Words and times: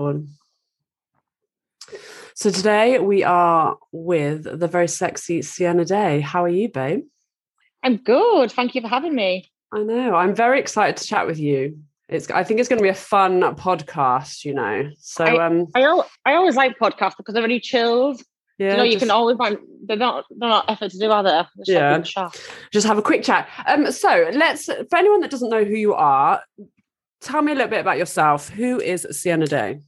porn. 0.00 0.28
So 2.34 2.50
today 2.50 2.98
we 2.98 3.22
are 3.22 3.76
with 3.92 4.44
the 4.44 4.66
very 4.66 4.88
sexy 4.88 5.42
Sienna 5.42 5.84
Day. 5.84 6.20
How 6.20 6.42
are 6.44 6.48
you, 6.48 6.70
babe? 6.70 7.04
I'm 7.82 7.96
good. 7.98 8.50
Thank 8.50 8.74
you 8.74 8.80
for 8.80 8.88
having 8.88 9.14
me. 9.14 9.50
I 9.72 9.82
know. 9.82 10.14
I'm 10.14 10.34
very 10.34 10.58
excited 10.58 10.96
to 10.96 11.06
chat 11.06 11.26
with 11.26 11.38
you. 11.38 11.78
It's. 12.08 12.30
I 12.30 12.44
think 12.44 12.60
it's 12.60 12.68
going 12.68 12.78
to 12.78 12.82
be 12.82 12.88
a 12.88 12.94
fun 12.94 13.42
podcast. 13.56 14.44
You 14.44 14.54
know. 14.54 14.90
So 14.98 15.24
I, 15.24 15.46
um, 15.46 15.66
I, 15.74 15.82
al- 15.82 16.08
I 16.24 16.34
always 16.34 16.56
like 16.56 16.78
podcasts 16.78 17.16
because 17.18 17.34
they're 17.34 17.42
really 17.42 17.60
chilled. 17.60 18.22
yeah, 18.58 18.70
you 18.70 18.76
know, 18.78 18.82
you 18.84 18.92
just, 18.92 19.02
can 19.02 19.10
always 19.10 19.36
find 19.36 19.58
they're 19.86 19.96
not 19.96 20.24
they're 20.30 20.48
not 20.48 20.64
effort 20.68 20.90
to 20.92 20.98
do 20.98 21.12
either. 21.12 21.46
Yeah. 21.66 22.02
just 22.72 22.86
have 22.86 22.98
a 22.98 23.02
quick 23.02 23.22
chat. 23.22 23.48
Um, 23.66 23.92
so 23.92 24.30
let's. 24.32 24.64
For 24.64 24.96
anyone 24.96 25.20
that 25.20 25.30
doesn't 25.30 25.50
know 25.50 25.64
who 25.64 25.76
you 25.76 25.94
are, 25.94 26.42
tell 27.20 27.42
me 27.42 27.52
a 27.52 27.54
little 27.54 27.70
bit 27.70 27.80
about 27.80 27.98
yourself. 27.98 28.48
Who 28.48 28.80
is 28.80 29.06
Sienna 29.10 29.46
Day? 29.46 29.80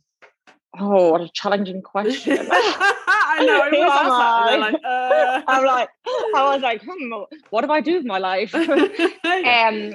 Oh, 0.79 1.13
what 1.13 1.21
a 1.21 1.29
challenging 1.29 1.83
question. 1.83 2.49
I 2.51 3.45
know. 3.45 3.65
Who 3.71 3.77
Who 3.77 3.83
am 3.83 4.07
am 4.07 4.13
I? 4.13 4.57
Like, 4.61 4.75
uh... 4.85 5.43
I'm 5.47 5.65
like, 5.65 5.89
I 6.35 6.55
was 6.55 6.63
like, 6.63 6.83
hmm, 6.87 7.13
what 7.51 7.65
do 7.65 7.71
I 7.71 7.81
do 7.81 7.97
with 7.97 8.07
my 8.07 8.19
life? 8.19 8.55
um, 8.55 9.93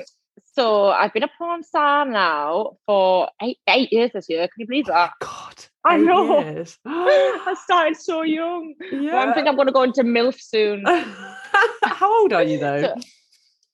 so 0.54 0.88
I've 0.88 1.14
been 1.14 1.24
a 1.24 1.30
porn 1.38 1.64
star 1.64 2.06
now 2.06 2.78
for 2.86 3.30
eight 3.42 3.58
eight 3.68 3.92
years 3.92 4.12
this 4.14 4.30
year. 4.30 4.48
Can 4.48 4.62
you 4.62 4.68
believe 4.68 4.86
that? 4.86 5.14
God, 5.20 5.66
I 5.84 5.98
know. 5.98 6.42
years. 6.42 6.78
I 6.86 7.56
started 7.64 7.98
so 7.98 8.22
young. 8.22 8.76
yeah. 8.92 9.20
I 9.20 9.34
think 9.34 9.48
I'm 9.48 9.56
going 9.56 9.68
to 9.68 9.74
go 9.74 9.84
into 9.84 10.04
MILF 10.04 10.40
soon. 10.40 10.84
How 10.86 12.22
old 12.22 12.34
are 12.34 12.44
you 12.44 12.60
though? 12.60 12.82
So- 12.82 12.96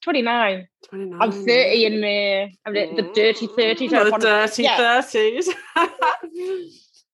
29. 0.03 0.67
29. 0.89 1.21
I'm 1.21 1.31
30 1.31 1.85
in 1.85 2.01
May. 2.01 2.53
I'm 2.65 2.73
the, 2.73 2.93
the 2.93 3.09
dirty 3.13 3.47
30s. 3.47 3.93
I 3.93 4.03
the 4.09 4.17
dirty 4.17 4.63
yeah. 4.63 5.01
30s. 5.01 5.47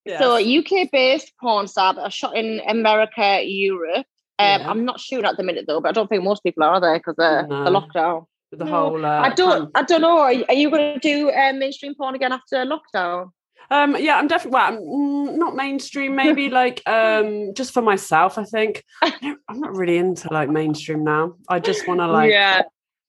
Yes. 0.09 0.19
So 0.19 0.35
UK 0.37 0.89
based 0.91 1.33
porn 1.39 1.67
star 1.67 1.93
that 1.93 2.01
are 2.01 2.09
shot 2.11 2.35
in 2.35 2.61
America, 2.67 3.41
Europe. 3.45 4.07
Um, 4.39 4.61
Yeah. 4.61 4.69
I'm 4.69 4.83
not 4.85 4.99
shooting 4.99 5.25
at 5.25 5.37
the 5.37 5.43
minute 5.43 5.65
though, 5.67 5.81
but 5.81 5.89
I 5.89 5.91
don't 5.91 6.07
think 6.07 6.23
most 6.23 6.41
people 6.43 6.63
are 6.63 6.79
there 6.81 6.97
because 6.97 7.17
of 7.19 7.47
the 7.49 7.69
No. 7.69 7.69
lockdown. 7.79 8.25
the 8.51 8.65
no, 8.65 8.71
whole. 8.71 9.05
Uh, 9.05 9.19
I 9.27 9.29
don't. 9.29 9.69
I 9.75 9.83
don't 9.83 10.01
know. 10.01 10.17
Are, 10.17 10.33
you- 10.33 10.45
are 10.49 10.55
you 10.55 10.71
going 10.71 10.99
to 10.99 10.99
do 10.99 11.29
um, 11.31 11.59
mainstream 11.59 11.93
porn 11.93 12.15
again 12.15 12.33
after 12.33 12.57
lockdown? 12.65 13.29
Um, 13.69 13.95
yeah, 13.99 14.15
I'm 14.17 14.27
definitely 14.27 14.55
well, 14.57 14.67
I'm 14.73 14.77
mm, 14.81 15.37
not 15.37 15.55
mainstream. 15.55 16.15
Maybe 16.15 16.49
like 16.61 16.81
um, 16.89 17.53
just 17.53 17.71
for 17.75 17.83
myself. 17.83 18.39
I 18.39 18.45
think 18.45 18.83
I 19.03 19.35
I'm 19.47 19.59
not 19.59 19.75
really 19.75 19.97
into 19.99 20.33
like 20.33 20.49
mainstream 20.49 21.03
now. 21.03 21.35
I 21.47 21.59
just 21.59 21.87
want 21.87 21.99
to 21.99 22.07
like 22.07 22.31
yeah, 22.31 22.63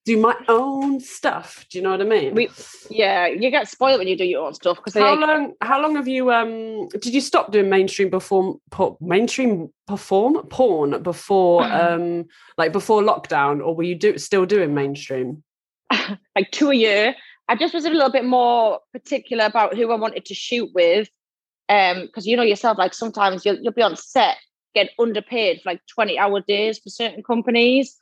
do 0.07 0.17
my 0.17 0.35
own 0.49 1.01
stuff. 1.01 1.67
Do 1.71 1.79
you 1.79 1.85
know 1.85 1.91
what 1.91 2.01
I 2.01 2.05
mean? 2.05 2.35
We- 2.35 2.51
yeah. 2.89 3.27
You 3.27 3.51
get 3.51 3.69
spoiled 3.69 3.99
when 3.99 4.09
you 4.09 4.17
do 4.17 4.25
your 4.25 4.47
own 4.47 4.55
stuff 4.55 4.79
because 4.79 4.95
how 4.95 5.15
like, 5.15 5.21
long? 5.21 5.53
How 5.61 5.81
long 5.81 5.97
have 5.97 6.09
you? 6.09 6.33
Um, 6.33 6.89
did 6.89 7.07
you 7.07 7.21
stop 7.21 7.53
doing 7.53 7.69
mainstream 7.69 8.11
perform? 8.11 8.59
Po- 8.71 8.97
mainstream 9.01 9.69
perform 9.87 10.47
porn 10.49 11.03
before? 11.03 11.65
Um, 11.81 12.27
like 12.59 12.73
before 12.73 13.03
lockdown, 13.03 13.65
or 13.65 13.75
were 13.75 13.85
you 13.85 13.95
do 13.95 14.19
still 14.19 14.45
doing 14.45 14.75
mainstream? 14.75 15.43
like 15.91 16.51
two 16.51 16.71
a 16.71 16.75
year. 16.75 17.15
I 17.49 17.57
just 17.57 17.75
was 17.75 17.85
a 17.85 17.91
little 17.91 18.13
bit 18.13 18.25
more 18.25 18.81
particular 18.93 19.45
about 19.45 19.77
who 19.77 19.91
I 19.91 19.97
wanted 19.97 20.25
to 20.27 20.35
shoot 20.35 20.71
with. 20.75 21.09
Um, 21.69 22.03
because 22.03 22.27
you 22.27 22.37
know 22.37 22.43
yourself, 22.43 22.79
like 22.79 22.95
sometimes 22.95 23.45
you'll 23.45 23.59
you'll 23.61 23.73
be 23.73 23.83
on 23.83 23.97
set, 23.97 24.37
get 24.75 24.91
underpaid 24.99 25.61
for 25.63 25.71
like 25.71 25.81
20 25.95 26.19
hour 26.19 26.41
days 26.41 26.79
for 26.79 26.91
certain 26.91 27.23
companies. 27.23 27.97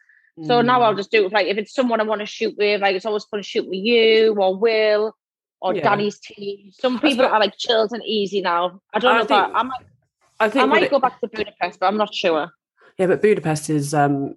So 0.46 0.62
now 0.62 0.80
Mm. 0.80 0.84
I'll 0.84 0.94
just 0.94 1.10
do 1.10 1.26
it 1.26 1.32
like 1.32 1.46
if 1.46 1.58
it's 1.58 1.74
someone 1.74 2.00
I 2.00 2.04
want 2.04 2.20
to 2.20 2.26
shoot 2.26 2.54
with, 2.56 2.80
like 2.80 2.94
it's 2.96 3.06
always 3.06 3.24
fun 3.24 3.40
to 3.40 3.44
shoot 3.44 3.64
with 3.66 3.78
you 3.78 4.34
or 4.38 4.56
Will 4.56 5.14
or 5.60 5.74
Yeah. 5.74 5.82
Danny's 5.82 6.18
team. 6.20 6.70
Some 6.72 7.00
people 7.00 7.24
are 7.24 7.40
like 7.40 7.54
chilled 7.58 7.90
and 7.92 8.02
easy 8.04 8.40
now. 8.40 8.80
I 8.94 8.98
don't 9.00 9.12
I 9.12 9.18
know 9.18 9.24
if 9.24 9.30
I, 9.32 9.44
think- 9.44 9.56
I 9.56 9.62
might 9.62 9.82
I 10.40 10.48
think 10.48 10.62
I 10.62 10.66
might 10.66 10.82
it- 10.84 10.90
go 10.90 11.00
back 11.00 11.20
to 11.20 11.28
Budapest, 11.28 11.80
but 11.80 11.86
I'm 11.86 11.96
not 11.96 12.14
sure. 12.14 12.48
Yeah, 12.98 13.06
but 13.06 13.22
Budapest 13.22 13.70
is 13.70 13.94
um 13.94 14.34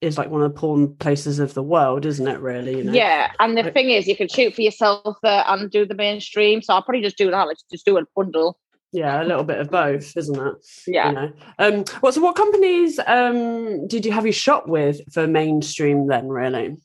is 0.00 0.18
like 0.18 0.30
one 0.30 0.42
of 0.42 0.52
the 0.52 0.58
porn 0.58 0.96
places 0.96 1.38
of 1.38 1.54
the 1.54 1.62
world, 1.62 2.04
isn't 2.04 2.26
it? 2.26 2.40
Really, 2.40 2.78
you 2.78 2.82
know. 2.84 2.92
Yeah, 2.92 3.30
and 3.38 3.56
the 3.56 3.62
Like- 3.62 3.72
thing 3.74 3.90
is, 3.90 4.08
you 4.08 4.16
can 4.16 4.26
shoot 4.26 4.52
for 4.52 4.62
yourself 4.62 5.16
there 5.22 5.44
and 5.46 5.70
do 5.70 5.86
the 5.86 5.94
mainstream. 5.94 6.60
So 6.60 6.74
I'll 6.74 6.82
probably 6.82 7.02
just 7.02 7.16
do 7.16 7.30
that. 7.30 7.46
Like 7.46 7.58
just 7.70 7.86
do 7.86 7.96
a 7.98 8.02
bundle. 8.16 8.58
Yeah, 8.92 9.22
a 9.22 9.24
little 9.24 9.44
bit 9.44 9.58
of 9.58 9.70
both, 9.70 10.16
isn't 10.16 10.38
it? 10.38 10.54
Yeah. 10.86 11.08
You 11.08 11.14
know. 11.14 11.32
Um. 11.58 11.84
What? 12.00 12.14
So, 12.14 12.20
what 12.20 12.36
companies 12.36 13.00
um 13.06 13.86
did 13.88 14.04
you 14.04 14.12
have 14.12 14.26
you 14.26 14.32
shot 14.32 14.68
with 14.68 15.00
for 15.12 15.26
mainstream 15.26 16.08
then? 16.08 16.28
Really? 16.28 16.76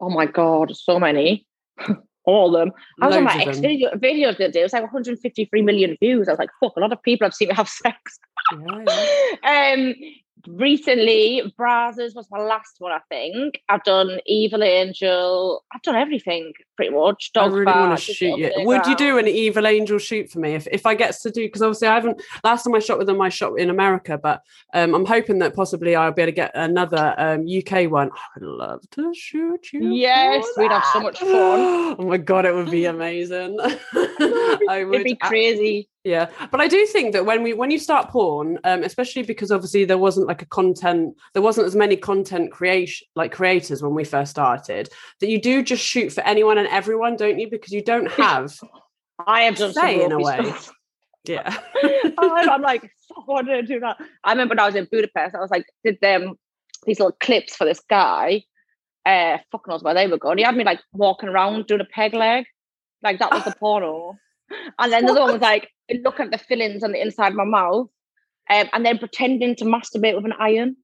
Oh 0.00 0.10
my 0.10 0.26
god, 0.26 0.76
so 0.76 0.98
many. 0.98 1.46
All 2.24 2.54
of 2.54 2.60
them. 2.60 2.72
I 3.00 3.06
was 3.06 3.16
on 3.16 3.24
Loads 3.24 3.36
my 3.36 3.42
ex 3.42 3.58
video 3.58 3.96
video 3.96 4.32
the 4.32 4.44
other 4.44 4.52
day. 4.52 4.60
It 4.60 4.64
was 4.64 4.72
like 4.72 4.82
153 4.82 5.62
million 5.62 5.96
views. 6.00 6.28
I 6.28 6.32
was 6.32 6.38
like, 6.38 6.50
fuck, 6.60 6.76
a 6.76 6.80
lot 6.80 6.92
of 6.92 7.02
people 7.02 7.24
have 7.24 7.34
seen 7.34 7.48
me 7.48 7.54
have 7.54 7.68
sex. 7.68 8.18
Yeah, 8.52 8.84
yeah. 9.42 9.72
um 9.74 9.94
recently, 10.46 11.52
Brazzers 11.58 12.14
was 12.14 12.28
my 12.30 12.40
last 12.40 12.76
one, 12.78 12.92
I 12.92 13.00
think. 13.08 13.60
I've 13.68 13.84
done 13.84 14.20
Evil 14.26 14.62
Angel. 14.62 15.64
I've 15.72 15.82
done 15.82 15.96
everything 15.96 16.52
pretty 16.76 16.94
much. 16.94 17.30
I 17.36 17.46
really 17.46 17.64
want 17.64 17.98
to 17.98 18.12
shoot 18.14 18.36
you. 18.36 18.52
Would 18.58 18.86
you 18.86 18.96
do 18.96 19.18
an 19.18 19.28
evil 19.28 19.66
angel 19.66 19.98
shoot 19.98 20.30
for 20.30 20.38
me 20.38 20.54
if, 20.54 20.66
if 20.70 20.86
I 20.86 20.94
get 20.94 21.14
to 21.22 21.30
do? 21.30 21.46
Because 21.46 21.62
obviously 21.62 21.88
I 21.88 21.94
haven't. 21.94 22.22
Last 22.42 22.64
time 22.64 22.74
I 22.74 22.78
shot 22.78 22.98
with 22.98 23.06
them, 23.06 23.20
I 23.20 23.28
shot 23.28 23.58
in 23.58 23.70
America, 23.70 24.18
but 24.18 24.42
um, 24.74 24.94
I'm 24.94 25.04
hoping 25.04 25.38
that 25.38 25.54
possibly 25.54 25.94
I'll 25.94 26.12
be 26.12 26.22
able 26.22 26.32
to 26.32 26.36
get 26.36 26.52
another 26.54 27.14
um, 27.18 27.46
UK 27.46 27.90
one. 27.90 28.10
I 28.12 28.40
would 28.40 28.48
love 28.48 28.90
to 28.92 29.12
shoot 29.14 29.72
you. 29.72 29.92
Yes, 29.92 30.46
we'd 30.56 30.70
have 30.70 30.84
so 30.92 31.00
much 31.00 31.18
fun. 31.18 31.62
Oh 31.92 32.04
my 32.04 32.16
god, 32.16 32.46
it 32.46 32.54
would 32.54 32.70
be 32.70 32.84
amazing. 32.86 33.58
I 33.60 34.84
would 34.84 34.94
It'd 34.94 35.04
be 35.04 35.16
crazy. 35.16 35.88
Yeah, 36.04 36.30
but 36.50 36.60
I 36.60 36.66
do 36.66 36.84
think 36.86 37.12
that 37.12 37.26
when 37.26 37.44
we 37.44 37.52
when 37.52 37.70
you 37.70 37.78
start 37.78 38.10
porn, 38.10 38.58
um, 38.64 38.82
especially 38.82 39.22
because 39.22 39.52
obviously 39.52 39.84
there 39.84 39.98
wasn't 39.98 40.26
like 40.26 40.42
a 40.42 40.46
content, 40.46 41.16
there 41.32 41.42
wasn't 41.42 41.68
as 41.68 41.76
many 41.76 41.96
content 41.96 42.50
creation 42.50 43.06
like 43.14 43.30
creators 43.30 43.82
when 43.82 43.94
we 43.94 44.02
first 44.02 44.32
started. 44.32 44.88
That 45.20 45.28
you 45.28 45.40
do 45.40 45.62
just 45.62 45.84
shoot 45.84 46.12
for 46.12 46.22
anyone 46.22 46.58
and 46.58 46.66
everyone, 46.68 47.16
don't 47.16 47.38
you? 47.38 47.48
Because 47.48 47.72
you 47.72 47.84
don't 47.84 48.10
have, 48.10 48.58
I 49.26 49.42
have 49.42 49.56
done 49.56 49.72
Say 49.72 50.02
in 50.02 50.10
a 50.10 50.18
way. 50.18 50.38
stuff. 50.42 50.72
yeah, 51.24 51.56
I'm, 52.18 52.50
I'm 52.50 52.62
like, 52.62 52.90
so 52.98 53.36
I 53.36 53.42
to 53.42 53.62
do 53.62 53.78
that. 53.78 53.96
I 54.24 54.32
remember 54.32 54.52
when 54.52 54.60
I 54.60 54.66
was 54.66 54.74
in 54.74 54.88
Budapest, 54.90 55.36
I 55.36 55.40
was 55.40 55.52
like, 55.52 55.66
did 55.84 55.98
them 56.00 56.34
these 56.84 56.98
little 56.98 57.16
clips 57.20 57.54
for 57.54 57.64
this 57.64 57.80
guy. 57.88 58.42
Uh, 59.06 59.38
fuck 59.52 59.68
knows 59.68 59.84
where 59.84 59.94
they 59.94 60.08
were 60.08 60.18
going. 60.18 60.38
He 60.38 60.44
had 60.44 60.56
me 60.56 60.64
like 60.64 60.80
walking 60.92 61.28
around 61.28 61.66
doing 61.66 61.80
a 61.80 61.84
peg 61.84 62.12
leg, 62.12 62.44
like 63.04 63.20
that 63.20 63.30
was 63.30 63.44
the 63.44 63.54
porno. 63.60 64.16
And 64.78 64.92
then 64.92 65.06
the 65.06 65.12
other 65.12 65.20
one 65.22 65.32
was 65.32 65.40
like 65.40 65.68
looking 66.02 66.26
at 66.26 66.32
the 66.32 66.38
fillings 66.38 66.82
on 66.82 66.92
the 66.92 67.00
inside 67.00 67.28
of 67.28 67.34
my 67.34 67.44
mouth, 67.44 67.88
um, 68.50 68.68
and 68.72 68.84
then 68.86 68.98
pretending 68.98 69.56
to 69.56 69.64
masturbate 69.64 70.16
with 70.16 70.24
an 70.24 70.34
iron. 70.38 70.76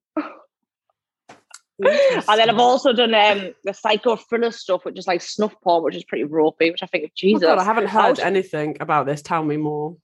And 1.81 2.41
then 2.41 2.51
I've 2.51 2.59
also 2.59 2.93
done 2.93 3.15
um, 3.15 3.55
the 3.65 3.73
psycho 3.73 4.17
thriller 4.17 4.51
stuff, 4.51 4.85
which 4.85 4.99
is 4.99 5.07
like 5.07 5.21
snuff 5.21 5.55
porn, 5.63 5.85
which 5.85 5.95
is 5.95 6.03
pretty 6.03 6.25
ropey, 6.25 6.71
which 6.73 6.83
I 6.83 6.87
think, 6.87 7.05
Oh 7.07 7.11
Jesus. 7.15 7.43
God, 7.43 7.59
I 7.59 7.65
haven't 7.65 7.87
heard 7.87 8.11
was- 8.11 8.19
anything 8.19 8.77
about 8.81 9.07
this. 9.07 9.23
Tell 9.23 9.45
me 9.45 9.57
more. 9.57 9.97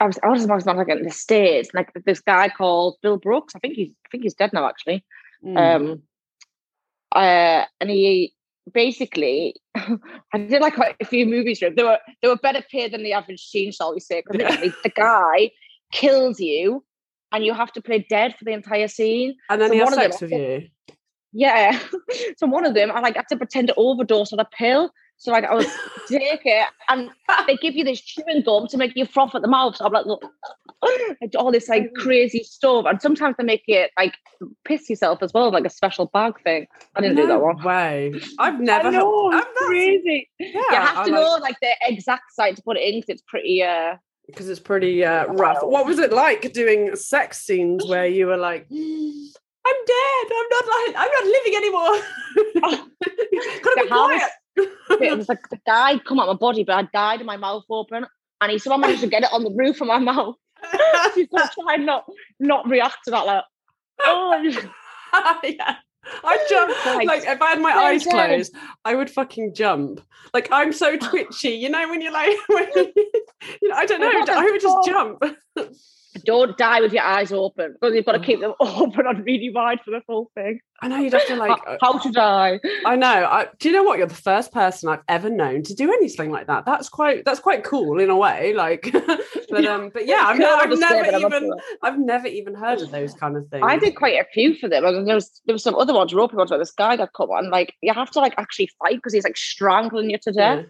I 0.00 0.06
was 0.06 0.18
I 0.22 0.28
was 0.28 0.44
about 0.44 0.60
to 0.60 0.72
like 0.72 0.88
in 0.88 1.02
the 1.04 1.10
States, 1.10 1.70
like 1.74 1.92
this 2.06 2.20
guy 2.20 2.48
called 2.48 2.96
Bill 3.02 3.18
Brooks. 3.18 3.54
I 3.54 3.60
think 3.60 3.74
he's 3.74 3.90
I 4.04 4.08
think 4.10 4.24
he's 4.24 4.34
dead 4.34 4.52
now 4.52 4.68
actually. 4.68 5.04
Mm. 5.44 5.56
Um 5.56 6.02
uh 7.14 7.64
and 7.80 7.88
he 7.90 8.34
basically 8.72 9.56
I 9.74 10.38
did 10.38 10.62
like 10.62 10.74
quite 10.74 10.96
a 11.00 11.04
few 11.04 11.26
movies 11.26 11.60
him. 11.60 11.74
They 11.74 11.82
were 11.82 11.98
they 12.20 12.28
were 12.28 12.36
better 12.36 12.62
paid 12.70 12.92
than 12.92 13.02
the 13.02 13.12
average 13.12 13.50
teen, 13.50 13.72
shall 13.72 13.92
we 13.94 14.00
say, 14.00 14.22
because 14.26 14.40
Yeah. 14.40 14.70
the 14.82 14.88
guy 14.90 15.50
kills 15.92 16.38
you 16.40 16.84
and 17.32 17.44
you 17.44 17.54
have 17.54 17.72
to 17.72 17.82
play 17.82 18.06
dead 18.08 18.36
for 18.38 18.44
the 18.44 18.52
entire 18.52 18.88
scene. 18.88 19.34
and 19.50 19.60
then 19.60 19.68
so 19.68 19.74
he 19.74 19.80
has 19.80 19.90
one 19.90 19.98
of 20.04 20.18
them- 20.18 20.30
with 20.30 20.32
you. 20.38 20.68
Yeah. 21.32 21.78
so 22.36 22.46
one 22.46 22.66
of 22.66 22.74
them, 22.74 22.90
I 22.92 23.00
like 23.00 23.16
had 23.16 23.28
to 23.28 23.36
pretend 23.36 23.68
to 23.68 23.74
overdose 23.76 24.32
on 24.32 24.38
a 24.38 24.44
pill. 24.44 24.90
So 25.22 25.30
like 25.30 25.44
I 25.44 25.54
was 25.54 25.66
take 26.08 26.40
it 26.44 26.66
and 26.88 27.08
they 27.46 27.56
give 27.58 27.76
you 27.76 27.84
this 27.84 28.00
chewing 28.00 28.42
gum 28.44 28.66
to 28.66 28.76
make 28.76 28.96
you 28.96 29.06
froth 29.06 29.36
at 29.36 29.42
the 29.42 29.46
mouth. 29.46 29.76
So 29.76 29.84
I'm 29.84 29.92
like, 29.92 30.04
look, 30.04 30.24
I 30.82 31.14
do 31.30 31.38
all 31.38 31.52
this 31.52 31.68
like 31.68 31.94
crazy 31.94 32.42
stuff. 32.42 32.86
And 32.88 33.00
sometimes 33.00 33.36
they 33.38 33.44
make 33.44 33.62
it 33.68 33.92
like 33.96 34.14
piss 34.64 34.90
yourself 34.90 35.22
as 35.22 35.32
well, 35.32 35.52
like 35.52 35.64
a 35.64 35.70
special 35.70 36.06
bag 36.06 36.42
thing. 36.42 36.66
I 36.96 37.02
didn't 37.02 37.18
do 37.18 37.28
that 37.28 37.40
one. 37.40 37.62
Way. 37.62 38.14
I've 38.40 38.58
never. 38.58 38.88
I 38.88 38.90
know, 38.90 39.30
I've 39.30 39.44
it's 39.48 39.58
crazy. 39.64 40.28
Yeah, 40.40 40.48
you 40.48 40.64
have 40.72 40.98
I 40.98 41.04
to 41.04 41.10
like- 41.12 41.20
know 41.20 41.38
like 41.40 41.56
the 41.62 41.70
exact 41.82 42.32
site 42.34 42.56
to 42.56 42.62
put 42.62 42.76
it 42.76 42.82
in 42.92 43.00
because 43.00 43.14
it's 43.14 43.22
pretty 43.22 43.62
uh 43.62 43.94
because 44.26 44.48
it's 44.48 44.58
pretty 44.58 45.04
uh, 45.04 45.26
rough. 45.26 45.58
What 45.62 45.86
was 45.86 46.00
it 46.00 46.12
like 46.12 46.52
doing 46.52 46.96
sex 46.96 47.38
scenes 47.42 47.86
where 47.86 48.06
you 48.06 48.26
were 48.26 48.36
like, 48.36 48.66
"I'm 48.72 49.84
dead. 49.86 50.26
I'm 50.32 50.48
not 50.50 50.66
like 50.66 50.94
I'm 50.96 51.10
not 51.12 51.24
living 51.26 51.54
anymore." 51.54 52.88
Gotta 53.62 53.82
be 53.82 53.86
quiet. 53.86 54.30
It 54.56 55.16
was 55.16 55.28
like 55.28 55.48
the 55.50 55.60
guy 55.66 55.98
come 55.98 56.20
out 56.20 56.26
my 56.26 56.34
body, 56.34 56.64
but 56.64 56.74
I 56.74 56.82
died 56.92 57.20
in 57.20 57.26
my 57.26 57.36
mouth 57.36 57.64
open. 57.70 58.06
And 58.40 58.50
he 58.50 58.58
somehow 58.58 58.78
managed 58.78 59.02
to 59.02 59.06
get 59.06 59.22
it 59.22 59.32
on 59.32 59.44
the 59.44 59.52
roof 59.54 59.80
of 59.80 59.86
my 59.86 59.98
mouth. 59.98 60.36
She's 61.14 61.28
gonna 61.28 61.50
try 61.60 61.74
and 61.74 61.86
not 61.86 62.04
not 62.40 62.68
react 62.68 62.98
to 63.04 63.12
that 63.12 63.26
like 63.26 63.44
oh 64.00 64.42
yeah. 65.44 65.76
I 66.24 66.46
jump 66.48 67.06
Like, 67.06 67.22
if 67.24 67.40
I 67.40 67.50
had 67.50 67.60
my 67.60 67.70
eyes 67.70 68.04
closed, 68.04 68.52
I 68.84 68.96
would 68.96 69.08
fucking 69.08 69.54
jump. 69.54 70.00
Like 70.34 70.48
I'm 70.50 70.72
so 70.72 70.96
twitchy, 70.96 71.50
you 71.50 71.68
know, 71.68 71.88
when 71.88 72.00
you're 72.00 72.12
like, 72.12 72.36
when 72.48 72.66
you, 72.74 72.92
you 73.62 73.72
I 73.72 73.86
don't 73.86 74.00
know. 74.00 74.10
I 74.10 74.44
would 74.44 74.60
just 74.60 74.84
jump. 74.84 75.22
Don't 76.24 76.56
die 76.56 76.80
with 76.80 76.92
your 76.92 77.02
eyes 77.02 77.32
open 77.32 77.72
because 77.72 77.94
you've 77.94 78.04
got 78.04 78.12
to 78.12 78.20
keep 78.20 78.40
them 78.40 78.54
open 78.60 79.06
and 79.06 79.24
really 79.24 79.50
wide 79.50 79.80
for 79.84 79.90
the 79.90 80.00
full 80.06 80.30
thing. 80.34 80.60
I 80.80 80.88
know 80.88 80.98
you'd 80.98 81.12
have 81.12 81.26
to 81.28 81.36
like. 81.36 81.60
how, 81.80 81.98
to 81.98 82.10
die? 82.10 82.58
I 82.84 82.96
know. 82.96 83.06
I, 83.06 83.46
do 83.60 83.68
you 83.68 83.74
know 83.74 83.84
what? 83.84 83.98
You're 83.98 84.08
the 84.08 84.14
first 84.14 84.52
person 84.52 84.88
I've 84.88 85.02
ever 85.08 85.30
known 85.30 85.62
to 85.62 85.74
do 85.74 85.92
anything 85.92 86.30
like 86.30 86.48
that. 86.48 86.64
That's 86.64 86.88
quite. 86.88 87.24
That's 87.24 87.38
quite 87.38 87.62
cool 87.62 88.00
in 88.00 88.10
a 88.10 88.16
way. 88.16 88.52
Like, 88.52 88.90
but 89.50 89.64
um, 89.64 89.90
but 89.94 90.06
yeah, 90.06 90.22
I've, 90.24 90.40
I've 90.40 90.78
never 90.78 91.16
even. 91.16 91.52
I've 91.82 91.98
never 91.98 92.26
even 92.26 92.54
heard 92.54 92.80
of 92.80 92.90
those 92.90 93.14
kind 93.14 93.36
of 93.36 93.46
things. 93.48 93.64
I 93.64 93.78
did 93.78 93.94
quite 93.94 94.18
a 94.18 94.24
few 94.32 94.56
for 94.56 94.68
them. 94.68 94.82
there 95.04 95.14
was 95.14 95.40
there 95.46 95.52
was 95.52 95.62
some 95.62 95.76
other 95.76 95.94
ones, 95.94 96.12
roping 96.12 96.38
ones, 96.38 96.50
like 96.50 96.60
this 96.60 96.72
guy 96.72 96.96
got 96.96 97.12
caught 97.12 97.30
on. 97.30 97.50
Like 97.50 97.74
you 97.80 97.94
have 97.94 98.10
to 98.10 98.20
like 98.20 98.34
actually 98.36 98.68
fight 98.80 98.96
because 98.96 99.12
he's 99.12 99.24
like 99.24 99.36
strangling 99.36 100.10
you 100.10 100.18
to 100.18 100.32
death. 100.32 100.60
Yeah. 100.60 100.68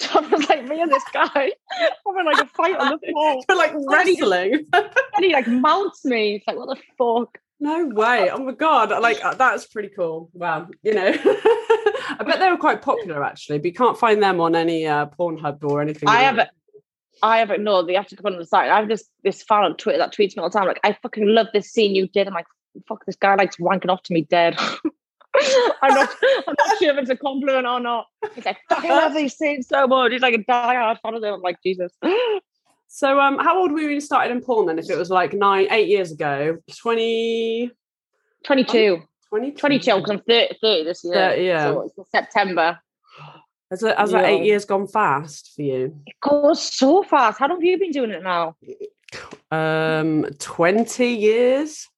I 0.14 0.20
was 0.20 0.48
like, 0.48 0.66
me 0.66 0.80
and 0.80 0.90
this 0.90 1.04
guy 1.12 1.28
having 2.06 2.24
like 2.24 2.40
a 2.42 2.46
fight 2.46 2.76
on 2.76 2.98
the 3.00 3.06
floor. 3.12 3.42
We're 3.48 3.54
like 3.56 3.72
wrestling. 3.74 4.66
and 4.72 5.24
he 5.24 5.32
like 5.32 5.46
mounts 5.46 6.04
me. 6.04 6.36
It's 6.36 6.46
like, 6.46 6.56
what 6.56 6.76
the 6.76 6.82
fuck? 6.98 7.38
No 7.60 7.86
way. 7.86 8.30
Oh 8.30 8.38
my 8.38 8.52
god. 8.52 8.90
Like 8.90 9.24
uh, 9.24 9.34
that's 9.34 9.66
pretty 9.66 9.90
cool. 9.90 10.30
Wow. 10.32 10.68
You 10.82 10.94
know. 10.94 11.14
I 11.16 12.22
bet 12.26 12.38
they 12.38 12.50
were 12.50 12.56
quite 12.56 12.82
popular 12.82 13.24
actually, 13.24 13.58
but 13.58 13.66
you 13.66 13.72
can't 13.72 13.98
find 13.98 14.22
them 14.22 14.40
on 14.40 14.54
any 14.54 14.86
uh 14.86 15.06
Pornhub 15.06 15.62
or 15.64 15.80
anything. 15.80 16.08
I 16.08 16.20
haven't 16.20 16.50
I 17.22 17.38
haven't 17.38 17.62
no, 17.62 17.82
they 17.82 17.94
have 17.94 18.08
to 18.08 18.16
come 18.16 18.32
on 18.32 18.38
the 18.38 18.46
site. 18.46 18.70
I 18.70 18.78
have 18.78 18.88
this 18.88 19.08
this 19.22 19.42
fan 19.42 19.62
on 19.64 19.76
Twitter 19.76 19.98
that 19.98 20.12
tweets 20.12 20.36
me 20.36 20.42
all 20.42 20.50
the 20.50 20.58
time, 20.58 20.66
like, 20.66 20.80
I 20.84 20.96
fucking 21.02 21.26
love 21.26 21.46
this 21.52 21.70
scene 21.70 21.94
you 21.94 22.08
did. 22.08 22.26
I'm 22.26 22.34
like, 22.34 22.46
fuck, 22.88 23.04
this 23.06 23.16
guy 23.16 23.34
likes 23.34 23.56
wanking 23.56 23.90
off 23.90 24.02
to 24.04 24.12
me 24.12 24.22
dead. 24.22 24.58
I'm 25.82 25.94
not, 25.94 26.08
I'm 26.46 26.54
not 26.58 26.78
sure 26.78 26.92
if 26.92 26.98
it's 26.98 27.10
a 27.10 27.16
compliment 27.16 27.66
or 27.66 27.80
not. 27.80 28.06
He's 28.34 28.44
like, 28.44 28.58
I 28.70 28.88
love 28.88 29.14
these 29.14 29.36
scenes 29.36 29.68
so 29.68 29.86
much. 29.86 30.12
He's 30.12 30.22
like 30.22 30.34
a 30.34 30.38
diehard 30.38 30.98
fan 31.02 31.14
of 31.14 31.22
them. 31.22 31.34
I'm 31.34 31.42
like, 31.42 31.58
Jesus. 31.62 31.92
So, 32.86 33.18
um, 33.18 33.38
how 33.40 33.58
old 33.58 33.72
were 33.72 33.80
you 33.80 33.86
when 33.86 33.94
you 33.96 34.00
started 34.00 34.30
in 34.30 34.40
porn 34.40 34.66
then? 34.66 34.78
If 34.78 34.88
it 34.88 34.96
was 34.96 35.10
like 35.10 35.32
nine, 35.32 35.66
eight 35.72 35.88
years 35.88 36.12
ago, 36.12 36.58
20... 36.78 37.72
22. 38.44 39.02
20, 39.30 39.50
22, 39.50 39.96
because 39.96 40.10
I'm 40.10 40.20
30, 40.20 40.58
30 40.62 40.84
this 40.84 41.02
year. 41.02 41.14
30, 41.14 41.42
yeah. 41.42 41.64
So 41.64 41.90
it's 41.98 42.10
September. 42.12 42.78
Has, 43.72 43.82
it, 43.82 43.98
has 43.98 44.12
yeah. 44.12 44.18
that 44.18 44.28
eight 44.28 44.44
years 44.44 44.64
gone 44.64 44.86
fast 44.86 45.54
for 45.56 45.62
you? 45.62 46.00
It 46.06 46.14
goes 46.20 46.62
so 46.62 47.02
fast. 47.02 47.40
How 47.40 47.48
long 47.48 47.56
have 47.56 47.64
you 47.64 47.76
been 47.78 47.90
doing 47.90 48.10
it 48.10 48.22
now? 48.22 48.54
Um, 49.50 50.26
20 50.38 51.06
years. 51.06 51.88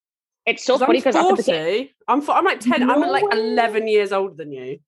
It's 0.46 0.64
so 0.64 0.78
funny 0.78 0.98
because 0.98 1.16
I'm 1.16 1.36
40. 1.36 1.94
I'm, 2.06 2.30
I'm 2.30 2.44
like 2.44 2.60
10, 2.60 2.86
no 2.86 2.94
I'm 2.94 3.00
like 3.00 3.24
11 3.32 3.88
years 3.88 4.12
older 4.12 4.34
than 4.34 4.52
you. 4.52 4.78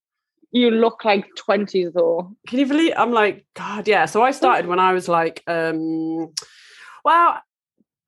You 0.52 0.70
look 0.70 1.04
like 1.04 1.26
20 1.36 1.86
though. 1.94 2.36
Can 2.46 2.60
you 2.60 2.66
believe 2.66 2.92
I'm 2.96 3.12
like, 3.12 3.44
God, 3.54 3.88
yeah. 3.88 4.06
So 4.06 4.22
I 4.22 4.30
started 4.30 4.66
when 4.66 4.78
I 4.78 4.92
was 4.92 5.08
like, 5.08 5.42
um, 5.46 6.32
well, 7.04 7.42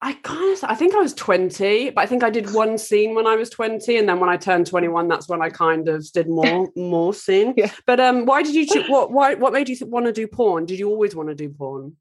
I 0.00 0.14
kind 0.14 0.56
of, 0.56 0.64
I 0.64 0.74
think 0.74 0.94
I 0.94 0.98
was 0.98 1.12
20, 1.12 1.90
but 1.90 2.00
I 2.00 2.06
think 2.06 2.22
I 2.22 2.30
did 2.30 2.54
one 2.54 2.78
scene 2.78 3.14
when 3.14 3.26
I 3.26 3.36
was 3.36 3.50
20. 3.50 3.98
And 3.98 4.08
then 4.08 4.20
when 4.20 4.30
I 4.30 4.38
turned 4.38 4.66
21, 4.66 5.08
that's 5.08 5.28
when 5.28 5.42
I 5.42 5.50
kind 5.50 5.88
of 5.88 6.10
did 6.12 6.28
more, 6.28 6.70
more 6.76 7.12
scene. 7.12 7.52
Yeah. 7.56 7.70
But 7.84 8.00
um, 8.00 8.24
why 8.24 8.42
did 8.42 8.54
you, 8.54 8.84
what, 8.84 9.10
why, 9.10 9.34
what 9.34 9.52
made 9.52 9.68
you 9.68 9.76
want 9.86 10.06
to 10.06 10.12
do 10.12 10.26
porn? 10.26 10.64
Did 10.64 10.78
you 10.78 10.88
always 10.88 11.14
want 11.14 11.28
to 11.28 11.34
do 11.34 11.50
porn? 11.50 11.96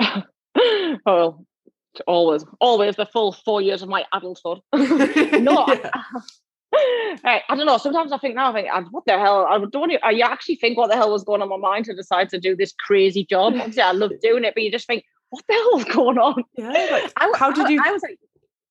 oh, 1.06 1.46
always, 2.06 2.44
always 2.60 2.96
the 2.96 3.06
full 3.06 3.32
four 3.32 3.60
years 3.62 3.82
of 3.82 3.88
my 3.88 4.04
adulthood. 4.12 4.60
no, 4.74 5.66
yeah. 5.68 5.90
I, 7.24 7.42
I, 7.48 7.56
don't 7.56 7.66
know. 7.66 7.78
Sometimes 7.78 8.12
I 8.12 8.18
think 8.18 8.34
now, 8.34 8.50
I 8.50 8.52
think, 8.52 8.68
what 8.92 9.04
the 9.06 9.18
hell? 9.18 9.46
I 9.48 9.58
don't. 9.70 9.92
I 10.02 10.18
actually 10.20 10.56
think 10.56 10.76
what 10.76 10.90
the 10.90 10.96
hell 10.96 11.12
was 11.12 11.24
going 11.24 11.40
on 11.40 11.46
in 11.46 11.60
my 11.60 11.68
mind 11.68 11.84
to 11.86 11.94
decide 11.94 12.28
to 12.30 12.40
do 12.40 12.56
this 12.56 12.72
crazy 12.72 13.24
job. 13.24 13.54
Obviously, 13.54 13.82
I 13.82 13.92
love 13.92 14.12
doing 14.22 14.44
it, 14.44 14.54
but 14.54 14.62
you 14.62 14.70
just 14.70 14.86
think, 14.86 15.04
what 15.30 15.44
the 15.48 15.54
hell's 15.54 15.84
going 15.84 16.18
on? 16.18 16.42
Yeah. 16.56 16.68
Like, 16.68 17.12
I, 17.16 17.32
how 17.36 17.50
did 17.52 17.68
you? 17.68 17.80
I, 17.84 17.90
I 17.90 17.92
was 17.92 18.02
like, 18.02 18.18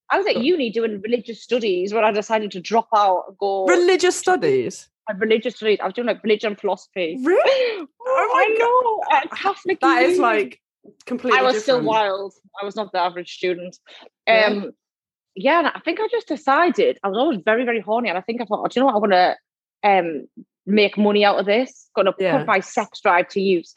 I 0.10 0.18
was 0.18 0.28
at 0.28 0.44
uni 0.44 0.70
doing 0.70 1.02
religious 1.02 1.42
studies 1.42 1.94
when 1.94 2.04
I 2.04 2.12
decided 2.12 2.52
to 2.52 2.60
drop 2.60 2.88
out 2.96 3.26
and 3.30 3.38
go 3.38 3.66
religious 3.66 4.18
studies. 4.18 4.90
religious 5.18 5.56
studies. 5.56 5.80
I 5.82 5.86
was 5.86 5.94
doing 5.94 6.08
like 6.08 6.24
religion 6.24 6.56
philosophy. 6.56 7.18
Really? 7.24 7.88
Oh, 8.06 8.32
I 8.36 8.58
oh 8.60 9.04
know. 9.10 9.18
At 9.18 9.32
Catholic. 9.32 9.80
That 9.80 10.02
uni. 10.02 10.14
is 10.14 10.20
like 10.20 10.60
completely. 11.06 11.40
I 11.40 11.44
was 11.44 11.54
different. 11.54 11.64
still 11.64 11.82
wild. 11.84 12.34
I 12.62 12.66
was 12.66 12.76
not 12.76 12.92
the 12.92 13.00
average 13.00 13.34
student. 13.34 13.78
Um, 14.28 14.72
yeah, 15.36 15.62
yeah 15.62 15.72
I 15.74 15.80
think 15.82 16.00
I 16.00 16.08
just 16.10 16.28
decided 16.28 17.00
I 17.04 17.10
was 17.10 17.18
always 17.18 17.40
very, 17.44 17.66
very 17.66 17.82
horny, 17.82 18.10
and 18.10 18.18
I 18.18 18.22
think 18.22 18.42
I 18.42 18.46
thought, 18.46 18.62
oh, 18.64 18.68
do 18.68 18.80
you 18.80 18.82
know 18.82 18.88
what? 18.88 18.96
I 18.96 19.00
want 19.00 19.12
to 19.14 19.36
um 19.84 20.28
make 20.66 20.98
money 20.98 21.26
out 21.26 21.40
of 21.40 21.46
this. 21.46 21.90
Going 21.96 22.06
to 22.06 22.14
yeah. 22.20 22.38
put 22.38 22.48
my 22.48 22.60
sex 22.60 23.02
drive 23.02 23.28
to 23.30 23.42
use. 23.42 23.74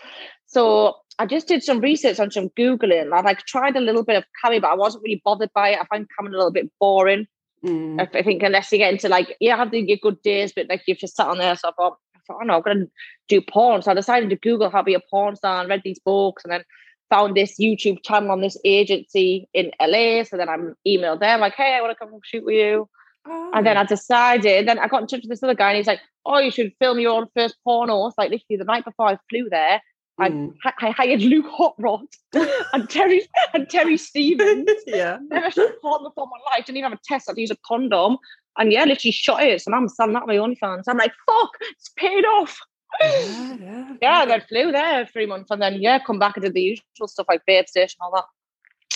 So 0.46 0.96
I 1.18 1.26
just 1.26 1.48
did 1.48 1.62
some 1.62 1.80
research 1.80 2.20
on 2.20 2.30
some 2.30 2.50
googling. 2.50 3.12
I 3.12 3.20
like 3.20 3.40
tried 3.46 3.76
a 3.76 3.80
little 3.80 4.04
bit 4.04 4.16
of 4.16 4.24
cami, 4.44 4.60
but 4.60 4.70
I 4.70 4.74
wasn't 4.74 5.04
really 5.04 5.22
bothered 5.24 5.50
by 5.54 5.70
it. 5.70 5.78
I 5.80 5.86
find 5.86 6.06
cami 6.06 6.28
a 6.28 6.30
little 6.30 6.52
bit 6.52 6.70
boring. 6.78 7.26
Mm. 7.64 8.00
I, 8.00 8.18
I 8.18 8.22
think 8.22 8.42
unless 8.42 8.70
you 8.70 8.78
get 8.78 8.92
into 8.92 9.08
like, 9.08 9.36
yeah, 9.40 9.56
have 9.56 9.72
your 9.72 9.96
good 9.96 10.22
days, 10.22 10.52
but 10.54 10.68
like 10.68 10.82
you've 10.86 10.98
just 10.98 11.16
sat 11.16 11.26
on 11.26 11.38
there. 11.38 11.56
So 11.56 11.68
I 11.68 11.72
thought, 11.72 11.96
I 12.14 12.18
thought, 12.26 12.38
oh 12.42 12.44
no, 12.44 12.56
I'm 12.56 12.62
gonna 12.62 12.86
do 13.28 13.40
porn. 13.40 13.82
So 13.82 13.90
I 13.90 13.94
decided 13.94 14.30
to 14.30 14.36
Google 14.36 14.70
how 14.70 14.78
to 14.78 14.84
be 14.84 14.94
a 14.94 15.00
porn 15.10 15.36
star 15.36 15.60
and 15.60 15.68
read 15.68 15.82
these 15.84 15.98
books, 15.98 16.44
and 16.44 16.52
then 16.52 16.62
found 17.10 17.36
this 17.36 17.58
YouTube 17.60 18.02
channel 18.02 18.30
on 18.30 18.40
this 18.40 18.56
agency 18.64 19.48
in 19.54 19.70
LA. 19.80 20.24
So 20.24 20.36
then 20.36 20.48
I'm 20.48 20.74
emailed 20.86 21.20
them 21.20 21.40
like, 21.40 21.54
hey, 21.54 21.74
I 21.74 21.80
want 21.80 21.96
to 21.96 21.98
come 21.98 22.18
shoot 22.24 22.44
with 22.44 22.54
you. 22.54 22.88
Oh. 23.28 23.50
And 23.54 23.66
then 23.66 23.76
I 23.76 23.82
oh. 23.82 23.86
decided, 23.86 24.68
then 24.68 24.78
I 24.78 24.88
got 24.88 25.02
in 25.02 25.06
touch 25.06 25.22
with 25.22 25.30
this 25.30 25.42
other 25.42 25.54
guy 25.54 25.70
and 25.70 25.76
he's 25.76 25.86
like, 25.86 26.00
oh, 26.24 26.38
you 26.38 26.50
should 26.50 26.72
film 26.80 26.98
your 26.98 27.12
own 27.12 27.26
first 27.34 27.56
porno. 27.64 28.06
It's 28.06 28.18
like 28.18 28.30
literally 28.30 28.56
the 28.58 28.64
night 28.64 28.84
before 28.84 29.08
I 29.08 29.18
flew 29.30 29.48
there. 29.50 29.80
Mm. 30.20 30.54
I, 30.64 30.72
I 30.80 30.90
hired 30.92 31.20
Luke 31.20 31.46
Hot 31.50 31.74
Rod 31.78 32.06
and 32.72 32.88
Terry 32.88 33.28
and 33.52 33.68
Terry 33.68 33.98
Stevens. 33.98 34.68
yeah. 34.86 35.18
Never 35.28 35.50
shot 35.50 35.72
porn 35.82 36.04
before 36.04 36.26
my 36.26 36.56
life. 36.56 36.64
Didn't 36.64 36.78
even 36.78 36.90
have 36.90 36.98
a 36.98 37.02
test. 37.04 37.28
I 37.28 37.32
had 37.32 37.34
to 37.36 37.40
use 37.42 37.50
a 37.50 37.56
condom. 37.66 38.16
And 38.58 38.72
yeah, 38.72 38.84
literally 38.84 39.12
shot 39.12 39.42
it. 39.42 39.60
So 39.60 39.70
now 39.70 39.76
I'm 39.76 39.88
selling 39.88 40.14
that 40.14 40.22
on 40.22 40.28
my 40.28 40.36
OnlyFans. 40.36 40.84
I'm 40.88 40.96
like, 40.96 41.12
fuck, 41.26 41.50
it's 41.60 41.90
paid 41.96 42.24
off. 42.24 42.58
Yeah, 43.06 43.56
yeah. 43.60 43.94
yeah, 44.02 44.24
then 44.26 44.42
flew 44.48 44.72
there 44.72 45.06
three 45.06 45.26
months 45.26 45.50
and 45.50 45.60
then 45.60 45.80
yeah, 45.80 45.98
come 45.98 46.18
back 46.18 46.36
and 46.36 46.44
did 46.44 46.54
the 46.54 46.60
usual 46.60 47.08
stuff 47.08 47.26
like 47.28 47.42
Babe 47.46 47.66
Station, 47.66 47.96
all 48.00 48.12
that. 48.14 48.24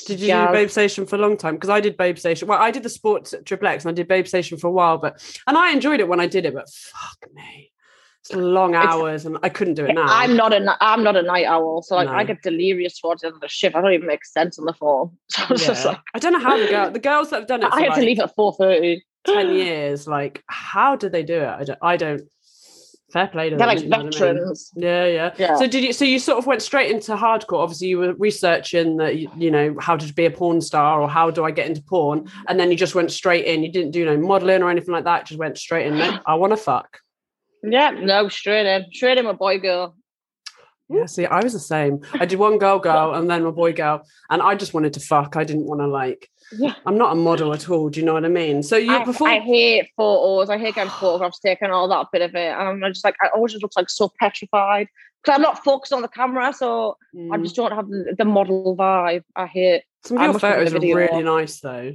Did 0.06 0.20
you 0.20 0.28
yeah. 0.28 0.46
do 0.46 0.52
Babe 0.52 0.70
Station 0.70 1.06
for 1.06 1.16
a 1.16 1.18
long 1.18 1.36
time? 1.36 1.54
Because 1.54 1.70
I 1.70 1.80
did 1.80 1.96
Babe 1.96 2.18
Station. 2.18 2.48
Well, 2.48 2.60
I 2.60 2.70
did 2.70 2.82
the 2.82 2.88
sports 2.88 3.34
triple 3.44 3.68
X 3.68 3.84
and 3.84 3.90
I 3.90 3.94
did 3.94 4.08
Babe 4.08 4.26
Station 4.26 4.58
for 4.58 4.68
a 4.68 4.72
while, 4.72 4.98
but 4.98 5.22
and 5.46 5.56
I 5.56 5.72
enjoyed 5.72 6.00
it 6.00 6.08
when 6.08 6.20
I 6.20 6.26
did 6.26 6.46
it, 6.46 6.54
but 6.54 6.68
fuck 6.68 7.32
me. 7.34 7.72
It's 8.20 8.34
long 8.34 8.74
hours 8.74 9.24
and 9.24 9.38
I 9.42 9.48
couldn't 9.48 9.74
do 9.74 9.86
it 9.86 9.94
now. 9.94 10.04
I'm 10.06 10.36
not 10.36 10.52
a 10.52 10.76
I'm 10.80 11.02
not 11.02 11.16
a 11.16 11.22
night 11.22 11.46
owl, 11.46 11.82
so 11.82 11.96
like 11.96 12.08
no. 12.08 12.14
I 12.14 12.24
get 12.24 12.42
delirious 12.42 13.00
towards 13.00 13.22
the 13.22 13.28
end 13.28 13.36
of 13.36 13.40
the 13.40 13.48
shift. 13.48 13.74
I 13.74 13.80
don't 13.80 13.92
even 13.92 14.06
make 14.06 14.26
sense 14.26 14.58
on 14.58 14.66
the 14.66 14.74
phone. 14.74 15.16
So 15.30 15.72
yeah. 15.72 15.82
like, 15.84 16.00
I 16.14 16.18
don't 16.18 16.34
know 16.34 16.38
how 16.38 16.58
the 16.58 16.68
girl 16.68 16.90
the 16.90 16.98
girls 16.98 17.30
that 17.30 17.40
have 17.40 17.48
done 17.48 17.62
it. 17.62 17.68
I 17.72 17.80
had 17.80 17.88
like 17.90 17.98
to 18.00 18.04
leave 18.04 18.20
at 18.20 18.34
four 18.34 18.52
thirty. 18.54 19.04
10 19.26 19.50
years 19.54 20.08
like 20.08 20.42
how 20.46 20.96
did 20.96 21.12
they 21.12 21.22
do 21.22 21.34
it 21.34 21.46
i 21.46 21.62
don't 21.62 21.78
i 21.82 21.94
don't 21.94 22.22
fair 23.12 23.28
play 23.28 23.50
to 23.50 23.56
They're 23.56 23.66
them, 23.76 23.88
like 23.90 24.12
veterans. 24.12 24.72
I 24.76 24.80
mean? 24.80 24.88
yeah, 24.88 25.06
yeah, 25.06 25.34
yeah. 25.38 25.56
So 25.56 25.66
did 25.66 25.84
you? 25.84 25.92
So 25.92 26.04
you 26.04 26.18
sort 26.18 26.38
of 26.38 26.46
went 26.46 26.62
straight 26.62 26.90
into 26.90 27.16
hardcore. 27.16 27.58
Obviously, 27.58 27.88
you 27.88 27.98
were 27.98 28.14
researching 28.14 28.96
that. 28.98 29.16
You 29.16 29.50
know 29.50 29.76
how 29.78 29.96
to 29.96 30.12
be 30.12 30.26
a 30.26 30.30
porn 30.30 30.60
star 30.60 31.00
or 31.00 31.08
how 31.08 31.30
do 31.30 31.44
I 31.44 31.50
get 31.50 31.66
into 31.66 31.82
porn, 31.82 32.30
and 32.48 32.58
then 32.58 32.70
you 32.70 32.76
just 32.76 32.94
went 32.94 33.10
straight 33.10 33.46
in. 33.46 33.62
You 33.62 33.72
didn't 33.72 33.92
do 33.92 34.04
no 34.04 34.16
modeling 34.16 34.62
or 34.62 34.70
anything 34.70 34.92
like 34.92 35.04
that. 35.04 35.26
Just 35.26 35.38
went 35.38 35.58
straight 35.58 35.86
in. 35.86 36.00
I 36.26 36.34
want 36.34 36.52
to 36.52 36.56
fuck. 36.56 36.98
Yeah, 37.62 37.90
no, 37.90 38.28
straight 38.28 38.66
in, 38.66 38.86
straight 38.92 39.18
in, 39.18 39.24
my 39.24 39.32
boy 39.32 39.58
girl. 39.58 39.96
Yeah, 40.88 41.06
see, 41.06 41.26
I 41.26 41.42
was 41.42 41.52
the 41.52 41.60
same. 41.60 42.00
I 42.14 42.26
did 42.26 42.38
one 42.38 42.58
girl 42.58 42.80
girl 42.80 43.14
and 43.14 43.30
then 43.30 43.44
my 43.44 43.50
boy 43.50 43.72
girl, 43.72 44.02
and 44.28 44.42
I 44.42 44.54
just 44.54 44.74
wanted 44.74 44.94
to 44.94 45.00
fuck. 45.00 45.36
I 45.36 45.44
didn't 45.44 45.66
want 45.66 45.80
to 45.80 45.86
like 45.86 46.28
yeah. 46.52 46.74
I'm 46.86 46.98
not 46.98 47.12
a 47.12 47.14
model 47.14 47.52
at 47.52 47.68
all. 47.68 47.88
Do 47.88 48.00
you 48.00 48.06
know 48.06 48.14
what 48.14 48.24
I 48.24 48.28
mean? 48.28 48.62
So 48.62 48.76
you 48.76 48.92
I, 48.92 49.04
I 49.24 49.38
hate 49.40 49.90
photos. 49.96 50.50
I 50.50 50.58
hate 50.58 50.74
getting 50.74 50.90
photographs 50.90 51.38
taken, 51.38 51.70
all 51.70 51.88
that 51.88 52.06
bit 52.12 52.22
of 52.22 52.34
it. 52.34 52.52
And 52.52 52.84
I'm 52.84 52.92
just 52.92 53.04
like, 53.04 53.16
I 53.22 53.28
always 53.34 53.52
just 53.52 53.62
looks 53.62 53.76
like 53.76 53.90
so 53.90 54.10
petrified 54.18 54.88
because 55.22 55.36
I'm 55.36 55.42
not 55.42 55.62
focused 55.62 55.92
on 55.92 56.02
the 56.02 56.08
camera, 56.08 56.52
so 56.52 56.96
mm. 57.14 57.32
I 57.32 57.38
just 57.38 57.54
don't 57.54 57.72
have 57.72 57.88
the, 57.88 58.14
the, 58.16 58.24
model 58.24 58.76
vibe. 58.76 59.22
I 59.36 59.46
hate. 59.46 59.82
Some 60.04 60.18
of 60.18 60.22
your 60.24 60.38
photos 60.38 60.74
are 60.74 60.80
really 60.80 61.22
nice 61.22 61.60
though. 61.60 61.94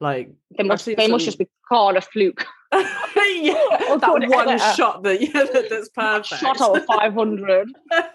Like 0.00 0.30
they 0.56 0.64
must, 0.64 0.84
they 0.84 0.94
some... 0.94 1.10
must 1.10 1.24
just 1.24 1.38
be 1.38 1.48
called 1.68 1.96
a 1.96 2.00
fluke. 2.02 2.44
yeah, 2.72 3.54
that 4.00 4.24
one 4.28 4.58
shot 4.74 5.02
that 5.04 5.20
yeah, 5.20 5.44
that, 5.44 5.68
that's 5.70 5.88
perfect. 5.94 6.40
Shot 6.40 6.60
out 6.60 6.84
five 6.86 7.14
hundred. 7.14 7.68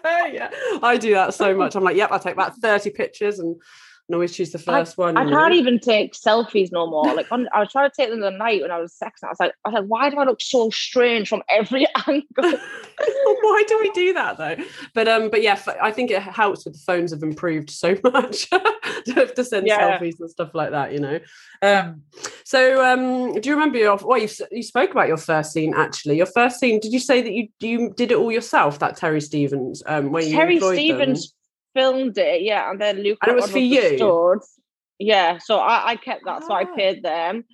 yeah, 0.04 0.50
I 0.82 0.96
do 0.98 1.14
that 1.14 1.34
so 1.34 1.56
much. 1.56 1.74
I'm 1.74 1.82
like, 1.82 1.96
yep, 1.96 2.12
I 2.12 2.18
take 2.18 2.34
about 2.34 2.56
thirty 2.58 2.90
pictures 2.90 3.38
and 3.38 3.56
and 4.12 4.16
always 4.16 4.36
choose 4.36 4.52
the 4.52 4.58
first 4.58 4.98
I, 4.98 5.02
one. 5.02 5.16
I 5.16 5.22
can't 5.24 5.54
know? 5.54 5.58
even 5.58 5.78
take 5.78 6.12
selfies 6.12 6.70
no 6.70 6.86
more. 6.86 7.14
Like 7.14 7.32
on, 7.32 7.48
I 7.54 7.60
was 7.60 7.72
trying 7.72 7.88
to 7.88 7.96
take 7.96 8.10
them 8.10 8.20
the 8.20 8.30
night 8.30 8.60
when 8.60 8.70
I 8.70 8.78
was 8.78 8.92
sexing. 8.92 9.24
I 9.24 9.28
was 9.28 9.40
like, 9.40 9.54
I 9.64 9.70
was 9.70 9.80
like, 9.80 9.88
why 9.88 10.10
do 10.10 10.18
I 10.18 10.24
look 10.24 10.42
so 10.42 10.68
strange 10.68 11.30
from 11.30 11.42
every 11.48 11.86
angle? 12.06 12.26
why 12.36 13.64
do 13.66 13.78
we 13.80 13.90
do 13.92 14.12
that 14.12 14.36
though? 14.36 14.56
But 14.92 15.08
um, 15.08 15.30
but 15.30 15.40
yeah, 15.40 15.58
I 15.80 15.90
think 15.92 16.10
it 16.10 16.20
helps 16.20 16.66
with 16.66 16.74
the 16.74 16.80
phones 16.80 17.12
have 17.12 17.22
improved 17.22 17.70
so 17.70 17.96
much 18.04 18.50
to 18.50 19.12
have 19.14 19.32
to 19.32 19.44
send 19.44 19.66
yeah. 19.66 19.98
selfies 19.98 20.20
and 20.20 20.28
stuff 20.30 20.54
like 20.54 20.72
that. 20.72 20.92
You 20.92 21.00
know. 21.00 21.18
Um, 21.62 22.02
so 22.44 22.84
um, 22.84 23.40
do 23.40 23.48
you 23.48 23.54
remember 23.54 23.78
your? 23.78 23.96
Well, 23.96 24.18
you 24.18 24.28
you 24.50 24.62
spoke 24.62 24.90
about 24.90 25.08
your 25.08 25.16
first 25.16 25.52
scene 25.52 25.72
actually. 25.74 26.18
Your 26.18 26.26
first 26.26 26.60
scene. 26.60 26.80
Did 26.80 26.92
you 26.92 27.00
say 27.00 27.22
that 27.22 27.32
you 27.32 27.48
you 27.60 27.94
did 27.96 28.12
it 28.12 28.18
all 28.18 28.30
yourself? 28.30 28.78
That 28.80 28.98
Terry 28.98 29.22
Stevens 29.22 29.82
um, 29.86 30.12
where 30.12 30.22
you 30.22 30.36
Terry 30.36 30.60
Stevens. 30.60 31.30
Them? 31.30 31.38
Filmed 31.74 32.18
it, 32.18 32.42
yeah, 32.42 32.70
and 32.70 32.80
then 32.80 33.02
Luke 33.02 33.18
And 33.22 33.32
it 33.32 33.40
was 33.40 33.50
for 33.50 33.58
you? 33.58 33.96
Stored. 33.96 34.40
Yeah, 34.98 35.38
so 35.38 35.58
I, 35.58 35.90
I 35.92 35.96
kept 35.96 36.24
that, 36.26 36.42
so 36.44 36.52
I 36.52 36.62
Ah. 36.62 36.74
paid 36.76 37.02
them. 37.02 37.44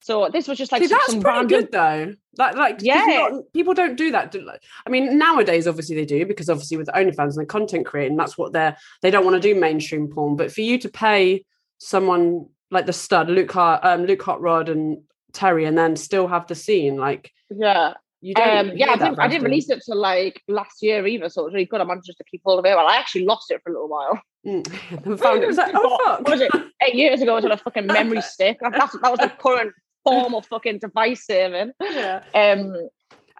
So 0.00 0.28
this 0.32 0.46
was 0.46 0.56
just 0.58 0.70
like 0.70 0.82
See, 0.82 0.88
some, 0.88 0.98
that's 0.98 1.14
pretty 1.14 1.24
random. 1.26 1.48
good 1.60 1.72
though. 1.72 2.14
Like, 2.38 2.54
like 2.56 2.78
Yeah. 2.80 3.04
not- 3.30 3.52
people 3.52 3.74
don't 3.74 3.96
do 3.96 4.12
that. 4.12 4.30
Do, 4.30 4.40
like, 4.42 4.62
I 4.86 4.90
mean, 4.90 5.18
nowadays 5.18 5.66
obviously 5.66 5.96
they 5.96 6.04
do 6.04 6.24
because 6.24 6.48
obviously 6.48 6.76
with 6.76 6.86
OnlyFans 6.88 7.36
and 7.36 7.42
the 7.42 7.46
content 7.46 7.84
creating, 7.86 8.16
that's 8.16 8.38
what 8.38 8.52
they're 8.52 8.76
they 9.02 9.10
don't 9.10 9.24
want 9.24 9.34
to 9.34 9.54
do 9.54 9.58
mainstream 9.58 10.08
porn. 10.08 10.36
But 10.36 10.52
for 10.52 10.60
you 10.60 10.78
to 10.78 10.88
pay 10.88 11.44
someone 11.78 12.46
like 12.70 12.86
the 12.86 12.92
stud, 12.92 13.28
Luke 13.28 13.50
Hart, 13.50 13.84
um, 13.84 14.04
Luke 14.04 14.22
Hot 14.22 14.40
Rod 14.40 14.68
and 14.68 15.02
Terry, 15.32 15.64
and 15.64 15.76
then 15.76 15.96
still 15.96 16.28
have 16.28 16.46
the 16.46 16.54
scene, 16.54 16.96
like 16.96 17.32
Yeah, 17.50 17.94
you 18.20 18.34
don't. 18.34 18.70
um, 18.70 18.76
yeah. 18.76 18.90
I 18.90 18.96
didn't, 18.96 19.18
I 19.20 19.28
didn't 19.28 19.44
release 19.44 19.70
it 19.70 19.82
till 19.84 19.96
like 19.96 20.42
last 20.48 20.82
year 20.82 21.06
either, 21.06 21.28
so 21.28 21.42
it 21.42 21.44
was 21.44 21.54
really 21.54 21.66
good. 21.66 21.80
I 21.80 21.84
managed 21.84 22.06
just 22.06 22.18
to 22.18 22.24
keep 22.24 22.42
hold 22.44 22.58
of 22.58 22.64
it. 22.64 22.74
Well, 22.76 22.88
I 22.88 22.96
actually 22.96 23.24
lost 23.24 23.50
it 23.50 23.60
for 23.62 23.70
a 23.70 23.72
little 23.74 23.88
while. 23.88 24.20
Mm. 24.46 25.18
Found 25.18 25.38
it. 25.38 25.44
It 25.44 25.46
was 25.48 25.56
like, 25.56 25.72
oh 25.74 25.98
fuck. 26.04 26.20
What 26.26 26.30
was 26.30 26.40
it? 26.40 26.50
Eight 26.86 26.94
years 26.94 27.20
ago, 27.22 27.32
it 27.32 27.36
was 27.36 27.44
on 27.44 27.52
a 27.52 27.56
fucking 27.56 27.86
memory 27.98 28.20
stick. 28.22 28.58
That- 28.60 28.72
That's, 28.72 28.92
that 29.00 29.10
was 29.10 29.20
the 29.20 29.28
current 29.30 29.72
form 30.04 30.34
of 30.34 30.46
fucking 30.46 30.78
device 30.78 31.26
saving. 31.26 31.72
Yeah. 31.80 32.22
Um, 32.34 32.74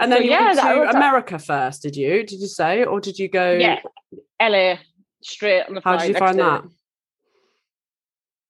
And 0.00 0.12
then 0.12 0.18
So, 0.20 0.24
you 0.24 0.30
yeah, 0.30 0.44
went 0.54 0.60
to 0.60 0.80
was- 0.86 0.94
America 0.94 1.38
first, 1.38 1.82
did 1.82 1.96
you? 1.96 2.24
Did 2.24 2.40
you 2.40 2.46
say, 2.46 2.84
or 2.84 3.00
did 3.00 3.18
you 3.18 3.28
go? 3.28 3.52
yeah, 3.52 3.80
LA 4.40 4.76
straight 5.22 5.62
on 5.68 5.74
the 5.74 5.80
How 5.84 5.96
flight. 5.96 6.00
did 6.00 6.06
you 6.08 6.12
next 6.20 6.36
find 6.36 6.36
day. 6.38 6.42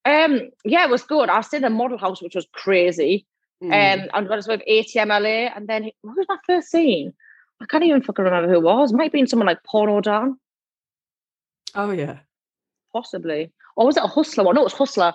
that? 0.05 0.25
Um, 0.25 0.51
yeah, 0.65 0.85
it 0.85 0.91
was 0.91 1.03
good. 1.03 1.29
I 1.29 1.37
was 1.39 1.53
in 1.53 1.63
the 1.63 1.71
model 1.71 1.99
house, 1.99 2.23
which 2.23 2.35
was 2.35 2.47
crazy. 2.53 3.27
Mm. 3.63 3.67
Um, 3.67 4.09
and 4.15 4.33
I 4.33 4.37
was 4.37 4.47
with 4.47 4.63
ATM 4.69 5.09
LA, 5.09 5.53
and 5.55 5.67
then 5.67 5.91
what 6.03 6.17
was 6.17 6.27
my 6.29 6.39
first 6.47 6.71
scene? 6.71 7.13
I 7.61 7.67
can't 7.67 7.85
even 7.85 8.03
fucking 8.03 8.25
remember 8.25 8.49
who 8.49 8.57
it 8.57 8.63
was. 8.63 8.93
Might 8.93 9.05
have 9.05 9.13
been 9.13 9.27
someone 9.27 9.47
like 9.47 9.65
Porno 9.65 10.01
Dan, 10.01 10.37
oh 11.75 11.91
yeah. 11.91 12.19
possibly. 12.93 13.53
Or 13.77 13.87
was 13.87 13.97
it 13.97 14.05
a 14.05 14.09
Hustler 14.09 14.45
one? 14.45 14.55
No, 14.55 14.63
it 14.63 14.65
was 14.65 14.73
Hustler. 14.73 15.13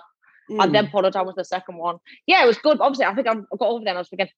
Mm. 0.50 0.62
And 0.62 0.74
then 0.74 0.88
Porno 0.88 1.10
Dan 1.10 1.26
was 1.26 1.36
the 1.36 1.44
second 1.44 1.78
one. 1.78 1.96
Yeah, 2.26 2.44
it 2.44 2.46
was 2.46 2.58
good. 2.58 2.80
Obviously, 2.80 3.06
I 3.06 3.14
think 3.14 3.26
I 3.26 3.32
I 3.32 3.56
got 3.58 3.68
over 3.68 3.84
there 3.84 3.92
and 3.92 3.98
I 3.98 4.00
was 4.00 4.08
thinking, 4.08 4.28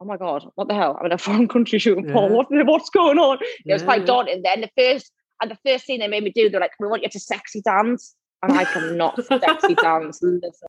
oh 0.00 0.04
my 0.04 0.16
God, 0.16 0.48
what 0.54 0.68
the 0.68 0.74
hell? 0.74 0.96
I'm 0.98 1.06
in 1.06 1.12
a 1.12 1.18
foreign 1.26 1.48
country 1.48 1.78
shooting 1.78 2.10
porn. 2.10 2.32
Yeah. 2.32 2.36
What, 2.36 2.66
what's 2.66 2.90
going 2.90 3.18
on? 3.18 3.38
It 3.64 3.72
was 3.72 3.82
quite 3.82 4.06
daunting. 4.06 4.42
Then 4.42 4.62
the 4.62 4.70
first, 4.76 5.12
and 5.42 5.50
the 5.50 5.58
first 5.66 5.86
scene 5.86 6.00
they 6.00 6.08
made 6.08 6.24
me 6.24 6.32
do, 6.34 6.48
they're 6.48 6.60
like, 6.60 6.72
we 6.78 6.88
want 6.88 7.02
you 7.02 7.08
to 7.08 7.20
sexy 7.20 7.60
dance. 7.62 8.14
And 8.42 8.52
I 8.52 8.64
cannot 8.64 9.22
sexy 9.26 9.74
dance. 9.74 10.20
Listen. 10.22 10.68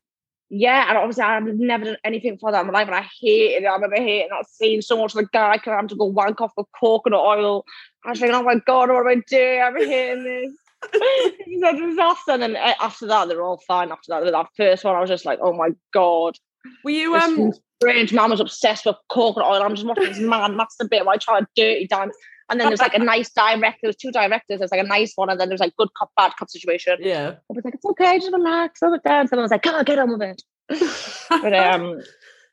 Yeah, 0.54 0.86
and 0.86 0.98
obviously 0.98 1.24
I've 1.24 1.44
never 1.44 1.86
done 1.86 1.96
anything 2.04 2.36
for 2.36 2.52
that 2.52 2.60
in 2.60 2.66
my 2.66 2.74
life, 2.74 2.86
and 2.86 2.94
I 2.94 3.08
hated 3.22 3.62
it. 3.62 3.66
I 3.66 3.72
remember 3.72 3.96
hating 3.96 4.28
that 4.30 4.46
scene 4.50 4.82
so 4.82 4.98
much. 4.98 5.14
Of 5.14 5.22
the 5.22 5.28
guy 5.32 5.56
coming 5.56 5.76
having 5.76 5.88
to 5.88 5.96
go 5.96 6.04
wank 6.04 6.42
off 6.42 6.52
the 6.58 6.64
coconut 6.78 7.20
oil. 7.20 7.64
I 8.04 8.10
was 8.10 8.20
thinking, 8.20 8.36
oh 8.36 8.42
my 8.42 8.56
god, 8.66 8.90
what 8.90 9.00
am 9.00 9.08
I 9.08 9.22
doing? 9.26 9.62
I'm 9.62 9.76
hating 9.76 10.24
this. 10.24 10.52
it's 10.92 11.62
a 11.66 11.86
disaster. 11.86 12.32
And 12.32 12.42
then 12.42 12.56
uh, 12.56 12.74
after 12.80 13.06
that, 13.06 13.28
they're 13.28 13.40
all 13.40 13.62
fine. 13.66 13.90
After 13.90 14.10
that, 14.10 14.30
that 14.30 14.48
first 14.54 14.84
one, 14.84 14.94
I 14.94 15.00
was 15.00 15.08
just 15.08 15.24
like, 15.24 15.38
oh 15.40 15.54
my 15.54 15.70
god. 15.94 16.36
Were 16.84 16.90
you 16.90 17.14
um? 17.16 17.52
strange 17.80 18.12
man 18.12 18.30
was 18.30 18.40
obsessed 18.40 18.84
with 18.84 18.96
coconut 19.08 19.48
oil. 19.48 19.62
I'm 19.62 19.74
just 19.74 19.86
watching 19.86 20.04
this 20.04 20.18
man 20.18 20.58
masturbate 20.58 21.06
while 21.06 21.14
I 21.14 21.16
try 21.16 21.40
to 21.40 21.46
dirty 21.56 21.86
dance. 21.86 22.14
And 22.52 22.60
then 22.60 22.68
there's 22.68 22.80
like 22.80 22.94
a 22.94 22.98
nice 22.98 23.30
director. 23.30 23.78
There's 23.84 23.96
two 23.96 24.12
directors. 24.12 24.58
There's 24.58 24.70
like 24.70 24.84
a 24.84 24.86
nice 24.86 25.14
one, 25.16 25.30
and 25.30 25.40
then 25.40 25.48
there's 25.48 25.60
like 25.60 25.74
good 25.76 25.88
cop, 25.96 26.10
bad 26.18 26.32
cop 26.38 26.50
situation. 26.50 26.98
Yeah. 27.00 27.30
I 27.30 27.34
was 27.48 27.64
like, 27.64 27.74
it's 27.74 27.84
okay, 27.86 28.18
just 28.18 28.30
relax, 28.30 28.82
let 28.82 28.92
it. 28.92 29.00
And 29.04 29.32
I 29.32 29.36
was 29.42 29.50
like, 29.50 29.62
come 29.62 29.74
on, 29.74 29.84
get 29.84 29.98
on 29.98 30.12
with 30.12 30.22
it. 30.22 30.42
But 31.30 31.54
um, 31.54 32.02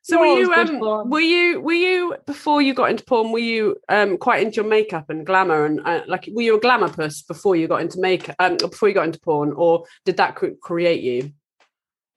So 0.04 0.16
No, 0.16 0.22
were 0.22 0.40
you 0.40 0.54
um 0.54 1.10
were 1.10 1.20
you 1.20 1.60
were 1.60 1.74
you 1.74 2.16
before 2.26 2.62
you 2.62 2.74
got 2.74 2.90
into 2.90 3.04
porn 3.04 3.34
were 3.34 3.40
you 3.40 3.76
um 3.90 4.18
quite 4.18 4.42
into 4.42 4.56
your 4.62 4.66
makeup 4.66 5.10
and 5.10 5.26
glamour 5.26 5.66
and 5.66 5.82
uh, 5.86 6.02
like 6.08 6.30
were 6.32 6.42
you 6.42 6.56
a 6.56 6.60
glamour 6.60 6.88
puss 6.90 7.22
before 7.22 7.58
you 7.58 7.68
got 7.68 7.82
into 7.82 8.00
makeup 8.00 8.36
um 8.40 8.56
before 8.56 8.88
you 8.88 8.96
got 8.96 9.06
into 9.06 9.20
porn 9.20 9.52
or 9.52 9.84
did 10.06 10.16
that 10.18 10.36
cre- 10.36 10.58
create 10.62 11.04
you? 11.04 11.34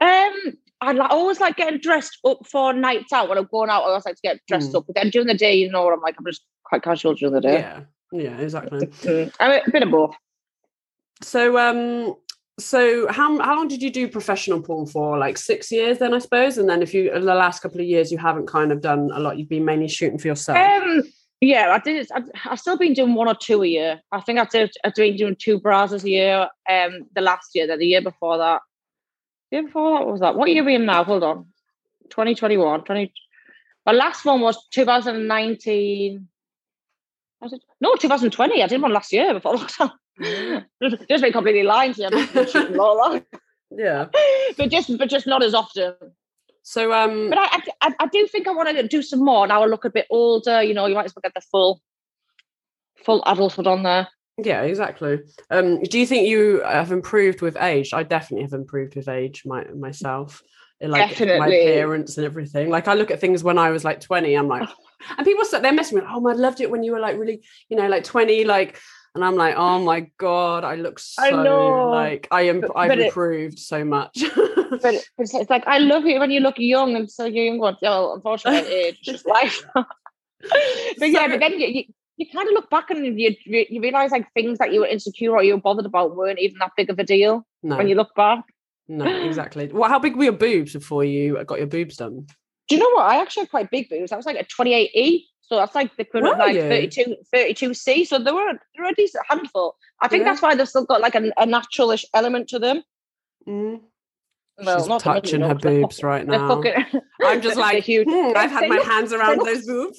um, 0.01 0.35
I 0.81 0.93
li- 0.93 1.07
always 1.11 1.39
like 1.41 1.57
getting 1.57 1.81
dressed 1.81 2.19
up 2.25 2.39
for 2.51 2.73
nights 2.73 3.13
out 3.13 3.29
when 3.29 3.39
I'm 3.39 3.49
going 3.53 3.71
out. 3.71 3.83
I 3.83 3.87
always 3.89 4.05
like 4.05 4.17
to 4.17 4.23
get 4.23 4.41
dressed 4.49 4.73
Mm. 4.73 4.79
up. 4.79 4.85
But 4.87 4.97
then 4.97 5.11
during 5.11 5.29
the 5.29 5.35
day, 5.35 5.55
you 5.55 5.71
know, 5.71 5.85
what 5.85 5.95
I'm 5.95 6.01
like, 6.01 6.17
I'm 6.19 6.27
just 6.27 6.43
quite 6.73 6.83
casual 6.83 7.13
during 7.13 7.35
the 7.35 7.41
day. 7.43 7.59
Yeah. 7.61 7.81
Yeah, 8.13 8.39
exactly. 8.39 8.87
Mm, 8.87 9.35
I'm 9.41 9.61
a 9.67 9.71
bit 9.71 9.83
of 9.83 9.91
both. 9.91 10.15
So 11.23 11.59
um 11.59 12.15
so 12.59 13.07
how 13.13 13.39
how 13.41 13.55
long 13.57 13.69
did 13.69 13.83
you 13.83 13.91
do 13.91 14.09
professional 14.09 14.63
porn 14.63 14.87
for? 14.87 15.19
Like 15.19 15.37
6 15.37 15.71
years 15.71 15.99
then 15.99 16.15
I 16.15 16.19
suppose 16.19 16.57
and 16.57 16.69
then 16.69 16.81
if 16.81 16.95
you 16.95 17.13
in 17.13 17.27
the 17.27 17.35
last 17.35 17.61
couple 17.61 17.81
of 17.81 17.87
years 17.87 18.11
you 18.11 18.17
haven't 18.17 18.47
kind 18.47 18.73
of 18.73 18.81
done 18.81 19.11
a 19.13 19.21
lot 19.21 19.37
you've 19.37 19.51
been 19.51 19.67
mainly 19.67 19.89
shooting 19.89 20.19
for 20.19 20.29
yourself. 20.29 20.57
Um, 20.59 21.03
yeah, 21.43 21.73
I 21.73 21.79
did. 21.79 22.09
I, 22.15 22.23
I've 22.51 22.61
still 22.61 22.79
been 22.79 22.95
doing 22.95 23.15
one 23.15 23.29
or 23.29 23.35
two 23.35 23.63
a 23.63 23.67
year. 23.67 24.01
I 24.13 24.21
think 24.21 24.39
I 24.39 24.45
did. 24.45 24.73
I've 24.85 24.95
been 24.95 25.17
doing 25.17 25.37
two 25.37 25.61
Brazzers 25.61 26.05
a 26.05 26.11
year. 26.11 26.49
Um, 26.71 27.09
the 27.15 27.21
last 27.21 27.51
year, 27.55 27.67
then 27.67 27.81
the 27.81 27.87
year 27.87 28.01
before 28.01 28.39
that. 28.39 28.63
The 29.51 29.57
year 29.57 29.67
before 29.67 29.99
that 29.99 30.07
what 30.07 30.13
was 30.13 30.21
that? 30.21 30.37
What 30.37 30.49
year 30.49 30.63
are 30.63 30.67
we 30.67 30.77
in 30.77 30.87
now? 30.87 31.05
Hold 31.05 31.25
on, 31.25 31.47
2021, 32.11 32.85
20. 32.85 33.13
My 33.85 33.93
last 33.93 34.25
one 34.25 34.41
was 34.41 34.57
2019. 34.71 36.29
Was 37.43 37.53
it? 37.53 37.63
No, 37.81 37.95
2020. 37.97 38.63
I 38.63 38.67
did 38.67 38.81
one 38.81 38.93
last 38.93 39.13
year 39.13 39.35
before 39.35 39.55
lockdown. 39.57 39.93
just, 40.83 41.09
just 41.09 41.23
been 41.23 41.33
completely 41.33 41.65
lying 41.65 41.93
to 41.95 42.03
you. 42.03 42.07
I'm 42.07 42.29
just 42.29 42.53
shooting 42.53 42.79
all 42.79 43.13
that. 43.13 43.25
yeah. 43.71 44.07
but 44.57 44.71
just, 44.71 44.97
but 44.97 45.11
just 45.11 45.27
not 45.27 45.43
as 45.43 45.55
often. 45.55 45.95
So 46.63 46.93
um 46.93 47.29
But 47.29 47.39
I, 47.39 47.63
I, 47.81 47.95
I 47.99 48.07
do 48.07 48.27
think 48.29 48.47
I 48.47 48.53
want 48.53 48.69
to 48.69 48.87
do 48.87 49.03
some 49.03 49.25
more. 49.25 49.47
Now 49.47 49.63
I 49.63 49.67
look 49.67 49.85
a 49.85 49.91
bit 49.91 50.07
older. 50.11 50.63
You 50.63 50.75
know, 50.75 50.87
you 50.87 50.95
might 50.95 51.07
as 51.07 51.15
well 51.15 51.23
get 51.23 51.35
the 51.35 51.41
full, 51.41 51.81
full 53.05 53.23
adulthood 53.27 53.67
on 53.67 53.83
there. 53.83 54.09
Yeah, 54.39 54.63
exactly. 54.63 55.21
Um, 55.51 55.83
do 55.83 55.99
you 55.99 56.07
think 56.07 56.29
you 56.29 56.63
have 56.65 56.93
improved 56.93 57.43
with 57.43 57.57
age? 57.57 57.93
I 57.93 58.03
definitely 58.05 58.45
have 58.45 58.55
improved 58.55 58.95
with 58.95 59.09
age, 59.09 59.43
my 59.45 59.65
myself. 59.65 60.43
Like 60.81 60.91
my 60.91 61.09
Definitely. 61.09 61.61
appearance 61.61 62.17
and 62.17 62.27
everything. 62.27 62.69
Like 62.69 62.89
I 62.89 62.95
look 62.95 63.13
at 63.13 63.21
things 63.21 63.45
when 63.45 63.57
I 63.57 63.71
was 63.71 63.85
like 63.85 64.01
20, 64.01 64.35
I'm 64.35 64.49
like, 64.49 64.69
and 65.17 65.27
people 65.27 65.45
start 65.45 65.63
they're 65.63 65.73
messing 65.73 65.97
with, 65.97 66.05
oh, 66.09 66.27
I 66.27 66.33
loved 66.33 66.61
it 66.61 66.71
when 66.71 66.83
you 66.83 66.93
were 66.93 67.01
like 67.01 67.19
really, 67.19 67.43
you 67.69 67.77
know, 67.77 67.89
like 67.89 68.05
20, 68.05 68.45
like, 68.45 68.79
and 69.15 69.25
I'm 69.25 69.37
like, 69.37 69.57
oh 69.57 69.79
my 69.79 70.11
god, 70.19 70.65
I 70.65 70.77
look 70.77 70.99
so 70.99 71.23
I 71.23 71.31
know. 71.31 71.91
like 71.91 72.29
I 72.31 72.43
am. 72.43 72.61
But- 72.61 72.73
I've 72.77 72.89
but 72.89 72.99
it- 72.99 73.07
improved 73.07 73.59
so 73.59 73.85
much. 73.85 74.23
But 74.81 74.95
it's, 75.19 75.35
it's 75.35 75.51
like 75.51 75.67
I 75.67 75.79
love 75.79 76.07
it 76.07 76.19
when 76.19 76.31
you 76.31 76.41
look 76.41 76.55
young 76.57 76.97
and 76.97 77.11
so 77.11 77.27
young. 77.27 77.59
Well, 77.59 77.77
unfortunately, 78.15 78.73
age 78.73 79.01
just 79.03 79.27
life. 79.27 79.63
but 79.75 81.11
yeah, 81.11 81.29
but 81.29 81.41
then 81.41 81.61
you, 81.61 81.67
you, 81.67 81.85
you 82.17 82.27
kind 82.33 82.49
of 82.49 82.55
look 82.55 82.71
back 82.71 82.91
and 82.91 83.05
you 83.05 83.37
you 83.45 83.67
you 83.69 83.81
realize 83.83 84.11
like 84.13 84.33
things 84.33 84.59
that 84.59 84.73
you 84.73 84.81
were 84.81 84.87
insecure 84.87 85.33
or 85.33 85.43
you 85.43 85.55
were 85.55 85.61
bothered 85.61 85.85
about 85.85 86.17
weren't 86.17 86.39
even 86.39 86.59
that 86.59 86.73
big 86.77 86.89
of 86.89 86.99
a 86.99 87.05
deal 87.05 87.47
no, 87.63 87.77
when 87.77 87.87
you 87.87 87.95
look 87.95 88.15
back. 88.15 88.45
no, 88.89 89.05
exactly. 89.27 89.69
Well, 89.69 89.91
how 89.91 89.99
big 89.99 90.17
were 90.17 90.25
your 90.25 90.33
boobs 90.33 90.73
before 90.73 91.05
you 91.05 91.43
got 91.45 91.59
your 91.59 91.67
boobs 91.67 91.99
done? 91.99 92.27
Do 92.69 92.77
you 92.77 92.81
know 92.81 92.91
what? 92.95 93.07
I 93.07 93.21
actually 93.21 93.43
had 93.43 93.51
quite 93.51 93.71
big 93.71 93.89
boobs. 93.89 94.13
I 94.13 94.17
was 94.17 94.27
like 94.27 94.39
a 94.41 94.45
28E. 94.45 95.25
So 95.41 95.57
that's 95.57 95.75
like 95.75 95.95
the 95.97 96.03
equivalent 96.03 96.39
like 96.39 96.55
you? 96.55 96.63
32, 96.63 97.17
32C. 97.35 98.07
So 98.07 98.19
there 98.19 98.33
were, 98.35 98.53
they 98.77 98.83
were 98.83 98.89
a 98.89 98.95
decent 98.95 99.25
handful. 99.29 99.77
I 100.01 100.09
think 100.09 100.23
Yeah. 100.23 100.31
that's 100.31 100.41
why 100.43 100.55
they've 100.55 100.69
still 100.69 100.85
got 100.87 101.01
like 101.03 101.15
a, 101.15 101.31
a 101.37 101.47
naturalish 101.47 102.05
element 102.15 102.49
to 102.51 102.59
them. 102.59 102.83
Mm. 103.47 103.81
Well, 104.65 104.79
She's 104.79 104.89
not 104.89 105.01
touching 105.01 105.41
her 105.43 105.55
boobs 105.55 105.97
fucking- 106.01 106.07
right 106.09 106.27
now. 106.27 106.49
fucking- 106.49 107.01
I'm 107.23 107.43
just 107.43 107.57
like, 107.67 107.83
huge. 107.85 108.07
hmm, 108.09 108.33
I've 108.37 108.51
had 108.51 108.69
my 108.69 108.77
look- 108.77 108.87
hands 108.87 109.13
around 109.13 109.39
look- 109.39 109.47
those 109.47 109.67
boobs. 109.67 109.99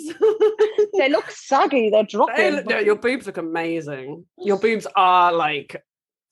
they 0.98 1.10
look 1.10 1.30
saggy. 1.30 1.90
They're 1.90 2.04
They 2.04 2.08
dropping. 2.08 2.52
look- 2.56 2.66
no, 2.68 2.80
your 2.80 2.96
boobs 2.96 3.28
look 3.28 3.38
amazing. 3.38 4.26
Your 4.40 4.58
boobs 4.66 4.88
are 4.96 5.34
like 5.34 5.76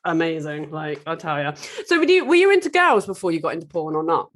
amazing. 0.05 0.71
Like 0.71 1.01
I 1.05 1.15
tell 1.15 1.43
you. 1.43 1.51
So, 1.85 1.99
were 1.99 2.05
you 2.05 2.25
were 2.25 2.35
you 2.35 2.51
into 2.51 2.69
girls 2.69 3.05
before 3.05 3.31
you 3.31 3.39
got 3.41 3.53
into 3.53 3.67
porn 3.67 3.95
or 3.95 4.03
not? 4.03 4.29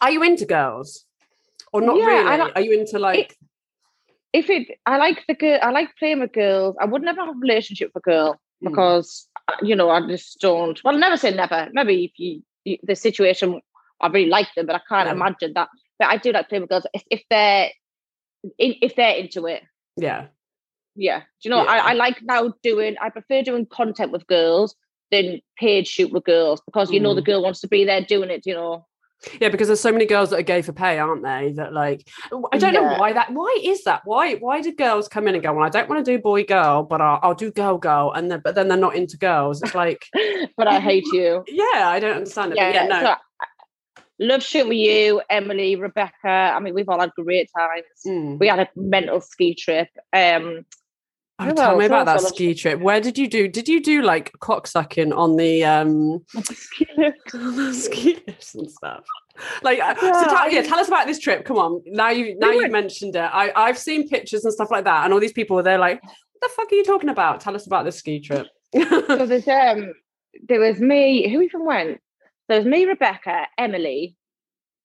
Are 0.00 0.10
you 0.10 0.22
into 0.22 0.46
girls 0.46 1.04
or 1.72 1.80
not 1.80 1.96
Yeah, 1.98 2.06
really? 2.06 2.38
like- 2.38 2.52
Are 2.56 2.60
you 2.62 2.78
into 2.78 2.98
like? 2.98 3.36
if 4.32 4.50
it, 4.50 4.78
I 4.84 4.96
like 4.98 5.24
the 5.26 5.34
girl. 5.34 5.58
I 5.62 5.70
like 5.70 5.96
playing 5.98 6.20
with 6.20 6.32
girls. 6.32 6.76
I 6.80 6.84
would 6.84 7.02
never 7.02 7.20
have 7.24 7.34
a 7.34 7.38
relationship 7.38 7.90
with 7.94 8.02
a 8.06 8.10
girl 8.10 8.40
Mm. 8.64 8.70
because 8.70 9.28
uh, 9.48 9.56
you 9.62 9.76
know 9.76 9.90
I 9.90 10.00
just 10.06 10.40
don't. 10.40 10.82
Well, 10.84 10.96
never 10.98 11.16
say 11.18 11.30
never. 11.34 11.68
Maybe 11.72 12.04
if 12.06 12.12
you, 12.18 12.42
you 12.64 12.78
the 12.82 12.94
situation, 12.96 13.60
I 14.00 14.06
really 14.08 14.28
like 14.30 14.48
them, 14.56 14.66
but 14.66 14.76
I 14.76 14.80
can't 14.88 15.08
imagine 15.10 15.52
that. 15.54 15.68
But 15.98 16.08
I 16.08 16.16
do 16.16 16.32
like 16.32 16.48
playing 16.48 16.62
with 16.62 16.70
girls 16.70 16.86
if, 16.94 17.02
if 17.10 17.22
they're 17.30 17.70
in, 18.58 18.74
if 18.80 18.94
they're 18.96 19.16
into 19.16 19.46
it. 19.46 19.62
yeah, 19.96 20.26
Yeah, 20.94 21.20
do 21.20 21.24
you 21.44 21.50
know? 21.50 21.64
Yeah. 21.64 21.70
I, 21.70 21.78
I 21.90 21.92
like 21.92 22.22
now 22.22 22.52
doing. 22.62 22.96
I 23.00 23.10
prefer 23.10 23.42
doing 23.42 23.66
content 23.66 24.10
with 24.12 24.26
girls 24.26 24.74
than 25.10 25.40
paid 25.58 25.86
shoot 25.86 26.10
with 26.12 26.24
girls 26.24 26.60
because 26.62 26.90
you 26.90 26.98
know 27.00 27.14
the 27.14 27.20
Mm. 27.22 27.26
girl 27.26 27.42
wants 27.42 27.60
to 27.60 27.68
be 27.68 27.84
there 27.84 28.00
doing 28.02 28.30
it. 28.30 28.46
You 28.46 28.54
know. 28.54 28.86
Yeah. 29.40 29.48
Because 29.48 29.68
there's 29.68 29.80
so 29.80 29.92
many 29.92 30.06
girls 30.06 30.30
that 30.30 30.38
are 30.38 30.42
gay 30.42 30.62
for 30.62 30.72
pay, 30.72 30.98
aren't 30.98 31.22
they? 31.22 31.52
That 31.56 31.72
like, 31.72 32.08
I 32.52 32.58
don't 32.58 32.74
know 32.74 32.94
why 32.98 33.12
that. 33.12 33.32
Why 33.32 33.58
is 33.62 33.84
that? 33.84 34.02
Why 34.04 34.34
why 34.36 34.60
do 34.60 34.74
girls 34.74 35.08
come 35.08 35.28
in 35.28 35.34
and 35.34 35.42
go? 35.42 35.52
Well, 35.52 35.64
I 35.64 35.68
don't 35.68 35.88
want 35.88 36.04
to 36.04 36.10
do 36.10 36.20
boy 36.20 36.44
girl, 36.44 36.82
but 36.82 37.00
I'll, 37.00 37.20
I'll 37.22 37.34
do 37.34 37.50
girl 37.50 37.78
girl, 37.78 38.12
and 38.14 38.30
then 38.30 38.40
but 38.44 38.54
then 38.54 38.68
they're 38.68 38.76
not 38.78 38.96
into 38.96 39.16
girls. 39.16 39.62
It's 39.62 39.74
like, 39.74 40.06
but 40.56 40.68
I 40.68 40.80
hate 40.80 41.06
you. 41.12 41.44
yeah, 41.48 41.88
I 41.88 41.98
don't 42.00 42.16
understand 42.16 42.52
it. 42.52 42.56
yeah, 42.56 42.72
yeah, 42.72 42.86
no. 42.86 43.00
so 43.00 43.06
I- 43.06 43.16
love 44.18 44.42
shooting 44.42 44.68
with 44.68 44.78
you, 44.78 45.20
Emily, 45.28 45.76
Rebecca. 45.76 46.28
I 46.28 46.58
mean, 46.60 46.74
we've 46.74 46.88
all 46.88 47.00
had 47.00 47.12
great 47.12 47.50
times. 47.56 47.84
Mm. 48.06 48.38
We 48.38 48.48
had 48.48 48.60
a 48.60 48.68
mental 48.74 49.20
ski 49.20 49.54
trip. 49.54 49.88
Um, 50.12 50.64
Oh, 51.38 51.44
Who 51.44 51.54
tell 51.54 51.76
me 51.76 51.84
about 51.84 52.06
that 52.06 52.12
else 52.12 52.22
I 52.22 52.24
love 52.28 52.34
ski 52.34 52.54
trip. 52.54 52.80
Where 52.80 53.00
did 53.00 53.18
you 53.18 53.28
do? 53.28 53.46
Did 53.46 53.68
you 53.68 53.82
do 53.82 54.00
like 54.02 54.32
cocksucking 54.38 55.14
on 55.14 55.36
the 55.36 55.64
um 55.64 56.24
on 56.34 57.56
the 57.56 57.74
ski 57.74 58.18
lifts 58.26 58.54
and 58.54 58.70
stuff? 58.70 59.04
Like, 59.62 59.78
uh, 59.80 59.94
so 59.96 60.06
Yeah, 60.06 60.12
tell, 60.24 60.36
I 60.38 60.48
yeah, 60.50 60.62
tell 60.62 60.78
us 60.78 60.88
about 60.88 61.06
this 61.06 61.18
trip. 61.18 61.44
Come 61.44 61.58
on, 61.58 61.82
now 61.86 62.08
you 62.08 62.38
now 62.38 62.48
We 62.50 62.54
you 62.54 62.60
went- 62.62 62.72
mentioned 62.72 63.16
it. 63.16 63.20
I 63.20 63.52
I've 63.54 63.76
seen 63.76 64.08
pictures 64.08 64.44
and 64.44 64.52
stuff 64.54 64.70
like 64.70 64.84
that, 64.84 65.04
and 65.04 65.12
all 65.12 65.20
these 65.20 65.32
people 65.34 65.62
they're 65.62 65.76
like, 65.78 66.02
"What 66.02 66.40
the 66.40 66.48
fuck 66.56 66.72
are 66.72 66.74
you 66.74 66.84
talking 66.84 67.10
about? 67.10 67.40
Tell 67.42 67.54
us 67.54 67.66
about 67.66 67.84
this 67.84 67.96
ski 67.98 68.18
trip." 68.20 68.46
so 68.74 69.26
there's 69.26 69.46
um 69.48 69.92
there 70.48 70.60
was 70.60 70.80
me 70.80 71.30
who 71.30 71.40
even 71.42 71.64
went 71.64 71.98
there 72.48 72.58
was 72.58 72.66
me 72.66 72.84
rebecca 72.84 73.46
emily 73.56 74.14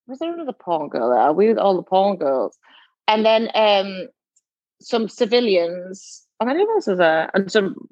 was 0.08 0.20
there 0.20 0.34
another 0.34 0.54
porn 0.54 0.88
girl 0.88 1.10
there 1.10 1.34
we 1.34 1.52
were 1.52 1.60
all 1.60 1.76
the 1.76 1.84
porn 1.84 2.16
girls 2.16 2.58
and 3.10 3.26
then 3.26 3.50
um 3.56 4.08
some 4.82 5.10
civilians 5.10 6.26
and 6.42 6.50
then 6.50 6.58
who 6.58 6.70
else 6.74 6.88
is 6.90 6.98
there 6.98 7.30
and 7.34 7.50
some 7.50 7.88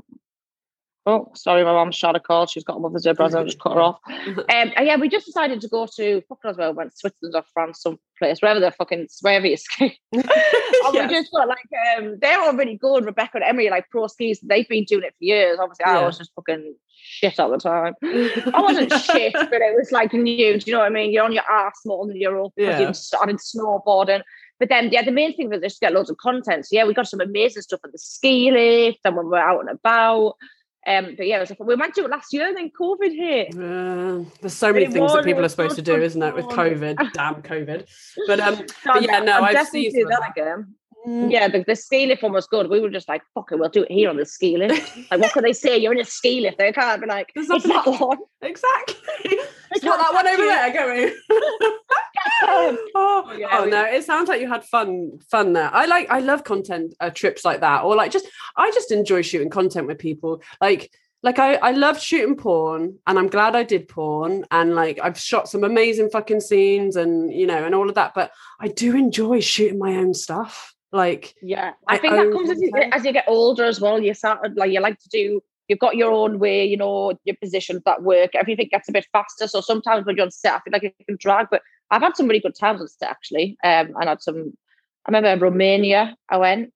oh 1.06 1.32
sorry 1.34 1.64
my 1.64 1.72
mum's 1.72 1.96
shot 1.96 2.16
a 2.16 2.20
call 2.20 2.46
she's 2.46 2.66
got 2.66 2.76
a 2.76 2.80
mother's 2.80 3.04
day 3.04 3.14
present 3.14 3.42
I 3.42 3.46
just 3.46 3.60
cut 3.60 3.74
her 3.76 3.82
off 3.82 4.00
um 4.08 4.44
and 4.50 4.74
yeah 4.82 4.98
we 4.98 5.08
just 5.08 5.26
decided 5.26 5.62
to 5.62 5.70
go 5.70 5.88
to 5.96 6.22
fuck 6.28 6.40
knows 6.44 6.58
where 6.58 6.72
we 6.72 6.76
went 6.78 6.98
Switzerland 6.98 7.36
or 7.36 7.44
France 7.54 7.82
some 7.82 7.98
place 8.18 8.42
wherever 8.42 8.60
the 8.60 8.72
fucking 8.72 9.08
wherever 9.22 9.48
you 9.48 9.56
ski 9.66 9.98
and 10.12 11.10
we 11.10 11.16
just 11.16 11.32
got 11.32 11.48
like 11.48 11.60
um 11.98 12.18
they're 12.22 12.40
all 12.40 12.54
really 12.54 12.76
good. 12.76 13.06
Rebecca 13.06 13.36
and 13.36 13.44
Emily, 13.44 13.70
like 13.70 13.90
pro 13.90 14.08
skis, 14.08 14.40
they've 14.42 14.68
been 14.68 14.84
doing 14.86 15.04
it 15.04 15.14
for 15.18 15.24
years. 15.24 15.58
Obviously, 15.60 15.86
I 15.86 16.06
was 16.06 16.18
just 16.18 16.34
fucking 16.36 16.76
shit 16.96 17.40
all 17.40 17.52
the 17.52 17.58
time. 17.58 17.94
I 18.04 18.62
wasn't 18.62 18.92
shit, 18.94 19.34
but 19.34 19.62
it 19.62 19.76
was 19.78 19.92
like 19.92 20.14
new. 20.14 20.60
Do 20.60 20.64
you 20.66 20.74
know 20.74 20.80
what 20.80 20.88
I 20.88 20.90
mean? 20.90 21.12
You're 21.12 21.26
on 21.26 21.34
your 21.34 21.50
ass 21.50 21.82
more 21.86 22.08
than 22.08 22.18
you're 22.18 22.44
up 22.44 22.54
Yeah. 22.58 22.80
you 22.80 22.94
started 22.94 23.38
snowboarding. 23.38 24.22
But 24.60 24.70
then, 24.70 24.90
yeah, 24.92 25.04
the 25.04 25.12
main 25.12 25.36
thing 25.36 25.50
was 25.50 25.62
just 25.62 25.80
to 25.80 25.86
get 25.86 25.94
loads 25.94 26.10
of 26.10 26.18
content. 26.18 26.66
So 26.66 26.76
yeah, 26.76 26.86
we 26.86 26.94
got 26.94 27.08
some 27.08 27.22
amazing 27.22 27.62
stuff 27.62 27.80
at 27.84 27.92
the 27.92 27.98
ski 27.98 28.52
lift 28.52 29.00
and 29.06 29.16
when 29.16 29.26
we 29.26 29.32
were 29.32 29.40
out 29.40 29.62
and 29.62 29.70
about. 29.70 30.36
Um, 30.88 31.16
but 31.18 31.28
yeah, 31.28 31.40
was, 31.40 31.52
we 31.60 31.76
went 31.76 31.94
to 31.96 32.06
it 32.06 32.10
last 32.10 32.34
year, 32.34 32.48
and 32.48 32.58
then 32.58 32.72
COVID 32.72 33.16
hit. 33.16 33.54
Uh, 33.54 34.24
there's 34.42 34.54
so 34.54 34.72
many 34.72 34.86
it 34.86 34.94
things 34.94 35.14
that 35.14 35.26
people 35.26 35.44
are 35.44 35.50
supposed 35.50 35.76
to 35.76 35.82
do, 35.82 36.02
isn't 36.02 36.22
it? 36.22 36.34
With. 36.34 36.46
COVID, 36.46 37.12
damn 37.14 37.42
COVID. 37.42 37.88
But 38.28 38.40
um, 38.40 38.66
But 38.86 39.04
yeah, 39.04 39.20
no, 39.20 39.42
I've 39.42 39.54
definitely 39.54 39.92
seen 39.92 40.04
do 40.04 40.10
that 40.10 40.32
again. 40.32 40.76
Mm, 41.08 41.32
Yeah, 41.32 41.48
the, 41.48 41.64
the 41.66 41.76
ski 41.76 42.06
lift 42.08 42.24
one 42.24 42.34
was 42.34 42.48
good. 42.48 42.70
We 42.70 42.80
were 42.80 42.90
just 42.90 43.08
like, 43.08 43.22
fuck 43.34 43.52
it, 43.52 43.60
we'll 43.60 43.70
do 43.70 43.84
it 43.84 43.92
here 43.92 44.10
on 44.10 44.18
the 44.18 44.26
ski 44.26 44.58
lift. 44.58 44.96
Like, 45.12 45.22
what 45.22 45.34
can 45.34 45.44
they 45.44 45.54
say? 45.54 45.78
You're 45.78 45.94
in 45.94 46.00
a 46.00 46.06
ski 46.06 46.42
lift. 46.42 46.58
They 46.58 46.72
can't 46.72 47.02
be 47.02 47.08
like, 47.08 47.32
it's 47.36 47.50
nothing- 47.50 47.72
that 47.72 47.86
one. 48.00 48.18
exactly. 48.42 48.96
It's 49.72 49.82
can't 49.84 50.00
that 50.02 50.14
one 50.16 50.28
over 50.28 50.44
there 50.44 50.74
going. 50.74 51.08
Um, 52.48 52.78
oh, 52.96 53.36
Yeah, 53.38 53.48
oh 53.52 53.66
we- 53.66 53.70
no! 53.72 53.86
It 53.86 54.04
sounds 54.04 54.28
like 54.28 54.42
you 54.42 54.48
had 54.48 54.64
fun, 54.66 55.20
fun 55.30 55.54
there. 55.54 55.70
I 55.72 55.86
like, 55.86 56.10
I 56.10 56.22
love 56.22 56.44
content 56.44 56.96
uh, 57.00 57.12
trips 57.12 57.46
like 57.46 57.60
that, 57.62 57.84
or 57.84 57.96
like 57.96 58.12
just, 58.12 58.28
I 58.58 58.72
just 58.72 58.92
enjoy 58.92 59.22
shooting 59.22 59.52
content 59.52 59.86
with 59.86 60.00
people. 60.00 60.42
Like, 60.60 60.92
like 61.22 61.38
I, 61.38 61.56
I 61.56 61.72
love 61.72 62.02
shooting 62.02 62.36
porn, 62.36 62.98
and 63.06 63.20
I'm 63.20 63.28
glad 63.28 63.56
I 63.56 63.62
did 63.64 63.88
porn, 63.88 64.46
and 64.50 64.74
like 64.74 65.00
I've 65.04 65.20
shot 65.20 65.48
some 65.48 65.64
amazing 65.64 66.10
fucking 66.10 66.42
scenes, 66.42 66.96
and 66.96 67.32
you 67.32 67.46
know, 67.46 67.64
and 67.64 67.76
all 67.76 67.90
of 67.90 67.96
that. 67.96 68.14
But 68.16 68.32
I 68.60 68.70
do 68.70 68.96
enjoy 68.96 69.40
shooting 69.42 69.78
my 69.78 69.98
own 69.98 70.16
stuff. 70.16 70.74
Like, 70.92 71.36
Yeah, 71.42 71.72
My 71.88 71.96
I 71.96 71.98
think 71.98 72.16
that 72.16 72.32
comes 72.32 72.50
as 72.50 72.62
you, 72.62 72.72
content. 72.72 72.94
as 72.96 73.06
you 73.06 73.14
get 73.14 73.26
older 73.28 73.64
as 73.66 73.80
well. 73.80 74.02
You 74.02 74.14
start 74.14 74.56
like 74.56 74.72
you 74.72 74.80
like 74.80 75.00
to 75.00 75.10
do. 75.10 75.42
You've 75.68 75.80
got 75.80 75.96
your 75.96 76.12
own 76.12 76.40
way, 76.40 76.66
you 76.66 76.78
know, 76.78 77.14
your 77.26 77.36
positions 77.36 77.84
that 77.86 78.02
work. 78.02 78.34
Everything 78.34 78.70
gets 78.72 78.90
a 78.90 78.92
bit 78.92 79.06
faster. 79.12 79.48
So 79.48 79.62
sometimes 79.62 80.06
when 80.06 80.16
you're 80.16 80.26
on 80.26 80.32
set, 80.32 80.54
I 80.54 80.60
feel 80.62 80.72
like 80.74 80.84
it 80.84 80.96
can 81.06 81.18
drag. 81.20 81.48
But 81.52 81.62
I've 81.92 82.02
had 82.02 82.16
some 82.18 82.28
really 82.28 82.40
good 82.40 82.56
times 82.56 82.82
on 82.82 82.88
set 82.88 83.10
actually. 83.10 83.56
Um, 83.64 83.94
and 84.00 84.10
had 84.10 84.22
some. 84.22 84.54
I 85.06 85.12
remember 85.12 85.46
Romania. 85.46 86.16
I 86.30 86.38
went. 86.38 86.74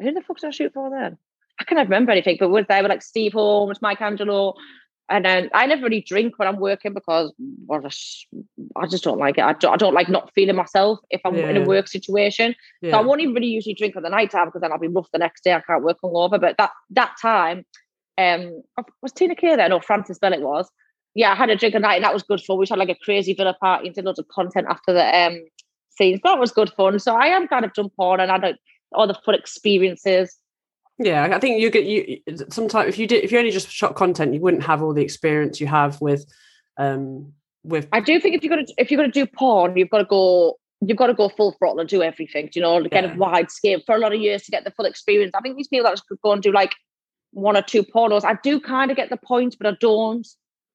Who 0.00 0.12
the 0.12 0.20
fuck 0.20 0.38
did 0.38 0.48
I 0.48 0.50
shoot 0.50 0.74
for 0.74 0.90
then? 0.90 1.16
I 1.58 1.64
can't 1.64 1.78
remember 1.88 2.12
anything. 2.12 2.36
But 2.38 2.50
was 2.50 2.66
there 2.68 2.82
with 2.82 2.90
like 2.90 3.02
Steve 3.02 3.32
Holmes, 3.32 3.80
Mike 3.80 4.02
Angelo, 4.02 4.54
and 5.08 5.24
then 5.24 5.50
I 5.54 5.66
never 5.66 5.84
really 5.84 6.00
drink 6.00 6.38
when 6.38 6.48
I'm 6.48 6.58
working 6.58 6.92
because 6.92 7.32
well, 7.66 7.80
I 8.76 8.86
just, 8.86 9.04
don't 9.04 9.18
like 9.18 9.38
it. 9.38 9.44
I 9.44 9.52
don't, 9.52 9.72
I 9.72 9.76
don't 9.76 9.94
like 9.94 10.08
not 10.08 10.32
feeling 10.34 10.56
myself 10.56 10.98
if 11.10 11.20
I'm 11.24 11.36
in 11.36 11.56
a 11.56 11.64
work 11.64 11.86
situation. 11.86 12.54
So 12.82 12.90
I 12.98 13.02
won't 13.02 13.20
even 13.20 13.34
really 13.34 13.46
usually 13.46 13.74
drink 13.74 13.96
at 13.96 14.02
the 14.02 14.08
night 14.08 14.30
time 14.32 14.46
because 14.46 14.62
then 14.62 14.72
I'll 14.72 14.78
be 14.78 14.88
rough 14.88 15.08
the 15.12 15.18
next 15.18 15.44
day. 15.44 15.54
I 15.54 15.60
can't 15.60 15.84
work 15.84 15.98
hungover. 16.02 16.40
But 16.40 16.56
that 16.58 16.70
that 16.90 17.14
time, 17.22 17.64
um, 18.18 18.62
was 19.00 19.12
Tina 19.12 19.36
Kay 19.36 19.54
there? 19.54 19.68
No, 19.68 19.78
Francys 19.78 20.18
Belle 20.18 20.32
it 20.32 20.40
was. 20.40 20.68
Yeah, 21.14 21.32
I 21.32 21.34
had 21.36 21.50
a 21.50 21.56
drink 21.56 21.74
at 21.74 21.82
night 21.82 21.96
and 21.96 22.04
that 22.04 22.12
was 22.12 22.24
good 22.24 22.42
fun. 22.42 22.58
We 22.58 22.66
had 22.68 22.78
like 22.78 22.88
a 22.88 22.96
crazy 22.96 23.32
villa 23.32 23.54
party 23.54 23.86
and 23.86 23.94
did 23.94 24.04
loads 24.04 24.18
of 24.18 24.26
content 24.28 24.66
after 24.68 24.92
the 24.92 25.04
um 25.16 25.40
scenes. 25.90 26.20
That 26.24 26.38
was 26.38 26.50
good 26.50 26.72
fun. 26.72 26.98
So 26.98 27.14
I 27.14 27.26
am 27.26 27.46
kind 27.46 27.64
of 27.64 27.74
jump 27.74 27.92
on 27.98 28.20
and 28.20 28.30
had 28.30 28.42
like, 28.42 28.56
all 28.92 29.06
the 29.06 29.14
fun 29.14 29.34
experiences. 29.34 30.36
Yeah. 30.98 31.28
I 31.32 31.38
think 31.38 31.60
you 31.60 31.70
get 31.70 31.84
you 31.84 32.20
sometimes 32.50 32.88
if 32.88 32.98
you 32.98 33.06
did 33.06 33.24
if 33.24 33.32
you 33.32 33.38
only 33.38 33.50
just 33.50 33.70
shot 33.70 33.94
content, 33.96 34.34
you 34.34 34.40
wouldn't 34.40 34.62
have 34.64 34.82
all 34.82 34.94
the 34.94 35.02
experience 35.02 35.60
you 35.60 35.66
have 35.66 36.00
with, 36.00 36.26
um, 36.76 37.32
with 37.64 37.88
I 37.92 38.00
do 38.00 38.18
think 38.20 38.34
if 38.36 38.42
you're 38.42 38.50
gonna 38.54 38.66
if 38.78 38.90
you're 38.90 38.98
gonna 38.98 39.12
do 39.12 39.26
porn, 39.26 39.76
you've 39.76 39.90
got 39.90 39.98
to 39.98 40.04
go 40.04 40.58
you've 40.80 40.98
got 40.98 41.06
to 41.06 41.14
go 41.14 41.28
full 41.30 41.52
throttle 41.52 41.80
and 41.80 41.88
do 41.88 42.02
everything, 42.02 42.50
you 42.54 42.60
know, 42.60 42.82
to 42.82 42.88
get 42.88 43.04
Yeah. 43.04 43.14
a 43.14 43.16
wide 43.16 43.50
scale 43.50 43.80
for 43.86 43.94
a 43.94 43.98
lot 43.98 44.14
of 44.14 44.20
years 44.20 44.42
to 44.44 44.50
get 44.50 44.64
the 44.64 44.70
full 44.70 44.84
experience. 44.84 45.32
I 45.34 45.40
think 45.40 45.56
these 45.56 45.68
people 45.68 45.84
that 45.84 45.92
just 45.92 46.04
go 46.22 46.32
and 46.32 46.42
do 46.42 46.52
like 46.52 46.72
one 47.32 47.56
or 47.56 47.62
two 47.62 47.82
pornos, 47.82 48.24
I 48.24 48.38
do 48.42 48.60
kind 48.60 48.90
of 48.90 48.96
get 48.96 49.08
the 49.10 49.16
point, 49.16 49.56
but 49.58 49.66
I 49.66 49.76
don't. 49.80 50.26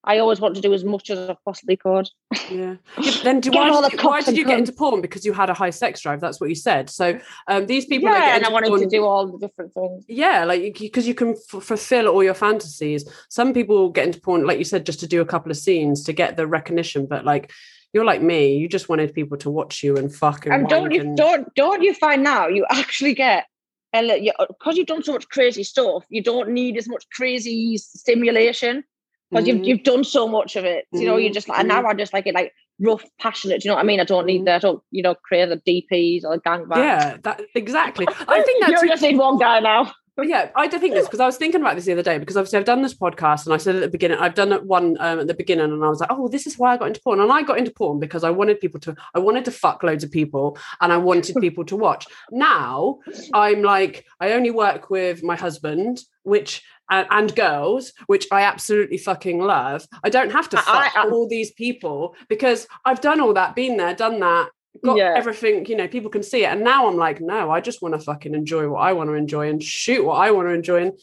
I 0.04 0.18
always 0.18 0.40
want 0.40 0.56
to 0.56 0.62
do 0.62 0.74
as 0.74 0.84
much 0.84 1.10
as 1.12 1.30
I 1.30 1.38
possibly 1.46 1.78
could. 1.78 2.10
Yeah. 2.50 2.78
then 3.24 3.40
do, 3.40 3.52
why, 3.52 3.70
all 3.70 3.84
did 3.84 3.92
the 3.92 4.02
you, 4.02 4.10
why 4.10 4.22
did 4.22 4.36
you 4.36 4.46
get 4.46 4.58
into 4.58 4.72
porn? 4.72 5.00
Because 5.00 5.26
you 5.26 5.34
had 5.34 5.50
a 5.50 5.54
high 5.54 5.70
sex 5.70 6.02
drive. 6.02 6.20
That's 6.20 6.42
what 6.42 6.50
you 6.50 6.56
said. 6.56 6.90
So 6.90 7.20
um, 7.48 7.68
these 7.68 7.86
people 7.86 8.10
yeah, 8.10 8.36
and 8.36 8.46
I 8.46 8.50
wanted 8.50 8.70
porn, 8.70 8.82
to 8.82 8.88
do 8.88 9.06
all 9.06 9.28
the 9.28 9.38
different 9.38 9.74
things. 9.74 10.06
yeah, 10.08 10.44
like 10.44 10.78
because 10.80 11.08
you 11.08 11.14
can 11.14 11.32
f- 11.32 11.64
fulfill 11.64 12.08
all 12.08 12.24
your 12.24 12.34
fantasies. 12.34 13.08
Some 13.30 13.54
people 13.54 13.90
get 13.90 14.08
into 14.08 14.20
porn, 14.20 14.46
like 14.46 14.58
you 14.58 14.66
said, 14.66 14.86
just 14.86 15.00
to 15.02 15.08
do 15.08 15.22
a 15.22 15.26
couple 15.26 15.52
of 15.52 15.58
scenes 15.58 16.04
to 16.06 16.14
get 16.14 16.36
the 16.36 16.48
recognition. 16.48 17.06
But 17.06 17.24
like 17.24 17.52
you're 17.94 18.06
like 18.06 18.22
me, 18.24 18.56
you 18.56 18.68
just 18.68 18.90
wanted 18.90 19.14
people 19.14 19.38
to 19.38 19.52
watch 19.52 19.84
you 19.84 19.98
and 19.98 20.14
fuck 20.14 20.46
and, 20.46 20.54
And 20.56 20.68
don't 20.68 20.92
you 20.92 21.02
and- 21.02 21.18
don't 21.18 21.54
don't 21.54 21.84
you 21.84 21.94
find 21.94 22.24
now 22.24 22.48
you 22.48 22.66
actually 22.70 23.14
get 23.14 23.46
because 23.94 24.78
you've 24.78 24.88
done 24.88 25.04
so 25.04 25.12
much 25.12 25.28
crazy 25.28 25.64
stuff, 25.64 26.06
you 26.10 26.24
don't 26.24 26.50
need 26.50 26.78
as 26.78 26.88
much 26.88 27.06
crazy 27.16 27.78
stimulation. 27.78 28.84
Because 29.32 29.46
Mhm. 29.46 29.48
you've 29.48 29.66
you've 29.68 29.84
done 29.84 30.04
so 30.04 30.28
much 30.28 30.56
of 30.56 30.66
it. 30.66 30.86
You 30.92 31.06
know, 31.06 31.18
you 31.18 31.30
Mhm, 31.30 31.34
just 31.34 31.50
like 31.50 31.60
and 31.60 31.68
now 31.68 31.86
I 31.86 31.94
just 31.94 32.14
like 32.14 32.28
it 32.28 32.36
like 32.36 32.54
rough, 32.80 33.04
passionate. 33.20 33.62
Do 33.62 33.68
you 33.68 33.72
know 33.72 33.76
what 33.76 33.84
I 33.84 33.88
mean? 33.88 34.00
I 34.00 34.04
don't 34.04 34.26
need 34.26 34.46
that. 34.46 34.56
I 34.56 34.60
don't 34.60 34.84
you 34.92 35.02
know 35.04 35.16
create 35.16 35.50
the 35.50 35.58
DPs 35.58 36.24
or 36.26 36.36
the 36.36 36.42
gangbangs. 36.42 36.78
yeah, 36.78 37.18
that 37.24 37.42
exactly. 37.56 38.06
I 38.28 38.42
think 38.44 38.64
that's 38.66 38.82
you 38.84 38.88
just 38.90 39.02
need 39.02 39.18
one 39.18 39.38
guy 39.40 39.60
now. 39.60 39.92
yeah, 40.24 40.52
I 40.56 40.68
do 40.68 40.78
think 40.78 40.94
this 40.94 41.06
because 41.08 41.20
I 41.26 41.26
was 41.26 41.38
thinking 41.38 41.62
about 41.62 41.76
this 41.76 41.86
the 41.86 41.94
other 41.94 42.04
day 42.04 42.20
because 42.20 42.38
obviously 42.38 42.60
I've 42.60 42.66
done 42.66 42.82
this 42.84 42.94
podcast 42.94 43.46
and 43.46 43.54
I 43.56 43.58
said 43.58 43.76
at 43.76 43.82
the 43.82 43.88
beginning 43.88 44.18
I've 44.20 44.36
done 44.36 44.52
one 44.68 44.96
um, 45.00 45.20
at 45.22 45.28
the 45.28 45.34
beginning 45.34 45.72
and 45.72 45.84
I 45.84 45.88
was 45.90 46.00
like, 46.00 46.12
oh, 46.12 46.28
this 46.28 46.46
is 46.46 46.60
why 46.60 46.74
I 46.74 46.78
got 46.78 46.90
into 46.90 47.02
porn 47.02 47.20
and 47.20 47.32
I 47.32 47.42
got 47.42 47.58
into 47.58 47.72
porn 47.72 48.00
because 48.00 48.24
I 48.24 48.30
wanted 48.30 48.60
people 48.60 48.80
to 48.82 48.96
I 49.16 49.20
wanted 49.20 49.46
to 49.46 49.52
fuck 49.52 49.82
loads 49.84 50.04
of 50.04 50.12
people 50.12 50.58
and 50.82 50.92
I 50.94 50.98
wanted 50.98 51.36
people 51.42 51.66
to 51.66 51.76
watch. 51.76 52.06
Now 52.30 53.00
I'm 53.34 53.62
like 53.64 54.06
I 54.20 54.34
only 54.34 54.52
work 54.52 54.90
with 54.92 55.24
my 55.24 55.36
husband, 55.36 56.02
which 56.24 56.62
and, 56.92 57.08
and 57.10 57.36
girls, 57.36 57.94
which 58.08 58.28
I 58.32 58.42
absolutely 58.44 58.98
fucking 58.98 59.40
love. 59.40 59.88
I 60.04 60.10
don't 60.10 60.32
have 60.32 60.50
to 60.50 60.60
I- 60.60 60.62
fuck 60.62 60.98
I- 60.98 61.10
all 61.10 61.28
these 61.28 61.52
people 61.52 62.16
because 62.30 62.68
I've 62.86 63.02
done 63.02 63.20
all 63.22 63.34
that, 63.34 63.56
been 63.56 63.78
there, 63.78 63.96
done 63.96 64.20
that, 64.20 64.50
got 64.86 64.98
Yeah. 64.98 65.14
everything, 65.18 65.66
you 65.66 65.76
know, 65.76 65.88
people 65.88 66.10
can 66.12 66.24
see 66.24 66.44
it. 66.44 66.48
And 66.52 66.64
now 66.64 66.88
I'm 66.88 66.98
like, 66.98 67.20
no, 67.22 67.50
I 67.50 67.60
just 67.62 67.82
want 67.82 67.96
to 67.96 68.00
fucking 68.00 68.36
enjoy 68.36 68.70
what 68.70 68.80
I 68.82 68.94
want 68.94 69.10
to 69.10 69.16
enjoy 69.16 69.50
and 69.50 69.64
shoot 69.64 70.04
what 70.06 70.16
I 70.16 70.32
want 70.32 70.48
to 70.48 70.54
enjoy. 70.54 70.82
And 70.84 70.94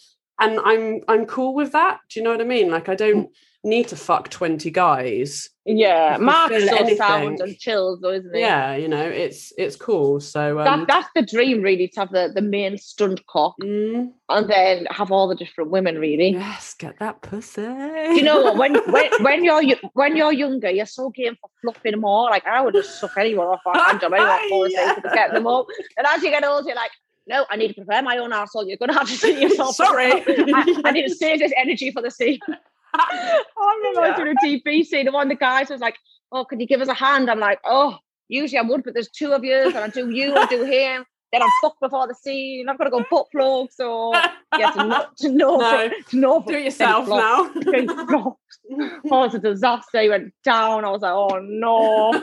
and 0.40 0.60
I'm 0.64 1.00
I'm 1.08 1.26
cool 1.26 1.52
with 1.54 1.72
that. 1.72 1.98
Do 2.08 2.20
you 2.20 2.24
know 2.24 2.30
what 2.30 2.40
I 2.40 2.44
mean? 2.44 2.70
Like 2.70 2.88
I 2.88 2.94
don't 2.94 3.28
need 3.68 3.88
to 3.88 3.96
fuck 3.96 4.30
20 4.30 4.70
guys. 4.70 5.48
Yeah, 5.64 6.16
Mark's 6.18 6.64
so 6.64 6.76
anything. 6.76 6.96
sound 6.96 7.40
and 7.40 7.58
chills, 7.58 8.00
though, 8.00 8.12
isn't 8.12 8.34
he? 8.34 8.40
Yeah, 8.40 8.74
you 8.74 8.88
know, 8.88 9.04
it's 9.04 9.52
it's 9.58 9.76
cool. 9.76 10.18
So 10.18 10.58
um 10.60 10.64
That, 10.64 10.86
that's 10.88 11.08
the 11.14 11.22
dream, 11.22 11.60
really, 11.60 11.88
to 11.88 12.00
have 12.00 12.10
the, 12.10 12.32
the 12.34 12.40
main 12.40 12.78
stunt 12.78 13.26
cock 13.26 13.54
mm, 13.62 14.10
and 14.30 14.50
then 14.50 14.86
have 14.86 15.12
all 15.12 15.28
the 15.28 15.34
different 15.34 15.70
women, 15.70 15.98
really. 15.98 16.30
yes, 16.30 16.74
get 16.74 16.98
that 17.00 17.20
pussy. 17.20 17.60
you 17.60 18.22
know 18.22 18.40
what? 18.42 18.56
When 18.56 18.74
when 18.92 19.10
when 19.20 19.44
you're 19.44 19.62
when 19.92 20.16
you're 20.16 20.32
younger, 20.32 20.70
you're 20.70 20.86
so 20.86 21.10
game 21.10 21.36
for 21.40 21.50
fluffing 21.60 22.00
more. 22.00 22.30
Like 22.30 22.46
I 22.46 22.62
would 22.62 22.74
just 22.74 22.98
suck 22.98 23.18
anyone 23.18 23.46
off 23.48 23.60
my 23.66 23.78
hand 23.78 24.00
job, 24.00 24.14
anyone 24.14 24.48
for 24.48 24.70
sake 24.70 25.02
to 25.02 25.10
get 25.12 25.32
them 25.32 25.46
up. 25.46 25.66
And 25.98 26.06
as 26.06 26.22
you 26.22 26.30
get 26.30 26.44
older, 26.44 26.66
you're 26.66 26.76
like, 26.76 26.92
no, 27.28 27.44
I 27.50 27.56
need 27.56 27.68
to 27.68 27.74
prepare 27.74 28.02
my 28.02 28.16
own 28.16 28.30
arsehole. 28.30 28.66
You're 28.66 28.78
gonna 28.78 28.94
have 28.94 29.06
to 29.08 29.14
see 29.14 29.40
yourself. 29.40 29.74
Sorry. 29.76 30.12
I, 30.26 30.80
I 30.86 30.90
need 30.92 31.06
to 31.06 31.14
save 31.14 31.40
this 31.40 31.52
energy 31.56 31.90
for 31.90 32.00
the 32.00 32.10
scene. 32.10 32.38
I 32.94 33.44
remember 33.78 34.00
I 34.02 34.08
was 34.10 34.16
doing 34.16 34.34
a 34.36 34.46
DP 34.70 34.84
scene, 34.84 35.06
and 35.06 35.14
one 35.14 35.26
of 35.26 35.30
the 35.30 35.36
guys 35.40 35.68
was 35.70 35.80
like, 35.80 35.96
"Oh, 36.32 36.44
could 36.44 36.60
you 36.60 36.66
give 36.66 36.80
us 36.80 36.88
a 36.88 36.94
hand?" 36.94 37.30
I'm 37.30 37.40
like, 37.40 37.60
"Oh, 37.64 37.96
usually 38.28 38.58
I 38.58 38.62
would, 38.62 38.82
but 38.84 38.94
there's 38.94 39.10
two 39.10 39.32
of 39.32 39.44
you, 39.44 39.54
and 39.66 39.76
I 39.76 39.88
do 39.88 40.10
you, 40.10 40.34
I 40.34 40.46
do 40.46 40.64
him." 40.64 41.04
Then 41.30 41.42
I'm 41.42 41.50
fucked 41.60 41.80
before 41.80 42.08
the 42.08 42.14
scene. 42.14 42.70
I've 42.70 42.78
got 42.78 42.84
to 42.84 42.90
go 42.90 43.04
butt 43.10 43.26
plug. 43.30 43.68
So 43.70 44.14
yeah, 44.58 44.70
to 44.70 44.84
no, 44.86 45.04
to 45.18 45.28
no, 45.30 45.56
No. 45.58 45.88
to 46.08 46.16
no, 46.16 46.42
Do 46.42 46.54
it 46.54 46.64
yourself 46.64 47.06
now. 47.06 47.52
now. 47.54 48.38
oh, 49.10 49.24
it's 49.24 49.34
a 49.34 49.38
disaster. 49.38 50.00
He 50.00 50.08
went 50.08 50.32
down. 50.42 50.86
I 50.86 50.90
was 50.90 51.02
like, 51.02 51.12
oh 51.12 51.38
no. 51.42 52.14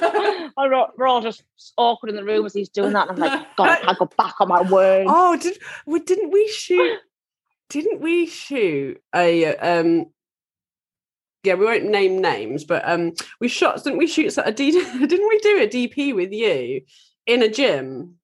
I 0.58 0.66
wrote, 0.68 0.94
we're 0.98 1.06
all 1.06 1.22
just 1.22 1.44
awkward 1.78 2.10
in 2.10 2.16
the 2.16 2.24
room 2.24 2.48
as 2.48 2.54
he's 2.56 2.70
doing 2.70 2.94
that. 2.94 3.08
And 3.10 3.24
I'm 3.24 3.30
like, 3.32 3.56
God, 3.56 3.70
I 3.70 3.76
can't 3.82 4.00
go 4.00 4.10
back 4.18 4.42
on 4.42 4.48
my 4.48 4.64
word. 4.64 5.06
oh, 5.08 5.38
did 5.38 5.60
we 5.86 6.00
didn't 6.00 6.32
we 6.32 6.48
shoot 6.48 6.98
didn't 7.70 8.02
we 8.02 8.26
shoot 8.26 9.00
a 9.16 9.56
um 9.58 10.08
yeah, 11.46 11.54
we 11.56 11.66
won't 11.66 11.86
name 11.86 12.20
names, 12.22 12.64
but 12.64 12.82
um 12.90 13.14
we 13.40 13.48
shot 13.48 13.84
didn't 13.84 14.00
we 14.00 14.08
shoot 14.08 14.38
a 14.44 14.52
D 14.52 14.72
didn't 14.72 15.30
we 15.30 15.38
do 15.40 15.60
a 15.62 15.68
DP 15.68 16.16
with 16.16 16.32
you 16.32 16.82
in 17.26 17.42
a 17.44 17.50
gym? 17.50 18.16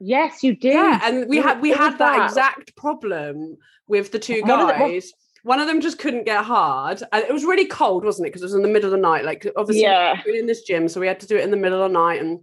Yes, 0.00 0.42
you 0.42 0.54
did. 0.54 0.74
Yeah, 0.74 1.00
and 1.04 1.28
we 1.28 1.38
had 1.38 1.60
we 1.62 1.70
had 1.70 1.92
that 1.92 1.98
that. 1.98 2.24
exact 2.26 2.76
problem 2.76 3.56
with 3.86 4.12
the 4.12 4.18
two 4.18 4.42
One 4.42 4.60
of 4.60 4.66
the- 4.68 4.72
guys. 4.74 5.12
One 5.44 5.60
of 5.60 5.66
them 5.66 5.82
just 5.82 5.98
couldn't 5.98 6.24
get 6.24 6.42
hard, 6.42 7.02
and 7.12 7.22
it 7.22 7.30
was 7.32 7.44
really 7.44 7.66
cold, 7.66 8.02
wasn't 8.02 8.26
it? 8.26 8.30
Because 8.30 8.40
it 8.40 8.46
was 8.46 8.54
in 8.54 8.62
the 8.62 8.68
middle 8.68 8.86
of 8.86 8.92
the 8.92 8.96
night. 8.96 9.26
Like 9.26 9.46
obviously, 9.56 9.82
Yeah. 9.82 10.18
we 10.24 10.32
were 10.32 10.38
in 10.38 10.46
this 10.46 10.62
gym, 10.62 10.88
so 10.88 11.00
we 11.00 11.06
had 11.06 11.20
to 11.20 11.26
do 11.26 11.36
it 11.36 11.44
in 11.44 11.50
the 11.50 11.58
middle 11.58 11.82
of 11.82 11.90
the 11.92 11.98
night, 11.98 12.18
and 12.22 12.40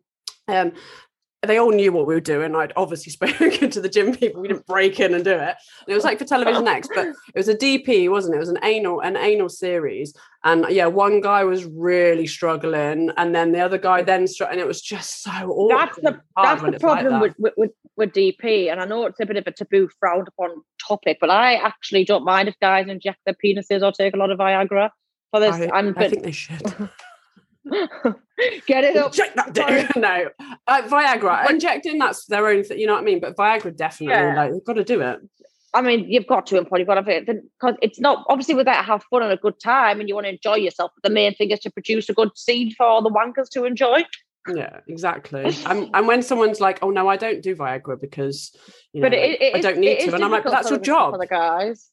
um, 0.48 0.72
they 1.48 1.58
all 1.58 1.72
knew 1.72 1.92
what 1.92 2.06
we 2.06 2.14
were 2.14 2.20
doing. 2.20 2.56
I'd 2.56 2.74
obviously 2.76 3.12
spoken 3.12 3.70
to 3.70 3.82
the 3.82 3.90
gym 3.90 4.16
people. 4.16 4.42
We 4.42 4.48
didn't 4.48 4.68
break 4.68 5.00
in 5.00 5.14
and 5.14 5.24
do 5.24 5.32
it. 5.32 5.56
And 5.82 5.88
it 5.88 5.94
was 5.94 6.04
like 6.04 6.20
for 6.20 6.26
Television 6.26 6.68
X, 6.68 6.88
but 6.94 7.08
it 7.08 7.36
was 7.36 7.48
a 7.48 7.56
DP, 7.56 8.10
wasn't 8.10 8.36
it? 8.36 8.38
It 8.38 8.42
was 8.42 8.50
an 8.50 8.60
anal, 8.64 9.02
an 9.02 9.18
anal 9.18 9.50
series. 9.50 10.14
And 10.44 10.66
yeah, 10.70 10.88
one 10.88 11.22
guy 11.22 11.44
was 11.44 11.66
really 11.66 12.26
struggling, 12.26 13.12
and 13.18 13.36
then 13.36 13.52
the 13.52 13.60
other 13.60 13.78
guy 13.78 14.02
then 14.02 14.26
struck, 14.28 14.50
and 14.52 14.60
it 14.60 14.66
was 14.66 14.82
just 14.82 15.22
so 15.22 15.32
awful. 15.32 15.70
That's 15.70 15.96
the 15.98 16.20
that's 16.36 16.62
the 16.62 16.68
it's 16.70 16.84
like 16.84 17.02
problem 17.02 17.14
that. 17.14 17.36
with, 17.38 17.54
with, 17.58 17.72
with 17.96 18.12
DP, 18.12 18.72
and 18.72 18.82
I 18.82 18.86
know 18.86 19.06
it's 19.06 19.20
a 19.20 19.26
bit 19.26 19.38
of 19.38 19.46
a 19.46 19.52
taboo, 19.52 19.88
frowned 20.00 20.28
upon 20.28 20.64
topic, 20.88 21.20
but 21.22 21.30
I 21.30 21.56
actually 21.56 22.06
don't 22.06 22.26
mind 22.26 22.50
if 22.50 22.60
guys 22.60 22.88
inject 22.88 23.20
their 23.26 23.36
penises 23.44 23.84
or 23.84 23.92
take 23.92 24.16
a 24.16 24.18
lot 24.18 24.32
of 24.32 24.40
Viagra 24.40 24.90
for 25.30 25.40
this. 25.40 25.56
I, 25.56 25.70
I'm 25.72 25.96
I 25.96 26.10
think 26.10 26.24
they 26.24 26.32
should. 26.32 26.90
get 28.68 28.84
it 28.84 28.98
up. 28.98 29.14
Check 29.14 29.36
that 29.36 29.54
dick. 29.54 29.96
no, 29.96 30.30
uh, 30.68 30.82
Viagra 30.84 31.50
injecting. 31.50 32.00
That's 32.00 32.26
their 32.26 32.48
own 32.48 32.64
thing. 32.64 32.80
You 32.80 32.88
know 32.88 32.94
what 32.94 33.02
I 33.02 33.06
mean? 33.06 33.20
But 33.20 33.36
Viagra 33.36 33.76
definitely. 33.76 34.16
Yeah. 34.16 34.36
Like 34.36 34.52
they've 34.52 34.64
got 34.64 34.74
to 34.74 34.84
do 34.84 35.02
it. 35.02 35.20
I 35.74 35.82
mean, 35.82 36.10
you've 36.10 36.28
got 36.28 36.48
to 36.48 36.58
import, 36.58 36.80
you've 36.80 36.88
got 36.88 36.96
to 36.96 37.24
because 37.26 37.76
it's 37.82 38.00
not 38.00 38.26
obviously 38.28 38.56
without 38.56 38.84
have 38.84 39.04
fun 39.04 39.24
and 39.24 39.32
a 39.32 39.38
good 39.38 39.60
time, 39.60 40.00
and 40.00 40.10
you 40.10 40.16
want 40.16 40.26
to 40.26 40.34
enjoy 40.34 40.56
yourself. 40.56 40.92
But 40.96 41.10
the 41.10 41.14
main 41.14 41.34
thing 41.36 41.52
is 41.52 41.60
to 41.62 41.72
produce 41.72 42.10
a 42.10 42.14
good 42.14 42.38
scene 42.38 42.72
for 42.72 42.86
all 42.86 43.02
the 43.02 43.10
wankers 43.10 43.50
to 43.52 43.64
enjoy. 43.64 44.04
Yeah, 44.54 44.80
exactly. 44.88 45.56
and, 45.68 45.90
and 45.94 46.08
when 46.08 46.24
someone's 46.24 46.60
like, 46.60 46.80
"Oh 46.82 46.90
no, 46.90 47.08
I 47.08 47.16
don't 47.16 47.42
do 47.42 47.56
Viagra 47.56 48.02
because 48.02 48.54
you 48.92 49.02
know 49.02 49.06
But 49.06 49.14
it, 49.14 49.42
it 49.42 49.56
I 49.56 49.58
is- 49.60 49.64
don't 49.64 49.78
need 49.78 50.00
to," 50.00 50.16
and 50.16 50.24
I'm 50.26 50.32
like, 50.32 50.44
"That's 50.44 50.70
your 50.70 50.80
job. 50.80 51.14
for 51.14 51.20
the 51.20 51.28
guys. 51.28 51.91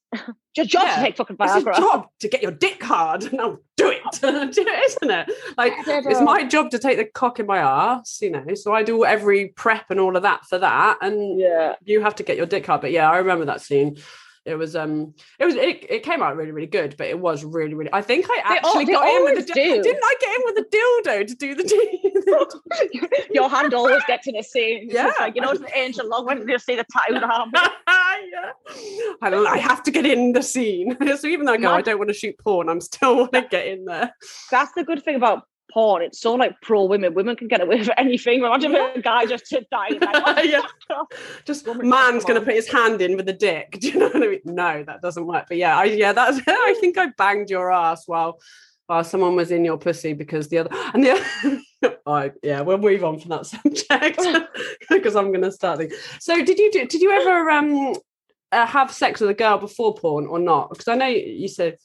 Your 0.57 0.66
job 0.66 0.83
Yeah. 0.85 0.97
to 0.97 1.03
take 1.03 1.16
fucking 1.16 1.37
It's 1.38 1.64
your 1.64 1.75
job 1.75 2.07
to 2.21 2.29
get 2.29 2.42
your 2.42 2.53
dick 2.53 2.83
hard. 2.83 3.33
No, 3.38 3.59
do 3.77 3.90
it. 3.90 4.01
Oh. 4.23 4.47
do 4.51 4.62
it, 4.66 4.90
isn't 4.90 5.11
it? 5.11 5.31
Like 5.57 5.73
it's 5.87 6.21
my 6.21 6.44
job 6.44 6.71
to 6.71 6.79
take 6.79 6.97
the 6.97 7.05
cock 7.05 7.38
in 7.38 7.47
my 7.47 7.59
ass, 7.59 8.18
you 8.21 8.31
know. 8.31 8.55
So 8.55 8.75
I 8.75 8.83
do 8.83 9.05
every 9.05 9.49
prep 9.49 9.90
and 9.90 10.01
all 10.01 10.16
of 10.16 10.23
that 10.23 10.44
for 10.47 10.59
that, 10.59 10.99
and 11.01 11.38
yeah. 11.38 11.75
you 11.85 12.01
have 12.01 12.16
to 12.16 12.23
get 12.23 12.37
your 12.37 12.47
dick 12.47 12.66
hard. 12.66 12.81
But 12.81 12.90
yeah, 12.90 13.11
I 13.11 13.18
remember 13.18 13.44
that 13.44 13.61
scene. 13.61 13.99
It 14.48 14.56
was 14.56 14.74
um, 14.74 15.14
it 15.38 15.44
was 15.44 15.54
it, 15.54 15.87
it 15.88 16.02
came 16.02 16.22
out 16.22 16.37
really 16.37 16.52
really 16.52 16.66
good, 16.66 16.96
but 16.96 17.06
it 17.06 17.18
was 17.18 17.44
really 17.44 17.74
really. 17.74 17.90
I 17.92 18.02
think 18.02 18.26
I 18.28 18.56
actually 18.56 18.87
they 18.87 18.92
got 18.92 19.08
in 19.08 19.24
with 19.24 19.46
the 19.46 19.52
do. 19.52 19.82
didn't 19.82 20.02
I 20.02 20.14
get 20.20 20.37
in 20.37 20.42
with 20.44 20.58
a 20.58 20.76
dildo 20.76 21.26
to 21.26 21.34
do 21.34 21.54
the 21.54 21.68
your 23.30 23.48
hand 23.48 23.74
always 23.74 24.02
gets 24.06 24.26
in 24.26 24.37
a 24.37 24.42
scene. 24.42 24.88
Yeah. 24.90 25.12
like, 25.18 25.34
you 25.34 25.40
know, 25.40 25.50
it's 25.50 25.61
an 25.61 25.68
Angel 25.74 26.08
Long 26.08 26.26
when 26.26 26.48
you 26.48 26.58
see 26.58 26.76
the 26.76 26.84
tattooed 26.92 27.22
arm. 27.22 27.50
yeah. 27.54 28.52
I, 29.22 29.34
I 29.34 29.58
have 29.58 29.82
to 29.84 29.90
get 29.90 30.06
in 30.06 30.32
the 30.32 30.42
scene. 30.42 30.96
so 31.18 31.26
even 31.26 31.46
though 31.46 31.54
I 31.54 31.56
go, 31.58 31.72
I 31.72 31.82
don't 31.82 31.98
want 31.98 32.08
to 32.08 32.14
shoot 32.14 32.38
porn, 32.38 32.68
I'm 32.68 32.80
still 32.80 33.16
want 33.16 33.32
to 33.32 33.46
get 33.48 33.66
in 33.66 33.84
there. 33.84 34.14
That's 34.50 34.72
the 34.72 34.84
good 34.84 35.02
thing 35.02 35.16
about 35.16 35.44
porn. 35.72 36.02
It's 36.02 36.20
so 36.20 36.35
like 36.35 36.61
pro 36.61 36.85
women. 36.85 37.14
Women 37.14 37.37
can 37.37 37.48
get 37.48 37.61
away 37.61 37.78
with 37.78 37.90
anything. 37.96 38.40
Imagine 38.40 38.74
if 38.74 38.96
a 38.96 39.00
guy 39.00 39.26
just 39.26 39.46
sit 39.46 39.68
down. 39.70 39.98
Like, 40.00 40.44
Yeah. 40.48 40.62
Just 41.44 41.66
Woman, 41.66 41.88
man's 41.88 42.24
going 42.24 42.38
to 42.38 42.44
put 42.44 42.54
his 42.54 42.70
hand 42.70 43.00
in 43.02 43.16
with 43.16 43.28
a 43.28 43.33
dick. 43.33 43.78
Do 43.81 43.88
you 43.88 43.98
know 43.98 44.07
what 44.09 44.16
I 44.16 44.28
mean? 44.28 44.40
No, 44.44 44.85
that 44.85 45.02
doesn't 45.02 45.26
work. 45.26 45.46
But 45.48 45.59
yeah, 45.59 45.76
I, 45.76 45.85
yeah, 45.85 46.12
that's. 46.12 46.40
I 46.46 46.74
think 46.81 46.98
I 46.98 47.09
banged 47.16 47.50
your 47.50 47.72
ass 47.72 48.07
while 48.07 48.40
while 48.87 49.04
someone 49.04 49.37
was 49.37 49.50
in 49.50 49.64
your 49.64 49.76
pussy 49.76 50.14
because 50.14 50.48
the 50.48 50.59
other 50.59 50.70
and 50.94 51.04
the 51.04 51.11
other. 51.11 51.98
oh, 52.07 52.31
yeah, 52.42 52.62
we'll 52.62 52.78
move 52.78 53.04
on 53.04 53.18
from 53.18 53.31
that 53.31 53.46
subject 53.46 54.20
because 54.88 55.14
I'm 55.14 55.28
going 55.28 55.42
to 55.42 55.52
start. 55.52 55.78
Thinking. 55.78 55.98
So, 56.20 56.42
did 56.44 56.59
you 56.59 56.70
do? 56.72 56.87
Did 56.87 57.02
you 57.02 57.11
ever 57.11 57.50
um 57.50 57.94
uh, 58.50 58.66
have 58.66 58.90
sex 58.92 59.20
with 59.20 59.31
a 59.31 59.35
girl 59.35 59.59
before 59.59 59.94
porn 59.94 60.26
or 60.26 60.38
not? 60.38 60.70
Because 60.70 60.88
I 60.88 60.94
know 60.94 61.07
you 61.07 61.48
said 61.48 61.76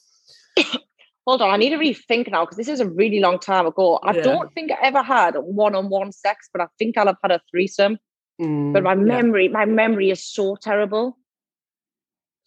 Hold 1.26 1.42
on, 1.42 1.50
I 1.52 1.58
need 1.58 1.70
to 1.70 1.78
rethink 1.78 2.30
now 2.30 2.44
because 2.44 2.58
this 2.58 2.68
is 2.68 2.80
a 2.82 2.90
really 2.90 3.20
long 3.20 3.40
time 3.40 3.66
ago. 3.66 3.98
I 4.04 4.14
Yeah. 4.16 4.24
don't 4.24 4.54
think 4.54 4.72
I 4.72 4.78
ever 4.82 5.02
had 5.02 5.36
one-on-one 5.38 6.12
sex, 6.12 6.50
but 6.52 6.62
I 6.62 6.68
think 6.78 6.98
I'll 6.98 7.08
have 7.08 7.18
had 7.22 7.32
a 7.32 7.42
threesome. 7.50 7.98
mm, 8.42 8.74
But 8.74 8.84
my 8.84 8.92
yeah. 8.94 8.96
memory, 9.16 9.48
my 9.48 9.66
memory 9.66 10.10
is 10.10 10.26
so 10.26 10.56
terrible. 10.56 11.18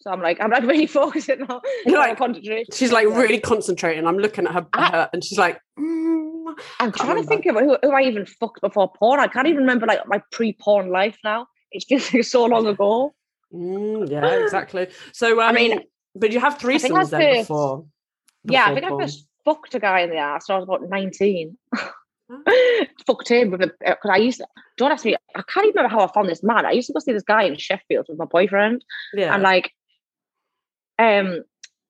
So 0.01 0.11
I'm 0.11 0.21
like, 0.21 0.39
I'm 0.39 0.51
like 0.51 0.63
really 0.73 0.85
focusing 0.85 1.45
now. 1.47 1.61
You're 1.85 1.97
like- 1.97 2.17
concentrating. 2.17 2.65
She's 2.71 2.91
like 2.91 3.07
Yeah. 3.07 3.17
really 3.19 3.39
concentrating. 3.39 4.05
I'm 4.05 4.17
looking 4.19 4.45
at 4.45 4.53
her, 4.53 4.67
I- 4.73 4.91
her 4.91 5.09
and 5.13 5.23
she's 5.23 5.39
like, 5.39 5.59
mm. 5.79 6.53
I'm 6.79 6.91
trying 6.91 7.17
to 7.21 7.23
think 7.27 7.45
of 7.47 7.55
who, 7.55 7.77
who 7.81 7.91
I 7.91 8.01
even 8.03 8.25
fucked 8.25 8.61
before 8.61 8.91
porn. 8.97 9.19
I 9.19 9.27
can't 9.27 9.47
even 9.47 9.61
remember 9.61 9.85
like 9.87 10.07
my 10.07 10.21
pre-porn 10.31 10.89
life 10.91 11.17
now. 11.23 11.47
It 11.71 11.83
feels 11.87 12.13
like 12.13 12.23
so 12.23 12.45
long 12.45 12.67
ago. 12.75 13.13
Mm, 13.53 14.09
yeah, 14.09 14.25
exactly. 14.43 14.87
So, 15.13 15.41
um, 15.41 15.49
I 15.49 15.51
mean, 15.51 15.81
but 16.15 16.31
you 16.31 16.39
have 16.39 16.57
threesomes 16.57 17.09
then 17.09 17.39
before, 17.41 17.85
yeah, 18.53 18.65
I 18.65 18.73
think. 18.73 18.85
I 18.85 18.89
first 18.89 19.27
fucked 19.45 19.75
a 19.75 19.79
guy 19.79 20.01
in 20.01 20.09
the 20.09 20.17
ass 20.17 20.49
when 20.49 20.55
I 20.55 20.59
was 20.59 20.67
about 20.67 20.89
19. 20.89 21.57
Oh. 21.77 21.93
fucked 23.07 23.29
him 23.29 23.51
with 23.51 23.61
a 23.61 23.71
because 23.79 24.11
I 24.11 24.17
used 24.17 24.39
to, 24.39 24.47
don't 24.77 24.91
ask 24.91 25.05
me, 25.05 25.15
I 25.35 25.41
can't 25.43 25.65
even 25.65 25.77
remember 25.77 25.95
how 25.95 26.05
I 26.05 26.11
found 26.11 26.27
this 26.27 26.43
man. 26.43 26.65
I 26.65 26.71
used 26.71 26.87
to 26.87 26.93
go 26.93 26.99
see 26.99 27.13
this 27.13 27.23
guy 27.23 27.43
in 27.43 27.57
Sheffield 27.57 28.07
with 28.09 28.17
my 28.17 28.25
boyfriend. 28.25 28.83
yeah, 29.13 29.33
And 29.33 29.43
like 29.43 29.71
um 30.99 31.43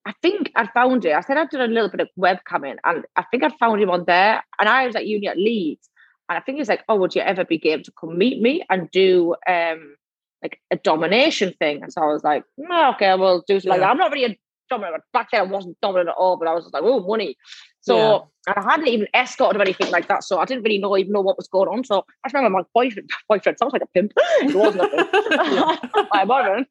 I 0.06 0.12
think 0.22 0.52
I 0.54 0.66
found 0.68 1.04
it. 1.04 1.12
I 1.12 1.20
said 1.22 1.36
I'd 1.36 1.50
done 1.50 1.60
a 1.60 1.66
little 1.66 1.90
bit 1.90 2.00
of 2.00 2.08
webcamming 2.18 2.76
and 2.84 3.04
I 3.16 3.24
think 3.24 3.42
I 3.42 3.50
found 3.58 3.82
him 3.82 3.90
on 3.90 4.04
there. 4.06 4.42
And 4.58 4.68
I 4.68 4.86
was 4.86 4.96
at 4.96 5.06
uni 5.06 5.26
at 5.26 5.36
Leeds. 5.36 5.90
And 6.28 6.38
I 6.38 6.40
think 6.40 6.56
he 6.56 6.60
was 6.60 6.68
like, 6.68 6.84
Oh, 6.88 6.96
would 6.96 7.14
you 7.14 7.22
ever 7.22 7.44
be 7.44 7.58
game 7.58 7.82
to 7.82 7.92
come 7.98 8.16
meet 8.16 8.40
me 8.40 8.64
and 8.70 8.90
do 8.90 9.34
um 9.48 9.96
like 10.42 10.60
a 10.70 10.76
domination 10.76 11.52
thing? 11.58 11.82
And 11.82 11.92
so 11.92 12.00
I 12.00 12.06
was 12.06 12.22
like, 12.22 12.44
"Mm, 12.60 12.94
okay, 12.94 13.14
we'll 13.16 13.42
do 13.46 13.58
something 13.58 13.70
like 13.70 13.80
that. 13.80 13.90
I'm 13.90 13.98
not 13.98 14.12
really 14.12 14.32
a 14.32 14.38
dominant. 14.68 15.02
Back 15.12 15.28
then 15.32 15.40
I 15.40 15.44
wasn't 15.44 15.80
dominant 15.80 16.10
at 16.10 16.14
all, 16.16 16.36
but 16.36 16.48
I 16.48 16.54
was 16.54 16.64
just 16.64 16.74
like, 16.74 16.82
oh 16.84 17.00
money. 17.06 17.36
So 17.80 17.96
Yeah. 17.96 18.18
and 18.54 18.64
I 18.66 18.70
hadn't 18.70 18.88
even 18.88 19.06
escorted 19.14 19.60
or 19.60 19.62
anything 19.62 19.90
like 19.90 20.08
that. 20.08 20.24
So 20.24 20.38
I 20.38 20.44
didn't 20.44 20.64
really 20.64 20.78
know 20.78 20.96
even 20.96 21.12
know 21.12 21.20
what 21.20 21.36
was 21.36 21.48
going 21.48 21.68
on. 21.68 21.84
So 21.84 22.04
I 22.24 22.28
just 22.28 22.34
remember 22.34 22.58
my 22.58 22.64
boyfriend 22.74 23.08
boyfriend 23.28 23.58
sounds 23.58 23.72
like 23.72 23.82
a 23.82 23.86
pimp. 23.86 24.12
It 24.42 24.54
wasn't 24.64 24.84
a 24.84 24.88
pimp. 24.88 26.08
my 26.12 26.24
boyfriend. 26.24 26.66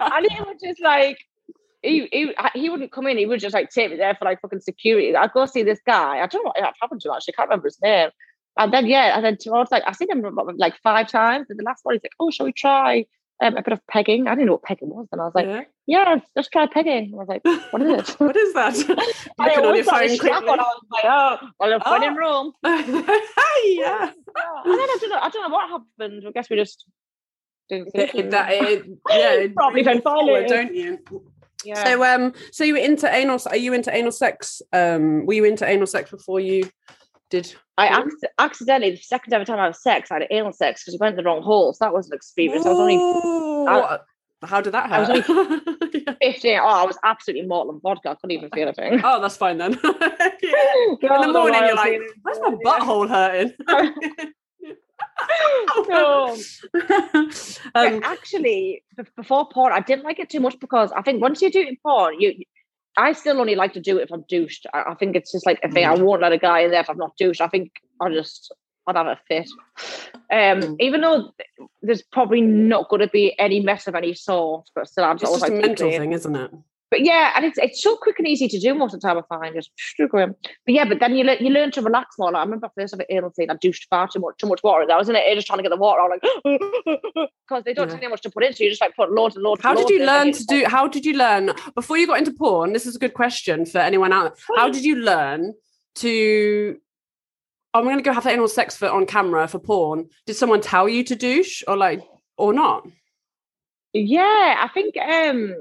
and 0.00 0.26
he 0.30 0.40
was 0.42 0.56
just 0.62 0.80
like 0.82 1.18
he, 1.82 2.08
he 2.12 2.34
he 2.54 2.70
wouldn't 2.70 2.92
come 2.92 3.06
in. 3.06 3.18
He 3.18 3.26
would 3.26 3.40
just 3.40 3.54
like 3.54 3.70
take 3.70 3.90
me 3.90 3.96
there 3.96 4.14
for 4.14 4.24
like 4.24 4.40
fucking 4.40 4.60
security. 4.60 5.14
I'd 5.14 5.32
go 5.32 5.44
see 5.46 5.62
this 5.62 5.80
guy. 5.86 6.18
I 6.20 6.26
don't 6.26 6.44
know 6.44 6.52
what 6.56 6.74
happened 6.80 7.00
to 7.02 7.08
him 7.08 7.14
actually. 7.14 7.34
I 7.34 7.36
can't 7.36 7.48
remember 7.50 7.68
his 7.68 7.78
name. 7.82 8.10
And 8.56 8.72
then 8.72 8.86
yeah, 8.86 9.16
and 9.16 9.24
then 9.24 9.36
towards 9.36 9.70
like 9.70 9.82
I 9.86 9.92
seen 9.92 10.10
him 10.10 10.24
like 10.56 10.74
five 10.82 11.08
times. 11.08 11.46
And 11.50 11.58
the 11.58 11.64
last 11.64 11.80
one 11.84 11.94
he's 11.94 12.02
like, 12.02 12.12
"Oh, 12.20 12.30
shall 12.30 12.46
we 12.46 12.52
try 12.52 13.04
um, 13.44 13.56
a 13.56 13.62
bit 13.62 13.72
of 13.72 13.86
pegging?" 13.86 14.26
I 14.26 14.30
didn't 14.34 14.46
know 14.46 14.52
what 14.52 14.62
pegging 14.62 14.88
was, 14.88 15.06
and 15.12 15.20
I 15.20 15.24
was 15.24 15.34
like, 15.34 15.46
Yeah. 15.46 15.62
"Yeah, 15.86 16.16
let's, 16.34 16.48
try 16.48 16.66
pegging." 16.66 17.12
And 17.12 17.14
I 17.14 17.18
was 17.18 17.28
like, 17.28 17.44
"What 17.72 17.82
is 17.82 17.90
it?" 18.08 18.08
what 18.20 18.36
is 18.36 18.52
that? 18.54 18.74
And 19.38 19.48
Looking 19.48 19.64
on 19.64 19.74
your 19.76 19.84
I 19.84 19.98
phone 19.98 20.02
was 20.02 20.14
strap 20.14 20.32
quickly. 20.42 20.50
on, 20.50 20.60
I 20.60 20.62
was 20.62 20.84
like, 20.90 21.04
"Oh, 21.04 21.38
well, 21.60 21.72
I'm 21.74 22.02
Oh. 22.02 22.06
in 22.08 22.14
Rome." 22.16 22.52
yeah. 22.64 24.10
And 24.10 24.78
then 24.78 24.88
I 24.88 24.96
don't 25.00 25.10
know. 25.10 25.18
I 25.20 25.28
don't 25.30 25.42
know 25.48 25.54
what 25.54 25.68
happened. 25.68 26.24
I 26.26 26.30
guess 26.32 26.50
we 26.50 26.56
just 26.56 26.84
didn't. 27.68 27.90
Think 27.92 28.30
that, 28.30 28.48
it, 28.52 28.86
yeah, 29.10 29.46
Probably 29.54 29.82
been 29.82 30.02
forward, 30.02 30.46
don't 30.48 30.74
you? 30.74 30.98
yeah. 31.64 31.82
So, 31.84 32.04
um, 32.04 32.32
so 32.52 32.64
you 32.64 32.74
were 32.74 32.80
into 32.80 33.12
anal? 33.12 33.38
Are 33.48 33.56
you 33.56 33.72
into 33.72 33.94
anal 33.94 34.12
sex? 34.12 34.60
Um, 34.72 35.26
were 35.26 35.34
you 35.34 35.44
into 35.44 35.66
anal 35.66 35.86
sex 35.86 36.10
before 36.10 36.40
you 36.40 36.68
did? 37.42 37.54
I 37.76 37.86
acc- 37.88 38.32
accidentally 38.38 38.92
the 38.92 38.96
second 38.98 39.32
ever 39.32 39.44
time 39.44 39.58
I 39.58 39.64
had 39.66 39.76
sex, 39.76 40.10
I 40.10 40.14
had 40.20 40.26
anal 40.30 40.52
sex 40.52 40.82
because 40.82 40.94
we 40.94 40.98
went 41.04 41.12
in 41.14 41.16
the 41.16 41.28
wrong 41.28 41.42
hole. 41.42 41.72
So 41.72 41.84
that 41.84 41.92
was 41.92 42.08
an 42.08 42.14
experience. 42.14 42.64
I 42.66 42.70
was 42.70 42.78
only 42.78 42.98
I- 43.68 43.98
how 44.46 44.60
did 44.60 44.72
that 44.74 44.90
happen? 44.90 45.10
I 45.10 45.18
was 45.18 45.26
hurt? 45.26 45.62
Yeah. 45.94 46.14
15. 46.32 46.58
Oh, 46.62 46.66
I 46.66 46.84
was 46.84 46.98
absolutely 47.02 47.46
mortal 47.48 47.72
and 47.72 47.82
vodka. 47.82 48.10
I 48.10 48.14
couldn't 48.16 48.32
even 48.36 48.50
feel 48.50 48.68
anything. 48.68 49.00
Oh, 49.04 49.20
that's 49.20 49.36
fine 49.36 49.56
then. 49.58 49.72
Yeah. 49.82 49.90
In 49.92 51.20
the 51.22 51.30
morning, 51.32 51.62
you're 51.64 51.74
like, 51.76 52.00
"Where's 52.22 52.38
my 52.40 52.54
butthole 52.64 53.08
hurting?" 53.08 53.52
No. 55.88 56.36
um, 57.74 58.00
actually, 58.04 58.82
be- 58.96 59.02
before 59.16 59.48
porn, 59.48 59.72
I 59.72 59.80
didn't 59.80 60.04
like 60.04 60.18
it 60.18 60.28
too 60.30 60.40
much 60.40 60.58
because 60.60 60.92
I 60.92 61.02
think 61.02 61.22
once 61.22 61.40
you 61.42 61.50
do 61.50 61.60
it 61.60 61.68
in 61.68 61.76
porn, 61.82 62.20
you. 62.20 62.34
I 62.96 63.12
still 63.12 63.40
only 63.40 63.54
like 63.54 63.72
to 63.74 63.80
do 63.80 63.98
it 63.98 64.02
if 64.04 64.12
I'm 64.12 64.24
douched. 64.28 64.66
I, 64.72 64.84
I 64.88 64.94
think 64.94 65.16
it's 65.16 65.32
just 65.32 65.46
like 65.46 65.58
a 65.62 65.70
thing. 65.70 65.84
I 65.84 65.94
won't 65.94 66.22
let 66.22 66.32
a 66.32 66.38
guy 66.38 66.60
in 66.60 66.70
there 66.70 66.80
if 66.80 66.90
I'm 66.90 66.96
not 66.98 67.16
douched. 67.18 67.40
I 67.40 67.48
think 67.48 67.72
I'll 68.00 68.12
just 68.12 68.52
I'd 68.86 68.96
have 68.96 69.06
a 69.06 69.18
fit. 69.28 69.48
Um, 70.30 70.60
Mm. 70.60 70.76
even 70.80 71.00
though 71.00 71.30
there's 71.82 72.02
probably 72.02 72.40
not 72.40 72.88
going 72.88 73.00
to 73.00 73.08
be 73.08 73.38
any 73.38 73.60
mess 73.60 73.86
of 73.86 73.94
any 73.94 74.14
sort, 74.14 74.68
but 74.74 74.88
still, 74.88 75.04
I'm 75.04 75.16
it's 75.16 75.24
always 75.24 75.42
just 75.42 75.50
a 75.50 75.54
like 75.54 75.62
be 75.62 75.68
mental 75.68 75.90
thing, 75.90 76.12
isn't 76.12 76.36
it? 76.36 76.50
But 76.94 77.04
yeah, 77.04 77.32
and 77.34 77.44
it's 77.44 77.58
it's 77.58 77.82
so 77.82 77.96
quick 77.96 78.20
and 78.20 78.28
easy 78.28 78.46
to 78.46 78.58
do 78.60 78.72
most 78.72 78.94
of 78.94 79.00
the 79.00 79.08
time. 79.08 79.18
I 79.18 79.22
find 79.28 79.52
just. 79.52 79.70
But 79.98 80.36
yeah, 80.68 80.84
but 80.84 81.00
then 81.00 81.16
you 81.16 81.24
le- 81.24 81.38
you 81.40 81.50
learn 81.50 81.72
to 81.72 81.82
relax 81.82 82.14
more. 82.20 82.30
Like, 82.30 82.40
I 82.42 82.44
remember 82.44 82.70
first 82.78 82.94
of 82.94 83.00
anal 83.10 83.30
thing, 83.30 83.50
I 83.50 83.54
douched 83.54 83.88
far 83.90 84.06
too 84.06 84.20
much, 84.20 84.36
too 84.38 84.46
much 84.46 84.62
water. 84.62 84.86
I 84.92 84.96
was 84.96 85.08
in 85.08 85.16
it 85.16 85.34
just 85.34 85.48
trying 85.48 85.58
to 85.58 85.64
get 85.64 85.70
the 85.70 85.76
water 85.76 86.00
out, 86.02 86.10
like 86.10 86.22
because 87.48 87.64
they 87.64 87.74
don't 87.74 87.88
Yeah. 87.88 87.94
tell 87.94 88.02
you 88.04 88.08
much 88.10 88.22
to 88.22 88.30
put 88.30 88.44
in, 88.44 88.52
so 88.52 88.62
you 88.62 88.70
just 88.70 88.80
like 88.80 88.94
put 88.94 89.10
loads 89.10 89.34
and 89.34 89.42
loads. 89.42 89.60
How 89.60 89.70
and 89.76 89.78
did 89.80 89.90
you 89.90 90.06
learn 90.06 90.30
to 90.30 90.44
do? 90.46 90.64
How 90.66 90.86
did 90.86 91.04
you 91.04 91.14
learn 91.14 91.50
before 91.74 91.98
you 91.98 92.06
got 92.06 92.18
into 92.18 92.32
porn? 92.32 92.72
This 92.72 92.86
is 92.86 92.94
a 92.94 93.00
good 93.00 93.14
question 93.14 93.66
for 93.66 93.78
anyone 93.78 94.12
out. 94.12 94.36
there. 94.36 94.56
How 94.56 94.68
did 94.70 94.84
you 94.84 94.94
learn 94.94 95.54
to? 95.96 96.78
I'm 97.74 97.82
going 97.82 97.96
to 97.96 98.02
go 98.04 98.12
have 98.12 98.26
anal 98.28 98.46
sex 98.46 98.76
for 98.76 98.88
on 98.88 99.04
camera 99.04 99.48
for 99.48 99.58
porn. 99.58 100.08
Did 100.26 100.34
someone 100.36 100.60
tell 100.60 100.88
you 100.88 101.02
to 101.02 101.16
douche 101.16 101.64
or 101.66 101.76
like 101.76 102.02
or 102.36 102.52
not? 102.52 102.86
Yeah, 103.92 104.56
I 104.60 104.68
think 104.72 104.96
um 104.96 105.54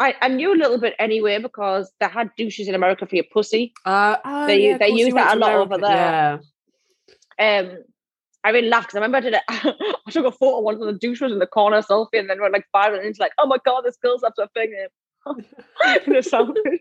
I, 0.00 0.14
I 0.22 0.28
knew 0.28 0.54
a 0.54 0.56
little 0.56 0.78
bit 0.78 0.94
anyway 0.98 1.38
because 1.38 1.92
they 2.00 2.08
had 2.08 2.30
douches 2.36 2.66
in 2.68 2.74
America 2.74 3.06
for 3.06 3.14
your 3.14 3.26
pussy. 3.32 3.72
Uh, 3.84 4.16
oh, 4.24 4.46
They- 4.46 4.62
yeah, 4.68 4.78
they 4.78 4.88
use 4.88 5.12
that 5.14 5.36
a 5.36 5.38
lot 5.38 5.52
over 5.52 5.76
there. 5.78 6.40
Yeah. 7.38 7.58
Um 7.60 7.78
I 8.42 8.50
really 8.50 8.68
laughed 8.68 8.88
because 8.88 8.96
I 8.96 9.00
remember 9.04 9.18
I 9.18 9.20
did 9.20 9.34
it. 9.34 9.42
I 10.06 10.10
took 10.10 10.24
a 10.24 10.32
photo 10.32 10.60
once 10.60 10.80
of 10.80 10.86
the 10.86 10.94
douche 10.94 11.20
was 11.20 11.30
in 11.30 11.38
the 11.38 11.46
corner 11.46 11.82
selfie 11.82 12.18
and 12.18 12.28
then 12.30 12.40
went 12.40 12.54
like 12.54 12.64
five 12.72 12.92
minutes 12.92 13.18
like, 13.20 13.32
oh 13.38 13.46
my 13.46 13.58
god, 13.66 13.82
this 13.82 13.98
girl's 14.02 14.22
up 14.22 14.34
to 14.36 14.44
a 14.44 14.48
thing 14.48 14.72
in 16.06 16.16
a 16.16 16.20
selfie. 16.20 16.80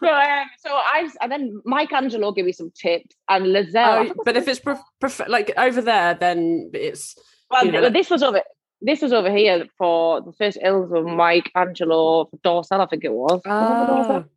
so 0.00 0.08
um, 0.08 0.46
so 0.58 0.70
I 0.70 1.08
and 1.20 1.30
then 1.30 1.62
Mike 1.64 1.92
Angelo 1.92 2.32
gave 2.32 2.44
me 2.46 2.52
some 2.52 2.72
tips 2.74 3.14
and 3.28 3.46
Lizelle. 3.46 4.10
Oh, 4.10 4.22
but 4.24 4.36
if 4.36 4.48
it's 4.48 4.58
pref- 4.58 4.82
pref- 5.00 5.28
like 5.28 5.52
over 5.56 5.80
there, 5.80 6.14
then 6.14 6.70
it's 6.74 7.16
Well, 7.50 7.64
you 7.64 7.70
know, 7.70 7.88
this 7.88 8.10
was 8.10 8.24
over. 8.24 8.42
This 8.84 9.00
was 9.02 9.12
over 9.12 9.30
here 9.34 9.66
for 9.78 10.20
the 10.20 10.32
first 10.32 10.58
ills 10.62 10.92
of 10.92 11.04
Mike 11.06 11.50
Angelo 11.54 12.24
for 12.26 12.36
Dorcel, 12.38 12.80
I 12.80 12.86
think 12.86 13.04
it 13.04 13.12
was. 13.12 13.32
Was 13.32 13.38
it 13.40 13.42
for 13.44 13.50
Dorcel? 13.50 14.24
Ah, 14.24 14.28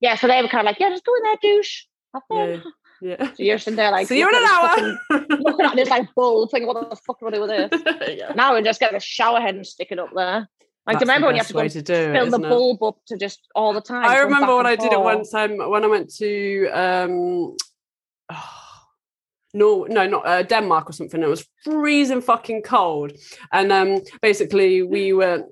Yeah, 0.00 0.16
so 0.16 0.26
they 0.26 0.42
were 0.42 0.48
kind 0.48 0.60
of 0.66 0.70
like, 0.70 0.78
yeah, 0.80 0.90
just 0.90 1.04
go 1.04 1.14
in 1.16 1.22
there, 1.22 1.36
douche. 1.42 1.82
Have 2.12 2.22
fun. 2.28 2.48
yeah, 3.00 3.16
yeah. 3.18 3.28
So 3.34 3.42
you're 3.42 3.58
sitting 3.58 3.76
there 3.76 3.90
like, 3.90 4.06
See 4.08 4.18
you 4.18 4.28
in 4.28 4.34
an 4.34 4.42
hour. 4.44 4.98
fucking- 5.10 5.38
looking 5.40 5.66
at 5.66 5.76
this 5.76 5.88
like 5.88 6.08
bull, 6.14 6.46
thinking, 6.48 6.66
what 6.68 6.88
the 6.90 6.96
fuck 6.96 7.18
do 7.20 7.26
I 7.28 7.30
do 7.30 7.40
with 7.40 7.70
this? 7.70 7.82
Yeah. 8.18 8.32
Now 8.34 8.54
we 8.54 8.62
just 8.62 8.80
get 8.80 8.92
the 8.92 9.00
shower 9.00 9.40
head 9.40 9.54
and 9.54 9.66
stick 9.66 9.88
it 9.90 9.98
up 9.98 10.10
there. 10.14 10.48
Like, 10.86 10.98
That's 10.98 10.98
do 10.98 11.04
you 11.06 11.08
remember 11.12 11.26
when 11.28 11.36
you 11.36 11.40
have 11.40 11.46
to 11.48 11.54
go 11.54 11.66
to 11.66 11.82
do 11.82 11.92
it, 11.94 12.12
fill 12.12 12.30
the 12.30 12.46
it? 12.46 12.48
bulb 12.50 12.82
up 12.82 12.98
to 13.06 13.16
just 13.16 13.40
all 13.54 13.72
the 13.72 13.80
time? 13.80 14.04
I 14.04 14.18
remember 14.18 14.54
when 14.54 14.66
I 14.66 14.76
did 14.76 14.92
it 14.92 15.00
one 15.00 15.24
time 15.24 15.56
when 15.56 15.82
I 15.82 15.86
went 15.86 16.14
to 16.16 16.68
um 16.74 17.56
no 19.54 19.84
no 19.88 20.06
not 20.06 20.26
uh, 20.26 20.42
Denmark 20.42 20.90
or 20.90 20.92
something. 20.92 21.22
It 21.22 21.28
was 21.28 21.46
freezing 21.64 22.20
fucking 22.20 22.62
cold, 22.62 23.12
and 23.52 23.72
um 23.72 24.00
basically 24.20 24.82
we 24.82 25.12
were 25.14 25.44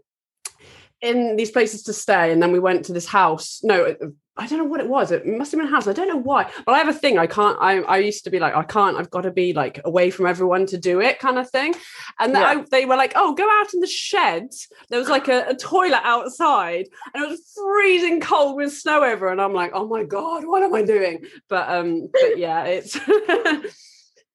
in 1.01 1.37
these 1.37 1.51
places 1.51 1.83
to 1.85 1.93
stay, 1.93 2.33
and 2.33 2.43
then 2.43 2.53
we 2.53 2.61
went 2.61 2.85
to 2.87 2.93
this 2.93 3.07
house. 3.07 3.61
No. 3.63 3.97
I 4.35 4.47
don't 4.47 4.59
know 4.59 4.65
what 4.65 4.81
it 4.81 4.89
was. 4.89 5.13
It 5.13 5.27
must 5.27 5.53
have 5.53 5.61
been 5.61 5.69
a 5.69 5.71
house. 5.71 5.87
I 5.87 5.93
don't 5.93 6.09
know 6.09 6.17
why. 6.17 6.51
But 6.65 6.73
I 6.73 6.79
have 6.79 6.89
a 6.89 6.95
thing. 6.95 7.19
I 7.19 7.27
can't. 7.27 7.59
I, 7.61 7.83
I 7.83 7.99
used 7.99 8.25
to 8.25 8.31
be 8.31 8.39
like, 8.39 8.57
I 8.57 8.63
can't. 8.63 8.97
I've 8.97 9.11
got 9.11 9.21
to 9.23 9.31
be 9.31 9.53
like 9.53 9.79
away 9.85 10.11
from 10.11 10.25
everyone 10.27 10.65
to 10.69 10.79
do 10.79 11.03
it, 11.03 11.19
kind 11.19 11.39
of 11.39 11.51
thing. 11.51 11.75
And 12.19 12.35
then 12.35 12.41
Yeah. 12.41 12.63
I, 12.63 12.65
they 12.71 12.87
were 12.87 12.97
like, 12.97 13.13
"Oh, 13.15 13.35
go 13.35 13.47
out 13.61 13.75
in 13.75 13.81
the 13.81 13.87
shed." 13.87 14.49
There 14.89 14.99
was 14.99 15.11
like 15.11 15.29
a, 15.29 15.45
a 15.49 15.55
toilet 15.55 16.01
outside, 16.03 16.87
and 17.13 17.23
it 17.23 17.29
was 17.29 17.43
freezing 17.55 18.21
cold 18.23 18.57
with 18.57 18.73
snow 18.73 19.05
over. 19.05 19.29
And 19.29 19.39
I'm 19.41 19.53
like, 19.53 19.73
"Oh 19.75 19.87
my 19.87 20.03
god, 20.03 20.47
what 20.47 20.63
am 20.63 20.75
I 20.75 20.83
doing?" 20.83 21.27
But 21.51 21.69
um, 21.69 22.09
but 22.11 22.39
yeah, 22.39 22.65
it's 22.65 22.99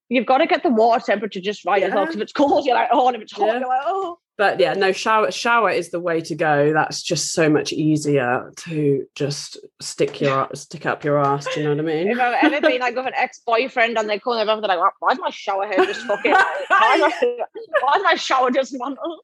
You've 0.10 0.26
got 0.26 0.38
to 0.38 0.48
get 0.48 0.64
the 0.64 0.70
water 0.70 1.04
temperature 1.06 1.42
just 1.42 1.66
right 1.66 1.84
as 1.84 1.94
well. 1.94 2.06
Because 2.06 2.16
if 2.16 2.22
it's 2.22 2.34
cold, 2.34 2.66
you're 2.66 2.76
like, 2.76 2.90
oh, 2.92 3.08
and 3.08 3.16
if 3.16 3.22
it's 3.22 3.34
hot, 3.34 3.48
Yeah. 3.48 3.60
you're 3.60 3.68
like, 3.68 3.82
oh. 3.86 4.20
but 4.38 4.60
yeah, 4.60 4.74
no 4.74 4.94
shower. 4.94 5.32
Shower 5.32 5.70
is 5.70 5.92
the 5.92 6.00
way 6.00 6.22
to 6.22 6.36
go. 6.36 6.72
That's 6.74 7.02
just 7.04 7.34
so 7.34 7.50
much 7.50 7.74
easier 7.74 8.52
to 8.58 9.06
just 9.16 9.58
stick 9.82 10.22
your 10.22 10.48
stick 10.54 10.86
up 10.86 11.04
your 11.04 11.20
ass. 11.20 11.46
Do 11.54 11.60
you 11.60 11.66
know 11.66 11.72
what 11.72 11.80
I 11.80 11.84
mean? 12.04 12.08
If 12.10 12.20
I've 12.20 12.54
ever 12.54 12.62
been 12.62 12.80
like 12.80 12.96
with 12.96 13.08
an 13.08 13.14
ex-boyfriend 13.16 13.98
and 13.98 14.10
they 14.10 14.18
call 14.20 14.38
come 14.38 14.48
over, 14.48 14.66
they're 14.66 14.78
like, 14.78 14.94
why 15.00 15.12
is 15.12 15.20
my 15.20 15.30
shower 15.30 15.68
head 15.68 15.86
just 15.86 16.02
fucking, 16.02 16.32
why 16.32 16.94
is 16.96 17.02
my, 17.02 17.12
why 17.82 17.94
is 17.98 18.04
my 18.04 18.16
shower 18.16 18.50
just 18.50 18.74
mantled? 18.78 19.20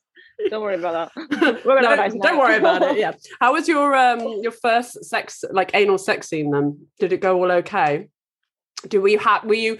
Don't 0.49 0.61
worry 0.61 0.75
about 0.75 1.11
that. 1.15 1.65
No, 1.65 1.95
nice 1.95 2.13
don't 2.13 2.37
worry 2.39 2.57
about 2.57 2.81
it. 2.81 2.97
Yeah. 2.97 3.13
How 3.39 3.53
was 3.53 3.67
your 3.67 3.95
um 3.95 4.19
your 4.41 4.51
first 4.51 5.05
sex 5.05 5.43
like 5.51 5.71
anal 5.73 5.97
sex 5.97 6.27
scene 6.27 6.51
then? 6.51 6.87
Did 6.99 7.13
it 7.13 7.21
go 7.21 7.37
all 7.37 7.51
okay? 7.51 8.09
Do 8.87 8.99
we 9.01 9.13
have 9.13 9.45
were 9.45 9.53
you 9.53 9.77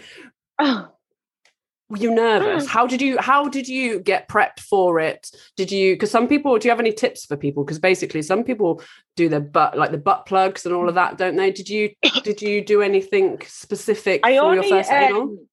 were 1.90 1.98
you 1.98 2.14
nervous? 2.14 2.68
How 2.68 2.88
did 2.88 3.02
you 3.02 3.18
how 3.20 3.48
did 3.50 3.68
you 3.68 4.00
get 4.00 4.28
prepped 4.28 4.60
for 4.62 5.00
it? 5.00 5.30
Did 5.58 5.72
you 5.72 5.94
because 5.96 6.12
some 6.12 6.28
people 6.28 6.58
do 6.58 6.68
you 6.68 6.72
have 6.72 6.80
any 6.80 6.94
tips 6.94 7.26
for 7.26 7.36
people? 7.38 7.64
Because 7.64 7.80
basically 7.80 8.22
some 8.22 8.44
people 8.44 8.82
do 9.16 9.30
their 9.30 9.40
butt 9.40 9.78
like 9.78 9.92
the 9.92 9.98
butt 9.98 10.26
plugs 10.26 10.66
and 10.66 10.74
all 10.74 10.90
of 10.90 10.96
that, 10.96 11.18
don't 11.18 11.36
they? 11.36 11.52
Did 11.52 11.70
you 11.70 11.92
did 12.24 12.42
you 12.42 12.64
do 12.64 12.82
anything 12.82 13.42
specific 13.48 14.22
I 14.24 14.38
for 14.38 14.46
only 14.46 14.56
your 14.56 14.64
first 14.64 14.92
anal? 14.92 15.22
um, 15.24 15.48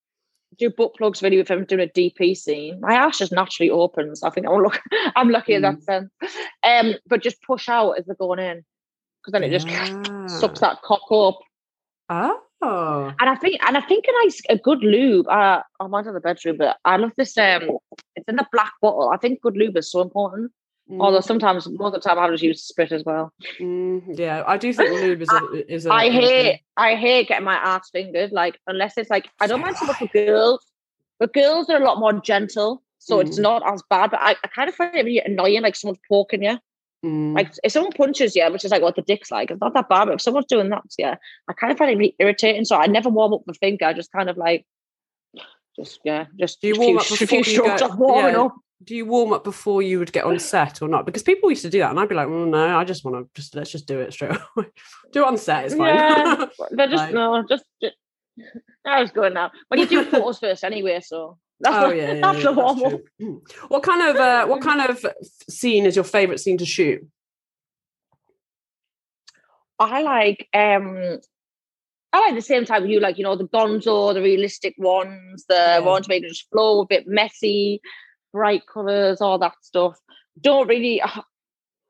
do 0.59 0.69
butt 0.71 0.95
plugs 0.95 1.23
really 1.23 1.39
if 1.39 1.51
I'm 1.51 1.65
doing 1.65 1.81
a 1.89 1.91
DP 1.91 2.37
scene. 2.37 2.81
My 2.81 2.95
ass 2.95 3.19
just 3.19 3.33
naturally 3.33 3.71
opens. 3.71 4.23
I 4.23 4.31
think 4.31 4.47
I'm 4.49 4.63
lucky. 4.63 4.81
I'm 5.17 5.29
lucky 5.31 5.55
in 5.55 5.63
Mm. 5.63 5.77
that 5.79 5.83
sense. 5.85 6.11
Um, 6.63 6.95
but 7.07 7.23
just 7.23 7.41
push 7.43 7.69
out 7.69 7.93
as 7.93 8.05
they're 8.07 8.15
going 8.17 8.41
in, 8.41 8.65
because 9.21 9.33
then 9.33 9.43
it 9.45 9.51
just 9.51 9.69
sucks 10.27 10.61
that 10.61 10.83
cock 10.83 11.03
up. 11.13 11.39
Oh. 12.63 13.13
And 13.21 13.31
I 13.31 13.35
think, 13.37 13.61
and 13.67 13.77
I 13.77 13.81
think 13.81 14.05
a 14.09 14.25
nice, 14.25 14.41
a 14.51 14.59
good 14.59 14.81
lube. 14.83 15.27
Uh, 15.29 15.63
I 15.81 15.87
might 15.87 16.05
have 16.05 16.15
the 16.15 16.21
bedroom, 16.21 16.57
but 16.59 16.77
I 16.85 16.97
love 16.97 17.13
this. 17.17 17.37
Um, 17.39 17.79
it's 18.17 18.29
in 18.29 18.37
the 18.37 18.47
black 18.53 18.73
bottle. 18.83 19.11
I 19.11 19.17
think 19.17 19.41
good 19.41 19.57
lube 19.57 19.77
is 19.77 19.91
so 19.91 20.01
important. 20.03 20.53
Although 20.99 21.21
sometimes, 21.21 21.69
most 21.69 21.95
of 21.95 22.03
the 22.03 22.09
time, 22.09 22.19
I 22.19 22.29
just 22.31 22.43
use 22.43 22.65
sprit 22.65 22.91
as 22.91 23.05
well. 23.05 23.33
Mm, 23.61 24.19
yeah, 24.19 24.43
I 24.45 24.57
do 24.57 24.73
think 24.73 24.91
lube 24.91 25.23
is 25.23 25.33
a, 25.33 25.73
is 25.73 25.87
a 25.87 25.93
I 25.93 26.11
hate, 26.11 26.61
I 26.77 26.97
hate 26.97 27.29
getting 27.29 27.45
my 27.45 27.55
ass 27.55 27.91
fingered. 27.91 28.33
Like 28.33 28.59
unless 28.67 28.99
it's 28.99 29.09
like, 29.09 29.29
I 29.41 29.47
don't 29.47 29.61
mind 29.61 29.77
so 29.77 29.87
much 29.87 29.99
for 29.99 30.09
girls, 30.09 30.67
but 31.21 31.33
girls 31.33 31.71
are 31.71 31.81
a 31.81 31.85
lot 31.85 32.01
more 32.01 32.15
gentle, 32.21 32.83
so 32.99 33.21
it's 33.21 33.39
Mm. 33.39 33.43
not 33.43 33.73
as 33.73 33.85
bad. 33.89 34.11
But 34.11 34.21
I, 34.21 34.33
I 34.43 34.49
kind 34.49 34.69
of 34.69 34.75
find 34.75 34.97
it 34.97 35.05
really 35.05 35.23
annoying, 35.25 35.63
like 35.63 35.77
someone's 35.77 36.01
poking 36.09 36.43
you. 36.43 36.59
Mm. 37.05 37.35
Like 37.35 37.53
if 37.65 37.73
someone 37.73 37.93
punches 37.93 38.37
you, 38.37 38.47
which 38.53 38.65
is 38.65 38.71
like 38.71 38.83
what 38.83 38.95
the 38.97 39.03
dick's 39.03 39.31
like, 39.31 39.51
it's 39.51 39.61
not 39.61 39.73
that 39.75 39.89
bad. 39.89 40.07
But 40.07 40.15
if 40.15 40.21
someone's 40.21 40.47
doing 40.47 40.69
that, 40.71 40.83
yeah, 40.99 41.17
I 41.49 41.53
kind 41.55 41.73
of 41.73 41.79
find 41.79 41.91
it 41.91 41.97
really 41.99 42.15
irritating. 42.19 42.65
So 42.65 42.77
I 42.77 42.87
never 42.87 43.09
warm 43.09 43.33
up 43.33 43.43
the 43.47 43.55
finger. 43.55 43.87
I 43.87 43.93
just 43.95 44.13
kind 44.13 44.29
of 44.29 44.37
like, 44.37 44.67
just 45.77 46.01
yeah, 46.05 46.27
just 46.39 46.61
Do 46.61 46.69
you 46.69 46.75
warm 46.79 46.99
few, 46.99 47.15
up 47.15 47.19
before 47.21 47.39
you 47.41 47.79
go- 47.79 47.87
of 47.87 47.99
warming 47.99 48.35
yeah. 48.35 48.43
up. 48.43 48.55
do 48.85 48.95
you 48.97 49.07
warm 49.07 49.33
up 49.33 49.45
before 49.45 49.81
you 49.83 49.99
would 49.99 50.13
get 50.13 50.25
on 50.25 50.39
set 50.39 50.83
or 50.83 50.89
not? 50.89 51.07
Because 51.07 51.23
people 51.23 51.49
used 51.49 51.63
to 51.63 51.71
do 51.71 51.79
that, 51.79 51.91
and 51.91 51.99
I'd 52.01 52.09
be 52.09 52.15
like, 52.15 52.29
"Well, 52.29 52.45
no, 52.47 52.77
I 52.79 52.85
just 52.85 53.05
want 53.05 53.17
to 53.17 53.31
just 53.41 53.55
let's 53.55 53.71
just 53.71 53.87
do 53.87 54.01
it 54.01 54.13
straight 54.13 54.33
away. 54.57 54.67
do 55.13 55.23
it 55.23 55.27
on 55.27 55.39
set. 55.39 55.65
It's 55.67 55.75
fine." 55.75 55.95
Yeah, 55.95 56.47
they're 56.73 56.89
just 56.89 57.05
Like- 57.05 57.15
no, 57.15 57.45
just, 57.49 57.65
just 57.81 57.95
I 58.85 59.01
was 59.01 59.11
going 59.11 59.33
now. 59.35 59.53
But 59.71 59.79
you 59.79 59.87
do 59.87 60.05
photos 60.05 60.39
first 60.39 60.65
anyway, 60.65 61.01
so 61.03 61.39
that's 61.61 61.77
oh 61.77 61.91
yeah, 61.91 62.13
yeah, 62.15 62.21
that's 62.21 62.39
yeah, 62.39 62.51
the 62.51 62.55
that's 62.55 62.57
warm 62.57 62.83
up. 62.83 62.91
true. 62.91 63.03
Mm. 63.21 63.41
What 63.69 63.83
kind 63.83 64.03
of 64.03 64.17
uh, 64.17 64.47
what 64.47 64.63
kind 64.63 64.81
of 64.91 65.05
scene 65.49 65.87
is 65.87 65.95
your 65.97 66.05
favorite 66.05 66.41
scene 66.41 66.59
to 66.59 66.67
shoot? 66.67 67.07
I 69.79 70.03
like 70.03 70.49
um 70.53 71.19
I 72.13 72.19
like 72.21 72.35
the 72.35 72.43
same 72.43 72.65
type 72.65 72.83
of 72.83 72.89
you, 72.89 73.01
like 73.01 73.19
you 73.19 73.25
know, 73.25 73.37
the 73.37 73.49
gonzo, 73.49 74.13
the 74.13 74.23
realistic 74.23 74.75
ones, 74.79 75.45
the 75.49 75.55
Yeah. 75.55 75.79
ones 75.81 76.09
make 76.09 76.25
it 76.25 76.29
just 76.29 76.51
flow 76.51 76.81
a 76.81 76.87
bit 76.87 77.07
messy, 77.07 77.81
bright 78.33 78.63
colours, 78.67 79.21
all 79.21 79.39
that 79.39 79.55
stuff. 79.63 79.97
Don't 80.41 80.69
really 80.69 81.01
uh, 81.01 81.23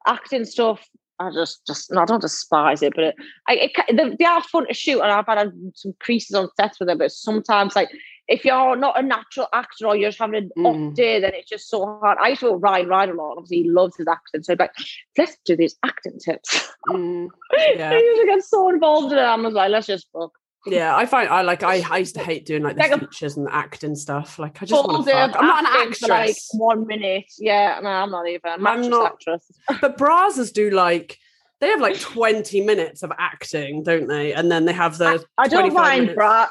acting 0.07 0.45
stuff. 0.45 0.87
I 1.19 1.31
just, 1.33 1.67
just 1.67 1.91
no, 1.93 2.01
I 2.01 2.05
don't 2.07 2.23
despise 2.23 2.83
it, 2.83 2.95
but 2.95 3.05
it, 3.05 3.15
I, 3.47 3.53
it, 3.55 3.73
they, 3.95 4.17
they 4.19 4.25
are 4.25 4.43
fun 4.43 4.67
to 4.67 4.73
shoot, 4.75 5.03
and 5.03 5.13
I've 5.13 5.27
had 5.27 5.53
some 5.75 5.93
creases 6.01 6.35
on 6.35 6.49
sets 6.59 6.79
with 6.81 6.89
them. 6.89 6.97
But 6.99 7.13
sometimes, 7.13 7.77
like 7.77 7.91
if 8.31 8.45
you're 8.45 8.77
not 8.77 8.99
a 8.99 9.03
natural 9.03 9.49
actor 9.53 9.87
or 9.89 9.97
you're 9.97 10.09
just 10.11 10.19
having 10.21 10.37
an 10.37 10.51
Mm. 10.57 10.67
off 10.91 10.95
day, 10.95 11.21
then 11.21 11.33
it's 11.35 11.51
just 11.51 11.69
so 11.69 11.85
hard. 11.85 12.17
I 12.23 12.29
used 12.29 12.41
to 12.41 12.55
Ryan 12.55 12.89
Ryan 12.89 13.11
a 13.11 13.15
lot. 13.15 13.33
Obviously, 13.37 13.63
he 13.65 13.71
loves 13.71 13.97
his 13.97 14.07
acting, 14.09 14.43
so 14.43 14.55
like, 14.59 14.71
let's 15.19 15.37
do 15.45 15.57
these 15.57 15.77
acting 15.85 16.19
tips. 16.19 16.71
Mm, 16.89 17.29
Yeah. 17.77 17.91
I 17.91 17.99
used 17.99 18.21
to 18.23 18.27
get 18.27 18.43
so 18.45 18.69
involved 18.71 19.13
in 19.13 19.19
it. 19.19 19.23
I 19.23 19.35
was 19.37 19.53
like, 19.55 19.71
let's 19.71 19.87
just 19.89 20.11
book. 20.13 20.33
yeah, 20.67 20.95
I 20.97 21.07
find 21.07 21.29
I 21.29 21.43
like 21.43 21.63
I, 21.63 21.83
I 21.91 21.99
used 21.99 22.15
to 22.17 22.21
hate 22.23 22.47
doing 22.47 22.63
like 22.63 22.77
the 22.77 22.83
Like 22.83 23.01
features 23.01 23.37
and 23.37 23.49
acting 23.51 23.97
stuff. 23.97 24.39
Like 24.39 24.63
I 24.63 24.67
just 24.67 24.87
want 24.87 25.05
to 25.07 25.11
day 25.11 25.21
of 25.21 25.31
fuck. 25.33 25.41
I'm 25.43 25.47
not 25.49 25.59
an 25.87 25.93
for, 25.95 26.07
like 26.09 26.21
actress, 26.31 26.51
one 26.53 26.87
minute. 26.87 27.25
Yeah, 27.39 27.81
no, 27.83 27.89
I'm 27.89 28.11
not 28.11 28.29
even. 28.29 28.41
I'm 28.45 28.67
I'm 28.67 28.79
actress, 28.85 28.89
not- 28.91 29.13
actress. 29.13 29.51
but 29.81 29.99
Brazzers 29.99 30.53
do 30.53 30.71
like 30.71 31.19
they 31.61 31.69
have 31.69 31.81
like 31.81 31.99
20 31.99 32.61
minutes 32.63 33.03
of 33.03 33.11
acting, 33.19 33.83
don't 33.83 34.07
they? 34.07 34.33
And 34.35 34.51
then 34.53 34.65
they 34.67 34.73
have 34.73 34.97
the 34.99 35.25
I 35.37 35.49
don't 35.49 35.61
25 35.71 35.75
mind 35.75 36.01
minutes. 36.03 36.15
bra 36.17 36.49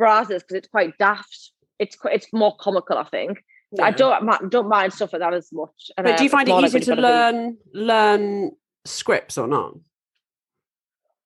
brazzers 0.00 0.40
because 0.40 0.56
it's 0.60 0.68
quite 0.68 0.96
daft. 0.98 1.52
It's 1.78 1.96
quite, 1.96 2.14
it's 2.14 2.28
more 2.32 2.54
comical, 2.60 2.96
I 2.98 3.04
think. 3.04 3.38
I 3.80 3.88
Yeah. 3.90 3.96
don't 4.02 4.50
don't 4.50 4.68
mind 4.68 4.92
stuff 4.92 5.12
like 5.12 5.20
that 5.20 5.34
as 5.34 5.48
much. 5.52 5.90
And, 5.96 6.04
But 6.04 6.16
do 6.18 6.24
you 6.24 6.30
um, 6.30 6.36
find 6.36 6.48
it 6.48 6.52
like 6.52 6.64
easy 6.64 6.80
to 6.80 6.92
a 6.92 6.96
bit- 6.96 7.02
learn 7.02 7.56
learn 7.72 8.50
scripts 8.84 9.38
or 9.38 9.46
not? 9.46 9.74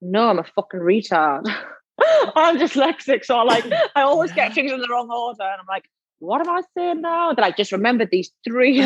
No, 0.02 0.28
I'm 0.28 0.38
a 0.38 0.44
fucking 0.44 0.80
retard. 0.80 1.44
I'm 2.36 2.58
dyslexic, 2.58 3.24
so 3.24 3.36
I 3.38 3.44
like 3.44 3.64
I 3.96 4.02
always 4.02 4.32
get 4.32 4.52
things 4.54 4.70
in 4.72 4.80
the 4.80 4.88
wrong 4.88 5.10
order, 5.10 5.42
and 5.44 5.60
I'm 5.60 5.66
like, 5.68 5.84
what 6.18 6.40
am 6.46 6.50
I 6.50 6.60
saying 6.76 7.00
now? 7.00 7.32
That 7.32 7.44
I 7.44 7.50
just 7.52 7.72
remember 7.72 8.04
these 8.04 8.30
three 8.46 8.76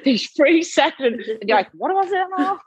these 0.04 0.30
three 0.36 0.62
seconds, 0.62 1.26
and 1.28 1.48
you're 1.48 1.56
like, 1.56 1.70
what 1.72 1.90
am 1.90 1.98
I 1.98 2.06
saying 2.08 2.28
now? 2.36 2.58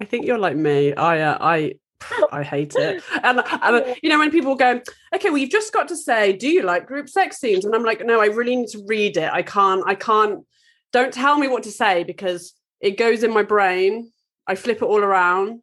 I 0.00 0.04
think 0.04 0.26
you're 0.26 0.38
like 0.38 0.56
me. 0.56 0.92
I 0.94 1.20
uh, 1.20 1.38
I 1.40 1.74
I 2.32 2.42
hate 2.42 2.74
it. 2.76 3.02
And, 3.22 3.42
and 3.62 3.96
you 4.02 4.08
know 4.08 4.18
when 4.18 4.30
people 4.30 4.54
go, 4.54 4.80
okay, 5.14 5.30
well 5.30 5.38
you've 5.38 5.50
just 5.50 5.72
got 5.72 5.88
to 5.88 5.96
say, 5.96 6.32
do 6.32 6.48
you 6.48 6.62
like 6.62 6.86
group 6.86 7.08
sex 7.08 7.38
scenes? 7.38 7.64
And 7.64 7.74
I'm 7.74 7.84
like, 7.84 8.04
no, 8.04 8.20
I 8.20 8.26
really 8.26 8.56
need 8.56 8.68
to 8.68 8.84
read 8.86 9.16
it. 9.16 9.30
I 9.32 9.42
can't. 9.42 9.82
I 9.86 9.94
can't. 9.94 10.44
Don't 10.92 11.12
tell 11.12 11.38
me 11.38 11.48
what 11.48 11.64
to 11.64 11.70
say 11.70 12.04
because 12.04 12.54
it 12.80 12.96
goes 12.96 13.22
in 13.22 13.32
my 13.32 13.42
brain. 13.42 14.12
I 14.46 14.54
flip 14.54 14.78
it 14.78 14.84
all 14.84 15.00
around. 15.00 15.62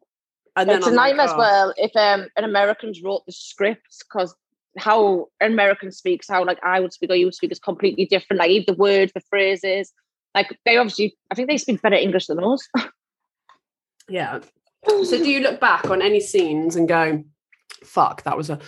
And 0.54 0.70
it's 0.70 0.86
a 0.86 0.90
nightmare 0.90 1.26
like, 1.26 1.28
oh. 1.28 1.32
as 1.32 1.38
well 1.38 1.74
if 1.76 1.96
um, 1.96 2.28
an 2.36 2.44
Americans 2.44 3.02
wrote 3.02 3.26
the 3.26 3.32
scripts 3.32 4.02
because 4.02 4.34
how 4.78 5.28
an 5.40 5.52
American 5.52 5.90
speaks, 5.92 6.28
how 6.28 6.44
like 6.44 6.58
I 6.62 6.80
would 6.80 6.92
speak 6.92 7.10
or 7.10 7.16
you 7.16 7.26
would 7.26 7.34
speak 7.34 7.52
is 7.52 7.58
completely 7.58 8.06
different. 8.06 8.38
Like 8.38 8.50
even 8.50 8.74
the 8.74 8.80
words, 8.80 9.12
the 9.12 9.20
phrases, 9.28 9.92
like 10.34 10.58
they 10.64 10.76
obviously, 10.76 11.16
I 11.30 11.34
think 11.34 11.48
they 11.48 11.58
speak 11.58 11.82
better 11.82 11.96
English 11.96 12.26
than 12.26 12.42
us. 12.42 12.68
yeah. 14.08 14.40
So 14.88 15.18
do 15.18 15.28
you 15.28 15.40
look 15.40 15.60
back 15.60 15.90
on 15.90 16.02
any 16.02 16.20
scenes 16.20 16.76
and 16.76 16.88
go, 16.88 17.24
"Fuck, 17.84 18.22
that 18.24 18.36
was 18.36 18.50
a 18.50 18.58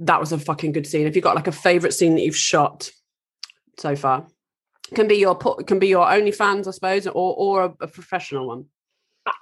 that 0.00 0.20
was 0.20 0.32
a 0.32 0.38
fucking 0.38 0.72
good 0.72 0.86
scene"? 0.86 1.04
Have 1.04 1.16
you 1.16 1.22
got 1.22 1.36
like 1.36 1.46
a 1.46 1.52
favorite 1.52 1.92
scene 1.92 2.14
that 2.14 2.22
you've 2.22 2.36
shot 2.36 2.90
so 3.78 3.96
far? 3.96 4.26
Can 4.94 5.08
be 5.08 5.16
your 5.16 5.36
can 5.36 5.78
be 5.78 5.88
your 5.88 6.06
OnlyFans, 6.06 6.66
I 6.66 6.70
suppose, 6.70 7.06
or 7.06 7.12
or 7.36 7.64
a, 7.64 7.74
a 7.80 7.88
professional 7.88 8.48
one. 8.48 8.66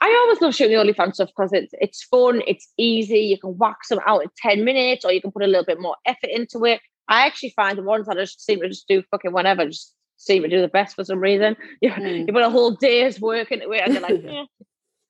I 0.01 0.19
always 0.23 0.41
love 0.41 0.55
shooting 0.55 0.77
the 0.77 0.83
OnlyFans 0.83 1.15
stuff 1.15 1.29
because 1.29 1.53
it's 1.53 1.73
it's 1.81 2.03
fun, 2.05 2.43
it's 2.47 2.73
easy. 2.77 3.21
You 3.21 3.39
can 3.39 3.57
wax 3.57 3.89
them 3.89 4.01
out 4.07 4.23
in 4.23 4.29
ten 4.37 4.65
minutes, 4.65 5.05
or 5.05 5.13
you 5.13 5.21
can 5.21 5.31
put 5.31 5.43
a 5.43 5.47
little 5.47 5.65
bit 5.65 5.81
more 5.81 5.97
effort 6.07 6.31
into 6.31 6.65
it. 6.65 6.81
I 7.09 7.27
actually 7.27 7.53
find 7.55 7.79
the 7.79 7.83
ones 7.83 8.07
that 8.07 8.17
just 8.17 8.45
seem 8.45 8.61
to 8.61 8.69
just 8.69 8.89
do 8.89 9.03
fucking 9.11 9.33
whatever, 9.33 9.67
just 9.67 9.95
seem 10.17 10.43
to 10.43 10.49
do 10.49 10.61
the 10.61 10.69
best 10.69 10.97
for 10.97 11.05
some 11.05 11.21
reason. 11.21 11.57
You, 11.81 11.91
mm. 11.91 12.27
you 12.27 12.33
put 12.33 12.43
a 12.43 12.51
whole 12.51 12.73
day's 12.73 13.21
work 13.21 13.53
into 13.53 13.71
it, 13.71 13.83
and 13.85 13.93
you're 13.93 14.03
like, 14.03 14.25
eh, 14.29 14.45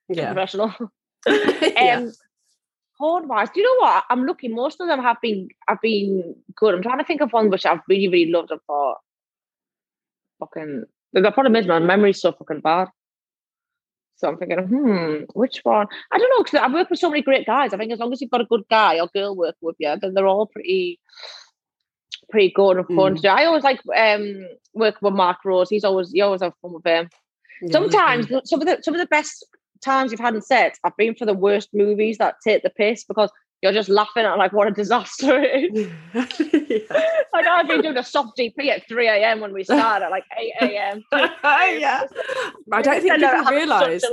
yeah, 0.09 0.33
professional. 0.33 0.75
yeah. 1.77 1.99
um, 1.99 2.13
porn 2.99 3.29
wise, 3.29 3.49
do 3.51 3.61
you 3.61 3.67
know 3.67 3.87
what? 3.87 4.05
I'm 4.11 4.25
looking. 4.25 4.55
Most 4.55 4.81
of 4.81 4.89
them 4.89 5.03
have 5.03 5.21
been 5.21 5.49
have 5.69 5.81
been 5.81 6.35
good. 6.55 6.75
I'm 6.75 6.83
trying 6.83 6.99
to 6.99 7.05
think 7.05 7.21
of 7.21 7.33
one 7.33 7.51
which 7.51 7.67
I've 7.67 7.81
really 7.89 8.09
really 8.09 8.31
loved 8.31 8.51
and 8.51 8.61
thought, 8.67 8.99
fucking. 10.41 10.85
The 11.13 11.31
problem 11.31 11.57
is 11.57 11.67
my 11.67 11.79
memory's 11.79 12.21
so 12.21 12.33
fucking 12.33 12.61
bad. 12.61 12.89
So 14.17 14.29
I'm 14.29 14.39
thinking, 14.39 14.59
hmm, 14.59 15.25
which 15.35 15.61
one? 15.63 15.87
I 16.11 16.19
don't 16.19 16.31
know 16.31 16.43
because 16.43 16.61
I've 16.61 16.73
worked 16.73 16.91
with 16.91 16.99
so 16.99 17.11
many 17.11 17.23
great 17.23 17.47
guys. 17.47 17.73
I 17.73 17.77
think 17.77 17.93
as 17.93 17.99
long 17.99 18.13
as 18.13 18.21
you've 18.21 18.31
got 18.31 18.41
a 18.41 18.47
good 18.47 18.65
guy 18.71 18.99
or 18.99 19.09
girl 19.15 19.37
work 19.37 19.57
with 19.61 19.77
you, 19.79 19.95
then 20.01 20.15
they're 20.15 20.27
all 20.27 20.47
pretty, 20.47 20.99
pretty 22.31 22.51
good 22.55 22.79
and 22.79 22.87
fun 22.87 23.13
mm. 23.13 23.17
to 23.17 23.23
do. 23.23 23.29
I 23.29 23.45
always 23.45 23.65
like 23.65 23.81
um 23.95 24.47
work 24.75 24.97
with 25.03 25.15
Mark 25.15 25.39
Rose. 25.45 25.69
He's 25.69 25.85
always 25.85 26.13
you 26.15 26.25
always 26.25 26.43
have 26.43 26.55
fun 26.63 26.73
with 26.73 26.87
him. 26.87 27.11
Yeah, 27.63 27.73
Sometimes 27.73 28.31
yeah. 28.31 28.41
some 28.45 28.63
of 28.63 28.67
the 28.67 28.83
some 28.83 28.95
of 28.95 29.01
the 29.01 29.07
best 29.07 29.47
times 29.83 30.11
you've 30.11 30.21
had 30.21 30.35
in 30.35 30.43
sets, 30.43 30.79
I've 30.85 30.97
been 30.97 31.15
for 31.15 31.27
the 31.27 31.35
worst 31.35 31.71
movies 31.73 32.19
that 32.19 32.37
take 32.43 32.63
the 32.63 32.71
piss 32.71 33.05
because 33.05 33.31
you're 33.63 33.73
just 33.73 33.89
laughing 33.89 34.25
at 34.25 34.37
like 34.37 34.53
what 34.53 34.69
a 34.69 34.71
disaster 34.71 35.41
it 35.41 35.75
is. 35.75 35.89
yeah. 36.69 37.01
Like 37.33 37.47
I've 37.47 37.69
been 37.69 37.83
doing 37.83 37.97
a 37.97 38.05
soft 38.05 38.39
DP 38.39 38.69
at 38.69 38.87
3 38.89 39.09
a.m. 39.09 39.41
when 39.41 39.53
we 39.53 39.65
start 39.65 40.03
at 40.03 40.11
like 40.11 40.25
8 40.39 40.53
a.m. 40.63 41.03
yeah. 41.13 42.05
I 42.73 42.83
don't 42.83 43.01
think 43.01 43.15
people 43.15 43.45
realise 43.45 44.05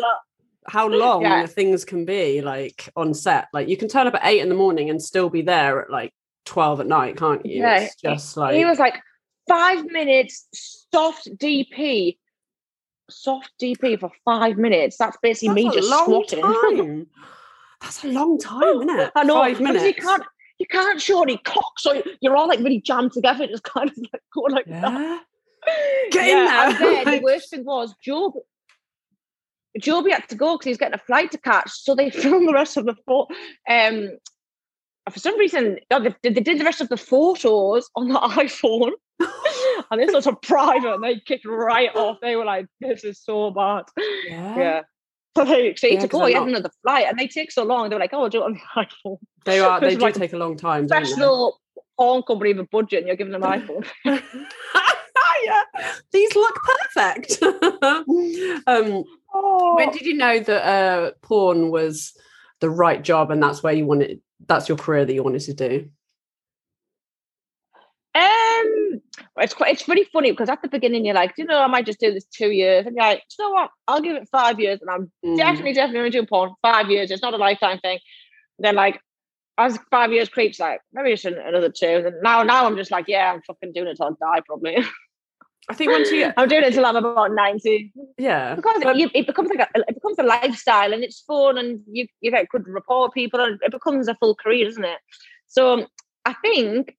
how 0.67 0.87
long 0.87 1.23
yeah. 1.23 1.45
things 1.45 1.83
can 1.83 2.05
be 2.05 2.41
like 2.41 2.89
on 2.95 3.13
set. 3.13 3.47
Like 3.53 3.67
you 3.67 3.77
can 3.77 3.89
turn 3.89 4.07
up 4.07 4.15
at 4.15 4.21
eight 4.23 4.39
in 4.39 4.49
the 4.49 4.55
morning 4.55 4.89
and 4.89 5.01
still 5.01 5.29
be 5.29 5.41
there 5.41 5.83
at 5.83 5.89
like 5.89 6.13
12 6.45 6.81
at 6.81 6.87
night, 6.87 7.17
can't 7.17 7.45
you? 7.45 7.59
Yeah. 7.59 7.79
It's 7.79 7.95
just 7.95 8.37
like 8.37 8.55
he 8.55 8.65
was 8.65 8.79
like 8.79 8.95
five 9.47 9.85
minutes 9.85 10.47
soft 10.91 11.29
DP. 11.37 12.17
Soft 13.09 13.51
DP 13.61 13.99
for 13.99 14.11
five 14.25 14.57
minutes. 14.57 14.97
That's 14.97 15.17
basically 15.21 15.63
That's 15.63 15.75
me 15.75 15.81
just 15.81 15.89
squatting. 15.89 17.07
That's 17.81 18.03
a 18.03 18.07
long 18.07 18.39
time, 18.39 18.77
isn't 18.77 18.89
it? 18.89 19.11
I 19.15 19.23
know. 19.23 19.35
Five 19.35 19.59
minutes. 19.59 19.83
You 19.83 19.93
can't 19.93 20.23
you 20.59 20.65
can't 20.67 21.01
show 21.01 21.21
any 21.21 21.37
cock, 21.37 21.79
so 21.79 22.01
you're 22.21 22.35
all 22.35 22.47
like 22.47 22.59
really 22.59 22.79
jammed 22.79 23.11
together, 23.11 23.45
just 23.47 23.63
kind 23.63 23.89
of 23.89 23.97
like 23.97 24.21
go 24.33 24.41
like 24.41 24.65
yeah. 24.67 24.81
that. 24.81 25.23
Get 26.11 26.27
yeah, 26.27 26.39
in 26.39 26.45
there. 26.45 26.89
And 26.89 27.07
then 27.07 27.15
the 27.15 27.23
worst 27.23 27.49
thing 27.49 27.65
was 27.65 27.93
Joe 28.01 28.45
Joby 29.79 30.11
had 30.11 30.27
to 30.29 30.35
go 30.35 30.55
because 30.55 30.65
he's 30.65 30.77
getting 30.77 30.95
a 30.95 30.99
flight 30.99 31.31
to 31.31 31.37
catch. 31.37 31.71
So 31.71 31.95
they 31.95 32.09
filmed 32.09 32.47
the 32.47 32.53
rest 32.53 32.77
of 32.77 32.85
the 32.85 32.95
photo. 33.05 33.33
Um, 33.69 34.11
for 35.11 35.19
some 35.19 35.37
reason, 35.37 35.79
they 35.89 36.29
did 36.29 36.59
the 36.59 36.63
rest 36.63 36.79
of 36.79 36.89
the 36.89 36.97
photos 36.97 37.89
on 37.95 38.07
the 38.07 38.19
iPhone. 38.19 38.91
And 39.93 40.01
this 40.01 40.13
was 40.13 40.27
a 40.27 40.33
private, 40.33 40.95
and 40.95 41.03
they 41.03 41.19
kicked 41.19 41.45
right 41.45 41.95
off. 41.95 42.17
They 42.21 42.35
were 42.35 42.45
like, 42.45 42.65
"This 42.81 43.03
is 43.03 43.21
so 43.21 43.51
bad." 43.51 43.83
Yeah. 44.27 44.57
yeah. 44.57 44.81
So 45.35 45.45
they 45.45 45.73
say 45.75 45.93
yeah, 45.93 46.01
to 46.01 46.07
go, 46.07 46.25
he 46.25 46.33
had 46.33 46.47
another 46.47 46.69
flight, 46.83 47.07
and 47.07 47.17
they 47.17 47.27
take 47.27 47.51
so 47.51 47.63
long. 47.63 47.89
They 47.89 47.95
were 47.95 47.99
like, 47.99 48.13
"Oh, 48.13 48.23
I'll 48.23 48.29
do 48.29 48.41
it 48.41 48.45
on 48.45 48.53
the 48.53 48.85
iPhone." 48.85 49.17
They 49.45 49.59
are. 49.59 49.79
They 49.79 49.95
do 49.95 50.01
like 50.01 50.15
take 50.15 50.33
a 50.33 50.37
long 50.37 50.57
time. 50.57 50.87
Professional 50.87 51.59
porn 51.97 52.23
company 52.23 52.53
with 52.53 52.65
a 52.65 52.69
budget, 52.69 52.99
and 52.99 53.07
you're 53.07 53.15
giving 53.15 53.33
them 53.33 53.41
iPhone. 53.43 53.85
yeah, 55.45 55.63
these 56.11 56.35
look 56.35 56.55
perfect. 56.93 57.41
um, 58.67 59.03
oh. 59.33 59.75
When 59.75 59.91
did 59.91 60.01
you 60.01 60.15
know 60.15 60.39
that 60.39 60.65
uh, 60.65 61.11
porn 61.21 61.69
was 61.69 62.13
the 62.59 62.69
right 62.69 63.01
job, 63.01 63.31
and 63.31 63.41
that's 63.41 63.63
where 63.63 63.73
you 63.73 63.85
wanted? 63.85 64.21
That's 64.47 64.67
your 64.67 64.77
career 64.77 65.05
that 65.05 65.13
you 65.13 65.23
wanted 65.23 65.41
to 65.41 65.53
do. 65.53 65.89
Um, 68.15 69.01
it's 69.37 69.53
quite 69.53 69.73
it's 69.73 69.87
really 69.87 70.07
funny 70.11 70.31
because 70.31 70.49
at 70.49 70.61
the 70.61 70.67
beginning 70.67 71.05
you're 71.05 71.15
like, 71.15 71.33
you 71.37 71.45
know, 71.45 71.59
I 71.59 71.67
might 71.67 71.85
just 71.85 71.99
do 71.99 72.13
this 72.13 72.25
two 72.25 72.51
years, 72.51 72.85
and 72.85 72.95
you're 72.95 73.05
like, 73.05 73.23
you 73.37 73.45
know 73.45 73.51
what? 73.51 73.69
I'll 73.87 74.01
give 74.01 74.15
it 74.15 74.27
five 74.31 74.59
years, 74.59 74.79
and 74.81 74.89
I'm 74.89 75.11
mm. 75.25 75.37
definitely 75.37 75.73
definitely 75.73 75.99
going 75.99 76.11
to 76.11 76.21
do 76.21 76.27
porn 76.27 76.51
five 76.61 76.89
years. 76.89 77.11
It's 77.11 77.21
not 77.21 77.33
a 77.33 77.37
lifetime 77.37 77.79
thing. 77.79 77.99
And 78.57 78.65
then 78.65 78.75
like, 78.75 78.99
as 79.57 79.77
five 79.91 80.11
years 80.11 80.29
creeps, 80.29 80.59
like 80.59 80.81
maybe 80.93 81.11
it's 81.11 81.25
another 81.25 81.69
two. 81.69 82.03
And 82.05 82.15
now 82.21 82.43
now 82.43 82.65
I'm 82.65 82.77
just 82.77 82.91
like, 82.91 83.05
yeah, 83.07 83.31
I'm 83.31 83.41
fucking 83.43 83.73
doing 83.73 83.87
it 83.87 83.97
till 83.97 84.07
I 84.07 84.35
die 84.35 84.41
probably. 84.45 84.77
I 85.69 85.73
think 85.75 85.91
once 85.91 86.11
you 86.11 86.17
get, 86.17 86.33
I'm 86.37 86.49
doing 86.49 86.63
it 86.63 86.67
until 86.67 86.85
I'm 86.85 86.95
about 86.95 87.33
ninety. 87.33 87.93
Yeah, 88.17 88.55
because 88.55 88.81
but... 88.83 88.97
it, 88.97 89.11
it, 89.13 89.27
becomes 89.27 89.49
like 89.49 89.69
a, 89.75 89.79
it 89.87 89.95
becomes 89.95 90.17
a 90.19 90.23
lifestyle 90.23 90.91
and 90.91 91.03
it's 91.03 91.21
fun 91.21 91.57
and 91.57 91.81
you 91.87 92.07
you 92.21 92.31
get 92.31 92.49
good 92.49 92.67
rapport 92.67 93.03
with 93.03 93.13
people 93.13 93.39
and 93.39 93.59
it 93.61 93.71
becomes 93.71 94.07
a 94.07 94.15
full 94.15 94.35
career, 94.35 94.65
doesn't 94.65 94.83
it? 94.83 94.99
So 95.47 95.87
I 96.25 96.33
think 96.43 96.95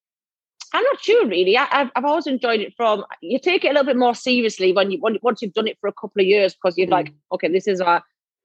I'm 0.75 0.83
not 0.83 1.01
sure 1.01 1.27
really. 1.27 1.57
I, 1.57 1.67
have 1.67 1.91
I've 1.95 2.05
always 2.05 2.27
enjoyed 2.27 2.61
it 2.61 2.75
from 2.77 3.05
you 3.21 3.39
take 3.39 3.65
it 3.65 3.69
a 3.69 3.71
little 3.71 3.85
bit 3.85 3.97
more 3.97 4.15
seriously 4.15 4.73
when 4.73 4.91
you 4.91 4.99
when, 4.99 5.19
once 5.23 5.41
you've 5.41 5.55
done 5.55 5.69
it 5.69 5.79
for 5.81 5.87
a 5.89 5.93
couple 5.93 6.21
of 6.21 6.27
years 6.27 6.55
because 6.55 6.77
you're 6.77 6.89
mm. 6.89 6.93
like, 6.93 7.15
okay, 7.33 7.49
this 7.49 7.69
is 7.69 7.81
a 7.81 8.03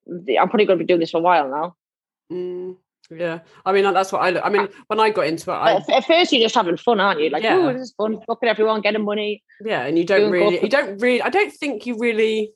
I'm 0.08 0.50
probably 0.50 0.66
going 0.66 0.80
to 0.80 0.84
be 0.84 0.88
doing 0.88 1.00
this 1.00 1.12
for 1.12 1.18
a 1.18 1.22
while 1.22 1.50
now. 1.50 1.76
Mm. 2.32 2.78
Yeah, 3.12 3.40
I 3.66 3.72
mean 3.72 3.92
that's 3.92 4.12
what 4.12 4.22
I. 4.22 4.40
I 4.40 4.50
mean, 4.50 4.68
when 4.86 5.00
I 5.00 5.10
got 5.10 5.26
into 5.26 5.50
it, 5.50 5.56
I, 5.56 5.84
at 5.92 6.06
first 6.06 6.32
you're 6.32 6.44
just 6.44 6.54
having 6.54 6.78
fun, 6.78 7.00
aren't 7.00 7.20
you? 7.20 7.32
Like, 7.32 7.42
yeah. 7.42 7.56
oh, 7.56 7.74
this 7.74 7.82
is 7.82 7.94
fun, 7.94 8.22
fucking 8.28 8.48
everyone, 8.48 8.82
getting 8.82 9.04
money. 9.04 9.44
Yeah, 9.66 9.86
and 9.86 9.98
you 9.98 10.06
don't 10.06 10.30
really, 10.30 10.62
you 10.62 10.70
don't 10.70 11.02
really, 11.02 11.22
I 11.22 11.30
don't 11.30 11.52
think 11.52 11.88
you 11.88 11.98
really. 11.98 12.54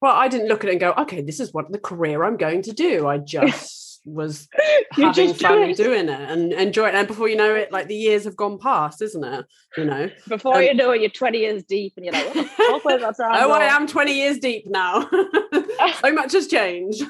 Well, 0.00 0.14
I 0.14 0.28
didn't 0.28 0.46
look 0.46 0.62
at 0.62 0.68
it 0.68 0.72
and 0.72 0.80
go, 0.80 0.92
okay, 0.98 1.20
this 1.20 1.40
is 1.40 1.52
what 1.52 1.70
the 1.72 1.78
career 1.78 2.22
I'm 2.22 2.36
going 2.36 2.62
to 2.62 2.72
do. 2.72 3.08
I 3.08 3.18
just 3.36 3.81
was 4.04 4.48
having 4.92 5.34
fun 5.34 5.68
do 5.68 5.74
doing 5.74 6.08
it 6.08 6.20
and 6.30 6.52
enjoying 6.52 6.94
it. 6.94 6.98
And 6.98 7.08
before 7.08 7.28
you 7.28 7.36
know 7.36 7.54
it, 7.54 7.72
like 7.72 7.88
the 7.88 7.94
years 7.94 8.24
have 8.24 8.36
gone 8.36 8.58
past, 8.58 9.02
isn't 9.02 9.24
it? 9.24 9.46
You 9.76 9.84
know, 9.84 10.10
before 10.28 10.56
um, 10.56 10.62
you 10.62 10.74
know 10.74 10.90
it, 10.92 11.00
you're 11.00 11.10
20 11.10 11.38
years 11.38 11.64
deep, 11.64 11.94
and 11.96 12.06
you're 12.06 12.14
like, 12.14 12.34
what 12.34 13.00
the 13.00 13.00
fuck 13.00 13.16
oh, 13.20 13.52
I 13.52 13.64
am 13.64 13.86
20 13.86 14.12
years 14.12 14.38
deep 14.38 14.66
now. 14.66 15.08
so 16.00 16.12
much 16.12 16.32
has 16.32 16.46
changed. 16.46 17.04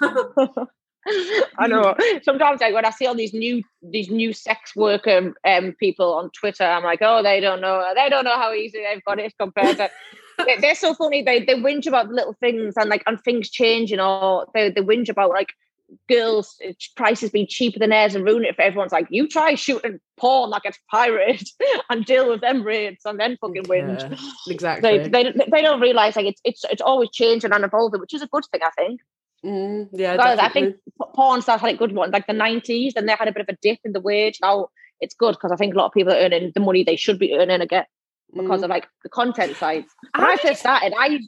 I 1.58 1.66
know. 1.66 1.96
Sometimes 2.22 2.60
like 2.60 2.74
when 2.74 2.84
I 2.84 2.90
see 2.90 3.06
all 3.06 3.14
these 3.14 3.34
new 3.34 3.62
these 3.82 4.08
new 4.08 4.32
sex 4.32 4.76
worker 4.76 5.34
um, 5.44 5.74
people 5.80 6.14
on 6.14 6.30
Twitter, 6.30 6.64
I'm 6.64 6.84
like, 6.84 7.00
oh, 7.02 7.22
they 7.22 7.40
don't 7.40 7.60
know, 7.60 7.84
they 7.96 8.08
don't 8.08 8.24
know 8.24 8.36
how 8.36 8.52
easy 8.52 8.82
they've 8.82 9.04
got 9.04 9.18
it 9.18 9.34
compared 9.38 9.78
to. 9.78 9.90
they, 10.60 10.70
are 10.70 10.74
so 10.74 10.94
funny. 10.94 11.22
They 11.22 11.40
they 11.44 11.54
whinge 11.54 11.86
about 11.86 12.08
little 12.08 12.34
things 12.34 12.74
and 12.76 12.88
like 12.88 13.02
and 13.06 13.20
things 13.20 13.50
changing, 13.50 13.98
or 13.98 14.46
they 14.54 14.70
they 14.70 14.80
whinge 14.80 15.08
about 15.08 15.30
like 15.30 15.52
girls 16.08 16.56
prices 16.96 17.30
being 17.30 17.46
cheaper 17.46 17.78
than 17.78 17.90
theirs 17.90 18.14
and 18.14 18.24
ruin 18.24 18.44
it 18.44 18.56
for 18.56 18.62
everyone's 18.62 18.92
like 18.92 19.06
you 19.10 19.28
try 19.28 19.54
shooting 19.54 20.00
porn 20.16 20.50
that 20.50 20.62
gets 20.62 20.78
pirated 20.90 21.48
and 21.90 22.04
deal 22.04 22.28
with 22.28 22.40
them 22.40 22.62
rates 22.62 23.04
and 23.04 23.18
then 23.20 23.36
fucking 23.40 23.64
whinge 23.64 24.00
yeah, 24.00 24.16
exactly 24.52 24.98
they, 24.98 25.08
they, 25.08 25.32
they 25.50 25.62
don't 25.62 25.80
realize 25.80 26.16
like 26.16 26.26
it's 26.26 26.40
it's 26.44 26.64
it's 26.70 26.82
always 26.82 27.10
changing 27.10 27.52
and 27.52 27.64
evolving 27.64 28.00
which 28.00 28.14
is 28.14 28.22
a 28.22 28.28
good 28.28 28.44
thing 28.50 28.62
i 28.62 28.70
think 28.70 29.00
Mm, 29.44 29.88
yeah, 29.92 30.16
I 30.20 30.48
think 30.50 30.76
porn 31.14 31.42
stars 31.42 31.60
had 31.60 31.74
a 31.74 31.76
good 31.76 31.94
one, 31.94 32.12
like 32.12 32.28
the 32.28 32.32
nineties, 32.32 32.94
and 32.94 33.08
they 33.08 33.16
had 33.18 33.26
a 33.26 33.32
bit 33.32 33.42
of 33.42 33.48
a 33.48 33.58
dip 33.60 33.80
in 33.84 33.92
the 33.92 34.00
wage. 34.00 34.38
Now 34.40 34.68
it's 35.00 35.14
good 35.14 35.32
because 35.32 35.50
I 35.50 35.56
think 35.56 35.74
a 35.74 35.78
lot 35.78 35.86
of 35.86 35.92
people 35.92 36.12
are 36.12 36.16
earning 36.16 36.52
the 36.54 36.60
money 36.60 36.84
they 36.84 36.94
should 36.94 37.18
be 37.18 37.34
earning 37.34 37.60
again 37.60 37.84
because 38.32 38.60
mm. 38.60 38.64
of 38.64 38.70
like 38.70 38.86
the 39.02 39.08
content 39.08 39.56
sides. 39.56 39.88
When 40.14 40.26
I, 40.26 40.32
I 40.32 40.36
first 40.36 40.60
started, 40.60 40.94
I 40.96 41.18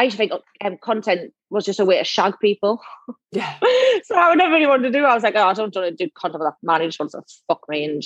I 0.00 0.04
used 0.04 0.14
to 0.14 0.18
think 0.18 0.32
um, 0.64 0.78
content 0.82 1.32
was 1.50 1.66
just 1.66 1.78
a 1.78 1.84
way 1.84 1.98
to 1.98 2.04
shag 2.04 2.34
people. 2.40 2.80
Yeah. 3.32 3.54
so 4.04 4.16
I 4.16 4.28
would 4.30 4.38
never 4.38 4.54
really 4.54 4.66
want 4.66 4.82
to 4.82 4.90
do. 4.90 5.04
I 5.04 5.14
was 5.14 5.22
like, 5.22 5.36
oh, 5.36 5.46
I 5.46 5.52
don't 5.52 5.72
want 5.76 5.96
to 5.98 6.04
do 6.04 6.10
content 6.18 6.42
with 6.42 6.48
that 6.50 6.56
man. 6.66 6.80
He 6.80 6.88
just 6.88 6.98
wants 6.98 7.12
to 7.12 7.22
fuck 7.46 7.60
me 7.68 7.84
and 7.84 8.02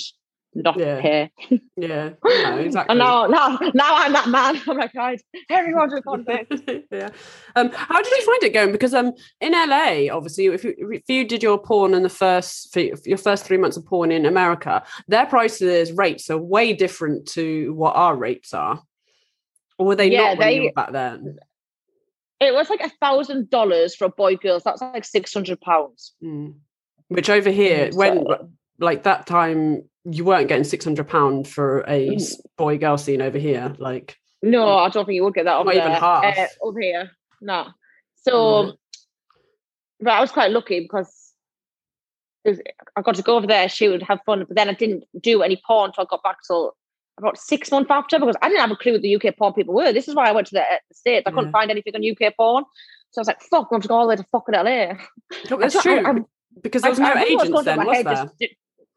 not 0.53 0.77
Yeah. 0.79 1.01
pay. 1.01 1.31
Yeah, 1.77 2.11
no, 2.23 2.57
exactly. 2.57 2.91
And 2.91 2.99
now, 2.99 3.25
now, 3.25 3.57
now 3.73 3.95
I'm 3.95 4.13
that 4.13 4.27
man. 4.29 4.61
I'm 4.67 4.77
like, 4.77 4.93
right, 4.93 5.19
everyone's 5.49 5.93
a 5.93 6.01
convict. 6.01 6.53
yeah. 6.91 7.09
Um, 7.55 7.71
how 7.71 8.01
did 8.03 8.11
you 8.11 8.23
find 8.25 8.43
it 8.43 8.53
going? 8.53 8.71
Because 8.71 8.93
um, 8.93 9.13
in 9.41 9.53
LA, 9.53 10.13
obviously, 10.15 10.45
if 10.45 10.63
you, 10.63 10.75
if 10.77 11.03
you 11.07 11.27
did 11.27 11.41
your 11.41 11.57
porn 11.57 11.93
in 11.95 12.03
the 12.03 12.09
first 12.09 12.75
your 12.75 13.17
first 13.17 13.45
three 13.45 13.57
months 13.57 13.77
of 13.77 13.85
porn 13.85 14.11
in 14.11 14.25
America, 14.27 14.83
their 15.07 15.25
prices 15.25 15.91
rates 15.91 16.29
are 16.29 16.37
way 16.37 16.71
different 16.73 17.27
to 17.29 17.73
what 17.73 17.95
our 17.95 18.15
rates 18.15 18.53
are. 18.53 18.81
Or 19.79 19.87
were 19.87 19.95
they 19.95 20.11
Yeah, 20.11 20.35
not 20.35 20.39
they- 20.39 20.71
back 20.75 20.91
then? 20.91 21.37
It 22.39 22.53
was 22.53 22.69
like 22.69 22.81
a 22.81 22.91
thousand 23.01 23.49
dollars 23.49 23.95
for 23.95 24.05
a 24.05 24.09
boy 24.09 24.35
girls. 24.35 24.63
That's 24.63 24.81
like 24.81 25.05
six 25.05 25.33
hundred 25.33 25.61
pounds. 25.61 26.13
Mm. 26.23 26.55
Which 27.07 27.29
over 27.29 27.49
here, 27.49 27.89
Mm, 27.89 27.95
when 27.95 28.25
like 28.79 29.03
that 29.03 29.25
time, 29.25 29.87
you 30.03 30.25
weren't 30.25 30.47
getting 30.49 30.63
six 30.65 30.83
hundred 30.83 31.07
pound 31.07 31.47
for 31.47 31.81
a 31.87 32.09
Mm. 32.09 32.35
boy 32.57 32.77
girl 32.77 32.97
scene 32.97 33.21
over 33.21 33.37
here. 33.37 33.73
Like, 33.79 34.17
No, 34.41 34.77
I 34.77 34.89
don't 34.89 35.05
think 35.05 35.15
you 35.15 35.23
would 35.23 35.33
get 35.33 35.45
that 35.45 35.55
over 35.55 35.65
Not 35.65 35.75
even 35.75 35.91
there. 35.91 35.99
half. 35.99 36.37
Uh, 36.37 36.47
over 36.61 36.79
here, 36.79 37.11
no. 37.41 37.67
So, 38.15 38.31
Mm. 38.33 38.77
but 40.01 40.11
I 40.13 40.19
was 40.21 40.31
quite 40.31 40.51
lucky 40.51 40.81
because 40.81 41.33
was, 42.43 42.59
I 42.95 43.01
got 43.01 43.15
to 43.15 43.23
go 43.23 43.37
over 43.37 43.47
there, 43.47 43.67
She 43.69 43.87
would 43.87 44.03
have 44.03 44.19
fun. 44.25 44.45
But 44.45 44.55
then 44.55 44.69
I 44.69 44.73
didn't 44.73 45.05
do 45.19 45.41
any 45.41 45.59
porn 45.65 45.89
until 45.89 46.03
I 46.03 46.07
got 46.09 46.21
back 46.21 46.37
till 46.45 46.75
about 47.17 47.37
six 47.37 47.71
months 47.71 47.89
after 47.89 48.19
because 48.19 48.35
I 48.41 48.49
didn't 48.49 48.61
have 48.61 48.71
a 48.71 48.75
clue 48.75 48.93
what 48.93 49.01
the 49.01 49.15
UK 49.15 49.37
porn 49.37 49.53
people 49.53 49.73
were. 49.73 49.93
This 49.93 50.07
is 50.07 50.15
why 50.15 50.27
I 50.27 50.31
went 50.31 50.47
to 50.47 50.53
the, 50.53 50.61
uh, 50.61 50.77
the 50.89 50.95
States. 50.95 51.23
I 51.25 51.31
couldn't 51.31 51.51
find 51.51 51.71
anything 51.71 51.95
on 51.95 52.03
UK 52.03 52.35
porn. 52.35 52.63
So 53.11 53.19
I 53.19 53.21
was 53.21 53.27
like, 53.27 53.41
fuck, 53.41 53.63
I'm 53.63 53.67
going 53.69 53.81
to 53.83 53.87
go 53.87 53.95
all 53.95 54.03
the 54.03 54.09
way 54.09 54.15
to 54.17 54.25
fucking 54.31 54.55
LA. 54.55 54.97
that's 55.57 55.75
I- 55.77 55.81
true. 55.81 56.05
I- 56.05 56.23
because 56.61 56.81
there 56.83 56.91
was 56.91 56.99
no 56.99 57.07
I- 57.07 57.19
I 57.19 57.23
agents 57.23 57.63
then, 57.63 57.85
was 57.85 58.03
there? 58.03 58.13
just 58.13 58.33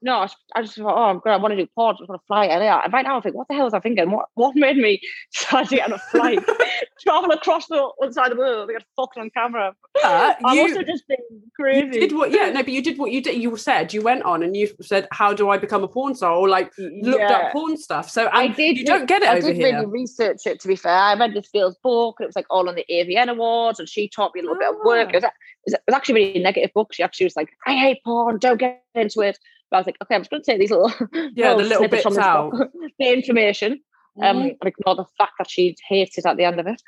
no, 0.00 0.26
I 0.54 0.62
just 0.62 0.76
thought, 0.76 0.94
oh, 0.96 1.10
I'm 1.10 1.18
good. 1.18 1.32
I 1.32 1.36
want 1.38 1.52
to 1.52 1.56
do 1.56 1.68
porn. 1.74 1.96
I 1.96 1.98
just 1.98 2.08
want 2.08 2.20
to 2.22 2.26
fly 2.26 2.46
LA. 2.46 2.80
And 2.84 2.92
right 2.92 3.04
now, 3.04 3.18
I 3.18 3.20
think, 3.20 3.34
what 3.34 3.48
the 3.48 3.54
hell 3.54 3.64
was 3.64 3.74
I 3.74 3.80
thinking? 3.80 4.10
What 4.10 4.26
what 4.34 4.54
made 4.54 4.76
me 4.76 5.00
decide 5.32 5.68
to 5.70 5.76
get 5.76 5.86
on 5.86 5.92
a 5.92 5.98
flight, 5.98 6.38
travel 7.00 7.32
across 7.32 7.66
the 7.66 7.82
other 8.02 8.12
side 8.12 8.30
of 8.30 8.36
the 8.36 8.40
world, 8.40 8.68
to 8.68 8.74
get 8.74 8.84
fucked 8.96 9.18
on 9.18 9.28
camera? 9.30 9.74
But 9.94 10.04
I 10.44 10.54
you- 10.54 10.62
must 10.62 10.76
have 10.76 10.86
just 10.86 11.08
been 11.08 11.18
You 11.30 11.40
crazy. 11.58 12.00
did 12.00 12.12
what? 12.12 12.30
Yeah, 12.30 12.50
no, 12.50 12.62
but 12.62 12.72
you 12.72 12.80
did 12.82 12.96
what 12.98 13.10
you 13.10 13.20
did. 13.20 13.42
You 13.42 13.56
said 13.56 13.92
you 13.92 14.00
went 14.02 14.22
on 14.22 14.42
and 14.44 14.56
you 14.56 14.68
said, 14.80 15.08
"How 15.10 15.32
do 15.34 15.50
I 15.50 15.58
become 15.58 15.82
a 15.82 15.88
porn 15.88 16.14
star?" 16.14 16.32
Or 16.32 16.48
like 16.48 16.70
looked 16.78 17.18
Yeah. 17.18 17.32
up 17.32 17.52
porn 17.52 17.76
stuff. 17.76 18.08
So 18.08 18.28
I 18.32 18.46
did. 18.48 18.76
You 18.78 18.84
don't 18.84 19.06
get 19.06 19.22
it 19.22 19.28
I 19.28 19.40
did 19.40 19.56
here. 19.56 19.72
really 19.74 19.86
research 19.86 20.46
it. 20.46 20.60
To 20.60 20.68
be 20.68 20.76
fair, 20.76 20.92
I 20.92 21.14
read 21.14 21.34
this 21.34 21.48
girl's 21.52 21.76
book, 21.82 22.16
and 22.20 22.24
it 22.26 22.28
was 22.28 22.36
like 22.36 22.46
all 22.50 22.68
on 22.68 22.76
the 22.76 22.84
AVN 22.88 23.28
awards, 23.30 23.80
and 23.80 23.88
she 23.88 24.08
taught 24.08 24.32
me 24.34 24.40
a 24.40 24.44
little 24.44 24.58
bit 24.58 24.68
of 24.68 24.76
work. 24.84 25.08
Ah. 25.08 25.10
It 25.10 25.14
was, 25.16 25.24
it 25.24 25.30
was, 25.66 25.74
it 25.74 25.80
was 25.88 25.94
actually 25.96 26.22
a 26.22 26.26
really 26.28 26.42
negative 26.42 26.70
book. 26.72 26.92
She 26.94 27.02
actually 27.02 27.26
was 27.26 27.36
like, 27.36 27.48
"I 27.66 27.74
hate 27.74 27.98
porn. 28.04 28.38
Don't 28.38 28.58
get 28.60 28.80
into 28.94 29.22
it." 29.22 29.38
But 29.70 29.76
I 29.76 29.80
was 29.80 29.86
like, 29.86 29.96
"Okay, 30.02 30.14
I'm 30.14 30.20
just 30.22 30.30
going 30.30 30.42
to 30.42 30.50
take 30.50 30.58
these 30.60 30.70
little 30.70 30.92
Yeah, 31.34 31.54
the 31.54 31.62
little 31.62 31.78
snippets 31.78 32.02
from 32.02 32.14
bits 32.14 32.24
out. 32.24 32.52
the 32.98 33.12
information, 33.12 33.80
um, 34.22 34.36
Mhm, 34.38 34.56
and 34.60 34.68
ignore 34.68 34.96
the 34.96 35.04
fact 35.16 35.32
that 35.38 35.50
she 35.50 35.76
hates 35.88 36.18
it 36.18 36.26
at 36.26 36.36
the 36.36 36.44
end 36.44 36.60
of 36.60 36.66
it." 36.66 36.82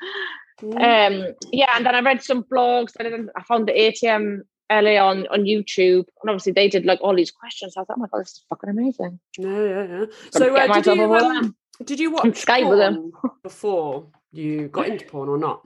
mhm. 0.61 0.75
Um, 0.75 1.35
yeah, 1.51 1.71
and 1.75 1.85
then 1.85 1.95
I 1.95 2.01
read 2.01 2.23
some 2.23 2.43
blogs. 2.43 2.93
And 2.99 3.11
then 3.11 3.29
I 3.35 3.43
found 3.43 3.67
the 3.67 3.73
ATM 3.73 4.41
LA 4.71 4.97
on 4.97 5.27
on 5.27 5.43
YouTube, 5.43 6.05
and 6.21 6.29
obviously 6.29 6.53
they 6.53 6.67
did 6.69 6.85
like 6.85 6.99
all 7.01 7.15
these 7.15 7.31
questions. 7.31 7.75
I 7.75 7.81
was 7.81 7.89
like, 7.89 7.97
"Oh 7.97 8.01
my 8.01 8.07
god, 8.11 8.21
this 8.21 8.31
is 8.31 8.45
fucking 8.49 8.69
amazing!" 8.69 9.19
yeah, 9.37 9.63
yeah, 9.63 9.83
yeah. 9.83 10.05
So 10.31 10.55
uh, 10.55 10.73
did 10.73 10.85
you 10.85 11.13
um, 11.13 11.55
did 11.83 11.99
you 11.99 12.11
watch 12.11 12.23
Skype 12.45 12.69
with 12.69 12.79
them. 12.79 13.11
before 13.43 14.07
you 14.31 14.67
got 14.69 14.87
into 14.87 15.05
porn 15.05 15.29
or 15.29 15.37
not? 15.37 15.61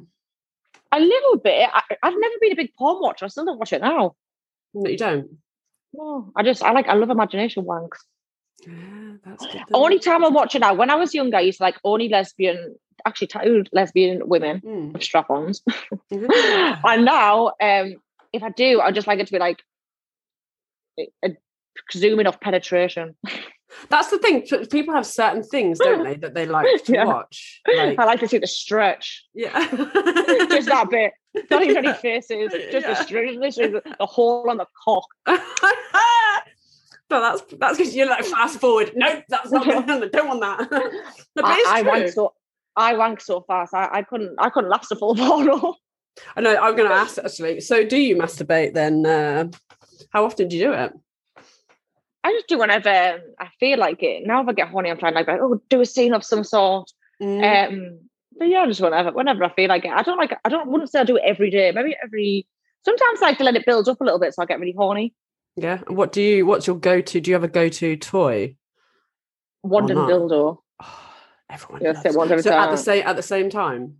A 0.91 0.99
little 0.99 1.37
bit. 1.37 1.69
I, 1.73 1.81
I've 2.03 2.13
never 2.17 2.35
been 2.39 2.53
a 2.53 2.55
big 2.55 2.73
porn 2.73 3.01
watcher. 3.01 3.25
I 3.25 3.27
still 3.27 3.45
don't 3.45 3.59
watch 3.59 3.73
it 3.73 3.81
now. 3.81 4.15
No, 4.73 4.89
you 4.89 4.97
don't. 4.97 5.37
No, 5.97 6.31
I 6.35 6.43
just 6.43 6.63
I 6.63 6.71
like 6.71 6.87
I 6.87 6.93
love 6.93 7.09
imagination 7.09 7.63
wanks. 7.65 7.97
Yeah, 8.65 8.73
that's 9.23 9.45
good. 9.45 9.53
then. 9.55 9.65
Only 9.73 9.99
time 9.99 10.23
I 10.25 10.29
watch 10.29 10.55
it 10.55 10.59
now. 10.59 10.73
When 10.73 10.89
I 10.89 10.95
was 10.95 11.13
younger, 11.13 11.37
I 11.37 11.41
used 11.41 11.57
to 11.59 11.63
like 11.63 11.77
only 11.83 12.09
lesbian, 12.09 12.75
actually 13.05 13.27
tattooed 13.27 13.69
lesbian 13.73 14.27
women 14.27 14.61
Mm. 14.61 14.93
with 14.93 15.03
strap-ons. 15.03 15.61
And 16.11 17.05
now, 17.05 17.47
um, 17.61 17.95
if 18.33 18.43
I 18.43 18.49
do, 18.49 18.81
I 18.81 18.91
just 18.91 19.07
like 19.07 19.19
it 19.19 19.27
to 19.27 19.33
be 19.33 19.39
like 19.39 19.59
a, 20.99 21.07
a 21.23 21.29
zooming 21.93 22.27
off 22.27 22.39
penetration. 22.39 23.15
That's 23.89 24.09
the 24.09 24.19
thing. 24.19 24.41
People 24.67 24.93
have 24.93 25.05
certain 25.05 25.43
things, 25.43 25.79
don't 25.79 26.03
they, 26.03 26.15
that 26.15 26.33
they 26.33 26.45
like 26.45 26.83
to 26.85 26.93
Yeah. 26.93 27.05
watch. 27.05 27.61
Like, 27.67 27.97
I 27.99 28.05
like 28.05 28.19
to 28.21 28.27
see 28.27 28.37
the 28.37 28.47
stretch. 28.47 29.25
yeah, 29.33 29.59
just 30.49 30.67
that 30.67 30.87
bit. 30.89 31.13
Not 31.49 31.63
even 31.63 31.77
any 31.85 31.93
faces. 31.93 32.51
Just 32.71 32.87
Yeah. 32.87 32.93
the 32.93 32.95
stretch. 33.03 33.35
Literally 33.35 33.71
the, 33.73 33.95
the 33.99 34.05
hole 34.05 34.49
on 34.49 34.55
the 34.57 34.65
cock. 34.85 35.05
but 35.25 35.39
that's 37.09 37.41
that's 37.59 37.77
because 37.77 37.95
you're 37.95 38.07
like 38.07 38.23
fast 38.25 38.59
forward. 38.59 38.91
No, 38.95 39.21
that's 39.29 39.51
not 39.51 39.65
good. 39.65 40.11
Don't 40.11 40.27
want 40.27 40.41
that. 40.41 40.69
But 41.35 41.45
I, 41.45 41.63
I 41.67 41.81
wank 41.81 42.07
so 42.09 42.33
I 42.77 42.93
wank 42.95 43.19
so 43.21 43.41
fast. 43.41 43.73
I, 43.73 43.89
I 43.91 44.01
couldn't 44.03 44.35
I 44.39 44.49
couldn't 44.49 44.69
last 44.69 44.91
a 44.91 44.95
full 44.95 45.13
bottle. 45.15 45.77
I 46.37 46.41
know. 46.41 46.55
I'm 46.55 46.75
going 46.77 46.87
to 46.87 46.95
ask 46.95 47.17
actually. 47.17 47.59
So, 47.59 47.83
do 47.85 47.97
you 47.97 48.15
masturbate 48.15 48.73
then? 48.73 49.05
Uh, 49.05 49.49
how 50.11 50.23
often 50.23 50.47
do 50.47 50.55
you 50.55 50.67
do 50.67 50.73
it? 50.73 50.93
I 52.25 52.31
just 52.31 52.47
do 52.47 52.57
whenever 52.57 52.89
I 53.39 53.49
feel 53.59 53.77
like 53.77 54.01
it. 54.01 54.25
Now 54.25 54.41
if 54.41 54.49
I 54.49 54.53
get 54.53 54.69
horny, 54.69 54.89
I'm 54.89 54.97
trying 54.97 55.13
like, 55.13 55.29
oh, 55.29 55.61
do 55.69 55.79
a 55.79 55.85
scene 55.85 56.11
of 56.11 56.23
some 56.23 56.43
sort. 56.43 56.91
Mm. 57.21 57.67
Um, 57.67 57.99
but 58.35 58.49
yeah, 58.49 58.61
I 58.61 58.65
just 58.65 58.81
whenever, 58.81 59.11
whenever 59.11 59.43
I 59.43 59.53
feel 59.53 59.69
like 59.69 59.85
it. 59.85 59.91
I 59.91 60.01
don't 60.01 60.17
like. 60.17 60.35
I 60.43 60.49
don't. 60.49 60.67
Wouldn't 60.71 60.89
say 60.89 61.01
I 61.01 61.03
do 61.03 61.17
it 61.17 61.23
every 61.23 61.51
day. 61.51 61.71
Maybe 61.71 61.95
every. 62.03 62.47
Sometimes 62.83 63.21
I 63.21 63.27
like 63.27 63.37
to 63.37 63.43
let 63.43 63.55
it 63.55 63.63
build 63.63 63.87
up 63.87 64.01
a 64.01 64.03
little 64.03 64.17
bit, 64.19 64.33
so 64.33 64.41
I 64.41 64.47
get 64.47 64.59
really 64.59 64.73
horny. 64.75 65.13
yeah. 65.55 65.83
And 65.87 65.95
What 65.95 66.11
do 66.11 66.21
you? 66.21 66.47
What's 66.47 66.65
your 66.65 66.77
go-to? 66.77 67.21
Do 67.21 67.29
you 67.29 67.35
have 67.35 67.43
a 67.43 67.47
go-to 67.47 67.95
toy? 67.95 68.55
Wonder 69.61 69.93
not? 69.93 70.09
dildo. 70.09 70.57
Oh, 70.81 70.99
everyone. 71.51 71.83
Yeah, 71.83 71.91
loves 71.91 72.01
say 72.01 72.09
one 72.09 72.27
it. 72.27 72.31
every 72.31 72.43
so 72.43 72.57
at 72.57 72.71
the 72.71 72.77
same 72.77 73.05
at 73.05 73.15
the 73.15 73.21
same 73.21 73.51
time. 73.51 73.97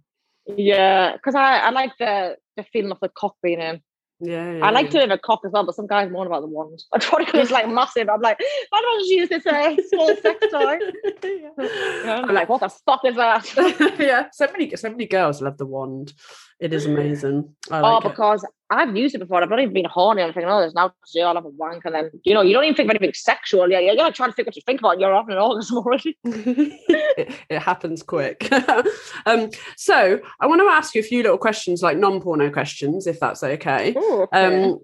Yeah, 0.48 1.14
because 1.14 1.36
I, 1.36 1.60
I 1.60 1.70
like 1.70 1.92
the 2.00 2.38
the 2.58 2.64
feeling 2.74 2.92
of 2.92 3.00
the 3.02 3.10
cock 3.10 3.36
being 3.44 3.62
in. 3.62 3.82
Yeah. 4.20 4.54
yeah 4.54 4.66
I 4.66 4.72
like 4.72 4.90
to 4.92 5.00
have 5.00 5.12
a 5.12 5.18
cock 5.18 5.42
as 5.46 5.52
well, 5.52 5.66
but 5.66 5.76
some 5.76 5.88
guys 5.88 6.10
moan 6.10 6.28
about 6.28 6.42
the 6.42 6.48
wand. 6.48 6.82
I 6.94 7.00
thought 7.00 7.22
it 7.22 7.34
was 7.34 7.52
like 7.52 7.68
massive. 7.70 8.10
I'm 8.10 8.22
like, 8.22 8.40
why 8.70 8.82
don't 8.82 9.06
you 9.06 9.18
use 9.18 9.30
this 9.30 9.46
uh, 9.46 9.76
small 9.90 10.16
sex 10.16 10.46
toy? 10.52 10.80
yeah. 11.24 12.22
I'm 12.24 12.34
like, 12.34 12.50
what 12.50 12.62
the 12.62 12.70
fuck 12.70 13.02
is 13.06 13.16
that? 13.16 13.96
yeah, 14.00 14.28
so 14.32 14.48
many, 14.52 14.76
so 14.76 14.90
many 14.90 15.06
girls 15.06 15.42
love 15.42 15.58
the 15.58 15.66
wand. 15.66 16.14
It 16.60 16.74
is 16.74 16.86
amazing. 16.86 17.54
I 17.70 17.80
oh, 17.80 17.96
like 17.96 18.06
it. 18.06 18.10
because 18.10 18.46
I've 18.70 18.96
used 18.96 19.14
it 19.14 19.18
before. 19.18 19.44
I've 19.44 19.50
not 19.50 19.60
even 19.60 19.74
been 19.74 19.86
horny. 19.86 20.22
I'm 20.22 20.34
thinking, 20.34 20.50
oh, 20.50 20.62
there's 20.62 20.74
now 20.74 20.94
do. 21.14 21.20
I'll 21.20 21.36
have 21.36 21.44
a 21.44 21.50
wank, 21.50 21.84
and 21.84 21.94
then 21.94 22.12
you 22.24 22.34
know, 22.34 22.42
you 22.42 22.54
don't 22.54 22.64
even 22.64 22.76
think 22.76 22.88
of 22.90 22.96
anything 22.96 23.14
sexual. 23.14 23.70
Yeah, 23.70 23.80
you're 23.80 24.12
trying 24.12 24.30
to 24.30 24.36
think 24.36 24.46
what 24.46 24.56
you 24.56 24.62
think 24.66 24.80
about. 24.80 25.00
You're 25.00 25.14
having 25.14 25.36
an 25.36 25.42
orgasm 25.42 25.78
already. 25.78 26.18
it, 26.24 27.36
it 27.50 27.60
happens 27.60 28.04
quick. 28.04 28.50
um, 29.26 29.50
so 29.76 30.20
I 30.40 30.48
want 30.48 30.62
to 30.62 30.68
ask 30.68 30.96
you 30.96 31.02
a 31.02 31.04
few 31.04 31.24
little 31.24 31.38
questions, 31.38 31.84
like 31.84 31.98
non-porno 31.98 32.50
questions, 32.50 33.06
if 33.06 33.20
that's 33.20 33.44
okay. 33.44 33.94
Ooh, 33.98 34.28
okay. 34.34 34.64
Um, 34.64 34.80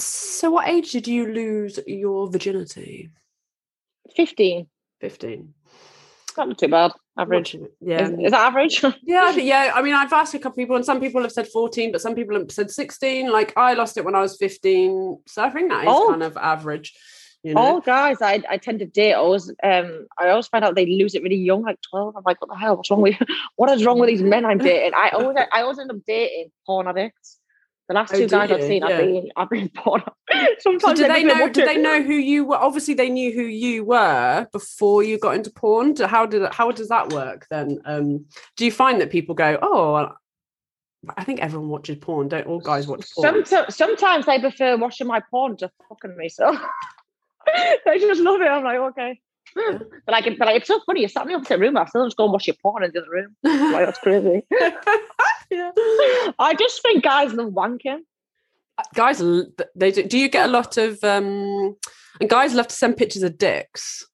so 0.00 0.50
what 0.50 0.66
age 0.66 0.90
did 0.90 1.06
you 1.06 1.32
lose 1.32 1.78
your 1.86 2.28
virginity? 2.28 3.10
Fifteen. 4.16 4.66
Fifteen. 5.00 5.54
Not 6.36 6.58
too 6.58 6.68
bad. 6.68 6.90
Average. 7.16 7.56
Yeah. 7.80 8.02
Is, 8.02 8.10
is 8.10 8.30
that 8.32 8.46
average? 8.48 8.82
Yeah, 9.04 9.24
I 9.26 9.32
think, 9.32 9.46
yeah. 9.46 9.72
I 9.74 9.82
mean, 9.82 9.94
I've 9.94 10.12
asked 10.12 10.34
a 10.34 10.38
couple 10.38 10.56
people, 10.56 10.74
and 10.76 10.84
some 10.84 11.00
people 11.00 11.22
have 11.22 11.30
said 11.32 11.46
14, 11.46 11.92
but 11.92 12.00
some 12.00 12.14
people 12.14 12.36
have 12.36 12.50
said 12.50 12.70
16. 12.70 13.30
Like, 13.30 13.52
I 13.56 13.74
lost 13.74 13.96
it 13.96 14.04
when 14.04 14.14
I 14.16 14.20
was 14.20 14.36
15. 14.36 15.18
So 15.26 15.42
I 15.44 15.50
think 15.50 15.70
that 15.70 15.82
is 15.84 15.88
Oh. 15.90 16.08
kind 16.10 16.22
of 16.24 16.36
average. 16.36 16.92
You 17.44 17.52
know? 17.54 17.60
All 17.60 17.80
guys 17.82 18.22
I, 18.22 18.42
I 18.48 18.56
tend 18.56 18.78
to 18.78 18.86
date 18.86 19.12
always 19.12 19.50
um 19.62 20.06
I 20.18 20.30
always 20.30 20.46
find 20.46 20.64
out 20.64 20.74
they 20.76 20.86
lose 20.86 21.14
it 21.14 21.22
really 21.22 21.36
young, 21.36 21.62
like 21.62 21.78
12. 21.90 22.16
I'm 22.16 22.22
like, 22.24 22.40
what 22.40 22.48
the 22.48 22.56
hell? 22.56 22.76
What's 22.78 22.90
wrong 22.90 23.02
with 23.02 23.16
what 23.56 23.70
is 23.70 23.84
wrong 23.84 23.98
with 23.98 24.08
these 24.08 24.22
men 24.22 24.46
I'm 24.46 24.56
dating? 24.56 24.92
I 24.96 25.10
always 25.10 25.36
I 25.52 25.60
always 25.60 25.78
end 25.78 25.90
up 25.90 25.98
dating 26.06 26.50
porn 26.64 26.88
addicts. 26.88 27.38
The 27.88 27.94
last 27.94 28.14
Oh, 28.14 28.18
two 28.18 28.26
do 28.26 28.28
guys 28.36 28.50
I've 28.50 28.62
seen, 28.62 28.82
Yeah. 28.82 28.88
I've 28.88 28.98
been 28.98 29.28
I've 29.36 29.50
been 29.50 29.68
porn. 29.76 30.02
So 30.32 30.46
Sometimes 30.60 30.98
did 30.98 31.10
they 31.10 31.22
know? 31.22 31.34
"What 31.34 31.52
Did 31.52 31.64
the-" 31.64 31.74
they 31.74 31.76
know 31.76 32.02
who 32.02 32.14
you 32.14 32.44
were? 32.46 32.56
Obviously, 32.56 32.94
they 32.94 33.10
knew 33.10 33.30
who 33.32 33.42
you 33.42 33.84
were 33.84 34.46
before 34.52 35.02
you 35.02 35.18
got 35.18 35.34
into 35.34 35.50
porn. 35.50 35.94
How 35.96 36.24
did 36.26 36.50
how 36.52 36.70
does 36.70 36.88
that 36.88 37.12
work 37.12 37.46
then? 37.50 37.80
Um, 37.84 38.24
do 38.56 38.64
you 38.64 38.72
find 38.72 39.00
that 39.02 39.10
people 39.10 39.34
go, 39.34 39.58
"Oh, 39.60 40.08
I 41.16 41.24
think 41.24 41.40
everyone 41.40 41.68
watches 41.68 41.98
porn. 42.00 42.28
Don't 42.28 42.46
all 42.46 42.60
guys 42.60 42.86
watch 42.86 43.04
porn?" 43.14 43.42
Somet- 43.44 43.72
sometimes 43.72 44.24
they 44.24 44.38
prefer 44.40 44.78
watching 44.78 45.06
my 45.06 45.20
porn 45.30 45.56
to 45.58 45.70
fucking 45.88 46.16
me. 46.16 46.30
So 46.30 46.56
they 47.84 47.98
just 47.98 48.20
love 48.22 48.40
it. 48.40 48.46
I'm 48.46 48.64
like, 48.64 48.78
okay. 48.78 49.20
Yeah. 49.56 49.78
But 50.06 50.12
like, 50.12 50.24
but 50.38 50.46
like, 50.46 50.56
it's 50.56 50.68
so 50.68 50.80
funny. 50.86 51.02
You 51.02 51.08
sat 51.08 51.26
me 51.26 51.34
opposite 51.34 51.60
room. 51.60 51.76
I 51.76 51.84
still 51.84 52.06
just 52.06 52.16
go 52.16 52.24
and 52.24 52.32
watch 52.32 52.46
your 52.46 52.56
porn 52.62 52.82
in 52.82 52.90
the 52.92 53.00
other 53.00 53.10
room. 53.10 53.36
Like, 53.72 53.84
that's 53.86 53.98
crazy. 53.98 54.42
yeah. 55.50 55.70
I 56.38 56.54
just 56.58 56.82
think 56.82 57.02
guys 57.04 57.32
love 57.32 57.52
wanking. 57.52 58.00
Guys, 58.94 59.22
they 59.76 59.90
do. 59.92 60.02
Do 60.02 60.18
you 60.18 60.28
get 60.28 60.46
a 60.48 60.52
lot 60.52 60.76
of 60.76 61.02
um? 61.04 61.76
And 62.20 62.28
guys 62.30 62.54
love 62.54 62.68
to 62.68 62.74
send 62.74 62.96
pictures 62.96 63.22
of 63.24 63.36
dicks 63.38 64.06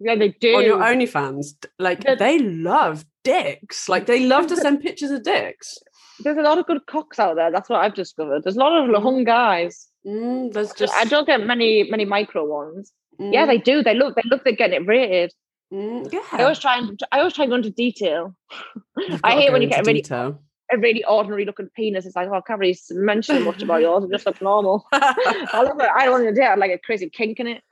Yeah, 0.00 0.14
they 0.16 0.30
do. 0.30 0.56
on 0.56 0.64
your 0.64 0.78
OnlyFans. 0.78 1.52
D- 1.60 1.68
Like 1.78 2.04
The- 2.04 2.16
they 2.16 2.38
love 2.38 3.04
dicks. 3.24 3.88
Like 3.88 4.06
they 4.06 4.24
love 4.26 4.46
to 4.48 4.56
send 4.56 4.80
pictures 4.80 5.10
of 5.10 5.22
dicks. 5.22 5.78
There's 6.20 6.38
a 6.38 6.42
lot 6.42 6.58
of 6.58 6.66
good 6.66 6.84
cocks 6.86 7.18
out 7.18 7.36
there. 7.36 7.50
That's 7.50 7.68
what 7.68 7.80
I've 7.80 7.94
discovered. 7.94 8.42
There's 8.44 8.56
a 8.56 8.60
lot 8.60 8.72
of 8.82 8.88
Mm. 8.90 9.02
hung 9.02 9.24
guys. 9.24 9.88
Mm, 10.06 10.52
there's 10.52 10.72
just 10.72 10.94
I 10.94 11.04
don't 11.04 11.26
get 11.26 11.46
many 11.46 11.84
many 11.84 12.04
micro 12.04 12.44
ones. 12.44 12.92
Yeah, 13.18 13.46
they 13.46 13.58
do. 13.58 13.82
They 13.82 13.94
look. 13.94 14.16
They 14.16 14.22
look. 14.24 14.42
They're 14.44 14.54
getting 14.54 14.82
it 14.82 14.86
rated. 14.88 15.32
Mm, 15.72 16.12
yeah. 16.12 16.20
I 16.32 16.42
always 16.42 16.58
try 16.58 16.76
and 16.78 17.00
I 17.12 17.20
always 17.20 17.32
try 17.34 17.44
and 17.44 17.50
go 17.50 17.56
into 17.56 17.70
detail. 17.70 18.34
I 18.98 19.16
gotta 19.22 19.34
hate 19.40 19.52
when 19.52 19.62
you 19.62 19.68
get 19.68 19.80
a 19.80 19.84
really 19.84 20.02
detail. 20.02 20.38
a 20.70 20.76
really 20.78 21.02
ordinary 21.04 21.44
looking 21.46 21.70
penis. 21.74 22.04
It's 22.04 22.14
like, 22.16 22.28
oh, 22.28 22.34
I 22.34 22.40
can't 22.42 22.60
really 22.60 22.76
mention 22.90 23.42
much 23.44 23.62
about 23.62 23.80
yours. 23.80 24.04
It 24.04 24.10
just 24.10 24.26
looks 24.26 24.40
normal. 24.42 24.86
I 24.92 25.62
love 25.62 25.80
it. 25.80 25.88
I 25.96 26.04
don't 26.04 26.12
want 26.22 26.24
to 26.24 26.34
do 26.34 26.42
it. 26.42 26.58
Like 26.58 26.72
a 26.72 26.78
crazy 26.78 27.08
kink 27.08 27.40
in 27.40 27.46
it. 27.46 27.62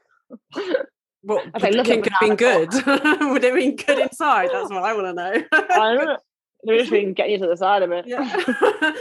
What 1.23 1.45
I 1.47 1.51
would 1.53 1.63
say, 1.63 1.71
the 1.73 1.83
kink 1.85 2.09
have 2.09 2.21
been 2.21 2.37
good? 2.37 2.73
would 2.73 3.45
it 3.45 3.53
have 3.53 3.55
been 3.55 3.77
good 3.77 3.99
inside? 3.99 4.49
That's 4.51 4.71
what 4.71 4.83
I 4.83 4.95
want 4.95 5.07
to 5.09 5.13
know. 5.13 5.45
I 5.53 5.95
don't 5.95 6.05
know. 6.07 6.17
They're 6.63 6.79
just 6.79 6.91
been 6.91 7.13
getting 7.15 7.33
you 7.33 7.39
to 7.39 7.47
the 7.47 7.57
side 7.57 7.83
of 7.83 7.91
it. 7.93 8.07
Yeah. 8.07 8.31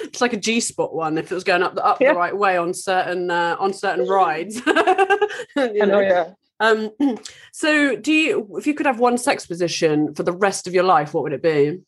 it's 0.03 0.19
like 0.21 0.33
a 0.33 0.37
G 0.37 0.59
spot 0.59 0.93
one 0.93 1.17
if 1.17 1.31
it 1.31 1.35
was 1.35 1.43
going 1.45 1.61
up 1.63 1.75
the 1.75 1.85
up 1.85 2.01
Yeah. 2.01 2.13
the 2.13 2.19
right 2.19 2.35
way 2.35 2.57
on 2.57 2.73
certain 2.73 3.29
uh, 3.31 3.55
on 3.59 3.73
certain 3.73 4.07
rides. 4.07 4.57
You 4.65 4.73
I 4.75 5.67
know, 5.73 5.85
know. 5.85 5.99
yeah. 6.01 6.31
Um, 6.59 6.91
so 7.53 7.95
do 7.95 8.11
you 8.11 8.47
if 8.57 8.67
you 8.67 8.73
could 8.73 8.85
have 8.85 8.99
one 8.99 9.17
sex 9.17 9.45
position 9.45 10.13
for 10.13 10.23
the 10.23 10.33
rest 10.33 10.67
of 10.67 10.73
your 10.73 10.83
life, 10.83 11.13
what 11.13 11.23
would 11.23 11.33
it 11.33 11.41
be? 11.43 11.79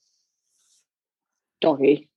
Doggy. 1.59 2.09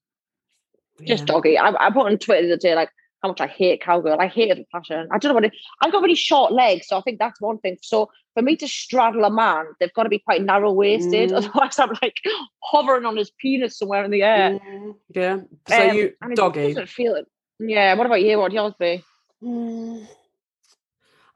Just 1.02 1.26
doggy. 1.26 1.58
I, 1.58 1.70
I 1.86 1.90
put 1.90 2.06
on 2.06 2.18
Twitter 2.18 2.46
the 2.46 2.52
other 2.52 2.60
day 2.60 2.74
like 2.74 2.90
how 3.22 3.28
much 3.28 3.40
I 3.40 3.46
hate 3.46 3.82
cowgirl. 3.82 4.20
I 4.20 4.26
hate 4.28 4.50
it 4.50 4.58
with 4.58 4.70
passion. 4.70 5.08
I 5.10 5.18
don't 5.18 5.30
know 5.30 5.34
what 5.34 5.44
it 5.44 5.52
I've 5.82 5.90
got 5.90 6.02
really 6.02 6.14
short 6.14 6.52
legs, 6.52 6.86
so 6.86 6.96
I 6.96 7.00
think 7.00 7.18
that's 7.18 7.40
one 7.40 7.58
thing. 7.58 7.78
So 7.82 8.10
for 8.34 8.42
me 8.42 8.54
to 8.56 8.68
straddle 8.68 9.24
a 9.24 9.30
man, 9.30 9.66
they've 9.80 9.92
got 9.92 10.04
to 10.04 10.08
be 10.08 10.18
quite 10.20 10.42
narrow 10.42 10.72
waisted. 10.72 11.30
Mm. 11.30 11.36
Otherwise 11.36 11.78
I'm 11.78 11.90
like 12.02 12.16
hovering 12.62 13.04
on 13.06 13.16
his 13.16 13.30
penis 13.38 13.78
somewhere 13.78 14.04
in 14.04 14.10
the 14.10 14.22
air. 14.22 14.58
Mm, 14.60 14.94
yeah. 15.14 15.40
So 15.68 15.88
Um, 15.90 15.96
you 15.96 16.12
doggy. 16.34 16.68
doesn't 16.68 16.88
feel 16.88 17.14
it. 17.16 17.26
Yeah, 17.58 17.94
what 17.94 18.06
about 18.06 18.22
you? 18.22 18.38
What 18.38 18.44
would 18.44 18.52
yours 18.52 18.74
be? 18.78 19.02
Mm. 19.42 20.06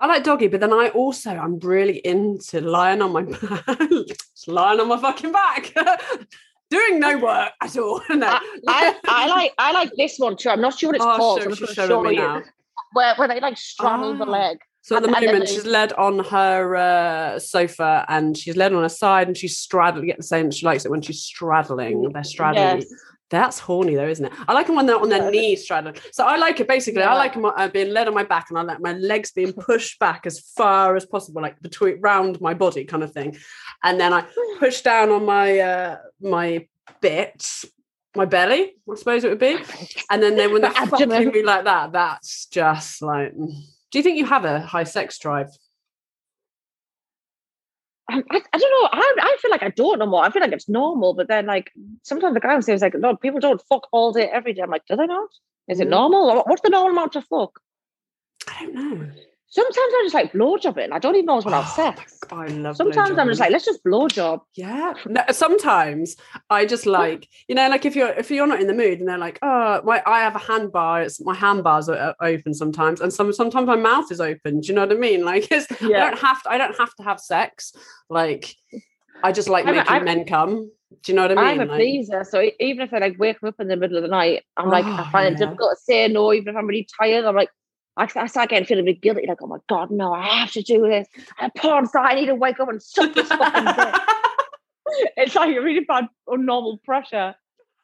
I 0.01 0.07
like 0.07 0.23
doggy, 0.25 0.47
but 0.49 0.61
then 0.61 0.73
I 0.73 0.89
also 0.91 1.31
I'm 1.31 1.59
really 1.59 1.99
into 1.99 2.61
lying 2.61 3.03
on 3.03 3.13
my 3.13 3.23
back, 3.23 3.79
Just 4.09 4.47
lying 4.49 4.79
on 4.81 4.89
my 4.89 4.97
fucking 4.99 5.33
back, 5.33 5.75
doing 6.71 7.01
no 7.01 7.19
work 7.19 7.51
at 7.61 7.77
all. 7.77 8.01
no. 8.11 8.27
I, 8.29 8.41
I, 8.69 8.95
I 9.07 9.27
like 9.29 9.55
I 9.59 9.73
like 9.73 9.91
this 9.97 10.19
one 10.19 10.37
too. 10.37 10.51
I'm 10.51 10.61
not 10.61 10.79
sure 10.79 10.91
what 10.91 10.97
it's 10.97 11.05
Oh, 11.05 11.17
called. 11.17 11.43
so 11.43 11.49
I'm 11.51 11.55
just 11.57 11.75
showing 11.75 11.89
show 11.89 12.11
you. 12.11 12.17
now. 12.19 12.43
Where, 12.93 13.15
where 13.17 13.29
they 13.29 13.41
like 13.41 13.57
straddle 13.59 14.17
the 14.17 14.25
Ah. 14.25 14.31
leg. 14.31 14.59
So 14.83 14.97
at 14.97 15.03
the 15.03 15.09
And- 15.09 15.17
and 15.17 15.27
moment, 15.27 15.47
they- 15.47 15.53
she's 15.55 15.67
led 15.67 15.93
on 15.95 16.21
her 16.21 16.77
uh, 16.77 17.39
sofa 17.41 18.07
and 18.09 18.37
she's 18.37 18.57
led 18.57 18.73
on 18.73 18.83
her 18.83 18.89
side 18.89 19.27
and 19.27 19.37
she's 19.37 19.59
straddling. 19.59 20.07
Get 20.07 20.17
the 20.17 20.23
same. 20.23 20.51
She 20.51 20.65
likes 20.65 20.85
it 20.87 20.91
when 20.91 21.03
she's 21.03 21.21
straddling. 21.23 22.09
They're 22.13 22.25
straddling. 22.25 22.83
Yes. 22.83 22.87
That's 23.31 23.59
horny, 23.59 23.95
though, 23.95 24.09
isn't 24.09 24.25
it? 24.25 24.33
I 24.49 24.55
like 24.55 24.67
them 24.67 24.77
when 24.77 24.87
they're 24.87 24.99
on 24.99 25.11
their 25.11 25.25
Yeah. 25.25 25.31
knees 25.31 25.63
straddling. 25.65 25.97
So 26.13 26.25
I 26.25 26.37
like 26.37 26.61
it 26.61 26.69
basically. 26.69 27.03
I 27.03 27.15
like 27.15 27.35
them 27.35 27.45
uh, 27.45 27.69
being 27.69 27.93
led 27.93 28.09
on 28.09 28.15
my 28.15 28.25
back 28.25 28.47
and 28.49 28.59
I 28.59 28.63
like 28.63 28.81
my 28.81 28.95
legs 28.95 29.33
being 29.33 29.53
pushed 29.53 29.99
back 29.99 30.27
as 30.27 30.41
far 30.41 30.97
as 30.97 31.05
possible, 31.05 31.43
like 31.43 31.61
between 31.61 32.01
round 32.01 32.41
my 32.41 32.55
body, 32.55 32.85
kind 32.85 33.03
of 33.03 33.13
thing. 33.13 33.37
And 33.83 34.01
then 34.01 34.13
I 34.15 34.25
push 34.59 34.81
down 34.81 35.11
on 35.11 35.27
my 35.27 35.59
uh, 35.59 35.99
my 36.21 36.67
bits, 37.03 37.67
my 38.17 38.25
belly, 38.25 38.73
I 38.91 38.95
suppose 38.97 39.25
it 39.25 39.29
would 39.29 39.39
be. 39.39 39.59
And 40.11 40.23
then 40.23 40.37
they 40.37 40.49
when 40.49 40.63
they're 40.63 40.71
fucking 40.87 41.09
me 41.11 41.43
like 41.43 41.65
that, 41.65 41.93
that's 41.93 42.47
just 42.47 43.03
like. 43.03 43.35
mm. 43.35 43.53
Do 43.91 43.99
you 43.99 44.03
think 44.03 44.19
you 44.19 44.27
have 44.27 44.45
a 44.45 44.61
high 44.61 44.85
sex 44.85 45.19
drive? 45.19 45.49
I, 48.11 48.15
I, 48.19 48.59
don't 48.59 48.83
know. 48.83 48.89
I, 48.93 49.15
I 49.21 49.37
feel 49.41 49.51
like 49.51 49.63
I 49.63 49.69
don't 49.71 49.99
know 49.99 50.07
more. 50.07 50.25
I 50.25 50.31
feel 50.31 50.41
like 50.43 50.53
it's 50.53 50.69
normal, 50.69 51.15
but 51.15 51.29
then 51.29 51.47
like 51.47 51.71
sometimes 52.03 52.35
the 52.35 52.41
guy 52.41 52.59
says 52.61 52.81
like, 52.81 52.95
no, 52.95 53.17
people 53.17 53.41
don't 53.41 53.61
fuck 53.69 53.87
all 53.93 54.13
day 54.13 54.29
every 54.33 54.55
day. 54.55 54.63
I'm 54.63 54.71
like, 54.71 54.87
do 54.89 54.97
they 54.97 55.07
not? 55.07 55.29
Is 55.69 55.81
it 55.81 55.89
Mm. 55.89 55.91
normal? 55.91 56.43
What's 56.47 56.63
the 56.63 56.71
normal 56.71 56.93
amount 56.93 57.13
to 57.13 57.23
fuck? 57.23 57.61
I 58.49 58.65
don't 58.65 58.75
know. 58.75 59.11
Sometimes 59.51 59.93
I'm 59.99 60.05
just 60.05 60.15
like 60.15 60.33
blowjob 60.33 60.77
it, 60.77 60.85
and 60.85 60.93
I 60.95 60.99
don't 60.99 61.17
even 61.17 61.29
always 61.31 61.47
want 61.47 61.55
to 61.55 61.59
Oh, 61.59 61.63
have 61.87 61.97
sex. 61.97 62.19
I 62.31 62.47
love. 62.49 62.77
Sometimes 62.77 63.17
I'm 63.19 63.29
just 63.29 63.41
like, 63.41 63.51
let's 63.51 63.65
just 63.65 63.83
blowjob. 63.83 64.41
Yeah. 64.55 64.93
No, 65.07 65.23
sometimes 65.31 66.17
I 66.51 66.67
just 66.67 66.85
like, 66.85 67.27
you 67.49 67.55
know, 67.55 67.67
like 67.71 67.87
if 67.87 67.97
you're 67.97 68.11
if 68.11 68.31
you're 68.31 68.47
not 68.47 68.61
in 68.61 68.67
the 68.67 68.75
mood 68.75 69.01
and 69.01 69.09
they're 69.09 69.17
like, 69.17 69.39
oh, 69.41 69.81
my 69.85 70.03
I 70.05 70.21
have 70.21 70.35
a 70.37 70.39
hand 70.39 70.71
bar, 70.71 71.01
it's 71.03 71.19
my 71.25 71.35
hand 71.35 71.65
bars 71.65 71.89
are 71.89 72.15
open 72.21 72.53
sometimes, 72.53 73.01
and 73.01 73.11
some 73.13 73.33
sometimes 73.33 73.67
my 73.67 73.77
mouth 73.77 74.13
is 74.13 74.21
open. 74.21 74.61
Do 74.61 74.69
you 74.69 74.75
know 74.75 74.83
what 74.83 74.93
I 74.93 74.97
mean? 74.97 75.25
Like 75.25 75.51
it's 75.51 75.67
I 75.83 75.89
don't 75.89 76.19
have 76.19 76.43
to 76.43 76.51
I 76.51 76.59
don't 76.59 76.77
have 76.77 76.95
to 76.97 77.03
have 77.05 77.19
sex. 77.19 77.73
Like 78.11 78.55
I 79.23 79.33
just 79.33 79.49
like 79.49 79.67
I'm 79.67 79.77
making 79.77 80.05
men 80.05 80.25
come. 80.27 80.71
Do 81.03 81.13
you 81.13 81.17
know 81.17 81.23
what 81.23 81.33
I 81.33 81.35
mean? 81.37 81.45
I'm 81.45 81.61
a 81.61 81.65
Like- 81.71 81.79
pleaser, 81.79 82.25
so 82.25 82.43
even 82.61 82.83
if 82.87 82.93
I 82.93 82.99
like 82.99 83.17
wake 83.19 83.43
up 83.43 83.55
in 83.61 83.69
the 83.69 83.77
middle 83.77 83.97
of 83.97 84.03
the 84.03 84.09
night, 84.09 84.43
I'm 84.59 84.69
like, 84.69 84.85
I 84.85 85.07
Oh, 85.07 85.11
find 85.11 85.35
it 85.35 85.43
oh, 85.43 85.47
difficult 85.47 85.71
to 85.79 85.83
say 85.85 86.09
no, 86.09 86.33
even 86.35 86.49
if 86.49 86.57
I'm 86.57 86.67
really 86.67 86.87
tired. 87.01 87.25
I'm 87.25 87.35
like, 87.37 87.51
I, 87.99 88.09
I 88.17 88.27
start 88.27 88.51
getting 88.51 88.65
feeling 88.67 88.85
a 88.85 88.93
bit 88.93 89.01
guilty, 89.03 89.27
like, 89.27 89.43
oh 89.43 89.47
my 89.47 89.59
god, 89.69 89.91
no, 89.91 90.13
I 90.13 90.23
have 90.23 90.53
to 90.53 90.63
do 90.63 90.83
this. 90.89 91.09
I'm 91.39 91.51
a 91.55 91.59
porn 91.59 91.87
star. 91.87 92.05
I 92.05 92.15
need 92.15 92.27
to 92.27 92.35
wake 92.35 92.61
up 92.61 92.69
and 92.69 92.83
suck 92.83 93.15
this 93.15 93.29
fucking 93.29 93.65
dick. 93.65 93.95
It's 95.19 95.35
like 95.35 95.55
a 95.55 95.61
really 95.61 95.85
bad, 95.85 96.09
abnormal 96.33 96.79
pressure. 96.79 97.35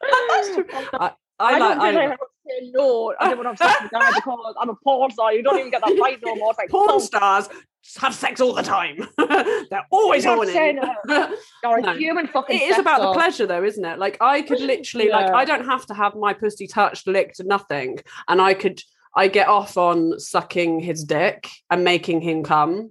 That's 0.00 0.54
true. 0.54 0.64
I, 0.72 1.12
I, 1.38 1.54
I 1.54 1.58
don't 1.58 1.78
like 1.78 1.92
feel 1.92 2.00
I, 2.00 2.04
I 2.04 2.16
say 2.48 2.70
no. 2.72 3.14
I 3.20 3.28
don't 3.28 3.44
want 3.44 3.58
to 3.58 3.64
have 3.64 3.72
sex 3.72 3.82
with 3.82 3.92
a 3.92 3.94
guy 3.94 4.10
because 4.14 4.54
I'm 4.58 4.70
a 4.70 4.74
porn 4.76 5.10
star. 5.10 5.34
You 5.34 5.42
don't 5.42 5.58
even 5.58 5.70
get 5.70 5.82
that 5.84 5.98
right 6.00 6.18
no 6.24 6.34
more. 6.36 6.50
It's 6.50 6.58
like 6.58 6.70
porn 6.70 6.88
oh, 6.90 6.98
stars 6.98 7.50
have 7.98 8.14
sex 8.14 8.40
all 8.40 8.54
the 8.54 8.62
time. 8.62 9.06
They're 9.18 9.86
always 9.90 10.24
You're 10.24 10.34
horny. 10.36 10.54
you're 10.54 11.78
a 11.78 11.82
No. 11.82 11.94
human 11.94 12.26
fucking. 12.28 12.56
it 12.58 12.62
is 12.62 12.78
about 12.78 13.00
the 13.02 13.12
pleasure 13.12 13.46
though 13.46 13.62
isn't 13.62 13.84
it 13.84 13.98
like 13.98 14.16
i 14.22 14.40
could 14.40 14.60
literally 14.60 15.10
like 15.10 15.30
i 15.32 15.44
don't 15.44 15.66
have 15.66 15.84
to 15.86 15.94
have 15.94 16.14
my 16.14 16.32
pussy 16.32 16.66
touched 16.66 17.06
licked 17.06 17.44
nothing 17.44 17.98
and 18.28 18.40
i 18.40 18.54
could 18.54 18.80
i 19.16 19.28
get 19.28 19.48
off 19.48 19.76
on 19.76 20.18
sucking 20.18 20.80
his 20.80 21.04
dick 21.04 21.48
and 21.70 21.84
making 21.84 22.20
him 22.20 22.42
come 22.42 22.90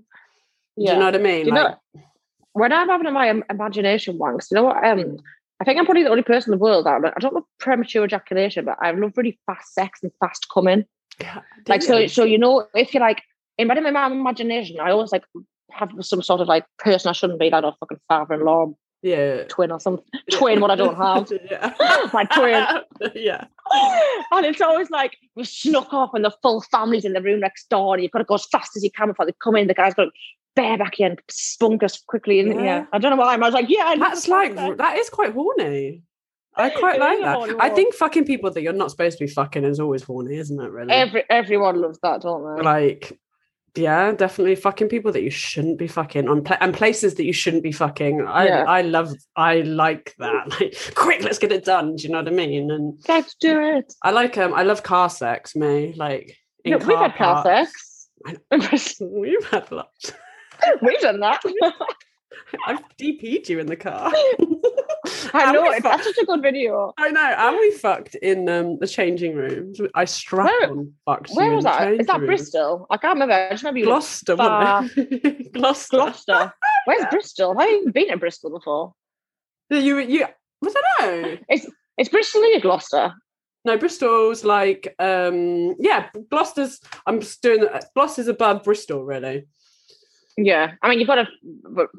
do 0.78 0.86
you 0.86 0.94
know 0.94 1.06
what 1.06 1.16
i 1.16 1.20
mean 1.20 1.48
like 1.48 1.78
know, 1.94 2.02
when 2.54 2.72
I'm 2.72 2.88
having 2.88 3.12
my 3.14 3.42
imagination 3.50 4.18
wanks, 4.18 4.50
you 4.50 4.56
know 4.56 4.64
what? 4.64 4.84
Um, 4.84 5.18
I 5.60 5.66
think 5.66 5.78
I'm 5.78 5.86
probably 5.86 6.04
the 6.04 6.10
only 6.10 6.24
person 6.24 6.54
in 6.54 6.60
the 6.60 6.64
world 6.64 6.86
that 6.86 7.14
I 7.16 7.20
don't 7.20 7.34
love 7.34 7.44
premature 7.60 8.06
ejaculation, 8.06 8.66
but 8.66 8.78
I 8.82 8.92
love 8.92 9.14
really 9.18 9.40
fast 9.46 9.74
sex 9.74 10.00
and 10.04 10.12
fast 10.20 10.48
coming. 10.54 10.86
yeah, 11.20 11.42
Like 11.68 11.82
so, 11.82 11.98
you? 11.98 12.08
so 12.08 12.24
you 12.24 12.38
know, 12.38 12.68
if 12.76 12.94
you're 12.94 13.02
like 13.02 13.24
in 13.58 13.68
my, 13.68 13.76
in 13.76 13.94
my 13.94 14.08
imagination, 14.08 14.80
I 14.80 14.92
always 14.92 15.12
like 15.12 15.24
have 15.72 15.92
some 16.02 16.22
sort 16.22 16.42
of 16.42 16.48
like 16.48 16.66
person 16.78 17.10
I 17.10 17.14
shouldn't 17.14 17.40
be, 17.40 17.50
like 17.50 17.64
a 17.64 17.76
fucking 17.80 18.00
father-in-law, 18.08 18.74
yeah 19.04 19.44
twin 19.44 19.72
or 19.72 19.80
something. 19.80 20.04
Twin, 20.32 20.62
what 20.62 20.72
I 20.72 20.76
don't 20.76 20.96
have. 20.96 21.32
yeah 21.52 21.74
My 22.14 22.24
twin. 22.26 22.66
yeah 23.14 23.46
and 24.32 24.46
it's 24.46 24.62
always 24.62 24.90
like 24.90 25.18
we 25.36 25.44
snuck 25.44 25.94
off 25.94 26.14
and 26.14 26.26
the 26.26 26.32
full 26.42 26.62
family's 26.62 27.06
in 27.06 27.14
the 27.14 27.22
room 27.22 27.40
next 27.40 27.70
door 27.70 27.94
and 27.94 28.04
you've 28.04 28.12
got 28.12 28.20
to 28.20 28.26
go 28.26 28.36
as 28.36 28.46
fast 28.46 28.76
as 28.76 28.84
you 28.84 28.92
can 28.92 29.10
before 29.10 29.26
they 29.26 29.34
come 29.44 29.56
in. 29.56 29.68
The 29.68 29.74
guy's 29.74 29.94
got 29.94 30.06
to 30.06 30.12
bareback 30.56 31.00
and 31.00 31.20
spunk 31.30 31.84
us 31.84 32.00
quickly 32.00 32.40
in 32.40 32.48
Yeah. 32.48 32.64
yeah. 32.64 32.86
I 32.94 33.00
don't 33.00 33.12
know 33.12 33.18
why. 33.18 33.34
I 33.34 33.38
was 33.38 33.54
like, 33.54 33.70
yeah, 33.70 33.86
I 33.86 33.98
that's 33.98 34.28
like 34.28 34.56
fact 34.56 34.78
that 34.78 34.98
is 34.98 35.10
quite 35.10 35.34
horny 35.34 36.04
I 36.56 36.70
quite 36.70 37.00
like 37.00 37.20
that. 37.22 37.36
horny 37.36 37.56
I 37.60 37.70
think 37.70 37.94
fucking 37.96 38.26
people 38.26 38.52
that 38.52 38.62
you're 38.62 38.74
not 38.74 38.92
supposed 38.92 39.18
to 39.18 39.26
be 39.26 39.32
fucking 39.32 39.64
is 39.64 39.80
always 39.80 40.04
horny, 40.04 40.36
isn't 40.38 40.60
it? 40.60 40.70
Really? 40.72 40.92
Every 40.92 41.24
everyone 41.30 41.82
loves 41.82 42.00
that, 42.04 42.22
don't 42.22 42.58
they? 42.58 42.62
like 42.62 43.20
yeah 43.76 44.12
definitely 44.12 44.56
fucking 44.56 44.88
people 44.88 45.12
that 45.12 45.24
you 45.24 45.32
shouldn't 45.32 45.80
be 45.80 45.88
fucking 45.88 46.28
on 46.30 46.44
pla- 46.44 46.58
and 46.62 46.74
places 46.76 47.16
that 47.16 47.26
you 47.26 47.34
shouldn't 47.34 47.64
be 47.64 47.72
fucking 47.72 48.22
i 48.28 48.46
Yeah. 48.46 48.64
i 48.68 48.82
love 48.82 49.12
i 49.36 49.62
like 49.62 50.14
that 50.20 50.50
like 50.60 50.76
quick 50.96 51.24
let's 51.24 51.40
get 51.40 51.52
it 51.52 51.66
done 51.66 51.96
do 51.96 52.04
you 52.04 52.10
know 52.10 52.20
what 52.20 52.28
i 52.28 52.32
mean 52.32 52.70
and 52.70 53.00
Let's 53.08 53.34
do 53.36 53.60
it. 53.60 53.92
i 54.04 54.12
like 54.12 54.38
um 54.38 54.54
i 54.54 54.62
love 54.64 54.84
car 54.84 55.10
sex 55.10 55.56
me 55.56 55.94
like 55.98 56.38
in 56.64 56.74
Yeah, 56.74 56.86
we've 56.86 56.98
had 56.98 57.16
car 57.16 57.44
sex. 57.44 58.10
we've 59.02 59.46
had 59.50 59.72
lots 59.80 60.12
we've 60.82 61.00
done 61.02 61.20
that. 61.22 61.42
i've 62.68 62.80
dp'd 63.00 63.50
you 63.50 63.60
in 63.60 63.66
the 63.68 63.76
car 63.76 64.12
I 65.34 65.52
know 65.52 65.62
we 65.64 65.70
it. 65.70 65.76
fu- 65.84 65.90
That's 65.90 66.04
such 66.04 66.18
a 66.18 66.26
good 66.26 66.42
video. 66.42 66.94
I 66.98 67.10
know, 67.10 67.22
and 67.38 67.58
we 67.58 67.72
fucked 67.72 68.16
in 68.16 68.48
um, 68.50 68.78
the 68.80 68.88
changing 68.88 69.36
rooms. 69.36 69.80
I 69.96 70.06
strap 70.06 70.46
Where- 70.48 70.70
on 70.72 70.94
fucked 71.06 71.32
Where 71.34 71.52
was 71.56 71.64
that? 71.66 71.94
Is 71.94 72.08
that 72.08 72.20
rooms. 72.20 72.28
Bristol? 72.28 72.88
I 72.90 72.98
can't 72.98 73.16
remember. 73.16 73.34
I 73.34 73.50
just 73.52 73.64
remember 73.64 73.80
you. 73.80 73.86
Gloucester, 73.86 74.36
wasn't 74.36 74.98
it? 74.98 75.54
Gloucester. 75.54 75.98
Gloucester. 75.98 76.54
Where's 76.86 77.06
Bristol? 77.10 77.58
Have 77.58 77.68
I 77.68 77.72
even 77.74 77.92
been 77.92 78.10
to 78.10 78.18
Bristol 78.18 78.52
before? 78.52 78.94
You, 79.70 79.98
you, 80.00 80.26
was 80.62 80.76
I 80.76 81.06
know? 81.06 81.38
It's 81.50 81.66
it's 81.98 82.10
Bristol 82.10 82.42
near 82.42 82.60
Gloucester? 82.60 83.14
No, 83.66 83.78
Bristol's 83.78 84.44
like, 84.44 84.94
um, 85.00 85.76
yeah, 85.80 86.10
Gloucester's. 86.30 86.80
I'm 87.08 87.22
just 87.22 87.42
doing 87.42 87.62
the- 87.62 87.82
Gloucester's 87.96 88.28
above 88.28 88.64
Bristol, 88.64 89.04
really. 89.06 89.48
Yeah, 90.36 90.74
I 90.82 90.90
mean 90.90 91.00
you've 91.00 91.08
got 91.08 91.16
to. 91.16 91.28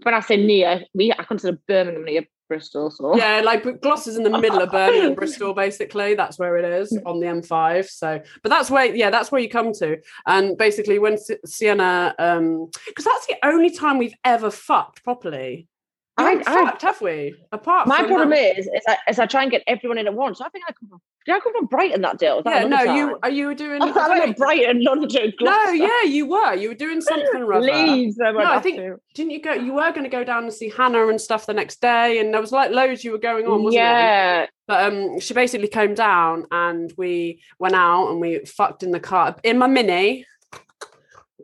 When 0.03 0.13
I 0.15 0.21
say 0.21 0.37
near, 0.37 0.83
we 0.93 1.13
I 1.13 1.23
consider 1.23 1.57
Birmingham 1.69 2.05
near 2.05 2.23
Bristol. 2.49 2.91
So 2.91 3.17
Yeah, 3.17 3.41
like 3.45 3.63
but 3.63 3.81
Gloucester's 3.81 4.17
in 4.17 4.23
the 4.23 4.39
middle 4.39 4.61
of 4.61 4.71
Birmingham, 4.71 5.15
Bristol, 5.21 5.55
basically. 5.55 6.15
That's 6.15 6.39
where 6.39 6.57
it 6.57 6.65
is 6.65 6.97
on 7.07 7.21
the 7.21 7.27
M5. 7.27 7.89
So, 7.89 8.21
but 8.43 8.49
that's 8.49 8.71
where, 8.71 8.95
yeah, 8.95 9.11
that's 9.11 9.33
where 9.33 9.41
you 9.41 9.49
come 9.49 9.73
to. 9.75 9.99
And 10.27 10.57
basically, 10.57 10.99
when 10.99 11.19
Si- 11.19 11.37
Sienna, 11.45 12.15
um, 12.19 12.71
because 12.87 13.05
that's 13.05 13.27
the 13.27 13.37
only 13.45 13.71
time 13.71 13.99
we've 13.99 14.15
ever 14.25 14.51
fucked 14.51 15.05
properly. 15.05 15.69
I, 16.17 16.43
I, 16.47 16.55
fucked, 16.65 16.83
have 16.83 17.01
we? 17.01 17.35
Apart 17.51 17.89
my 17.89 17.99
problem 18.05 18.31
that- 18.31 18.59
is, 18.59 18.67
is 18.67 18.83
I, 18.87 18.97
is 19.09 19.19
I 19.19 19.27
try 19.27 19.43
and 19.43 19.51
get 19.51 19.63
everyone 19.67 19.99
in 19.99 20.07
at 20.07 20.15
once. 20.15 20.39
So 20.39 20.45
I 20.45 20.49
think 20.49 20.65
I 20.69 20.73
come 20.73 20.89
from, 20.89 21.01
did 21.27 21.35
I 21.35 21.41
come 21.41 21.53
from 21.55 21.67
Brighton 21.67 22.03
that 22.03 22.19
deal? 22.19 22.41
that 22.43 22.63
Yeah, 22.63 22.69
no, 22.69 22.77
another 22.83 22.97
you 22.97 23.19
are 23.23 23.31
you 23.31 23.55
doing 23.55 23.83
I 23.83 24.09
went 24.09 24.37
to 24.37 24.41
Brighton, 24.41 24.85
London, 24.85 25.33
No, 25.41 25.71
yeah, 25.71 26.03
you 26.03 26.27
were. 26.27 26.55
You 26.55 26.69
were 26.69 26.75
doing 26.77 27.01
something 27.01 27.43
or 27.43 27.55
other. 27.55 27.67
Leeds. 27.67 28.19
I 28.25 28.31
No, 28.31 28.39
I 28.45 28.61
think- 28.61 28.77
to. 28.77 28.97
Didn't 29.15 29.33
you 29.33 29.43
go? 29.43 29.53
You 29.55 29.73
were 29.73 29.91
going 29.91 30.05
to 30.05 30.09
go 30.09 30.23
down 30.25 30.45
and 30.45 30.53
see 30.53 30.69
Hannah 30.69 31.09
and 31.09 31.21
stuff 31.21 31.47
the 31.47 31.55
next 31.55 31.81
day, 31.81 32.19
and 32.19 32.33
there 32.33 32.41
was 32.41 32.53
like 32.53 32.71
loads 32.71 33.03
you 33.05 33.11
were 33.13 33.19
going 33.19 33.47
on, 33.47 33.63
wasn't 33.63 33.81
there? 33.81 34.41
yeah, 34.43 34.47
But 34.67 34.93
um, 34.93 35.21
she 35.21 35.35
basically 35.35 35.69
came 35.69 35.95
down 35.95 36.47
and 36.51 36.93
we 36.97 37.41
went 37.59 37.75
out 37.75 38.11
and 38.11 38.21
we 38.21 38.45
fucked 38.45 38.83
in 38.83 38.91
the 38.93 39.01
car 39.01 39.37
in 39.43 39.59
my 39.59 39.67
mini. 39.67 40.27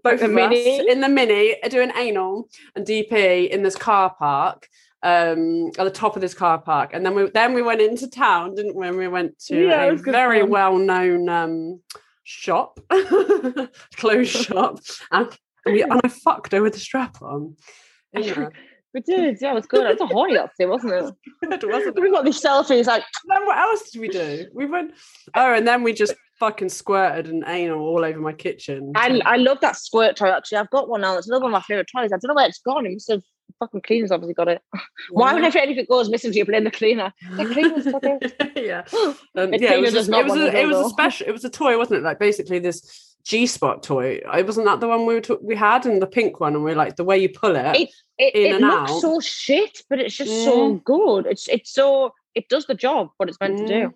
Both 0.02 0.22
Mini? 0.28 0.80
us 0.80 0.86
in 0.88 1.00
the 1.00 1.08
mini 1.08 1.56
doing 1.68 1.92
anal 1.96 2.48
and 2.74 2.86
DP 2.86 3.48
in 3.50 3.62
this 3.62 3.76
car 3.76 4.14
park, 4.18 4.68
um, 5.02 5.68
at 5.78 5.84
the 5.84 5.90
top 5.90 6.16
of 6.16 6.22
this 6.22 6.34
car 6.34 6.58
park, 6.58 6.90
and 6.92 7.04
then 7.04 7.14
we 7.14 7.30
then 7.30 7.54
we 7.54 7.62
went 7.62 7.80
into 7.80 8.08
town, 8.08 8.54
didn't 8.54 8.76
we? 8.76 8.86
And 8.88 8.96
we 8.96 9.08
went 9.08 9.38
to 9.46 9.56
Yeah, 9.68 9.84
a 9.84 9.96
very 9.96 10.40
fun. 10.40 10.50
well 10.50 10.76
known 10.78 11.28
um 11.28 11.80
shop, 12.24 12.78
clothes 13.96 14.28
shop, 14.28 14.80
and 15.10 15.28
we 15.66 15.82
and 15.82 16.00
I 16.04 16.08
fucked 16.08 16.52
her 16.52 16.62
with 16.62 16.74
the 16.74 16.80
strap 16.80 17.20
on. 17.22 17.56
Yeah, 18.12 18.48
we 18.94 19.00
did. 19.00 19.38
Yeah, 19.40 19.52
it 19.52 19.54
was 19.54 19.66
good. 19.66 19.86
It 19.86 20.00
was 20.00 20.10
a 20.10 20.12
horny 20.12 20.34
day, 20.34 20.66
wasn't 20.66 20.92
it? 20.92 21.14
it 21.42 21.68
wasn't 21.68 22.00
We 22.00 22.10
got 22.10 22.24
these 22.24 22.42
selfies 22.42 22.86
like, 22.86 23.04
then 23.28 23.46
what 23.46 23.58
else 23.58 23.90
did 23.90 24.00
we 24.00 24.08
do? 24.08 24.46
We 24.52 24.66
went. 24.66 24.94
Oh, 25.34 25.54
and 25.54 25.66
then 25.66 25.82
we 25.82 25.92
just 25.92 26.14
fucking 26.38 26.70
squirted 26.70 27.28
and 27.28 27.44
anal 27.46 27.80
all 27.80 28.04
over 28.04 28.18
my 28.18 28.32
kitchen. 28.32 28.92
I, 28.96 29.20
I 29.24 29.36
love 29.36 29.60
that 29.60 29.76
squirt 29.76 30.16
toy 30.16 30.30
actually. 30.30 30.58
I've 30.58 30.70
got 30.70 30.88
one 30.88 31.02
now. 31.02 31.16
It's 31.18 31.28
another 31.28 31.44
one 31.44 31.52
of 31.52 31.58
my 31.58 31.62
favourite 31.62 31.88
toys. 31.94 32.10
I 32.12 32.16
don't 32.16 32.28
know 32.28 32.34
where 32.34 32.48
it's 32.48 32.60
gone. 32.60 32.86
It 32.86 32.92
must 32.92 33.10
have 33.10 33.22
fucking 33.58 33.82
cleaners 33.82 34.10
obviously 34.10 34.34
got 34.34 34.48
it. 34.48 34.62
Why 35.10 35.34
would 35.34 35.44
I 35.44 35.50
forget 35.50 35.64
if 35.64 35.68
anything 35.68 35.86
goes 35.88 36.08
missing, 36.08 36.32
do 36.32 36.38
you 36.38 36.44
blame 36.44 36.64
the 36.64 36.70
cleaner? 36.70 37.12
The 37.36 37.46
cleaners 37.46 37.86
it. 38.02 38.52
yeah, 38.56 38.82
um, 39.36 39.52
yeah. 39.54 39.74
It 39.74 39.80
was, 39.80 39.92
just, 39.92 40.08
it 40.08 40.24
was 40.24 40.36
a, 40.36 40.56
it 40.56 40.66
was 40.66 40.86
a 40.86 40.88
special. 40.88 41.28
It 41.28 41.32
was 41.32 41.44
a 41.44 41.50
toy, 41.50 41.76
wasn't 41.78 42.00
it? 42.00 42.04
Like 42.04 42.18
basically 42.18 42.58
this 42.58 43.09
G 43.24 43.46
spot 43.46 43.82
toy. 43.82 44.20
It 44.34 44.46
wasn't 44.46 44.66
that 44.66 44.80
the 44.80 44.88
one 44.88 45.06
we 45.06 45.14
were 45.14 45.20
t- 45.20 45.36
we 45.42 45.54
had 45.54 45.86
and 45.86 46.00
the 46.00 46.06
pink 46.06 46.40
one, 46.40 46.54
and 46.54 46.64
we 46.64 46.72
are 46.72 46.76
like 46.76 46.96
the 46.96 47.04
way 47.04 47.18
you 47.18 47.28
pull 47.28 47.56
it. 47.56 47.76
It- 47.76 47.90
It, 48.18 48.34
In 48.34 48.54
it 48.56 48.60
looks 48.60 48.90
out. 48.92 49.00
so 49.00 49.18
shit, 49.20 49.82
but 49.88 49.98
it's 49.98 50.14
just 50.14 50.44
so 50.44 50.74
good. 50.84 51.24
It's 51.26 51.48
it's 51.48 51.72
so 51.72 52.12
it 52.34 52.48
does 52.50 52.66
the 52.66 52.74
job 52.74 53.08
what 53.16 53.28
it's 53.30 53.40
meant 53.40 53.56
to 53.58 53.66
do. 53.66 53.94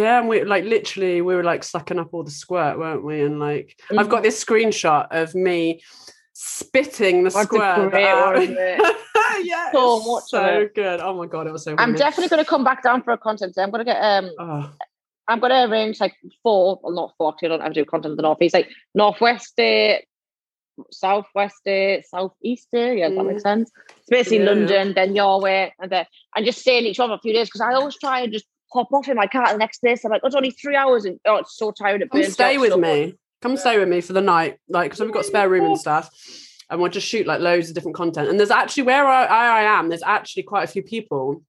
Yeah, 0.00 0.20
and 0.20 0.28
we 0.28 0.44
like 0.44 0.64
literally 0.64 1.20
we 1.20 1.34
were 1.34 1.42
like 1.42 1.64
sucking 1.64 1.98
up 1.98 2.10
all 2.14 2.22
the 2.22 2.30
squirt, 2.30 2.78
weren't 2.78 3.04
we? 3.04 3.22
And 3.22 3.40
like 3.40 3.76
I've 3.90 4.06
Mhm. 4.06 4.10
got 4.10 4.22
this 4.22 4.44
screenshot 4.44 5.08
of 5.10 5.34
me 5.34 5.82
spitting 6.32 7.24
the 7.24 7.30
That's 7.30 7.46
squirt. 7.46 7.90
great 7.90 8.04
out. 8.06 8.34
one, 8.34 8.42
isn't 8.42 8.56
it? 8.58 8.96
yeah, 9.42 9.70
So 9.72 9.98
much 10.04 10.24
so 10.28 10.68
good. 10.74 11.00
Oh 11.00 11.14
my 11.16 11.26
god, 11.26 11.46
it 11.46 11.52
was 11.52 11.64
so. 11.64 11.72
I'm 11.72 11.76
funny. 11.78 11.98
definitely 11.98 12.28
going 12.28 12.44
to 12.44 12.48
come 12.48 12.62
back 12.64 12.82
down 12.82 13.02
for 13.02 13.12
a 13.12 13.18
content. 13.18 13.54
I'm 13.58 13.70
going 13.70 13.84
to 13.84 13.92
get 13.92 14.00
um 14.00 14.30
Oh, 14.38 14.70
I'm 15.30 15.38
going 15.38 15.50
to 15.52 15.70
arrange 15.70 16.00
like 16.00 16.14
four, 16.42 16.80
well, 16.82 16.92
not 16.92 17.14
four, 17.16 17.32
'cause 17.32 17.40
I 17.44 17.48
don't 17.48 17.60
have 17.60 17.72
to 17.72 17.80
do 17.80 17.84
content 17.84 18.12
in 18.12 18.16
the 18.16 18.22
northeast, 18.22 18.52
like 18.54 18.68
northwest 18.94 19.54
day, 19.56 20.04
southwest 20.90 21.56
day, 21.64 22.02
southeast 22.08 22.68
day. 22.72 22.98
Yeah, 22.98 23.08
does 23.08 23.18
that 23.18 23.24
Mm. 23.24 23.28
makes 23.28 23.42
sense. 23.42 23.70
It's 23.98 24.08
basically 24.10 24.38
Yeah. 24.38 24.46
London, 24.46 24.94
then 24.94 25.14
your 25.14 25.40
way, 25.40 25.72
and 25.78 25.90
then 25.90 26.06
and 26.34 26.44
just 26.44 26.58
stay 26.60 26.78
in 26.78 26.84
each 26.86 26.98
one 26.98 27.10
for 27.10 27.14
a 27.14 27.20
few 27.20 27.32
days 27.32 27.48
because 27.48 27.60
I 27.60 27.74
always 27.74 27.96
try 27.96 28.20
and 28.22 28.32
just 28.32 28.46
hop 28.72 28.88
off 28.92 29.08
in 29.08 29.16
my 29.16 29.26
car 29.26 29.52
the 29.52 29.58
next 29.58 29.82
day. 29.82 29.94
So 29.96 30.06
I'm 30.08 30.12
like, 30.12 30.22
oh, 30.24 30.26
it's 30.28 30.36
only 30.36 30.50
three 30.50 30.76
hours, 30.76 31.04
and 31.04 31.20
oh, 31.26 31.36
it's 31.36 31.56
so 31.56 31.70
tired. 31.70 32.02
It 32.02 32.10
come 32.10 32.22
stay 32.24 32.58
with 32.58 32.70
so 32.72 32.78
much. 32.78 32.88
me. 32.88 33.14
Come 33.42 33.56
stay 33.56 33.78
with 33.78 33.88
me 33.88 34.00
for 34.00 34.12
the 34.12 34.20
night, 34.20 34.58
like 34.68 34.90
because 34.90 35.00
we've 35.00 35.12
got 35.12 35.24
spare 35.24 35.48
room 35.48 35.64
and 35.64 35.78
stuff, 35.78 36.10
and 36.68 36.80
we'll 36.80 36.90
just 36.90 37.06
shoot 37.06 37.26
like 37.26 37.40
loads 37.40 37.68
of 37.68 37.74
different 37.74 37.96
content. 37.96 38.28
And 38.28 38.38
there's 38.38 38.50
actually 38.50 38.82
where 38.84 39.06
I, 39.06 39.24
I 39.26 39.62
am. 39.78 39.88
There's 39.88 40.02
actually 40.02 40.42
quite 40.42 40.64
a 40.64 40.72
few 40.72 40.82
people 40.82 41.42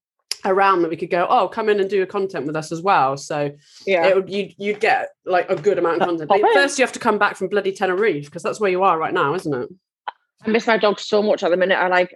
around 0.46 0.82
that 0.82 0.89
we 0.89 0.96
could 0.98 1.10
go. 1.10 1.26
Oh, 1.30 1.48
come 1.48 1.70
in 1.70 1.80
and 1.80 1.89
do 1.89 2.02
a 2.02 2.06
content 2.06 2.46
with 2.46 2.56
us 2.56 2.72
as 2.72 2.82
well. 2.82 3.18
So 3.18 3.52
Yeah. 3.86 4.08
it 4.08 4.16
would 4.16 4.30
you 4.30 4.50
you'd 4.58 4.80
get 4.80 5.10
like 5.26 5.50
a 5.50 5.56
good 5.56 5.78
amount 5.78 6.02
of 6.02 6.08
content. 6.08 6.30
But 6.30 6.42
first, 6.54 6.80
you 6.80 6.84
have 6.86 6.92
to 6.94 7.00
come 7.00 7.18
back 7.18 7.36
from 7.36 7.48
bloody 7.48 7.72
Tenerife 7.72 8.26
because 8.26 8.44
that's 8.44 8.60
where 8.60 8.72
you 8.72 8.84
are 8.84 8.98
right 8.98 9.14
now, 9.14 9.34
isn't 9.36 9.54
it? 9.54 9.70
I 10.46 10.50
miss 10.50 10.66
my 10.68 10.78
dog 10.78 11.00
so 11.00 11.22
much 11.22 11.44
at 11.44 11.50
the 11.52 11.58
minute. 11.58 11.76
I 11.78 11.88
like, 11.88 12.16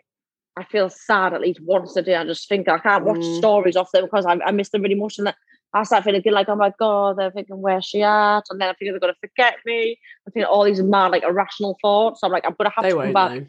I 0.57 0.63
feel 0.63 0.89
sad 0.89 1.33
at 1.33 1.41
least 1.41 1.59
once 1.61 1.95
a 1.95 2.01
day. 2.01 2.15
I 2.15 2.23
just 2.25 2.47
think 2.49 2.67
I 2.67 2.79
can't 2.79 3.05
watch 3.05 3.17
Mm. 3.19 3.37
stories 3.37 3.75
off 3.75 3.91
them 3.91 4.05
because 4.05 4.25
I, 4.25 4.33
I 4.45 4.51
miss 4.51 4.69
them 4.69 4.81
really 4.81 4.95
much. 4.95 5.17
And 5.17 5.27
then 5.27 5.33
I 5.73 5.83
start 5.83 6.05
feeling 6.05 6.21
good, 6.21 6.31
like, 6.33 6.47
oh 6.49 6.55
my 6.55 6.71
God, 6.79 7.17
they're 7.17 7.31
thinking, 7.31 7.61
where's 7.61 7.85
she 7.85 8.01
at? 8.01 8.43
And 8.49 8.59
then 8.61 8.69
I 8.69 8.73
think 8.73 8.91
they're 8.91 8.99
going 8.99 9.13
to 9.13 9.19
forget 9.19 9.57
me. 9.65 9.99
I 10.27 10.31
think 10.31 10.47
all 10.47 10.63
these 10.63 10.81
mad, 10.81 11.11
like, 11.11 11.23
irrational 11.23 11.77
thoughts. 11.81 12.21
I'm 12.23 12.31
like, 12.31 12.45
I'm 12.45 12.55
going 12.57 12.69
to 12.69 12.75
have 12.75 12.83
They 12.83 12.91
to 12.91 12.97
come 12.97 13.13
back. 13.13 13.31
know. 13.41 13.45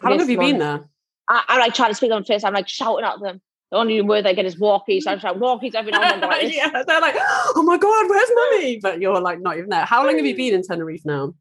How 0.00 0.10
long 0.10 0.18
have 0.20 0.30
you 0.30 0.38
been 0.38 0.58
there? 0.58 0.84
I, 1.28 1.42
I 1.48 1.58
like 1.58 1.74
trying 1.74 1.90
to 1.90 1.94
speak 1.94 2.12
on 2.12 2.24
face. 2.24 2.44
I'm 2.44 2.54
like 2.54 2.68
shouting 2.68 3.04
at 3.04 3.18
them. 3.20 3.40
The 3.74 3.80
only 3.80 4.00
word 4.02 4.24
they 4.24 4.36
get 4.36 4.46
is 4.46 4.54
walkies. 4.54 5.02
So 5.02 5.10
I'm 5.10 5.18
like, 5.18 5.34
walkies 5.34 5.74
every 5.74 5.90
now 5.90 6.02
and 6.02 6.22
then. 6.22 6.30
Like, 6.30 6.54
yeah, 6.54 6.70
they're 6.86 7.00
like, 7.00 7.16
oh 7.18 7.62
my 7.66 7.76
god, 7.76 8.08
where's 8.08 8.30
mummy? 8.32 8.78
But 8.80 9.00
you're 9.00 9.20
like 9.20 9.40
not 9.40 9.56
even 9.58 9.68
there. 9.68 9.84
How 9.84 10.06
long 10.06 10.16
have 10.16 10.24
you 10.24 10.36
been 10.36 10.54
in 10.54 10.62
Tenerife 10.62 11.04
now? 11.04 11.34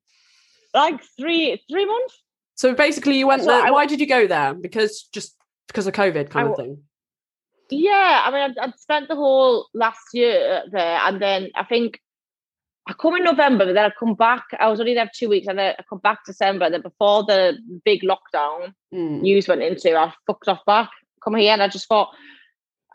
like 0.73 0.99
three 1.19 1.61
three 1.69 1.85
months. 1.85 2.23
So 2.55 2.73
basically, 2.73 3.19
you 3.19 3.27
went 3.27 3.43
So 3.43 3.49
there. 3.49 3.61
I- 3.67 3.69
Why 3.69 3.85
did 3.85 3.99
you 3.99 4.07
go 4.07 4.25
there? 4.25 4.55
Because 4.55 5.03
just 5.13 5.35
because 5.67 5.85
of 5.85 5.93
COVID, 5.93 6.31
kind 6.31 6.47
I 6.47 6.51
of 6.51 6.57
thing. 6.57 6.79
Yeah, 7.69 8.23
I 8.25 8.31
mean, 8.31 8.41
I'd, 8.41 8.57
I'd 8.57 8.79
spent 8.79 9.09
the 9.09 9.15
whole 9.15 9.67
last 9.75 10.01
year 10.15 10.63
there, 10.71 10.97
and 11.05 11.21
then 11.21 11.49
I 11.55 11.63
think 11.65 11.99
I 12.87 12.93
come 12.93 13.15
in 13.15 13.23
November, 13.23 13.65
but 13.67 13.73
then 13.73 13.85
I 13.85 13.91
come 13.99 14.15
back. 14.15 14.45
I 14.59 14.67
was 14.69 14.79
only 14.79 14.95
there 14.95 15.07
two 15.15 15.29
weeks, 15.29 15.45
and 15.47 15.59
then 15.59 15.75
I 15.77 15.83
come 15.87 15.99
back 15.99 16.25
December. 16.25 16.65
And 16.65 16.73
Then 16.73 16.81
before 16.81 17.23
the 17.25 17.55
big 17.85 18.01
lockdown 18.01 18.73
Mm. 18.91 19.21
news 19.21 19.47
went 19.47 19.61
into, 19.61 19.95
I 19.95 20.11
fucked 20.25 20.47
off 20.47 20.65
back. 20.65 20.89
Come 21.23 21.35
here, 21.35 21.53
and 21.53 21.63
I 21.63 21.67
just 21.67 21.87
thought 21.87 22.09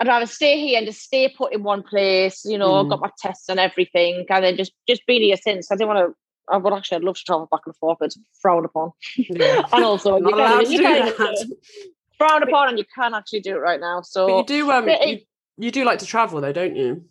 I'd 0.01 0.07
rather 0.07 0.27
stay 0.27 0.61
here 0.61 0.79
and 0.79 0.87
just 0.87 1.01
stay 1.03 1.29
put 1.29 1.53
in 1.53 1.63
one 1.63 1.83
place. 1.83 2.45
You 2.45 2.59
know, 2.59 2.85
Mm. 2.85 2.89
got 2.91 3.01
my 3.01 3.11
tests 3.19 3.49
and 3.49 3.59
everything, 3.59 4.27
and 4.29 4.45
then 4.45 4.57
just 4.57 4.73
just 4.89 5.07
been 5.07 5.23
here 5.23 5.37
since. 5.37 5.71
I 5.73 5.77
didn't 5.77 5.89
want 5.89 6.09
to. 6.11 6.15
I 6.51 6.57
would 6.57 6.73
actually, 6.73 6.97
I'd 6.97 7.05
love 7.05 7.17
to 7.17 7.25
travel 7.25 7.47
back 7.51 7.61
and 7.67 7.77
forth, 7.77 7.99
but 8.01 8.07
it's 8.07 8.19
frowned 8.41 8.65
upon. 8.65 8.93
Yeah. 9.17 9.63
and 9.73 9.85
also, 9.85 10.17
you 10.17 10.31
can't, 10.35 10.71
you 10.71 10.79
can't 10.81 11.19
that. 11.19 11.57
frowned 12.17 12.43
upon, 12.43 12.69
and 12.71 12.79
you 12.79 12.85
can't 12.95 13.15
actually 13.15 13.41
do 13.41 13.55
it 13.57 13.61
right 13.61 13.81
now. 13.81 14.01
So 14.01 14.27
But 14.27 14.37
you 14.37 14.45
do 14.63 14.71
um 14.73 14.87
But 14.87 15.07
you, 15.07 15.15
it- 15.15 15.27
you 15.59 15.71
do 15.71 15.85
like 15.85 15.99
to 15.99 16.07
travel 16.07 16.41
though, 16.41 16.53
don't 16.53 16.77
you? 16.77 17.05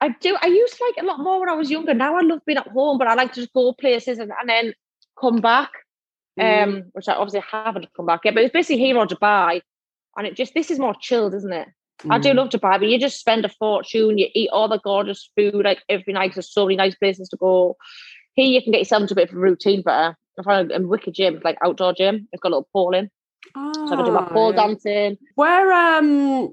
I 0.00 0.10
do. 0.10 0.36
I 0.42 0.46
used 0.48 0.76
to 0.76 0.84
like 0.84 0.98
it 0.98 1.04
a 1.04 1.06
lot 1.06 1.18
more 1.20 1.40
when 1.40 1.48
I 1.48 1.54
was 1.54 1.70
younger. 1.70 1.94
Now 1.94 2.16
I 2.16 2.20
love 2.20 2.40
being 2.44 2.58
at 2.58 2.68
home, 2.68 2.98
but 2.98 3.06
I 3.08 3.14
like 3.14 3.32
to 3.32 3.40
just 3.40 3.54
go 3.54 3.72
places 3.72 4.18
and, 4.18 4.30
and 4.38 4.48
then 4.48 4.74
come 5.18 5.40
back. 5.40 5.70
Mm. 6.38 6.62
Um, 6.62 6.82
which 6.92 7.08
I 7.08 7.14
obviously 7.14 7.42
haven't 7.50 7.86
come 7.96 8.06
back 8.06 8.20
yet. 8.24 8.34
But 8.34 8.42
it's 8.44 8.52
basically 8.52 8.78
here 8.84 8.98
or 8.98 9.06
Dubai, 9.06 9.62
and 10.16 10.26
it 10.26 10.36
just 10.36 10.54
this 10.54 10.70
is 10.70 10.78
more 10.78 10.94
chilled, 11.00 11.34
isn't 11.34 11.52
it? 11.52 11.68
I 12.10 12.18
do 12.18 12.30
Mm. 12.30 12.36
love 12.36 12.48
Dubai, 12.50 12.78
but 12.78 12.88
you 12.88 12.98
just 12.98 13.20
spend 13.20 13.44
a 13.44 13.48
fortune. 13.48 14.18
You 14.18 14.28
eat 14.34 14.50
all 14.52 14.68
the 14.68 14.78
gorgeous 14.78 15.30
food 15.36 15.64
like 15.64 15.82
every 15.88 16.12
night. 16.12 16.34
There's 16.34 16.52
so 16.52 16.64
many 16.66 16.76
nice 16.76 16.94
places 16.96 17.28
to 17.30 17.36
go. 17.36 17.76
Here 18.34 18.46
you 18.46 18.60
can 18.62 18.72
get 18.72 18.80
yourself 18.80 19.02
into 19.02 19.14
a 19.14 19.16
bit 19.16 19.30
of 19.30 19.36
a 19.36 19.38
routine 19.38 19.82
better. 19.82 20.16
I 20.38 20.42
find 20.42 20.72
a 20.72 20.80
wicked 20.80 21.14
gym, 21.14 21.40
like 21.44 21.56
outdoor 21.64 21.92
gym. 21.94 22.28
It's 22.32 22.40
got 22.40 22.48
a 22.48 22.54
little 22.56 22.68
pole 22.72 22.94
in, 22.94 23.10
so 23.54 23.92
I 23.92 23.96
can 23.96 24.04
do 24.04 24.10
my 24.12 24.22
pole 24.32 24.50
yeah. 24.50 24.56
dancing. 24.66 25.16
Where 25.36 25.72
um 25.72 26.52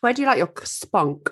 where 0.00 0.12
do 0.12 0.22
you 0.22 0.26
like 0.28 0.38
your 0.38 0.52
spunk? 0.64 1.30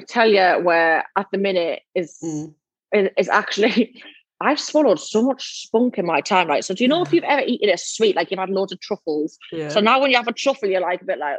I 0.00 0.04
tell 0.04 0.28
you, 0.30 0.64
where 0.64 1.04
at 1.16 1.26
the 1.30 1.38
minute 1.38 1.82
is 1.94 2.18
Mm. 2.22 2.54
is, 2.92 3.10
is 3.18 3.28
actually 3.28 4.02
I've 4.42 4.60
swallowed 4.60 5.00
so 5.00 5.22
much 5.22 5.62
spunk 5.62 5.98
in 5.98 6.06
my 6.06 6.20
time, 6.20 6.48
right? 6.48 6.64
So 6.64 6.74
do 6.74 6.84
you 6.84 6.88
know 6.88 7.02
if 7.02 7.12
you've 7.12 7.24
ever 7.24 7.42
eaten 7.46 7.70
a 7.70 7.78
sweet, 7.78 8.16
like 8.16 8.30
you've 8.30 8.40
had 8.40 8.50
loads 8.50 8.72
of 8.72 8.80
truffles? 8.80 9.38
Yeah. 9.52 9.68
So 9.68 9.80
now 9.80 10.00
when 10.00 10.10
you 10.10 10.16
have 10.16 10.28
a 10.28 10.32
truffle, 10.32 10.68
you're 10.68 10.80
like 10.80 11.02
a 11.02 11.04
bit 11.04 11.18
like 11.18 11.38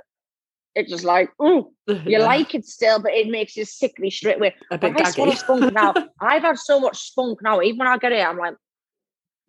it's 0.75 0.89
just 0.89 1.03
like, 1.03 1.29
ooh, 1.41 1.71
you 1.87 2.01
Yeah. 2.05 2.19
like 2.19 2.55
it 2.55 2.65
still, 2.65 2.99
but 2.99 3.13
it 3.13 3.27
makes 3.27 3.55
you 3.55 3.65
sickly 3.65 4.09
straight 4.09 4.37
away. 4.37 4.55
a 4.71 4.77
bit 4.77 4.95
I 4.97 5.11
swallow 5.11 5.35
spunk 5.35 5.71
now, 5.71 5.93
I've 6.19 6.41
had 6.41 6.57
so 6.57 6.79
much 6.79 6.97
spunk 6.97 7.41
now, 7.41 7.61
even 7.61 7.77
when 7.77 7.87
I 7.87 7.97
get 7.97 8.11
it, 8.11 8.25
I'm 8.25 8.37
like 8.37 8.55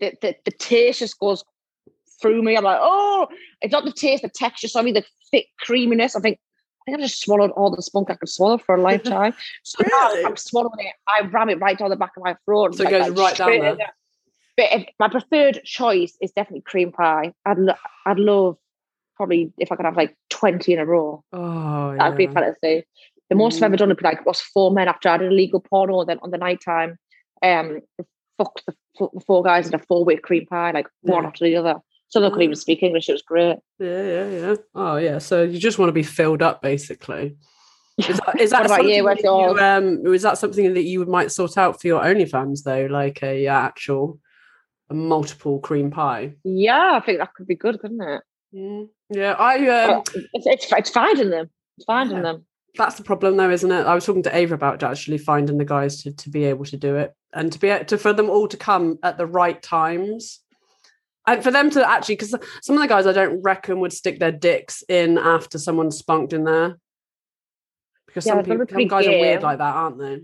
the, 0.01 0.13
the, 0.21 0.37
the 0.45 0.51
taste 0.51 0.99
just 0.99 1.19
goes 1.19 1.45
through 2.21 2.43
me. 2.43 2.57
I'm 2.57 2.65
like, 2.65 2.81
oh, 2.81 3.29
it's 3.61 3.73
not 3.73 3.85
the 3.85 3.93
taste, 3.93 4.23
the 4.23 4.29
texture, 4.29 4.69
sorry, 4.69 4.93
the 4.93 5.05
thick 5.31 5.47
creaminess. 5.61 6.17
I 6.17 6.21
think 6.21 6.39
I 6.87 6.91
think 6.91 6.99
I've 7.01 7.09
just 7.09 7.23
swallowed 7.23 7.51
all 7.53 7.71
the 7.71 7.81
spunk 7.83 8.11
I 8.11 8.15
could 8.15 8.29
swallow 8.29 8.59
for 8.59 8.75
a 8.75 8.81
lifetime. 8.91 9.35
So 9.63 9.83
now 9.91 10.09
Really? 10.09 10.21
if 10.21 10.27
I'm 10.27 10.37
swallowing 10.37 10.81
it, 10.87 10.95
I 11.09 11.23
ram 11.27 11.49
it 11.49 11.61
right 11.61 11.79
down 11.79 11.91
the 11.91 11.97
back 11.97 12.13
of 12.17 12.23
my 12.23 12.37
throat. 12.45 12.75
So 12.75 12.85
it 12.85 12.91
goes 12.91 13.09
right 13.11 13.35
down 13.37 13.59
there. 13.61 13.77
But 14.57 14.67
if, 14.73 14.87
my 15.01 15.09
preferred 15.09 15.61
choice 15.65 16.17
is 16.21 16.31
definitely 16.33 16.61
cream 16.61 16.93
pie. 16.93 17.33
I'd 17.47 17.59
lo- 17.59 17.75
I'd 18.07 18.19
love 18.19 18.57
probably 19.17 19.53
if 19.59 19.73
I 19.73 19.77
could 19.77 19.85
have 19.87 19.97
like 19.97 20.15
20 20.31 20.75
in 20.75 20.79
a 20.79 20.85
row. 20.87 21.25
Oh 21.33 21.97
That'd 21.97 22.19
be 22.19 22.25
yeah. 22.25 22.33
fantasy. 22.33 22.85
The 23.31 23.37
most 23.37 23.57
I've 23.57 23.63
ever 23.65 23.77
Mm. 23.77 23.79
done 23.79 23.89
would 23.89 23.97
be 23.99 24.05
like 24.05 24.27
was 24.27 24.41
four 24.41 24.71
men 24.71 24.87
after 24.87 25.09
I 25.09 25.17
did 25.17 25.29
a 25.29 25.31
illegal 25.31 25.61
porno. 25.61 26.05
Then 26.05 26.19
on 26.23 26.31
the 26.31 26.39
night 26.39 26.61
time, 26.63 26.99
um, 27.43 27.81
fucked 28.37 28.67
the, 28.67 28.75
the 28.99 29.21
four 29.27 29.43
guys 29.43 29.67
in 29.69 29.75
a 29.75 29.79
four 29.79 30.05
way 30.05 30.17
cream 30.19 30.45
pie, 30.47 30.73
like 30.73 30.89
one 31.01 31.25
after 31.25 31.45
the 31.47 31.57
other. 31.57 31.77
Some 32.15 32.23
of 32.23 32.27
them 32.31 32.35
couldn't 32.35 32.45
even 32.45 32.55
speak 32.55 32.81
English. 32.81 33.09
It 33.09 33.13
was 33.13 33.23
great. 33.23 33.57
Yeah, 33.81 34.03
yeah, 34.05 34.29
yeah. 34.31 34.55
Oh 34.73 34.97
yeah. 34.99 35.19
So 35.19 35.43
you 35.43 35.59
just 35.59 35.81
want 35.81 35.89
to 35.89 35.93
be 35.93 36.05
filled 36.05 36.43
up 36.43 36.63
basically. 36.63 37.35
Is 37.99 38.21
that, 38.25 38.41
is 38.41 38.51
that 38.55 38.67
about 38.67 38.77
something 38.77 38.95
you? 38.95 39.03
Where's 39.03 39.19
that 39.19 39.25
you, 39.25 39.59
um, 39.59 40.15
is 40.15 40.23
that 40.23 40.39
something 40.39 40.75
that 40.75 40.85
you 40.85 41.05
might 41.07 41.33
sort 41.33 41.59
out 41.59 41.81
for 41.81 41.89
your 41.89 42.01
OnlyFans 42.05 42.63
though, 42.63 42.87
like 42.87 43.21
a 43.25 43.49
actual 43.49 44.21
a 44.91 44.95
multiple 44.95 45.59
cream 45.59 45.91
pie. 45.91 46.35
Yeah, 46.45 46.93
I 46.93 47.05
think 47.05 47.19
that 47.19 47.35
could 47.35 47.49
be 47.49 47.57
good, 47.57 47.81
couldn't 47.81 48.01
it? 48.01 48.23
Mm. 48.55 48.89
Yeah, 49.11 49.33
I 49.33 49.67
um, 49.67 50.03
it's, 50.35 50.47
it's 50.47 50.73
it's 50.73 50.91
finding 50.91 51.31
them. 51.31 51.51
It's 51.79 51.85
finding 51.85 52.19
Yeah. 52.19 52.23
them. 52.23 52.47
that's 52.77 52.95
the 52.95 53.03
problem 53.03 53.37
though, 53.39 53.51
isn't 53.51 53.73
it? 53.73 53.87
I 53.87 53.95
was 53.97 54.07
talking 54.07 54.23
to 54.23 54.37
Ava 54.37 54.55
about 54.55 54.85
actually 54.85 55.19
finding 55.19 55.59
the 55.59 55.65
guys 55.65 56.01
to, 56.05 56.13
to 56.13 56.31
be 56.31 56.45
able 56.45 56.65
to 56.67 56.77
do 56.77 56.95
it 56.95 57.13
and 57.33 57.51
to 57.51 57.59
be 57.59 57.77
to 57.87 57.99
for 57.99 58.13
them 58.13 58.31
all 58.31 58.47
to 58.47 58.57
come 58.57 59.01
at 59.03 59.19
the 59.19 59.27
right 59.27 59.61
times. 59.61 60.44
And 61.27 61.43
for 61.43 61.51
them 61.51 61.71
to 61.71 61.89
actually, 61.89 62.17
because 62.17 62.35
some 62.63 62.77
of 62.77 62.83
the 62.83 62.89
guys 62.89 63.07
I 63.07 63.13
don't 63.13 63.41
reckon 63.43 63.81
would 63.81 63.93
stick 63.93 64.19
their 64.19 64.33
dicks 64.33 64.83
in 64.89 65.17
after 65.19 65.59
someone's 65.59 65.97
spunked 65.97 66.33
in 66.33 66.45
there. 66.45 66.79
Because 68.07 68.27
Yeah, 68.27 68.35
some 68.35 68.45
people, 68.45 68.67
some 68.71 68.89
guys 68.89 69.07
are 69.07 69.11
weird 69.11 69.43
like 69.43 69.59
that, 69.59 69.75
aren't 69.75 69.99
they? 69.99 70.21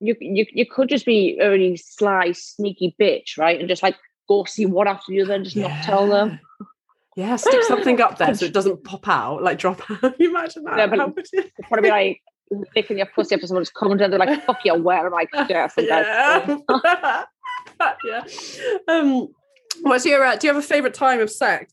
You 0.00 0.14
you 0.20 0.46
you 0.52 0.66
could 0.66 0.88
just 0.88 1.06
be 1.06 1.38
a 1.40 1.50
really 1.50 1.76
sly, 1.76 2.32
sneaky 2.32 2.94
bitch, 3.00 3.36
right? 3.38 3.58
And 3.58 3.68
just 3.68 3.82
like 3.82 3.96
go 4.28 4.44
see 4.44 4.66
one 4.66 4.86
after 4.88 5.10
the 5.12 5.22
other 5.22 5.34
and 5.34 5.44
just 5.44 5.56
not 5.56 5.82
tell 5.84 6.06
them. 6.06 6.38
Yeah, 7.16 7.36
stick 7.36 7.62
something 7.64 8.00
up 8.00 8.18
there 8.18 8.34
so 8.34 8.44
it 8.44 8.52
doesn't 8.52 8.84
pop 8.84 9.08
out, 9.08 9.42
like 9.42 9.58
drop 9.58 9.80
out. 9.90 10.14
You 10.20 10.30
imagine 10.30 10.64
that? 10.64 10.76
Yeah, 10.78 10.86
but- 10.86 10.98
How 10.98 11.06
would 11.08 11.26
you- 11.32 11.38
It'd 11.40 11.52
probably 11.66 11.82
be 11.88 11.90
like 11.90 12.20
licking 12.76 12.98
your 12.98 13.06
pussy 13.06 13.34
after 13.34 13.46
someone's 13.46 13.70
coming 13.70 14.00
and 14.00 14.12
they're 14.12 14.20
like, 14.20 14.44
fuck 14.44 14.58
you, 14.64 14.74
where? 14.74 15.06
I'm 15.06 15.12
like, 15.20 15.30
yeah, 15.48 15.66
I 15.76 15.82
that's 15.82 16.60
yeah. 16.70 17.24
yeah. 18.04 18.24
Um, 18.88 19.28
what's 19.82 20.04
your? 20.04 20.24
Uh, 20.24 20.36
do 20.36 20.46
you 20.46 20.52
have 20.52 20.62
a 20.62 20.66
favorite 20.66 20.94
time 20.94 21.20
of 21.20 21.30
sex? 21.30 21.70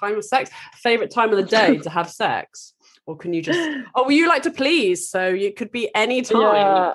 Time 0.00 0.16
of 0.16 0.24
sex? 0.24 0.50
Favorite 0.76 1.10
time 1.10 1.30
of 1.30 1.36
the 1.36 1.44
day 1.44 1.78
to 1.78 1.90
have 1.90 2.10
sex, 2.10 2.74
or 3.06 3.16
can 3.16 3.32
you 3.32 3.42
just? 3.42 3.58
Oh, 3.94 4.02
well, 4.02 4.10
you 4.10 4.28
like 4.28 4.42
to 4.42 4.50
please, 4.50 5.08
so 5.08 5.34
it 5.34 5.56
could 5.56 5.70
be 5.70 5.94
any 5.94 6.22
time. 6.22 6.40
Yeah. 6.42 6.92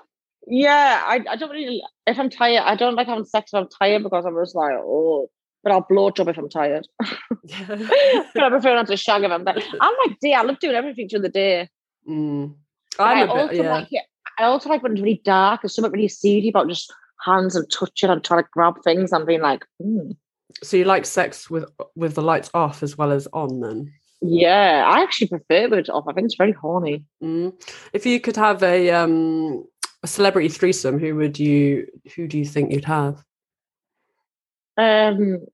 Yeah, 0.47 1.04
I, 1.06 1.24
I 1.30 1.36
don't 1.36 1.52
really 1.52 1.84
if 2.08 2.20
I'm 2.20 2.30
tired, 2.30 2.64
I 2.66 2.76
don't 2.76 2.95
like 2.95 3.08
having 3.08 3.26
sex 3.26 3.52
if 3.54 3.58
I'm 3.58 3.68
tired 3.68 4.04
because 4.04 4.26
I'm 4.26 4.36
just 4.36 4.56
like, 4.56 4.74
oh, 4.76 5.30
but 5.64 5.72
I'll 5.72 5.86
blow 5.88 6.10
job 6.12 6.30
if 6.30 6.38
I'm 6.38 6.49
tired. 6.49 6.88
but 6.99 8.43
I 8.43 8.49
prefer 8.49 8.76
not 8.76 8.88
to 8.88 8.97
shag 8.97 9.24
if 9.24 9.32
I'm 9.32 9.45
tired. 9.45 9.64
I'm 9.80 9.93
like, 10.06 10.20
day, 10.20 10.34
I 10.34 10.41
love 10.41 10.60
doing 10.60 10.76
everything 10.76 11.08
during 11.08 11.24
the 11.24 11.30
day. 11.30 11.70
Mm. 12.10 12.56
I 12.99 13.22
I'm 13.22 13.30
a 13.30 13.32
also 13.32 13.47
bit, 13.49 13.58
yeah. 13.58 13.72
like 13.72 13.88
it. 13.91 14.04
I 14.39 14.43
also 14.45 14.70
like 14.70 14.82
when 14.82 14.93
it's 14.93 15.02
really 15.02 15.22
dark. 15.24 15.62
There's 15.62 15.76
something 15.76 15.91
really 15.91 16.08
seedy 16.08 16.49
about 16.49 16.68
just 16.68 16.91
hands 17.24 17.56
and 17.56 17.70
touching 17.72 18.10
and 18.10 18.24
trying 18.24 18.43
to 18.43 18.49
grab 18.52 18.76
things 18.84 19.12
and 19.12 19.26
being 19.26 19.41
like, 19.41 19.64
mm. 19.82 20.16
So 20.64 20.78
you 20.78 20.86
like 20.86 21.05
sex 21.05 21.49
with 21.49 21.66
with 21.95 22.16
the 22.16 22.22
lights 22.22 22.49
off 22.53 22.84
as 22.84 22.97
well 22.97 23.12
as 23.12 23.28
on, 23.34 23.59
then? 23.59 23.93
yeah. 24.22 24.84
I 24.88 25.01
actually 25.01 25.28
prefer 25.28 25.74
it 25.78 25.89
off. 25.89 26.05
I 26.07 26.14
think 26.14 26.26
it's 26.26 26.36
very 26.36 26.51
horny. 26.51 27.03
Mm. 27.24 27.53
If 27.93 28.05
you 28.05 28.20
could 28.20 28.36
have 28.36 28.62
a 28.64 28.91
um 28.91 29.66
a 30.03 30.07
celebrity 30.07 30.49
threesome, 30.49 30.99
who 30.99 31.16
would 31.16 31.39
you? 31.39 31.88
Who 32.16 32.28
do 32.28 32.38
you 32.38 32.45
think 32.45 32.72
you'd 32.72 32.86
have? 32.86 33.24
Um, 34.78 35.45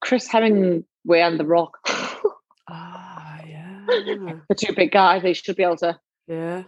Chris 0.00 0.28
Hemsworth 0.28 0.84
and 1.08 1.40
The 1.40 1.46
Rock, 1.46 1.78
Ah, 2.68 3.40
yeah, 3.46 3.84
the 4.48 4.54
two 4.54 4.74
big 4.74 4.90
guys. 4.90 5.22
They 5.22 5.32
should 5.32 5.56
be 5.56 5.62
able 5.62 5.76
to 5.78 5.98
yeah. 6.26 6.64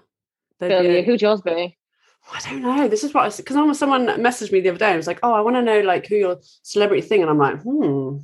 Who'd 0.60 1.22
yours 1.22 1.42
be? 1.42 1.76
I 2.32 2.40
don't 2.40 2.62
know. 2.62 2.88
This 2.88 3.04
is 3.04 3.14
what 3.14 3.24
I 3.24 3.36
because 3.36 3.78
someone 3.78 4.06
messaged 4.06 4.52
me 4.52 4.60
the 4.60 4.70
other 4.70 4.78
day. 4.78 4.88
and 4.88 4.96
was 4.96 5.06
like, 5.06 5.20
"Oh, 5.22 5.32
I 5.32 5.40
want 5.40 5.56
to 5.56 5.62
know 5.62 5.80
like 5.80 6.06
who 6.06 6.16
your 6.16 6.38
celebrity 6.62 7.02
thing," 7.06 7.22
and 7.22 7.30
I'm 7.30 7.38
like, 7.38 7.60
"Hmm, 7.62 8.18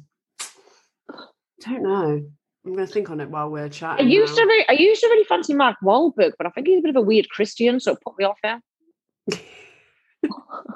don't 1.64 1.82
know. 1.82 2.24
I'm 2.64 2.74
going 2.74 2.86
to 2.86 2.92
think 2.92 3.10
on 3.10 3.20
it 3.20 3.30
while 3.30 3.50
we're 3.50 3.66
I 3.66 3.68
chatting." 3.68 4.08
used 4.08 4.36
now. 4.36 4.42
to 4.42 4.46
really, 4.46 4.68
I 4.68 4.72
used 4.72 5.00
to 5.02 5.08
really 5.08 5.24
fancy 5.24 5.54
Mark 5.54 5.76
Wahlberg, 5.82 6.32
but 6.36 6.46
I 6.46 6.50
think 6.50 6.66
he's 6.66 6.78
a 6.78 6.82
bit 6.82 6.90
of 6.90 6.96
a 6.96 7.02
weird 7.02 7.28
Christian, 7.30 7.78
so 7.78 7.92
it 7.92 8.00
put 8.04 8.18
me 8.18 8.24
off 8.24 8.38
him. 8.42 8.60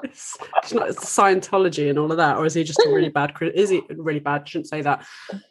it's, 0.03 0.37
it's 0.63 0.73
not 0.73 0.89
it's 0.89 1.03
Scientology 1.05 1.89
and 1.89 1.99
all 1.99 2.11
of 2.11 2.17
that, 2.17 2.37
or 2.37 2.45
is 2.45 2.53
he 2.53 2.63
just 2.63 2.79
a 2.79 2.89
really 2.89 3.09
bad? 3.19 3.33
Is 3.41 3.69
he 3.69 3.81
really 3.89 4.19
bad? 4.19 4.43
I 4.43 4.45
shouldn't 4.45 4.69
say 4.69 4.81
that. 4.81 5.05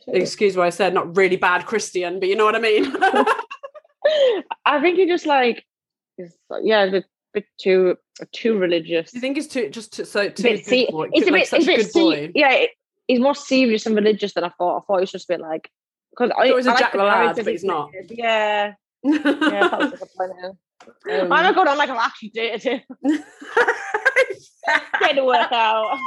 Excuse 0.08 0.56
what 0.56 0.66
I 0.66 0.70
said. 0.70 0.94
Not 0.94 1.16
really 1.16 1.36
bad 1.36 1.66
Christian, 1.66 2.20
but 2.20 2.28
you 2.28 2.36
know 2.36 2.44
what 2.46 2.56
I 2.56 2.60
mean. 2.60 2.86
I 4.64 4.80
think 4.80 4.98
he 4.98 5.06
just 5.06 5.26
like, 5.26 5.64
yeah, 6.62 7.00
bit, 7.40 7.46
too 7.60 7.96
too 8.32 8.58
religious. 8.58 9.10
Do 9.10 9.18
you 9.18 9.20
think 9.20 9.36
he's 9.36 9.48
too 9.48 9.68
just 9.70 9.92
too, 9.92 10.04
so 10.04 10.28
too 10.28 10.42
good 10.42 10.64
se- 10.64 10.88
boy? 10.90 11.08
he's 11.12 11.26
a 11.28 11.30
like 11.30 11.42
bit, 11.42 11.48
such 11.48 11.62
a 11.62 11.66
bit 11.66 11.92
good 11.92 11.92
boy? 11.92 12.32
yeah, 12.34 12.52
it- 12.52 12.70
he's 13.08 13.20
more 13.20 13.34
serious 13.34 13.86
and 13.86 13.94
religious 13.94 14.34
than 14.34 14.44
I 14.44 14.50
thought. 14.58 14.78
I 14.78 14.80
thought 14.86 14.96
he 14.98 15.02
was 15.02 15.12
just 15.12 15.28
a 15.30 15.32
bit 15.34 15.40
like 15.40 15.70
because 16.10 16.30
I, 16.36 16.46
he 16.46 16.52
was 16.52 16.66
a 16.66 16.70
I 16.70 16.72
like 16.72 16.80
Jack 16.80 16.92
the 16.92 16.98
Lad, 16.98 17.36
but 17.36 17.46
he's 17.46 17.64
not. 17.64 17.90
Yeah, 18.10 18.72
yeah, 19.04 19.68
that 19.68 19.78
was 19.78 19.90
disappointing. 19.92 20.58
Um, 21.10 21.32
I'm 21.32 21.42
not 21.42 21.54
going 21.54 21.68
on 21.68 21.78
like 21.78 21.88
I'll 21.88 21.98
actually 21.98 22.28
date 22.28 22.62
him. 22.62 22.80
Get 25.00 25.12
to 25.14 25.24
work 25.24 25.50
out. 25.50 25.98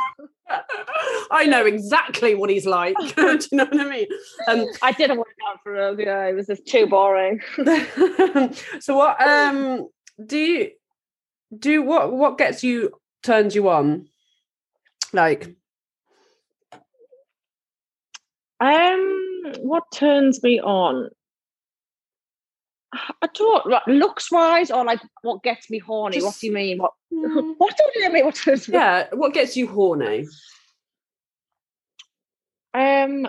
I 1.31 1.45
know 1.45 1.65
exactly 1.65 2.35
what 2.35 2.49
he's 2.49 2.65
like. 2.65 2.95
Do 3.15 3.39
you 3.51 3.57
know 3.57 3.65
what 3.65 3.79
I 3.79 3.89
mean? 3.89 4.07
Um, 4.47 4.65
I 4.81 4.91
didn't 4.91 5.17
work 5.17 5.35
out 5.49 5.57
for 5.63 5.75
him. 5.75 5.99
Yeah, 5.99 6.25
it 6.27 6.35
was 6.35 6.47
just 6.47 6.67
too 6.67 6.87
boring. 6.87 7.39
so 8.79 8.95
what 8.95 9.19
um 9.25 9.87
do 10.25 10.37
you 10.37 10.69
do 11.57 11.81
what 11.81 12.11
what 12.11 12.37
gets 12.37 12.63
you 12.63 12.91
turns 13.23 13.55
you 13.55 13.69
on? 13.69 14.07
Like 15.13 15.55
Um, 18.59 19.53
what 19.59 19.83
turns 19.93 20.43
me 20.43 20.59
on? 20.59 21.09
I 22.91 23.27
don't 23.33 23.65
like, 23.67 23.87
looks 23.87 24.31
wise 24.31 24.71
or 24.71 24.83
like 24.83 24.99
what 25.21 25.43
gets 25.43 25.69
me 25.69 25.77
horny. 25.77 26.21
what 26.21 26.35
do 26.39 26.47
you 26.47 26.53
mean? 26.53 26.79
What 26.79 26.91
mm, 27.13 27.53
what 27.57 27.77
do 27.77 28.01
you 28.01 28.11
mean? 28.11 28.25
What 28.25 28.35
turns 28.35 28.67
me 28.67 28.73
yeah, 28.73 29.07
what 29.13 29.33
gets 29.33 29.55
you 29.55 29.67
horny? 29.67 30.27
Um, 32.73 33.23
do 33.23 33.27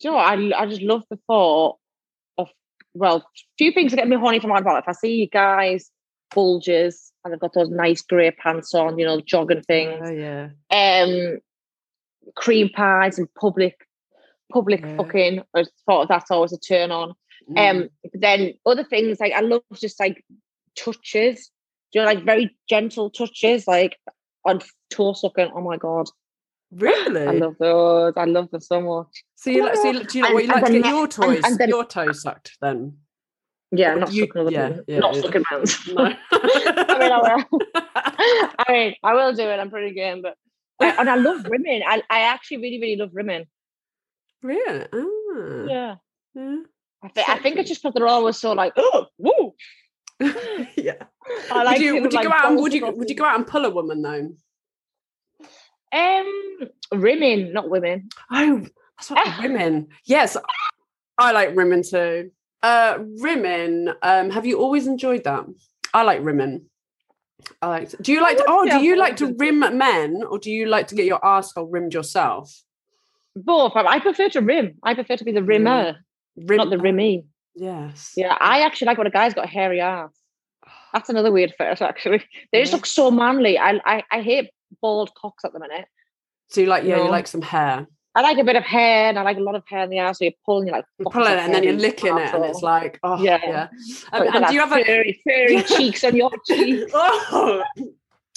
you 0.00 0.10
know 0.10 0.16
what? 0.16 0.26
I, 0.26 0.62
I 0.62 0.66
just 0.66 0.82
love 0.82 1.02
the 1.10 1.18
thought 1.26 1.78
of, 2.36 2.48
well, 2.94 3.28
few 3.58 3.72
things 3.72 3.92
that 3.92 3.96
get 3.96 4.08
me 4.08 4.16
horny 4.16 4.40
from 4.40 4.50
my 4.50 4.60
life. 4.60 4.84
If 4.84 4.88
I 4.88 4.92
see 4.92 5.14
you 5.14 5.28
guys, 5.28 5.90
bulges, 6.34 7.12
and 7.24 7.32
they've 7.32 7.40
got 7.40 7.54
those 7.54 7.70
nice 7.70 8.02
grey 8.02 8.30
pants 8.30 8.74
on, 8.74 8.98
you 8.98 9.04
know, 9.04 9.20
jogging 9.20 9.62
things, 9.62 10.00
Oh 10.04 10.10
yeah. 10.10 10.48
um, 10.70 11.38
cream 12.34 12.68
pies 12.70 13.18
and 13.18 13.32
public, 13.34 13.86
public 14.52 14.80
Yeah. 14.82 14.96
fucking, 14.96 15.42
I 15.54 15.64
thought 15.86 16.08
that's 16.08 16.30
always 16.30 16.52
a 16.52 16.58
turn 16.58 16.90
on. 16.90 17.14
Mm. 17.50 17.70
Um, 17.82 17.88
but 18.02 18.20
then 18.20 18.54
other 18.64 18.84
things 18.84 19.20
like 19.20 19.32
I 19.32 19.40
love 19.40 19.62
just 19.74 20.00
like 20.00 20.24
touches, 20.76 21.50
do 21.92 22.00
you 22.00 22.04
know, 22.04 22.06
like 22.12 22.24
very 22.24 22.56
gentle 22.68 23.10
touches, 23.10 23.66
like 23.68 23.96
on 24.44 24.60
toe 24.90 25.12
sucking. 25.12 25.50
Oh 25.54 25.60
my 25.60 25.76
god, 25.76 26.08
really? 26.72 27.22
I 27.26 27.30
love 27.32 27.56
those. 27.60 28.14
I 28.16 28.24
love 28.24 28.50
them 28.50 28.60
so 28.60 28.80
much. 28.80 29.22
so 29.36 29.50
you 29.50 29.62
like 29.64 29.76
so 29.76 29.90
you, 29.90 30.04
do 30.04 30.18
you 30.18 30.24
know 30.24 30.34
what 30.34 30.44
you 30.44 30.50
like 30.50 30.64
to 30.66 30.72
get 30.80 30.86
your 30.86 31.06
toys 31.08 31.42
and 31.44 31.58
then- 31.58 31.68
your 31.68 31.84
toes 31.84 32.22
sucked 32.22 32.56
then? 32.60 32.98
Yeah, 33.72 33.94
not 33.94 34.12
you- 34.12 34.22
sucking 34.26 34.40
other 34.42 34.50
yeah, 34.50 34.76
yeah, 34.86 34.98
not 35.00 35.14
yeah. 35.16 35.20
sucking 35.22 35.44
hands. 35.50 35.88
No. 35.92 36.04
I 36.32 36.98
mean, 36.98 37.12
I 37.12 37.18
will. 37.20 37.60
I 37.74 38.64
mean, 38.72 38.94
I 39.02 39.14
will 39.14 39.32
do 39.32 39.42
it. 39.42 39.58
I'm 39.58 39.70
pretty 39.70 39.94
game, 39.94 40.22
but 40.22 40.36
I, 40.80 40.90
and 41.00 41.08
I 41.10 41.16
love 41.16 41.46
rimming. 41.48 41.82
I, 41.86 42.02
I 42.10 42.20
actually 42.20 42.58
really, 42.58 42.80
really 42.80 42.96
love 42.96 43.10
rimming. 43.12 43.46
really? 44.42 44.86
Ah, 44.92 45.64
Yeah, 45.68 45.94
yeah. 46.34 46.56
I, 47.02 47.08
th- 47.08 47.28
I 47.28 47.38
think 47.38 47.56
it's 47.56 47.68
just 47.68 47.82
because 47.82 47.94
they're 47.94 48.06
always 48.08 48.36
so 48.36 48.52
like, 48.52 48.72
oh, 48.76 49.06
woo. 49.18 49.54
yeah. 50.76 50.94
I 51.50 51.62
like 51.62 51.78
would 51.78 51.84
you 51.84 52.00
would 52.02 52.12
you 52.12 52.16
like, 52.18 52.26
go 52.26 52.32
out 52.32 52.46
and 52.46 52.60
would 52.60 52.72
you 52.72 52.86
would 52.86 53.10
you 53.10 53.16
go 53.16 53.24
out 53.24 53.36
and 53.36 53.46
pull 53.46 53.64
a 53.64 53.70
woman 53.70 54.00
though? 54.02 54.30
Um, 55.92 56.68
rimming, 56.92 57.52
not 57.52 57.68
women. 57.68 58.08
Oh, 58.30 58.64
that's 58.98 59.10
what 59.10 59.42
women. 59.42 59.88
Yes, 60.04 60.36
I 61.18 61.32
like 61.32 61.54
women 61.56 61.82
too. 61.82 62.30
Uh, 62.66 62.98
rimming. 63.20 63.92
Um, 64.02 64.30
have 64.30 64.44
you 64.44 64.58
always 64.58 64.88
enjoyed 64.88 65.22
that? 65.22 65.46
I 65.94 66.02
like 66.02 66.24
rimming. 66.24 66.66
I 67.62 67.68
like. 67.68 67.90
To, 67.90 67.96
do 67.98 68.12
you 68.12 68.20
like? 68.20 68.38
To, 68.38 68.44
oh, 68.48 68.68
do 68.68 68.80
you 68.80 68.96
like 68.96 69.16
to 69.18 69.32
rim 69.38 69.60
men, 69.60 70.24
or 70.28 70.40
do 70.40 70.50
you 70.50 70.66
like 70.66 70.88
to 70.88 70.96
get 70.96 71.06
your 71.06 71.24
asshole 71.24 71.66
rimmed 71.66 71.94
yourself? 71.94 72.52
Both. 73.36 73.76
I 73.76 74.00
prefer 74.00 74.28
to 74.30 74.40
rim. 74.40 74.78
I 74.82 74.94
prefer 74.94 75.16
to 75.16 75.24
be 75.24 75.30
the 75.30 75.44
rimmer, 75.44 75.98
Rim, 76.36 76.56
not 76.56 76.70
the 76.70 76.76
rimmy. 76.76 77.26
Yes. 77.54 78.14
Yeah, 78.16 78.36
I 78.40 78.62
actually 78.62 78.86
like 78.86 78.98
when 78.98 79.06
a 79.06 79.10
guy's 79.10 79.32
got 79.32 79.44
a 79.44 79.48
hairy 79.48 79.80
ass. 79.80 80.10
That's 80.92 81.08
another 81.08 81.30
weird 81.30 81.54
fetish, 81.56 81.82
actually. 81.82 82.24
They 82.50 82.62
just 82.62 82.72
look 82.72 82.86
so 82.86 83.12
manly. 83.12 83.60
I, 83.60 83.80
I 83.84 84.02
I 84.10 84.22
hate 84.22 84.50
bald 84.82 85.14
cocks 85.14 85.44
at 85.44 85.52
the 85.52 85.60
minute. 85.60 85.86
So 86.48 86.62
you 86.62 86.66
like? 86.66 86.82
Yeah, 86.82 87.04
you 87.04 87.10
like 87.10 87.28
some 87.28 87.42
hair. 87.42 87.86
I 88.16 88.22
like 88.22 88.38
a 88.38 88.44
bit 88.44 88.56
of 88.56 88.64
hair 88.64 89.10
and 89.10 89.18
I 89.18 89.22
like 89.22 89.36
a 89.36 89.40
lot 89.40 89.54
of 89.54 89.62
hair 89.68 89.84
in 89.84 89.90
the 89.90 89.98
ass. 89.98 90.18
So 90.18 90.24
you're 90.24 90.32
pulling, 90.46 90.68
you're 90.68 90.76
like, 90.76 90.86
You 90.98 91.04
fuck, 91.04 91.12
pull 91.12 91.26
it, 91.26 91.38
and 91.38 91.52
then 91.52 91.62
you're 91.62 91.74
licking 91.74 92.16
it, 92.16 92.34
and 92.34 92.44
it's 92.46 92.62
like, 92.62 92.98
oh 93.02 93.22
Yeah. 93.22 93.38
yeah. 93.44 93.68
Um, 94.10 94.26
and 94.34 94.46
do 94.46 94.54
you 94.54 94.60
have 94.60 94.72
a? 94.72 94.82
furry, 94.82 95.20
furry 95.22 95.62
cheeks 95.62 96.02
on 96.02 96.16
your 96.16 96.30
cheeks? 96.46 96.90
Oh, 96.94 97.62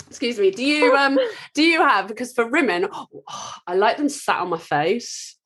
excuse 0.06 0.38
me. 0.38 0.52
Do 0.52 0.66
you 0.66 0.94
um? 0.98 1.18
Do 1.54 1.64
you 1.64 1.82
have 1.82 2.10
because 2.10 2.34
for 2.34 2.46
women, 2.48 2.88
oh, 2.92 3.08
I 3.66 3.76
like 3.76 3.96
them 3.96 4.10
sat 4.10 4.42
on 4.42 4.50
my 4.50 4.58
face. 4.58 5.38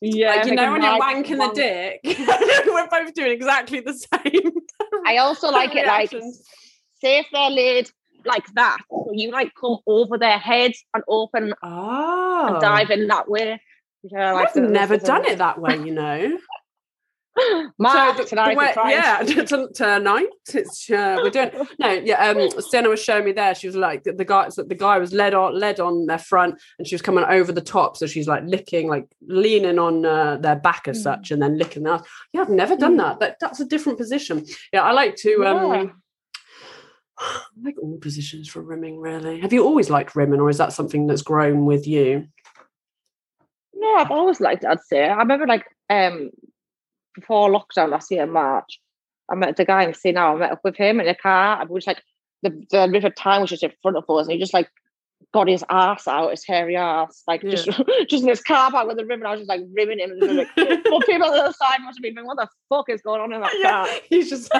Yeah, 0.00 0.36
like 0.36 0.46
you 0.46 0.54
know 0.54 0.72
when 0.72 0.82
you're 0.82 0.98
nice 0.98 1.14
wanking 1.16 1.38
the 1.38 1.52
dick. 1.54 2.18
We're 2.66 2.88
both 2.88 3.14
doing 3.14 3.32
exactly 3.32 3.80
the 3.80 3.94
same. 3.94 4.52
I 5.06 5.18
also 5.18 5.48
like 5.50 5.74
it 5.74 5.86
like 5.86 6.10
say 6.10 7.18
if 7.18 7.26
they're 7.32 7.50
laid 7.50 7.90
like 8.24 8.46
that. 8.54 8.78
So 8.90 9.10
you 9.12 9.30
like 9.32 9.52
come 9.60 9.78
over 9.86 10.18
their 10.18 10.38
heads 10.38 10.84
and 10.94 11.02
open 11.08 11.52
Oh, 11.62 12.46
and 12.48 12.60
dive 12.60 12.90
in 12.90 13.08
that 13.08 13.28
way. 13.28 13.60
Yeah, 14.04 14.32
like 14.32 14.48
I've 14.48 14.54
the- 14.54 14.60
never 14.62 14.96
done 14.98 15.24
it 15.26 15.38
that 15.38 15.60
way, 15.60 15.76
you 15.76 15.92
know. 15.92 16.38
Mark, 17.78 18.18
the- 18.18 18.24
tonight 18.24 18.52
the 18.54 18.58
way- 18.58 18.72
yeah, 18.92 19.22
tonight 19.74 20.26
it's 20.52 20.90
uh, 20.90 21.16
we're 21.22 21.30
doing 21.30 21.50
no, 21.78 21.90
yeah. 21.90 22.28
Um, 22.28 22.50
Sienna 22.60 22.90
was 22.90 23.02
showing 23.02 23.24
me 23.24 23.32
there. 23.32 23.54
She 23.54 23.66
was 23.66 23.74
like 23.76 24.04
the, 24.04 24.12
the 24.12 24.24
guy, 24.24 24.50
so 24.50 24.62
the 24.64 24.74
guy 24.74 24.98
was 24.98 25.14
led 25.14 25.32
on, 25.32 25.58
led 25.58 25.80
on 25.80 26.04
their 26.06 26.18
front, 26.18 26.60
and 26.78 26.86
she 26.86 26.94
was 26.94 27.00
coming 27.00 27.24
over 27.24 27.50
the 27.50 27.62
top. 27.62 27.96
So 27.96 28.06
she's 28.06 28.28
like 28.28 28.42
licking, 28.44 28.86
like 28.88 29.06
leaning 29.26 29.78
on 29.78 30.04
uh, 30.04 30.36
their 30.36 30.56
back 30.56 30.88
as 30.88 30.98
Mm. 30.98 31.02
such, 31.02 31.30
and 31.30 31.40
then 31.40 31.56
licking 31.56 31.84
that. 31.84 32.04
Yeah, 32.34 32.42
I've 32.42 32.50
never 32.50 32.76
done 32.76 32.94
Mm. 32.96 32.98
that. 32.98 33.20
That 33.20 33.36
that's 33.40 33.60
a 33.60 33.64
different 33.64 33.96
position. 33.98 34.44
Yeah, 34.72 34.82
I 34.82 34.92
like 34.92 35.16
to. 35.16 35.46
Um, 35.46 35.72
Yeah. 35.74 35.84
I 37.18 37.40
like 37.64 37.76
all 37.80 37.96
positions 37.98 38.48
for 38.50 38.60
rimming. 38.60 38.98
Really, 39.00 39.40
have 39.40 39.54
you 39.54 39.64
always 39.64 39.88
liked 39.88 40.14
rimming, 40.14 40.40
or 40.40 40.50
is 40.50 40.58
that 40.58 40.74
something 40.74 41.06
that's 41.06 41.22
grown 41.22 41.64
with 41.64 41.86
you? 41.86 42.26
No, 43.82 43.96
I've 43.96 44.12
always 44.12 44.40
liked 44.40 44.62
it, 44.62 44.68
I'd 44.68 44.80
say. 44.80 45.04
I 45.04 45.16
remember 45.16 45.46
like 45.46 45.66
um 45.90 46.30
before 47.16 47.50
lockdown 47.50 47.90
last 47.90 48.10
year 48.10 48.22
in 48.22 48.30
March, 48.30 48.80
I 49.28 49.34
met 49.34 49.56
the 49.56 49.64
guy 49.64 49.82
in 49.82 49.92
the 49.92 50.12
now. 50.12 50.34
I 50.34 50.38
met 50.38 50.52
up 50.52 50.60
with 50.62 50.76
him 50.76 51.00
in 51.00 51.08
a 51.08 51.16
car 51.16 51.60
and 51.60 51.68
we 51.68 51.74
was 51.74 51.86
like 51.86 52.02
the, 52.42 52.50
the 52.70 52.88
River 52.88 53.10
Tyne 53.10 53.40
was 53.40 53.50
just 53.50 53.64
in 53.64 53.72
front 53.82 53.96
of 53.96 54.04
us 54.08 54.26
and 54.26 54.32
he 54.32 54.38
just 54.38 54.54
like 54.54 54.68
got 55.32 55.48
his 55.48 55.64
ass 55.68 56.06
out, 56.08 56.30
his 56.30 56.44
hairy 56.44 56.76
ass, 56.76 57.22
like 57.26 57.42
just 57.42 57.66
just 58.08 58.22
in 58.22 58.28
his 58.28 58.42
car 58.42 58.70
park 58.70 58.86
with 58.88 58.96
the 58.96 59.04
ribbon. 59.04 59.26
I 59.26 59.32
was 59.32 59.40
just 59.40 59.48
like 59.48 59.62
ribbing 59.74 59.98
him 59.98 60.12
and 60.12 60.36
like 60.36 60.48
well, 60.56 61.00
people 61.00 61.26
on 61.26 61.32
the 61.32 61.42
other 61.42 61.52
side 61.52 61.78
must 61.80 61.98
have 61.98 62.02
been 62.02 62.14
thinking, 62.14 62.26
what 62.26 62.36
the 62.36 62.48
fuck 62.68 62.88
is 62.88 63.02
going 63.02 63.20
on 63.20 63.32
in 63.32 63.40
that 63.40 63.50
car? 63.62 63.86
Yeah, 63.86 63.98
he's 64.08 64.30
just 64.30 64.52
he 64.52 64.58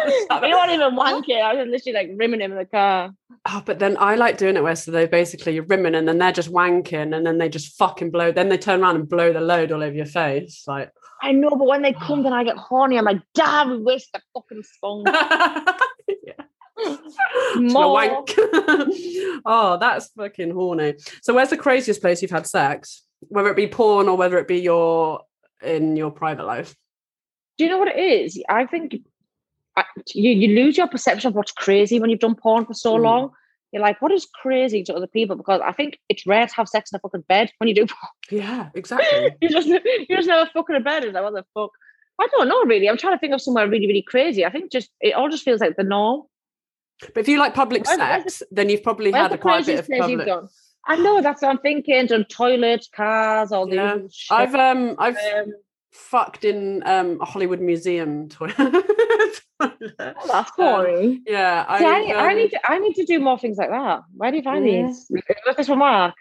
weren't 0.55 0.73
even 0.73 0.97
wanking. 0.97 1.43
I 1.43 1.55
was 1.55 1.69
literally 1.69 1.93
like 1.93 2.11
rimming 2.17 2.41
him 2.41 2.53
in 2.53 2.59
the 2.59 2.65
car. 2.65 3.13
Oh, 3.47 3.63
but 3.65 3.79
then 3.79 3.97
I 3.99 4.15
like 4.15 4.39
doing 4.39 4.57
it 4.57 4.63
where 4.63 4.77
so 4.77 4.91
they 4.91 5.07
basically 5.07 5.55
you're 5.55 5.65
rimming 5.65 5.95
and 5.95 6.07
then 6.07 6.19
they're 6.19 6.33
just 6.33 6.53
wanking 6.53 7.15
and 7.15 7.27
then 7.27 7.39
they 7.39 7.49
just 7.49 7.77
fucking 7.77 8.11
blow. 8.11 8.33
Then 8.33 8.49
they 8.49 8.59
turn 8.59 8.83
around 8.83 8.97
and 8.97 9.09
blow 9.09 9.33
the 9.33 9.41
load 9.41 9.73
all 9.73 9.83
over 9.83 9.95
your 9.95 10.07
face. 10.07 10.65
Like, 10.67 10.91
I 11.23 11.33
know, 11.33 11.51
but 11.51 11.67
when 11.67 11.83
they 11.83 11.93
come, 11.93 12.23
then 12.25 12.33
I 12.33 12.45
get 12.45 12.57
horny. 12.57 12.99
I'm 12.99 13.05
like, 13.05 13.23
damn, 13.35 13.71
we 13.71 13.79
waste 13.79 14.11
the 14.13 14.21
fucking 14.35 14.63
sponge. 14.63 15.07
yeah. 16.27 16.45
Just 16.85 17.19
gonna 17.55 17.73
More. 17.73 17.93
wank. 17.93 18.35
oh, 19.45 19.77
that's 19.81 20.09
fucking 20.17 20.51
horny. 20.53 20.95
So, 21.23 21.35
where's 21.35 21.51
the 21.51 21.57
craziest 21.57 22.01
place 22.01 22.23
you've 22.23 22.31
had 22.31 22.47
sex? 22.47 23.03
Whether 23.29 23.51
it 23.51 23.57
be 23.57 23.67
porn 23.69 24.09
or 24.09 24.17
whether 24.17 24.39
it 24.39 24.49
be 24.49 24.59
your 24.61 25.21
in 25.63 25.97
your 25.97 26.11
private 26.11 26.45
life. 26.47 26.75
Do 27.59 27.65
you 27.65 27.71
know 27.71 27.79
what 27.79 27.89
it 27.89 27.99
is? 27.99 28.43
I 28.49 28.67
think 28.67 28.97
I, 29.77 29.85
you, 30.15 30.31
you 30.31 30.57
lose 30.57 30.77
your 30.77 30.89
perception 30.89 31.29
of 31.29 31.35
what's 31.35 31.53
crazy 31.53 32.01
when 32.01 32.11
you've 32.11 32.21
done 32.21 32.35
porn 32.35 32.65
for 32.67 32.75
so 32.75 32.97
Mm. 32.99 33.03
long. 33.03 33.31
You're 33.73 33.81
like, 33.83 34.03
what 34.03 34.13
is 34.13 34.27
crazy 34.27 34.83
to 34.85 34.95
other 34.95 35.07
people? 35.07 35.35
Because 35.35 35.63
I 35.65 35.73
think 35.73 35.99
it's 36.11 36.27
rare 36.27 36.47
to 36.47 36.55
have 36.57 36.69
sex 36.69 36.93
in 36.93 36.97
a 36.97 37.01
fucking 37.01 37.23
bed 37.27 37.53
when 37.59 37.69
you 37.69 37.75
do 37.75 37.87
porn. 37.87 38.11
Yeah, 38.43 38.69
exactly. 38.75 39.31
you 39.41 39.49
just 39.49 39.67
you 39.69 39.81
just 40.11 40.29
never 40.29 40.51
fucking 40.53 40.77
in 40.77 40.83
bed. 40.83 41.05
Is 41.05 41.15
like, 41.15 41.23
what 41.23 41.33
the 41.33 41.45
fuck? 41.55 41.71
I 42.21 42.27
don't 42.33 42.49
know 42.49 42.63
really. 42.65 42.89
I'm 42.91 42.99
trying 42.99 43.15
to 43.15 43.19
think 43.19 43.33
of 43.33 43.41
somewhere 43.41 43.67
really, 43.69 43.87
really 43.87 44.03
crazy. 44.03 44.45
I 44.45 44.51
think 44.51 44.71
just 44.71 44.91
it 45.01 45.15
all 45.15 45.31
just 45.31 45.45
feels 45.45 45.61
like 45.61 45.77
the 45.77 45.85
norm. 45.85 46.23
But 47.15 47.21
if 47.21 47.29
you 47.29 47.39
like 47.39 47.55
public 47.55 47.87
sex, 47.87 48.43
then 48.51 48.69
you've 48.69 48.83
probably 48.83 49.11
had 49.13 49.33
a 49.33 49.39
quite 49.39 49.63
a 49.63 49.67
bit 49.67 49.79
of 49.81 49.89
public. 49.89 50.29
I 50.85 50.97
know 50.97 51.21
that's 51.23 51.43
what 51.43 51.51
I'm 51.51 51.59
thinking. 51.59 52.07
Done 52.07 52.25
toilets, 52.25 52.89
cars, 52.89 53.53
all 53.53 53.73
Yeah. 53.73 53.97
these. 53.99 54.15
shit. 54.15 54.37
I've 54.37 54.55
um 54.55 54.97
I've 54.99 55.17
Um, 55.17 55.53
fucked 55.93 56.45
in 56.45 56.83
um 56.87 57.19
a 57.21 57.25
Hollywood 57.25 57.61
museum 57.61 58.29
toilet. 58.37 58.57
oh, 58.59 60.27
that's 60.27 60.51
boring. 60.57 61.23
yeah, 61.27 61.79
See, 61.79 61.85
I, 61.85 61.89
I've, 61.91 62.17
I 62.17 62.31
um, 62.33 62.37
need 62.37 62.51
to, 62.51 62.71
I 62.71 62.79
need 62.79 62.95
to 62.95 63.05
do 63.05 63.21
more 63.21 63.39
things 63.39 63.59
like 63.59 63.71
that. 63.71 64.03
Where 64.17 64.31
do 64.31 64.37
you 64.39 64.43
find 64.43 64.67
Yeah. 64.67 64.87
these? 64.89 65.07
Was 65.47 65.57
this 65.57 65.67
from 65.69 65.79
Mark? 65.79 66.15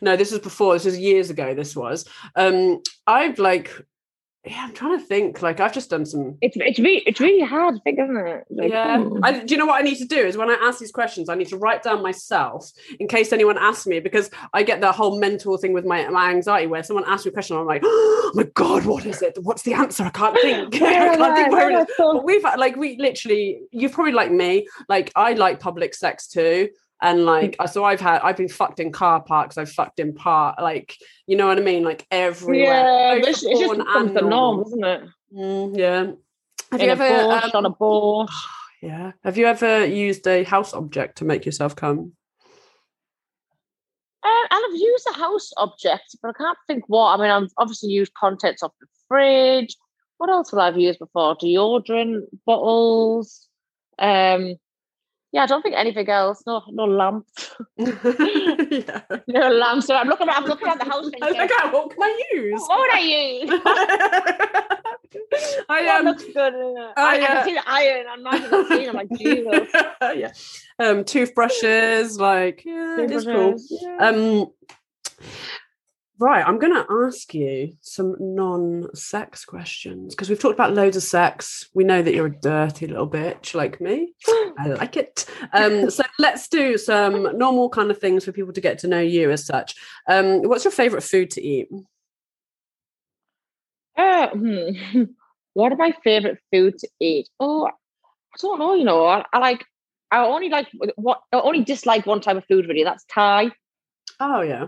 no, 0.00 0.16
this 0.16 0.30
was 0.30 0.40
before. 0.40 0.74
This 0.74 0.84
was 0.84 0.98
years 0.98 1.30
ago. 1.30 1.52
This 1.54 1.74
was. 1.76 2.06
Um, 2.36 2.80
I've 3.06 3.38
like, 3.38 3.70
yeah, 4.46 4.64
I'm 4.64 4.72
trying 4.72 4.98
to 4.98 5.04
think. 5.04 5.42
Like, 5.42 5.60
I've 5.60 5.72
just 5.72 5.90
done 5.90 6.06
some. 6.06 6.38
It's 6.40 6.56
it's 6.58 6.78
really 6.78 7.02
it's 7.06 7.20
really 7.20 7.44
hard 7.44 7.74
to 7.74 7.80
think, 7.82 7.98
isn't 7.98 8.16
it? 8.16 8.44
Like, 8.48 8.70
yeah, 8.70 8.98
hmm. 8.98 9.22
I, 9.22 9.44
do 9.44 9.54
you 9.54 9.58
know 9.58 9.66
what 9.66 9.80
I 9.80 9.84
need 9.84 9.96
to 9.98 10.06
do? 10.06 10.16
Is 10.16 10.38
when 10.38 10.48
I 10.48 10.54
ask 10.54 10.78
these 10.78 10.92
questions, 10.92 11.28
I 11.28 11.34
need 11.34 11.48
to 11.48 11.58
write 11.58 11.82
down 11.82 12.02
myself 12.02 12.70
in 12.98 13.06
case 13.06 13.34
anyone 13.34 13.58
asks 13.58 13.86
me, 13.86 14.00
because 14.00 14.30
I 14.54 14.62
get 14.62 14.80
that 14.80 14.94
whole 14.94 15.18
mental 15.18 15.58
thing 15.58 15.74
with 15.74 15.84
my, 15.84 16.08
my 16.08 16.30
anxiety 16.30 16.68
where 16.68 16.82
someone 16.82 17.04
asks 17.06 17.26
me 17.26 17.30
a 17.30 17.32
question, 17.32 17.58
I'm 17.58 17.66
like, 17.66 17.82
oh 17.84 18.32
my 18.34 18.44
god, 18.54 18.86
what 18.86 19.04
is 19.04 19.20
it? 19.20 19.36
What's 19.42 19.62
the 19.62 19.74
answer? 19.74 20.04
I 20.04 20.10
can't 20.10 20.40
think. 20.40 20.74
I 20.82 21.16
can't 21.16 21.36
think 21.36 21.52
where 21.52 21.70
it 21.70 21.88
is. 21.90 21.94
But 21.98 22.24
we've 22.24 22.42
like 22.42 22.76
we 22.76 22.96
literally 22.96 23.60
you've 23.72 23.92
probably 23.92 24.12
like 24.12 24.32
me 24.32 24.66
like 24.88 25.12
I 25.14 25.34
like 25.34 25.60
public 25.60 25.94
sex 25.94 26.26
too 26.26 26.70
and 27.02 27.24
like 27.24 27.56
Mm. 27.56 27.68
so 27.70 27.84
I've 27.84 28.00
had 28.00 28.20
I've 28.22 28.36
been 28.36 28.48
fucked 28.48 28.80
in 28.80 28.92
car 28.92 29.22
parks 29.22 29.56
I've 29.58 29.70
fucked 29.72 30.00
in 30.00 30.14
park 30.14 30.56
like 30.60 30.94
you 31.26 31.36
know 31.36 31.46
what 31.46 31.58
I 31.58 31.62
mean 31.62 31.82
like 31.84 32.06
everywhere 32.10 32.64
yeah, 32.64 33.14
it's, 33.14 33.42
it's 33.42 33.58
just 33.60 33.80
and 33.88 34.16
the 34.16 34.20
norm, 34.22 34.62
isn't 34.66 34.84
it? 34.84 35.02
Mm, 35.34 35.78
yeah 35.78 36.12
have 36.72 36.80
In 36.80 36.86
you 36.86 36.88
a 36.88 36.92
ever 36.92 37.08
boat, 37.08 37.42
um, 37.44 37.50
on 37.54 37.66
a 37.66 37.70
boat. 37.70 38.28
yeah 38.82 39.12
have 39.24 39.36
you 39.38 39.46
ever 39.46 39.84
used 39.86 40.26
a 40.26 40.44
house 40.44 40.72
object 40.74 41.18
to 41.18 41.24
make 41.24 41.44
yourself 41.46 41.74
come 41.76 42.12
Uh, 44.22 44.46
and 44.50 44.60
I've 44.66 44.78
used 44.78 45.06
a 45.08 45.18
house 45.18 45.50
object, 45.56 46.14
but 46.20 46.28
I 46.28 46.32
can't 46.34 46.58
think 46.66 46.84
what. 46.88 47.18
I 47.18 47.22
mean, 47.22 47.30
I've 47.30 47.50
obviously 47.56 47.88
used 47.90 48.12
contents 48.12 48.62
off 48.62 48.72
the 48.80 48.86
fridge. 49.08 49.74
What 50.18 50.28
else 50.28 50.50
have 50.50 50.58
I 50.60 50.68
used 50.76 50.98
before? 50.98 51.36
Deodorant 51.36 52.24
bottles. 52.44 53.48
Um, 53.98 54.56
yeah, 55.32 55.44
I 55.44 55.46
don't 55.46 55.62
think 55.62 55.76
anything 55.76 56.08
else. 56.08 56.42
No, 56.46 56.62
no 56.70 56.84
lamps. 56.84 57.54
yeah 57.76 59.02
No 59.28 59.48
lamps. 59.48 59.86
So 59.86 59.94
I'm 59.94 60.08
looking. 60.08 60.28
At, 60.28 60.36
I'm 60.36 60.44
looking 60.44 60.68
at 60.68 60.78
the 60.78 60.84
house. 60.84 61.08
I 61.22 61.26
was 61.26 61.36
like, 61.36 61.50
"Oh, 61.62 61.70
what 61.70 61.90
can 61.90 62.02
I 62.02 62.22
use 62.32 62.60
what 62.66 62.78
would 62.80 62.92
I 62.92 63.00
use? 63.00 63.50
I 65.68 65.84
That 65.84 66.00
um, 66.00 66.06
looks 66.06 66.24
good. 66.24 66.54
I, 66.54 66.92
I, 66.96 67.18
I 67.18 67.20
uh, 67.20 67.26
can 67.26 67.44
see 67.44 67.54
the 67.54 67.62
iron. 67.68 68.06
I'm 68.10 68.22
not 68.22 68.34
even 68.34 68.66
seeing. 68.68 68.88
I'm 68.88 68.94
like, 68.96 69.10
Jesus. 69.16 69.68
yeah. 70.16 70.32
Um, 70.78 71.04
toothbrushes, 71.04 72.18
like 72.18 72.64
yeah, 72.64 72.96
it's 73.00 73.24
cool. 73.24 73.56
Yeah. 73.70 73.96
Um, 74.00 74.50
right, 76.20 76.46
I'm 76.46 76.58
going 76.58 76.74
to 76.74 76.86
ask 77.06 77.34
you 77.34 77.72
some 77.80 78.14
non-sex 78.20 79.44
questions 79.44 80.14
because 80.14 80.28
we've 80.28 80.38
talked 80.38 80.54
about 80.54 80.74
loads 80.74 80.96
of 80.96 81.02
sex. 81.02 81.68
We 81.74 81.82
know 81.82 82.02
that 82.02 82.14
you're 82.14 82.26
a 82.26 82.40
dirty 82.40 82.86
little 82.86 83.08
bitch 83.08 83.54
like 83.54 83.80
me. 83.80 84.14
I 84.28 84.68
like 84.68 84.96
it. 84.96 85.26
Um, 85.52 85.90
so 85.90 86.04
let's 86.18 86.48
do 86.48 86.76
some 86.76 87.36
normal 87.36 87.70
kind 87.70 87.90
of 87.90 87.98
things 87.98 88.24
for 88.24 88.32
people 88.32 88.52
to 88.52 88.60
get 88.60 88.78
to 88.80 88.88
know 88.88 89.00
you 89.00 89.30
as 89.30 89.44
such. 89.44 89.74
Um, 90.08 90.42
what's 90.42 90.64
your 90.64 90.72
favorite 90.72 91.02
food 91.02 91.30
to 91.32 91.42
eat? 91.42 91.68
Uh, 93.96 94.28
hmm. 94.28 95.02
What 95.54 95.72
are 95.72 95.76
my 95.76 95.92
favorite 96.04 96.38
food 96.52 96.78
to 96.78 96.88
eat? 97.00 97.28
Oh, 97.40 97.66
I 97.66 98.36
don't 98.40 98.60
know. 98.60 98.74
You 98.74 98.84
know, 98.84 99.04
I, 99.04 99.24
I 99.32 99.38
like. 99.38 99.64
I 100.12 100.18
only 100.18 100.48
like 100.48 100.68
what. 100.94 101.22
I 101.32 101.40
only 101.40 101.64
dislike 101.64 102.06
one 102.06 102.20
type 102.20 102.36
of 102.36 102.44
food. 102.46 102.68
Really, 102.68 102.84
that's 102.84 103.04
Thai. 103.12 103.50
Oh 104.20 104.42
yeah, 104.42 104.66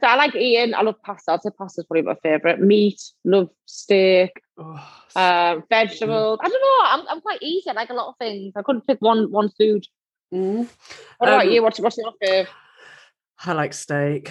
So 0.00 0.06
I 0.06 0.16
like 0.16 0.34
eating. 0.34 0.74
I 0.74 0.82
love 0.82 0.94
pasta. 1.02 1.32
I'd 1.32 1.42
say 1.42 1.50
pasta's 1.56 1.84
probably 1.84 2.02
my 2.02 2.14
favorite. 2.22 2.60
Meat. 2.60 3.00
Love 3.24 3.50
steak. 3.66 4.30
oh, 4.58 4.80
Um, 5.14 5.64
vegetables. 5.68 6.38
I 6.42 6.48
don't 6.48 6.60
know. 6.62 6.78
I'm, 6.84 7.08
I'm 7.16 7.20
quite 7.20 7.42
easy. 7.42 7.68
I 7.68 7.74
like 7.74 7.90
a 7.90 7.94
lot 7.94 8.08
of 8.08 8.14
things. 8.18 8.52
I 8.56 8.62
couldn't 8.62 8.86
pick 8.86 8.98
one 9.00 9.30
one 9.30 9.50
food. 9.58 9.86
mm. 10.32 10.66
What 11.18 11.28
about 11.28 11.46
Um, 11.46 11.52
you? 11.52 11.62
What's 11.62 11.78
what's 11.80 11.98
your 11.98 12.12
favorite? 12.20 12.48
I 13.44 13.52
like 13.52 13.74
steak. 13.74 14.30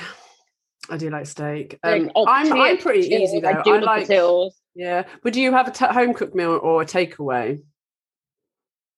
I 0.89 0.97
do 0.97 1.09
like 1.11 1.27
steak. 1.27 1.77
Um, 1.83 2.09
oh, 2.15 2.25
I'm 2.27 2.51
I'm 2.53 2.77
pretty 2.77 3.07
easy 3.13 3.39
though. 3.39 3.49
I 3.49 3.61
do 3.61 3.73
love 3.73 3.83
like 3.83 4.01
potatoes. 4.07 4.59
yeah. 4.73 5.03
But 5.23 5.33
do 5.33 5.41
you 5.41 5.51
have 5.51 5.67
a 5.67 5.71
t- 5.71 5.85
home 5.85 6.13
cooked 6.15 6.33
meal 6.33 6.59
or 6.61 6.81
a 6.81 6.85
takeaway? 6.85 7.61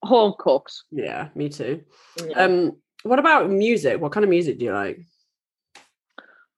home 0.04 0.34
cooked. 0.38 0.84
Yeah, 0.92 1.30
me 1.36 1.50
too. 1.50 1.84
Yeah. 2.26 2.44
Um, 2.44 2.78
what 3.04 3.20
about 3.20 3.50
music? 3.50 4.00
What 4.02 4.12
kind 4.12 4.24
of 4.24 4.30
music 4.30 4.60
do 4.60 4.66
you 4.66 4.74
like? 4.74 5.00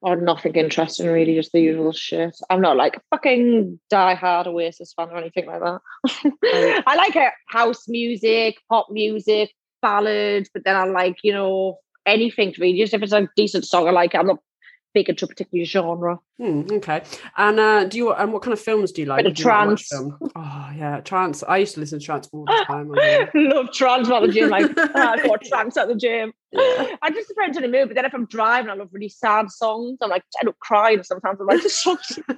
Or 0.06 0.16
nothing 0.16 0.54
interesting 0.54 1.08
really, 1.08 1.34
just 1.34 1.52
the 1.52 1.60
usual 1.60 1.92
shit. 1.92 2.38
I'm 2.52 2.62
not 2.62 2.78
like 2.78 3.02
fucking 3.10 3.80
die-hard 3.90 4.46
Oasis 4.46 4.94
fan 4.94 5.10
or 5.10 5.18
anything 5.18 5.48
like 5.48 5.62
that. 5.62 6.84
I 6.86 6.96
like 6.96 7.18
house 7.48 7.88
music, 7.88 8.58
pop 8.70 8.86
music, 8.92 9.52
ballads, 9.82 10.48
but 10.54 10.64
then 10.64 10.76
I 10.76 10.86
like, 10.86 11.18
you 11.24 11.34
know, 11.34 11.80
anything 12.06 12.54
really. 12.60 12.78
Just 12.78 12.94
if 12.94 13.02
it's 13.02 13.14
a 13.14 13.28
decent 13.36 13.66
song, 13.66 13.88
I 13.88 13.92
like 13.92 14.14
it. 14.14 14.20
I'm 14.20 14.28
not 14.28 14.38
big 14.96 15.10
into 15.10 15.26
a 15.26 15.28
particular 15.28 15.66
genre. 15.66 16.20
Hmm, 16.40 16.62
okay. 16.72 17.04
And 17.38 17.60
uh, 17.60 17.84
do 17.86 17.98
you 17.98 18.14
and 18.14 18.34
what 18.34 18.42
kind 18.42 18.54
of 18.54 18.60
films 18.60 18.92
do 18.92 19.02
you 19.02 19.08
like? 19.08 19.20
Bit 19.20 19.26
of 19.28 19.32
Would 19.32 19.40
you 19.40 19.46
like 19.46 19.66
trance. 19.68 19.88
film? 19.90 20.18
Oh 20.36 20.72
yeah, 20.76 21.02
trance. 21.02 21.44
I 21.44 21.58
used 21.58 21.76
to 21.76 21.82
listen 21.82 22.00
to 22.00 22.06
trance 22.06 22.28
all 22.32 22.46
the 22.46 22.64
time. 22.68 22.92
I. 22.98 23.30
Love 23.36 23.72
trance 23.72 24.10
at 24.10 24.22
the 24.22 24.28
gym, 24.30 24.50
like 24.50 24.72
I 24.78 25.28
got 25.28 25.44
trance 25.44 25.78
at 25.78 25.88
the 25.88 25.96
gym. 25.96 26.34
Yeah. 26.52 26.96
I 27.04 27.12
just 27.12 27.28
depends 27.28 27.58
on 27.58 27.64
the 27.64 27.70
mood, 27.70 27.90
but 27.90 27.96
then 27.96 28.06
if 28.06 28.14
I'm 28.14 28.26
driving, 28.26 28.72
I 28.72 28.76
love 28.76 28.90
really 28.92 29.10
sad 29.10 29.52
songs. 29.52 29.98
I'm 30.02 30.10
like, 30.10 30.24
I 30.42 30.48
up 30.48 30.58
crying 30.60 31.04
sometimes. 31.04 31.40
I'm 31.42 31.48
like, 31.48 31.62
this 31.62 31.76
song's 31.76 32.08
sad. 32.08 32.38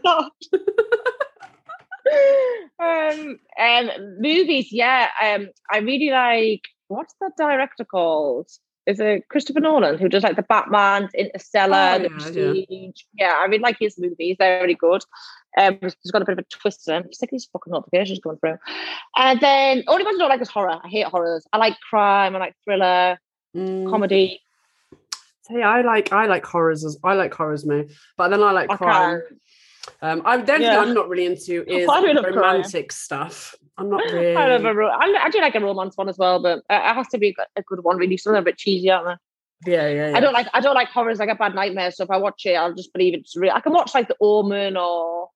um, 2.80 3.40
and 3.58 3.92
movies, 4.20 4.72
yeah. 4.72 5.10
Um, 5.24 5.50
I 5.72 5.78
really 5.80 6.10
like 6.10 6.64
what's 6.88 7.14
that 7.22 7.34
director 7.38 7.86
called? 7.86 8.50
Is 8.88 9.00
it 9.00 9.28
Christopher 9.30 9.60
Nolan 9.60 9.98
who 10.00 10.08
does 10.10 10.24
like 10.24 10.38
the 10.38 10.42
Batman, 10.44 11.10
Interstellar, 11.14 11.96
Oh, 11.96 11.98
the 12.00 12.04
yeah, 12.04 12.10
Prestige. 12.10 13.02
Yeah. 13.14 13.36
I 13.38 13.46
really 13.46 13.60
like 13.60 13.78
his 13.80 14.00
movies. 14.00 14.38
They're 14.40 14.62
really 14.62 14.74
good. 14.76 15.04
Um, 15.58 15.78
he's 15.82 16.12
got 16.12 16.22
a 16.22 16.26
bit 16.26 16.34
of 16.34 16.40
a 16.40 16.44
twist 16.44 16.88
in. 16.88 17.04
Just 17.04 17.22
like 17.22 17.32
these 17.32 17.46
fucking 17.52 17.72
notifications 17.72 18.20
coming 18.20 18.38
through. 18.40 18.58
And 19.18 19.40
then 19.42 19.84
only 19.88 20.06
ones 20.06 20.16
I 20.18 20.20
don't 20.20 20.30
like 20.30 20.42
is 20.42 20.50
horror. 20.50 20.80
I 20.84 20.88
hate 20.88 21.06
horrors. 21.08 21.46
I 21.52 21.58
like 21.58 21.78
crime. 21.90 22.36
I 22.36 22.40
like 22.40 22.56
thriller, 22.64 23.20
Mm. 23.56 23.90
comedy. 23.90 24.42
See, 25.48 25.62
I 25.62 25.82
like 25.82 26.12
I 26.12 26.26
like 26.28 26.46
horrors 26.46 26.84
as 26.86 26.98
I 27.04 27.14
like 27.14 27.34
horrors, 27.34 27.66
me. 27.66 27.86
But 28.18 28.28
then 28.30 28.44
I 28.44 28.52
like 28.52 28.70
I 28.72 28.76
crime. 28.78 29.22
Um, 30.02 30.22
I 30.26 30.38
the 30.38 30.54
Yeah. 30.54 30.58
thing 30.72 30.80
I'm 30.90 30.94
not 30.94 31.10
really 31.10 31.26
into 31.26 31.64
is 31.68 31.88
romantic 31.88 32.92
stuff. 32.92 33.56
I'm 33.78 33.90
not 33.90 34.04
really. 34.12 34.36
I 34.36 34.48
love 34.48 34.66
a 34.66 34.74
ro- 34.74 34.90
I, 34.90 35.24
I 35.26 35.30
do 35.30 35.40
like 35.40 35.56
a 35.56 35.60
romance 35.60 35.96
one 35.98 36.10
as 36.10 36.18
well, 36.18 36.42
but 36.42 36.60
uh, 36.70 36.74
it 36.84 36.94
has 36.96 37.08
to 37.10 37.18
be 37.18 37.36
a 37.56 37.62
good 37.64 37.84
one. 37.84 37.98
Really, 37.98 38.18
something 38.18 38.40
a 38.40 38.44
bit 38.44 38.58
cheesy, 38.58 38.90
aren't 38.90 39.20
they? 39.66 39.72
Yeah, 39.72 39.88
yeah, 39.88 40.10
yeah. 40.10 40.18
I 40.18 40.20
don't 40.20 40.34
like 40.34 40.48
I 40.54 40.60
don't 40.60 40.76
like 40.76 40.90
horrors. 40.90 41.20
I 41.20 41.26
get 41.26 41.40
bad 41.40 41.56
nightmare. 41.56 41.92
So 41.92 42.04
if 42.04 42.12
I 42.12 42.18
watch 42.18 42.46
it, 42.46 42.54
I'll 42.56 42.74
just 42.74 42.92
believe 42.94 43.14
it's 43.14 43.36
real. 43.36 43.52
I 43.54 43.60
can 43.60 43.74
watch 43.74 43.94
like 43.94 44.08
The 44.08 44.16
Omen 44.20 44.78
or 44.78 45.30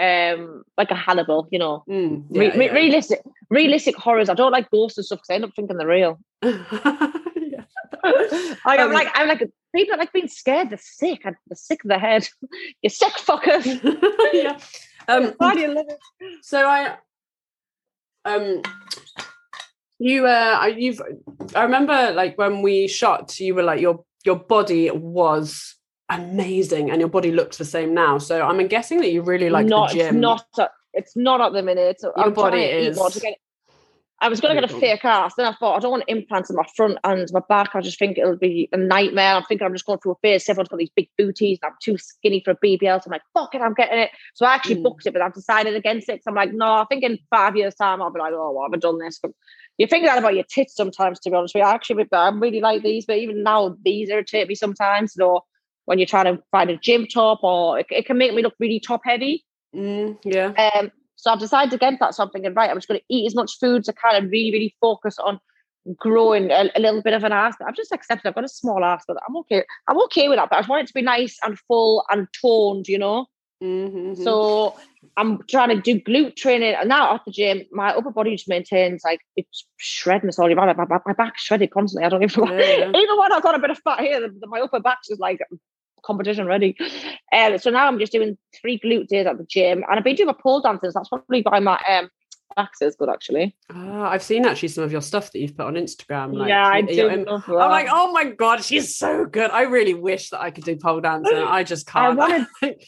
um 0.00 0.62
like 0.76 0.90
a 0.90 0.94
Hannibal. 0.96 1.48
You 1.50 1.58
know, 1.58 1.84
Mm, 1.88 2.24
Re- 2.30 2.46
yeah, 2.46 2.56
re- 2.56 2.66
yeah. 2.66 2.72
realistic 2.72 3.20
realistic 3.50 3.96
horrors. 3.96 4.28
I 4.28 4.34
don't 4.34 4.52
like 4.52 4.70
ghosts 4.70 4.98
and 4.98 5.04
stuff 5.04 5.18
because 5.18 5.30
I 5.30 5.34
end 5.34 5.44
up 5.44 5.50
thinking 5.54 5.76
they're 5.76 5.86
real. 5.86 6.18
I'm 8.04 8.92
like 8.92 9.08
I'm 9.14 9.28
like 9.28 9.38
people 9.74 9.92
that 9.92 9.98
like 9.98 10.12
being 10.12 10.28
scared. 10.28 10.70
They're 10.70 10.78
sick. 10.80 11.22
They're 11.24 11.36
sick 11.54 11.84
of 11.84 11.88
their 11.88 11.98
head. 11.98 12.28
You're 12.82 12.90
sick 12.90 13.12
fuckers. 13.14 13.64
yeah. 14.32 14.58
Um, 15.08 15.34
Why 15.38 15.54
do 15.54 15.60
you 15.60 15.78
it? 15.78 15.98
so 16.42 16.66
I, 16.66 16.96
um, 18.24 18.62
you, 19.98 20.26
uh, 20.26 20.58
I- 20.60 20.68
you've, 20.68 21.00
I 21.54 21.62
remember 21.62 22.12
like 22.12 22.36
when 22.38 22.62
we 22.62 22.88
shot, 22.88 23.38
you 23.40 23.54
were 23.54 23.62
like 23.62 23.80
your 23.80 24.04
your 24.24 24.36
body 24.36 24.90
was 24.90 25.76
amazing, 26.10 26.90
and 26.90 27.00
your 27.00 27.08
body 27.08 27.32
looks 27.32 27.56
the 27.56 27.64
same 27.64 27.94
now. 27.94 28.18
So 28.18 28.42
I'm 28.42 28.66
guessing 28.68 29.00
that 29.00 29.12
you 29.12 29.22
really 29.22 29.50
like 29.50 29.66
not, 29.66 29.90
the 29.90 29.96
gym. 29.98 30.06
It's 30.06 30.14
not. 30.16 30.46
a- 30.58 30.70
It's 30.94 31.14
not 31.16 31.40
at 31.40 31.52
the 31.52 31.62
minute. 31.62 31.98
Your 32.02 32.18
I'm 32.18 32.32
body 32.34 32.60
to 32.60 32.88
eat 32.90 32.96
more 32.96 33.08
is 33.08 33.22
I 34.20 34.28
was 34.28 34.40
going 34.40 34.54
to 34.54 34.60
get 34.60 34.68
a 34.68 34.80
fake 34.80 35.04
ass. 35.04 35.34
Then 35.36 35.46
I 35.46 35.52
thought 35.54 35.76
I 35.76 35.78
don't 35.78 35.92
want 35.92 36.04
implants 36.08 36.50
in 36.50 36.56
my 36.56 36.66
front 36.74 36.98
and 37.04 37.28
my 37.32 37.40
back. 37.48 37.74
I 37.74 37.80
just 37.80 38.00
think 38.00 38.18
it'll 38.18 38.36
be 38.36 38.68
a 38.72 38.76
nightmare. 38.76 39.34
I'm 39.34 39.44
thinking 39.44 39.64
I'm 39.64 39.72
just 39.72 39.86
going 39.86 40.00
through 40.00 40.12
a 40.12 40.16
phase. 40.22 40.48
Everyone's 40.48 40.68
got 40.68 40.78
these 40.78 40.90
big 40.94 41.08
booties, 41.16 41.58
and 41.62 41.70
I'm 41.70 41.76
too 41.80 41.96
skinny 41.98 42.42
for 42.44 42.50
a 42.50 42.56
BBL. 42.56 42.98
So 43.00 43.06
I'm 43.06 43.12
like, 43.12 43.22
fuck 43.32 43.54
it, 43.54 43.60
I'm 43.60 43.74
getting 43.74 44.00
it. 44.00 44.10
So 44.34 44.44
I 44.44 44.54
actually 44.54 44.76
Mm. 44.76 44.82
booked 44.82 45.06
it, 45.06 45.12
but 45.12 45.22
I've 45.22 45.34
decided 45.34 45.76
against 45.76 46.08
it. 46.08 46.24
So 46.24 46.30
I'm 46.30 46.34
like, 46.34 46.52
no, 46.52 46.66
I 46.66 46.84
think 46.88 47.04
in 47.04 47.18
five 47.30 47.56
years' 47.56 47.76
time 47.76 48.02
I'll 48.02 48.12
be 48.12 48.18
like, 48.18 48.32
oh, 48.34 48.50
why 48.50 48.66
have 48.66 48.74
I 48.74 48.78
done 48.78 48.98
this? 48.98 49.20
But 49.22 49.30
you 49.76 49.86
think 49.86 50.04
that 50.04 50.18
about 50.18 50.34
your 50.34 50.44
tits 50.44 50.74
sometimes. 50.74 51.20
To 51.20 51.30
be 51.30 51.36
honest 51.36 51.54
with 51.54 51.62
you, 51.62 51.66
I 51.68 51.74
actually, 51.74 52.06
I 52.12 52.28
really 52.30 52.60
like 52.60 52.82
these, 52.82 53.06
but 53.06 53.18
even 53.18 53.44
now 53.44 53.76
these 53.84 54.10
irritate 54.10 54.48
me 54.48 54.56
sometimes. 54.56 55.14
You 55.16 55.24
know, 55.24 55.40
when 55.84 55.98
you're 56.00 56.06
trying 56.06 56.36
to 56.36 56.42
find 56.50 56.70
a 56.70 56.76
gym 56.76 57.06
top, 57.06 57.44
or 57.44 57.78
it, 57.78 57.86
it 57.90 58.06
can 58.06 58.18
make 58.18 58.34
me 58.34 58.42
look 58.42 58.54
really 58.58 58.80
top 58.80 59.02
heavy. 59.04 59.44
Mm, 59.74 60.18
yeah. 60.24 60.70
Um, 60.74 60.90
so 61.18 61.32
I've 61.32 61.40
decided 61.40 61.74
against 61.74 61.98
that. 61.98 62.14
So 62.14 62.22
I'm 62.22 62.54
right, 62.54 62.70
I'm 62.70 62.76
just 62.76 62.86
going 62.88 63.00
to 63.00 63.04
eat 63.08 63.26
as 63.26 63.34
much 63.34 63.58
food 63.58 63.84
to 63.84 63.92
kind 63.92 64.16
of 64.24 64.30
really, 64.30 64.52
really 64.52 64.74
focus 64.80 65.18
on 65.18 65.40
growing 65.96 66.50
a, 66.52 66.70
a 66.76 66.80
little 66.80 67.02
bit 67.02 67.12
of 67.12 67.24
an 67.24 67.32
ass. 67.32 67.56
I've 67.66 67.74
just 67.74 67.92
accepted 67.92 68.28
I've 68.28 68.34
got 68.36 68.44
a 68.44 68.48
small 68.48 68.84
ass, 68.84 69.04
but 69.06 69.16
I'm 69.28 69.36
okay. 69.38 69.64
I'm 69.88 70.00
okay 70.04 70.28
with 70.28 70.38
that. 70.38 70.48
But 70.48 70.56
I 70.56 70.58
just 70.60 70.68
want 70.68 70.84
it 70.84 70.86
to 70.86 70.94
be 70.94 71.02
nice 71.02 71.36
and 71.42 71.58
full 71.66 72.04
and 72.10 72.28
toned, 72.40 72.86
you 72.86 72.98
know. 72.98 73.26
Mhm, 73.62 73.92
mhm. 73.92 74.22
So 74.22 74.76
I'm 75.16 75.42
trying 75.48 75.70
to 75.70 75.80
do 75.80 76.00
glute 76.00 76.36
training, 76.36 76.74
and 76.78 76.88
now 76.88 77.16
at 77.16 77.24
the 77.24 77.32
gym, 77.32 77.62
my 77.72 77.88
upper 77.90 78.12
body 78.12 78.36
just 78.36 78.48
maintains 78.48 79.02
like 79.04 79.20
it's 79.34 79.66
shredding. 79.78 80.28
It's 80.28 80.38
all 80.38 80.52
about 80.52 80.76
my, 80.76 80.84
my, 80.84 80.98
my 81.04 81.12
back's 81.14 81.42
shredded 81.42 81.72
constantly. 81.72 82.06
I 82.06 82.10
don't 82.10 82.22
even 82.22 82.46
Yeah, 82.46 82.58
yeah. 82.78 82.92
even 82.94 83.18
when 83.18 83.32
I've 83.32 83.42
got 83.42 83.56
a 83.56 83.58
bit 83.58 83.70
of 83.70 83.78
fat 83.78 84.00
here, 84.00 84.20
the, 84.20 84.28
the- 84.38 84.46
my 84.46 84.60
upper 84.60 84.78
back's 84.78 85.08
just 85.08 85.20
like 85.20 85.40
competition 86.04 86.46
ready. 86.46 86.76
Um, 87.32 87.58
so 87.58 87.70
now 87.70 87.86
I'm 87.86 87.98
just 87.98 88.12
doing 88.12 88.36
three 88.60 88.78
glute 88.78 89.08
days 89.08 89.26
at 89.26 89.38
the 89.38 89.44
gym, 89.44 89.84
and 89.88 89.98
I've 89.98 90.04
been 90.04 90.16
doing 90.16 90.26
my 90.28 90.34
pole 90.40 90.60
dances. 90.60 90.94
That's 90.94 91.08
probably 91.08 91.42
why 91.42 91.58
my 91.60 91.80
um 91.88 92.08
backs 92.56 92.80
is 92.82 92.96
good 92.96 93.08
actually. 93.10 93.54
Ah, 93.70 94.08
I've 94.10 94.22
seen 94.22 94.46
actually 94.46 94.68
some 94.68 94.82
of 94.84 94.90
your 94.90 95.02
stuff 95.02 95.30
that 95.32 95.38
you've 95.38 95.56
put 95.56 95.66
on 95.66 95.74
Instagram. 95.74 96.34
Like, 96.34 96.48
yeah, 96.48 96.66
I 96.66 96.80
do. 96.82 97.08
im- 97.08 97.28
I'm 97.28 97.70
like, 97.70 97.88
oh 97.90 98.10
my 98.12 98.24
god, 98.24 98.64
she's 98.64 98.96
so 98.96 99.26
good. 99.26 99.50
I 99.50 99.62
really 99.62 99.94
wish 99.94 100.30
that 100.30 100.40
I 100.40 100.50
could 100.50 100.64
do 100.64 100.76
pole 100.76 101.00
dancing. 101.00 101.36
I 101.36 101.62
just 101.64 101.86
can't. 101.92 102.18
I 102.18 102.46
wanted- 102.62 102.76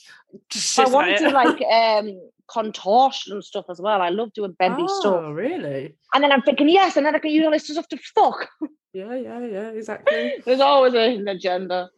Just 0.48 0.78
I 0.78 0.84
wanted 0.88 1.18
to 1.18 1.30
like 1.30 1.60
um 1.72 2.16
contortion 2.48 3.42
stuff 3.42 3.64
as 3.68 3.80
well. 3.80 4.00
I 4.00 4.10
love 4.10 4.32
doing 4.32 4.52
bendy 4.58 4.84
stuff. 4.86 5.22
Oh, 5.24 5.32
really? 5.32 5.96
And 6.14 6.22
then 6.22 6.30
I'm 6.32 6.42
thinking, 6.42 6.68
yes, 6.68 6.96
and 6.96 7.04
then 7.06 7.14
I 7.14 7.18
can 7.18 7.30
use 7.32 7.44
all 7.44 7.50
this 7.50 7.66
stuff 7.66 7.88
to 7.88 7.98
fuck. 8.14 8.48
Yeah, 8.92 9.14
yeah, 9.14 9.44
yeah, 9.46 9.68
exactly. 9.70 10.34
There's 10.44 10.60
always 10.60 10.94
a 10.94 11.10
hidden 11.10 11.28
agenda. 11.28 11.90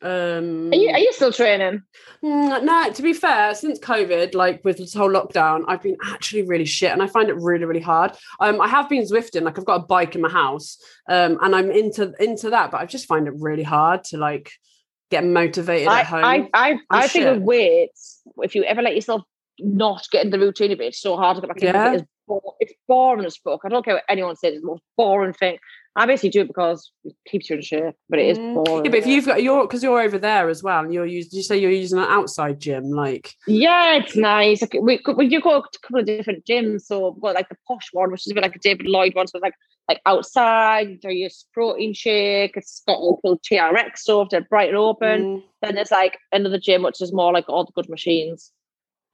Um, 0.00 0.70
Are 0.72 0.76
you, 0.76 0.90
are 0.90 0.98
you 0.98 1.12
still 1.12 1.32
training? 1.32 1.82
Mm, 2.22 2.62
no, 2.62 2.92
to 2.92 3.02
be 3.02 3.12
fair, 3.12 3.54
since 3.54 3.80
COVID, 3.80 4.34
like 4.34 4.64
with 4.64 4.78
this 4.78 4.94
whole 4.94 5.10
lockdown, 5.10 5.64
I've 5.66 5.82
been 5.82 5.96
actually 6.04 6.42
really 6.42 6.64
shit, 6.64 6.92
and 6.92 7.02
I 7.02 7.08
find 7.08 7.28
it 7.28 7.36
really, 7.36 7.64
really 7.64 7.80
hard. 7.80 8.12
Um, 8.38 8.60
I 8.60 8.68
have 8.68 8.88
been 8.88 9.02
Zwifting, 9.02 9.42
like 9.42 9.58
I've 9.58 9.64
got 9.64 9.80
a 9.80 9.86
bike 9.86 10.14
in 10.14 10.20
my 10.20 10.28
house, 10.28 10.78
um, 11.08 11.38
and 11.42 11.54
I'm 11.54 11.70
into 11.72 12.12
into 12.20 12.50
that, 12.50 12.70
but 12.70 12.80
I 12.80 12.86
just 12.86 13.06
find 13.06 13.26
it 13.26 13.34
really 13.38 13.64
hard 13.64 14.04
to 14.04 14.18
like 14.18 14.52
get 15.10 15.24
motivated 15.24 15.88
I, 15.88 16.00
at 16.00 16.06
home. 16.06 16.24
I, 16.24 16.48
I, 16.54 16.78
I 16.90 17.08
think 17.08 17.26
with 17.26 17.42
weights, 17.42 18.22
if 18.38 18.54
you 18.54 18.62
ever 18.64 18.82
let 18.82 18.94
yourself 18.94 19.22
not 19.58 20.06
get 20.12 20.24
in 20.24 20.30
the 20.30 20.38
routine 20.38 20.70
of 20.70 20.80
it, 20.80 20.86
it's 20.86 21.00
so 21.00 21.16
hard 21.16 21.36
to 21.36 21.40
get 21.40 21.48
back 21.48 21.62
into 21.62 21.92
it. 21.92 21.94
It's, 21.94 22.08
it's 22.60 22.74
boring 22.86 23.24
as 23.24 23.36
fuck. 23.36 23.60
I 23.64 23.68
don't 23.68 23.84
care 23.84 23.94
what 23.94 24.04
anyone 24.08 24.36
says, 24.36 24.54
it's 24.54 24.62
the 24.62 24.66
most 24.66 24.82
boring 24.96 25.32
thing. 25.32 25.58
I 25.96 26.06
basically 26.06 26.30
do 26.30 26.40
it 26.42 26.46
because 26.46 26.92
it 27.04 27.16
keeps 27.26 27.50
you 27.50 27.56
in 27.56 27.62
shape, 27.62 27.94
but 28.08 28.20
it 28.20 28.28
is 28.28 28.38
Mm. 28.38 28.54
boring. 28.54 28.84
yeah, 28.84 28.90
but 28.92 28.98
if 28.98 29.06
you've 29.06 29.26
got 29.26 29.42
your 29.42 29.62
because 29.66 29.82
you're 29.82 30.00
over 30.00 30.16
there 30.18 30.48
as 30.48 30.62
well, 30.62 30.80
and 30.84 30.92
you're 30.94 31.06
using, 31.06 31.36
you 31.36 31.42
say 31.42 31.56
you're 31.58 31.72
using 31.72 31.98
an 31.98 32.04
outside 32.04 32.60
gym, 32.60 32.90
like 32.90 33.34
Yeah, 33.48 33.96
it's 33.96 34.14
nice. 34.14 34.62
Okay, 34.62 34.78
we 34.78 35.00
we 35.16 35.28
do 35.28 35.40
go 35.40 35.60
to 35.60 35.66
a 35.66 35.78
couple 35.82 35.98
of 36.00 36.06
different 36.06 36.44
gyms. 36.44 36.82
So 36.82 37.10
we've 37.10 37.22
got 37.22 37.34
like 37.34 37.48
the 37.48 37.56
posh 37.66 37.88
one, 37.92 38.12
which 38.12 38.26
is 38.26 38.30
a 38.30 38.34
bit 38.34 38.44
like 38.44 38.54
a 38.54 38.60
David 38.60 38.86
Lloyd 38.86 39.14
one. 39.16 39.26
So 39.26 39.38
it's 39.38 39.42
like 39.42 39.54
like 39.88 40.00
outside, 40.06 40.98
there 41.02 41.10
is 41.10 41.46
protein 41.52 41.94
shake. 41.94 42.56
It's 42.56 42.82
got 42.86 42.98
all 42.98 43.18
cool 43.22 43.38
TRX 43.40 43.98
stuff. 43.98 44.28
They're 44.30 44.42
bright 44.42 44.68
and 44.68 44.76
open. 44.78 45.24
mm, 45.24 45.42
Then 45.62 45.74
there's 45.74 45.90
like 45.90 46.18
another 46.30 46.58
gym, 46.60 46.82
which 46.82 47.00
is 47.02 47.12
more 47.12 47.32
like 47.32 47.48
all 47.48 47.64
the 47.64 47.72
good 47.72 47.88
machines. 47.88 48.52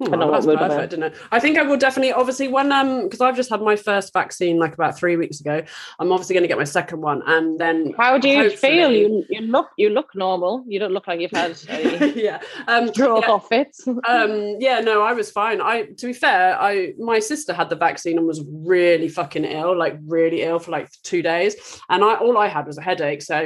Oh, 0.01 0.07
know 0.07 0.33
that's 0.33 0.45
I'm 0.45 0.59
perfect, 0.59 0.93
isn't 0.95 1.05
it? 1.05 1.15
I 1.31 1.39
think 1.39 1.57
I 1.57 1.63
will 1.63 1.77
definitely, 1.77 2.13
obviously, 2.13 2.49
when 2.49 2.73
um, 2.73 3.05
because 3.05 3.21
I've 3.21 3.37
just 3.37 3.49
had 3.49 3.63
my 3.63 3.77
first 3.77 4.13
vaccine 4.13 4.59
like 4.59 4.75
about 4.75 4.99
three 4.99 5.17
weeks 5.17 5.41
ago. 5.41 5.63
I'm 6.01 6.11
obviously 6.11 6.35
going 6.35 6.43
to 6.43 6.49
get 6.49 6.59
my 6.59 6.65
second 6.65 7.01
one, 7.01 7.23
and 7.27 7.61
then 7.61 7.95
How 7.97 8.19
do 8.19 8.29
you 8.29 8.51
feel? 8.51 8.91
You 8.91 9.25
you 9.31 9.43
look 9.43 9.69
you 9.79 9.91
look 9.91 10.11
normal. 10.17 10.65
You 10.67 10.81
don't 10.81 10.93
look 10.93 11.07
like 11.07 11.21
you've 11.21 11.31
had 11.31 11.57
any 11.69 12.13
yeah, 12.25 12.41
um, 12.67 12.89
stroke 12.89 13.23
yeah, 13.25 13.33
or 13.33 13.41
fits. 13.41 13.87
um, 14.09 14.57
yeah, 14.59 14.81
no, 14.81 15.01
I 15.01 15.13
was 15.13 15.31
fine. 15.31 15.61
I, 15.61 15.85
to 15.85 16.07
be 16.07 16.13
fair, 16.13 16.61
I 16.61 16.95
my 16.99 17.21
sister 17.21 17.53
had 17.53 17.71
the 17.71 17.77
vaccine 17.77 18.19
and 18.19 18.27
was 18.27 18.45
really 18.49 19.09
fucking 19.09 19.45
ill, 19.45 19.79
like 19.79 19.97
really 20.05 20.43
ill 20.43 20.59
for 20.59 20.73
like 20.73 20.91
two 21.05 21.23
days, 21.23 21.81
and 21.89 22.03
I 22.03 22.17
all 22.17 22.37
I 22.37 22.49
had 22.49 22.67
was 22.67 22.79
a 22.79 22.83
headache. 22.83 23.23
So 23.23 23.37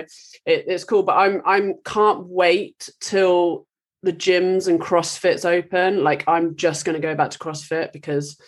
it, 0.46 0.64
it's 0.66 0.84
cool, 0.84 1.02
but 1.02 1.16
I'm 1.16 1.42
I'm 1.44 1.74
can't 1.84 2.24
wait 2.26 2.88
till 3.00 3.66
the 4.02 4.12
gyms 4.12 4.68
and 4.68 4.80
CrossFit's 4.80 5.44
open. 5.44 6.04
Like 6.04 6.24
I'm 6.28 6.56
just 6.56 6.84
going 6.84 6.94
to 7.00 7.06
go 7.06 7.14
back 7.14 7.30
to 7.30 7.38
CrossFit 7.38 7.92
because 7.92 8.38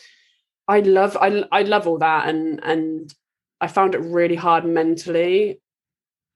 I 0.68 0.80
love 0.80 1.16
I 1.20 1.44
I 1.51 1.62
love 1.62 1.86
all 1.86 1.98
that, 1.98 2.28
and 2.28 2.61
and 2.62 3.12
I 3.61 3.66
found 3.66 3.94
it 3.94 3.98
really 3.98 4.36
hard 4.36 4.64
mentally 4.64 5.61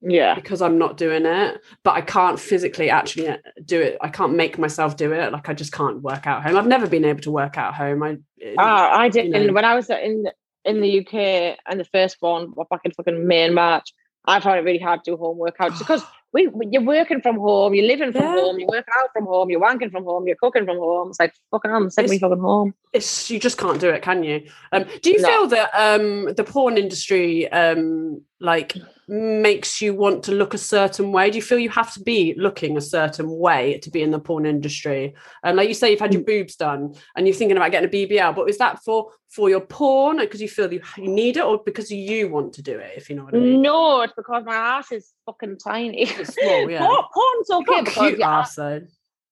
Yeah. 0.03 0.35
because 0.35 0.61
I'm 0.61 0.77
not 0.79 0.97
doing 0.99 1.25
it, 1.25 1.61
but 1.85 1.93
I 1.95 2.01
can't 2.03 2.39
physically 2.39 2.91
actually 2.91 3.29
uh, 3.29 3.37
do 3.65 3.81
it. 3.81 3.97
I 4.03 4.09
can't 4.09 4.35
make 4.35 4.59
myself 4.59 4.97
do 4.97 5.13
it. 5.13 5.33
Like 5.33 5.49
I 5.49 5.55
just 5.55 5.73
can't 5.73 6.03
work 6.03 6.27
out 6.27 6.43
home. 6.43 6.57
I've 6.57 6.67
never 6.67 6.87
been 6.89 7.05
able 7.05 7.21
to 7.23 7.31
work 7.31 7.57
out 7.57 7.75
home. 7.75 8.03
I 8.03 8.19
Ah, 8.59 8.99
I 8.99 9.09
did. 9.09 9.27
you 9.27 9.31
know. 9.31 9.41
And 9.41 9.55
when 9.55 9.65
I 9.65 9.75
was 9.75 9.89
in 9.91 10.27
in 10.65 10.81
the 10.81 11.01
UK 11.01 11.59
and 11.69 11.79
the 11.79 11.85
first 11.85 12.17
one 12.21 12.53
back 12.71 12.81
in 12.85 12.91
fucking 12.91 13.27
May 13.27 13.45
and 13.45 13.55
March, 13.55 13.93
I 14.27 14.41
found 14.41 14.59
it 14.59 14.65
really 14.65 14.79
hard 14.79 15.05
to 15.05 15.13
do 15.13 15.17
home 15.17 15.39
workouts 15.39 15.79
because 15.79 16.03
we 16.35 16.51
you're 16.71 16.83
working 16.83 17.21
from 17.23 17.37
home, 17.37 17.75
you're 17.75 17.87
living 17.87 18.13
from 18.13 18.23
Yeah. 18.23 18.35
home, 18.35 18.59
you're 18.59 18.69
working 18.69 18.93
out 19.01 19.11
from 19.15 19.25
home, 19.25 19.49
you're 19.51 19.61
wanking 19.61 19.91
from 19.93 20.05
home, 20.05 20.27
you're 20.27 20.37
cooking 20.37 20.65
from 20.67 20.79
home. 20.79 21.09
It's 21.11 21.21
like 21.21 21.33
fucking 21.53 21.71
hell, 21.71 21.89
send 21.91 22.11
me 22.11 22.19
fucking 22.19 22.41
home. 22.41 22.75
it's 22.93 23.31
you 23.31 23.39
just 23.39 23.57
can't 23.57 23.81
do 23.81 23.89
it, 23.89 24.03
can 24.03 24.25
you? 24.25 24.43
Um, 24.73 24.85
do 25.01 25.11
you 25.11 25.23
No. 25.23 25.29
feel 25.29 25.47
that 25.49 25.71
um, 25.75 26.35
the 26.35 26.45
porn 26.45 26.77
industry 26.77 27.51
um, 27.53 28.21
like 28.41 28.77
makes 29.09 29.81
you 29.81 29.95
want 29.95 30.23
to 30.25 30.33
look 30.33 30.55
a 30.55 30.59
certain 30.59 31.13
way? 31.13 31.31
Do 31.31 31.37
you 31.37 31.43
feel 31.43 31.59
you 31.59 31.71
have 31.71 31.93
to 31.95 32.01
be 32.01 32.35
looking 32.37 32.77
a 32.77 32.81
certain 32.81 33.31
way 33.31 33.79
to 33.81 33.91
be 33.91 34.03
in 34.03 34.11
the 34.11 34.19
porn 34.19 34.47
industry? 34.47 35.15
And 35.43 35.57
like 35.57 35.69
you 35.69 35.75
say, 35.75 35.91
you've 35.91 36.01
had 36.01 36.13
your 36.13 36.23
Mm. 36.23 36.27
boobs 36.27 36.57
done, 36.57 36.95
and 37.17 37.27
you're 37.27 37.37
thinking 37.37 37.57
about 37.57 37.71
getting 37.71 37.89
a 37.89 37.93
BBL, 37.93 38.35
but 38.35 38.49
is 38.49 38.59
that 38.59 38.83
for 38.85 39.11
for 39.29 39.51
your 39.51 39.61
porn 39.61 40.19
because 40.19 40.41
you 40.41 40.49
feel 40.49 40.73
you, 40.73 40.81
you 40.97 41.09
need 41.09 41.37
it, 41.37 41.45
or 41.45 41.61
because 41.65 41.91
you 41.91 42.29
want 42.29 42.53
to 42.55 42.63
do 42.63 42.79
it? 42.79 42.93
If 42.97 43.11
you 43.11 43.17
know 43.17 43.25
what 43.25 43.35
I 43.35 43.39
mean. 43.39 43.63
No, 43.63 44.03
it's 44.03 44.13
because 44.17 44.45
my 44.45 44.55
ass 44.55 44.93
is 44.93 45.13
fucking 45.27 45.59
tiny. 45.59 46.03
It's 46.03 46.35
small, 46.35 46.71
yeah. 46.71 46.79
Porn, 46.87 47.05
porn's 47.13 47.51
okay 47.51 47.65
Got 47.65 47.85
because 47.85 48.09
cute 48.09 48.19
your 48.21 48.29
ass 48.29 48.55
though. 48.55 48.83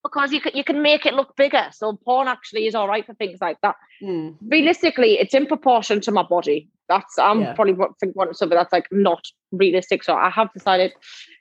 Because 0.03 0.33
you 0.33 0.41
can 0.41 0.53
you 0.55 0.65
can 0.65 0.83
make 0.83 1.07
it 1.07 1.15
look 1.15 1.37
bigger. 1.37 1.69
So 1.73 1.97
porn 2.05 2.27
actually 2.27 2.67
is 2.67 2.75
all 2.75 2.89
right 2.89 3.07
for 3.07 3.15
things 3.15 3.39
like 3.41 3.59
that. 3.63 3.77
Mm. 4.03 4.37
Realistically, 4.49 5.19
it's 5.19 5.33
in 5.35 5.47
proportion 5.47 6.01
to 6.01 6.11
my 6.11 6.25
body. 6.25 6.69
That's 6.89 7.19
I'm 7.19 7.41
Yeah. 7.43 7.53
probably 7.55 7.75
what- 7.75 7.99
think 8.01 8.17
one 8.17 8.35
something 8.35 8.57
that's 8.57 8.73
like 8.73 8.89
not 8.91 9.25
realistic. 9.53 10.03
So 10.03 10.15
I 10.15 10.29
have 10.31 10.53
decided 10.53 10.93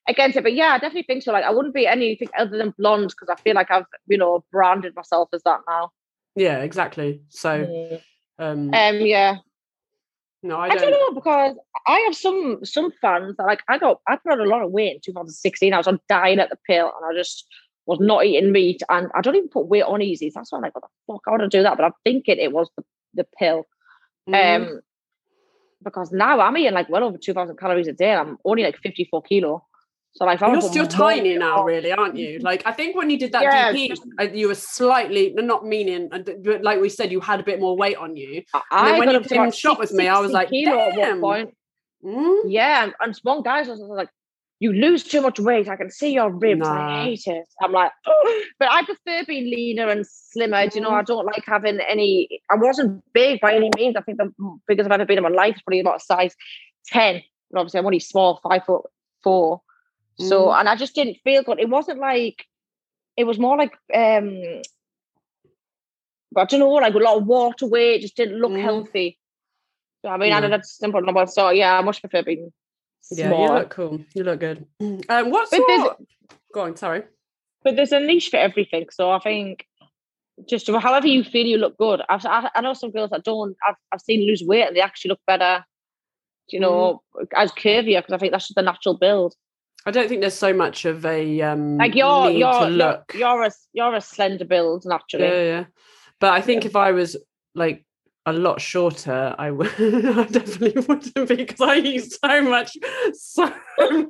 against 0.07 0.37
it. 0.37 0.43
But 0.43 0.53
yeah, 0.53 0.73
I 0.73 0.77
definitely 0.77 1.03
think 1.03 1.23
so. 1.23 1.31
Like 1.31 1.43
I 1.43 1.49
wouldn't 1.49 1.73
be 1.73 1.87
anything 1.87 2.29
other 2.37 2.55
than 2.55 2.73
blonde 2.77 3.09
because 3.09 3.29
I 3.29 3.41
feel 3.41 3.55
like 3.55 3.71
I've 3.71 3.85
you 4.07 4.17
know 4.19 4.43
branded 4.51 4.95
myself 4.95 5.29
as 5.33 5.41
that 5.43 5.61
now. 5.67 5.89
Yeah, 6.35 6.59
exactly. 6.59 7.23
So, 7.29 7.99
um, 8.37 8.71
Um, 8.73 9.01
yeah. 9.01 9.37
no, 10.43 10.57
I 10.57 10.65
I 10.65 10.69
don't. 10.69 10.81
don't 10.91 10.91
know 10.91 11.15
because 11.19 11.57
I 11.87 11.97
have 12.01 12.15
some 12.15 12.63
some 12.63 12.91
fans 13.01 13.37
that 13.37 13.47
like 13.47 13.63
I 13.67 13.79
got 13.79 14.01
I 14.07 14.17
put 14.17 14.33
on 14.33 14.39
a 14.39 14.45
lot 14.45 14.61
of 14.61 14.71
weight 14.71 14.93
in 14.95 15.01
2016. 15.01 15.73
I 15.73 15.77
was 15.77 15.87
on 15.87 15.99
Dianette 16.07 16.51
the 16.51 16.57
pill 16.67 16.85
and 16.95 17.05
I 17.11 17.19
just 17.19 17.47
was 17.85 17.99
not 17.99 18.25
eating 18.25 18.51
meat 18.51 18.81
and 18.89 19.09
I 19.15 19.21
don't 19.21 19.35
even 19.35 19.49
put 19.49 19.67
weight 19.67 19.83
on 19.83 20.01
easy. 20.01 20.31
That's 20.33 20.51
why 20.51 20.57
I'm 20.57 20.63
like, 20.63 20.75
what 20.75 20.83
the 20.83 21.13
fuck? 21.13 21.21
I 21.27 21.31
want 21.31 21.41
to 21.41 21.47
do 21.47 21.63
that, 21.63 21.77
but 21.77 21.85
I'm 21.85 21.93
thinking 22.03 22.37
it 22.37 22.51
was 22.51 22.69
the, 22.77 22.83
the 23.15 23.27
pill. 23.37 23.65
Mm. 24.29 24.55
Um, 24.55 24.79
because 25.83 26.11
now 26.11 26.39
I'm 26.39 26.57
eating 26.57 26.73
like 26.73 26.89
well 26.89 27.03
over 27.03 27.17
2,000 27.17 27.57
calories 27.57 27.87
a 27.87 27.93
day. 27.93 28.11
And 28.11 28.19
I'm 28.21 28.37
only 28.45 28.63
like 28.63 28.77
54 28.77 29.23
kilo. 29.23 29.65
So 30.13 30.25
like, 30.25 30.41
I 30.41 30.51
You're 30.51 30.61
still 30.61 30.87
tiny 30.87 31.37
now, 31.37 31.63
really, 31.63 31.91
aren't 31.91 32.17
you? 32.17 32.39
Like, 32.39 32.63
I 32.65 32.73
think 32.73 32.97
when 32.97 33.09
you 33.09 33.17
did 33.17 33.31
that 33.31 33.43
Yeah, 33.43 33.71
DP, 33.71 33.97
uh, 34.19 34.23
you 34.23 34.49
were 34.49 34.55
slightly 34.55 35.33
not 35.33 35.65
meaning, 35.65 36.09
uh, 36.11 36.19
but 36.19 36.63
like 36.63 36.81
we 36.81 36.89
said, 36.89 37.11
you 37.11 37.21
had 37.21 37.39
a 37.39 37.43
bit 37.43 37.61
more 37.61 37.77
weight 37.77 37.95
on 37.95 38.17
you. 38.17 38.43
I, 38.53 38.61
And 38.71 38.87
then 38.87 38.95
I 38.95 38.99
when 38.99 39.09
you 39.11 39.19
came 39.21 39.41
about 39.41 39.55
shot 39.55 39.79
with 39.79 39.93
me, 39.93 40.09
I 40.09 40.19
was 40.19 40.31
like, 40.31 40.49
damn. 40.49 41.21
Mm? 41.21 42.41
Yeah, 42.47 42.83
and, 42.83 42.93
and 42.99 43.17
one 43.23 43.41
guys 43.41 43.67
was 43.67 43.79
like, 43.79 44.09
"You 44.61 44.71
lose 44.71 45.03
too 45.03 45.21
much 45.21 45.39
weight. 45.39 45.67
I 45.67 45.75
can 45.75 45.89
see 45.89 46.11
your 46.13 46.29
ribs. 46.29 46.61
Nah. 46.61 46.77
I 46.79 47.03
hate 47.03 47.25
it." 47.27 47.45
I'm 47.61 47.71
like, 47.73 47.91
but 48.59 48.69
I 48.71 48.83
prefer 48.85 49.25
being 49.25 49.45
leaner 49.55 49.87
and 49.89 50.05
slimmer. 50.07 50.67
Do 50.67 50.75
you 50.77 50.81
know? 50.85 50.91
Mhm. 50.91 50.99
I 51.01 51.03
don't 51.03 51.25
like 51.25 51.43
having 51.45 51.79
any. 51.95 52.41
I 52.49 52.55
wasn't 52.55 53.03
big 53.13 53.41
by 53.41 53.55
any 53.55 53.69
means. 53.75 53.95
I 53.97 54.01
think 54.01 54.17
the 54.19 54.31
biggest 54.67 54.85
I've 54.87 54.93
ever 54.99 55.05
been 55.05 55.17
in 55.17 55.23
my 55.23 55.29
life 55.29 55.55
is 55.55 55.61
probably 55.63 55.81
about 55.81 55.97
a 56.01 56.05
size 56.11 56.35
ten. 56.85 57.21
But 57.49 57.59
obviously, 57.59 57.79
I'm 57.79 57.85
only 57.87 57.99
small, 57.99 58.39
five 58.47 58.63
foot 58.65 58.83
four. 59.23 59.61
So, 60.19 60.47
Mhm. 60.47 60.59
and 60.59 60.69
I 60.69 60.75
just 60.75 60.95
didn't 60.95 61.17
feel 61.23 61.43
good. 61.43 61.59
It 61.59 61.69
wasn't 61.69 61.99
like. 61.99 62.45
It 63.17 63.25
was 63.25 63.39
more 63.39 63.57
like 63.57 63.73
um. 63.93 64.41
But 66.33 66.41
I 66.41 66.45
don't 66.45 66.59
know, 66.61 66.69
like 66.69 66.93
a 66.93 66.97
lot 66.99 67.17
of 67.17 67.25
water 67.27 67.67
weight. 67.67 67.95
It 67.95 68.01
just 68.03 68.15
didn't 68.15 68.39
look 68.39 68.51
Mm. 68.53 68.61
healthy. 68.61 69.19
So, 70.01 70.09
I 70.09 70.17
mean, 70.17 70.31
I 70.31 70.35
Yeah. 70.35 70.39
know 70.41 70.49
that's 70.49 70.77
simple 70.77 71.01
number. 71.01 71.25
So 71.27 71.49
yeah, 71.49 71.77
I 71.77 71.81
much 71.81 71.99
prefer 72.01 72.23
being 72.23 72.53
Yeah, 73.09 73.27
small. 73.29 73.47
you 73.47 73.53
look 73.53 73.69
cool. 73.69 74.01
You 74.13 74.23
look 74.23 74.39
good. 74.39 74.65
Um, 75.09 75.29
what's 75.31 75.51
But 75.51 75.59
your... 75.67 75.97
Go 76.53 76.61
on, 76.61 76.75
sorry. 76.75 77.03
but 77.63 77.75
there's 77.75 77.91
a 77.91 77.99
niche 77.99 78.29
for 78.29 78.37
everything. 78.37 78.85
So 78.91 79.11
I 79.11 79.19
think 79.19 79.65
just 80.47 80.69
however 80.69 81.07
you 81.07 81.23
feel, 81.23 81.45
you 81.45 81.57
look 81.57 81.77
good. 81.77 82.01
I've, 82.09 82.25
I, 82.25 82.49
I 82.55 82.61
know 82.61 82.73
some 82.73 82.91
girls 82.91 83.09
that 83.11 83.23
don't. 83.23 83.55
I've, 83.67 83.75
I've 83.91 84.01
seen 84.01 84.27
lose 84.27 84.43
weight 84.45 84.67
and 84.67 84.75
they 84.75 84.81
actually 84.81 85.09
look 85.09 85.21
better. 85.27 85.63
You 86.49 86.59
know, 86.59 87.01
as 87.35 87.51
curvier 87.53 87.99
because 87.99 88.13
I 88.13 88.17
think 88.17 88.33
that's 88.33 88.47
just 88.47 88.55
the 88.55 88.61
natural 88.61 88.97
build. 88.97 89.35
I 89.85 89.91
don't 89.91 90.09
think 90.09 90.19
there's 90.21 90.33
so 90.33 90.53
much 90.53 90.85
of 90.85 91.05
a 91.05 91.41
um, 91.41 91.77
Like 91.77 91.95
you're 91.95 92.29
need 92.29 92.39
you're 92.39 92.51
to 92.51 92.59
you're, 92.59 92.69
look. 92.69 93.13
you're 93.15 93.43
a 93.43 93.51
you're 93.73 93.95
a 93.95 94.01
slender 94.01 94.45
build 94.45 94.83
naturally. 94.85 95.25
Yeah, 95.25 95.43
yeah. 95.43 95.65
But 96.19 96.33
I 96.33 96.41
think 96.41 96.65
if 96.65 96.75
I 96.75 96.91
was 96.91 97.15
like 97.55 97.85
a 98.25 98.33
lot 98.33 98.61
shorter, 98.61 99.35
I 99.37 99.49
would 99.49 99.67
I 99.79 100.25
definitely 100.25 100.81
wouldn't 100.87 101.27
be 101.27 101.35
because 101.35 101.61
I 101.61 101.77
eat 101.77 102.11
so 102.11 102.41
much, 102.41 102.77
so 103.13 103.45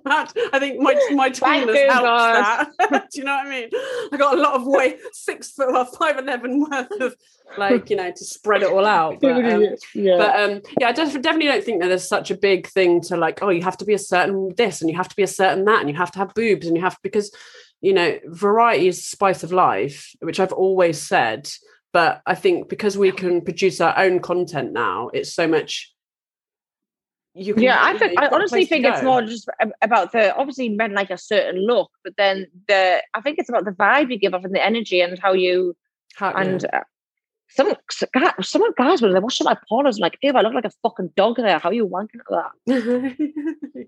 much. 0.05 0.31
I 0.51 0.59
think 0.59 0.81
my 0.81 0.95
my 1.11 1.29
tallness 1.31 1.75
you, 1.75 1.89
helps 1.89 2.67
that. 2.79 3.09
Do 3.11 3.19
you 3.19 3.23
know 3.23 3.35
what 3.35 3.47
I 3.47 3.49
mean? 3.49 3.69
I 4.11 4.17
got 4.17 4.37
a 4.37 4.41
lot 4.41 4.55
of 4.55 4.63
weight, 4.65 4.99
six 5.13 5.51
foot 5.51 5.73
or 5.73 5.85
five 5.85 6.17
eleven 6.17 6.59
worth 6.59 6.91
of 6.99 7.15
like 7.57 7.89
you 7.89 7.95
know 7.95 8.11
to 8.11 8.25
spread 8.25 8.63
it 8.63 8.69
all 8.69 8.85
out. 8.85 9.21
But, 9.21 9.45
um, 9.45 9.65
yeah. 9.93 10.17
but 10.17 10.39
um 10.39 10.61
yeah 10.79 10.89
i 10.89 10.91
def- 10.91 11.21
definitely 11.21 11.47
don't 11.47 11.63
think 11.63 11.81
that 11.81 11.89
there's 11.89 12.07
such 12.07 12.31
a 12.31 12.37
big 12.37 12.67
thing 12.67 13.01
to 13.01 13.17
like 13.17 13.41
oh 13.41 13.49
you 13.49 13.61
have 13.61 13.77
to 13.77 13.85
be 13.85 13.93
a 13.93 13.99
certain 13.99 14.53
this 14.55 14.81
and 14.81 14.89
you 14.89 14.95
have 14.95 15.09
to 15.09 15.15
be 15.15 15.23
a 15.23 15.27
certain 15.27 15.65
that 15.65 15.81
and 15.81 15.89
you 15.89 15.95
have 15.95 16.11
to 16.11 16.19
have 16.19 16.33
boobs 16.33 16.65
and 16.65 16.75
you 16.75 16.81
have 16.81 16.97
because 17.03 17.35
you 17.81 17.93
know 17.93 18.17
variety 18.27 18.87
is 18.87 18.97
the 18.97 19.03
spice 19.03 19.43
of 19.43 19.51
life 19.51 20.15
which 20.21 20.39
i've 20.39 20.53
always 20.53 21.01
said 21.01 21.49
but 21.93 22.21
i 22.25 22.35
think 22.35 22.69
because 22.69 22.97
we 22.97 23.11
can 23.11 23.41
produce 23.41 23.81
our 23.81 23.97
own 23.97 24.19
content 24.19 24.71
now 24.71 25.09
it's 25.13 25.33
so 25.33 25.47
much 25.47 25.93
you 27.33 27.53
can 27.53 27.63
yeah, 27.63 27.77
I 27.79 27.93
know, 27.93 27.99
think 27.99 28.11
you've 28.11 28.19
I 28.19 28.27
honestly 28.27 28.65
think 28.65 28.85
it's 28.85 29.03
more 29.03 29.21
just 29.21 29.47
about 29.81 30.11
the 30.11 30.35
obviously 30.35 30.67
men 30.67 30.93
like 30.93 31.09
a 31.09 31.17
certain 31.17 31.65
look, 31.65 31.89
but 32.03 32.17
then 32.17 32.47
the 32.67 33.01
I 33.13 33.21
think 33.21 33.39
it's 33.39 33.47
about 33.47 33.63
the 33.63 33.71
vibe 33.71 34.11
you 34.11 34.19
give 34.19 34.33
off 34.33 34.43
and 34.43 34.53
the 34.53 34.63
energy 34.63 34.99
and 34.99 35.17
how 35.17 35.31
you 35.31 35.75
How- 36.15 36.33
and 36.33 36.65
uh, 36.65 36.81
some 37.47 37.73
some 38.41 38.73
guys 38.73 39.01
when 39.01 39.13
they 39.13 39.19
watch 39.19 39.41
my 39.43 39.57
pornos 39.69 39.99
like, 39.99 40.17
ew, 40.21 40.33
I 40.33 40.41
look 40.41 40.53
like 40.53 40.65
a 40.65 40.71
fucking 40.83 41.11
dog 41.15 41.37
there. 41.37 41.57
How 41.59 41.69
are 41.69 41.73
you 41.73 41.87
wanking 41.87 42.19
at 42.19 42.51
that? 42.65 43.17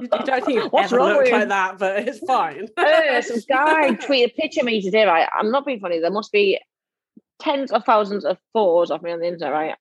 you, 0.00 0.08
don't 0.24 0.44
think 0.44 0.62
you 0.62 0.68
What's 0.68 0.92
ever 0.92 0.96
wrong 0.98 1.18
with 1.18 1.30
like 1.30 1.48
that 1.48 1.78
but 1.78 2.08
it's 2.08 2.18
fine 2.20 2.68
Uh, 2.76 3.20
some 3.22 3.40
guy 3.48 3.90
tweeted 3.94 4.26
a 4.26 4.28
picture 4.28 4.60
of 4.60 4.66
me 4.66 4.80
today, 4.80 5.04
right? 5.06 5.28
I'm 5.36 5.50
not 5.50 5.66
being 5.66 5.80
funny. 5.80 5.98
There 5.98 6.10
must 6.10 6.30
be 6.30 6.60
tens 7.40 7.72
of 7.72 7.84
thousands 7.84 8.24
of 8.24 8.38
photos 8.52 8.90
of 8.90 9.02
me 9.02 9.12
on 9.12 9.20
the 9.20 9.26
internet, 9.26 9.52
right? 9.52 9.74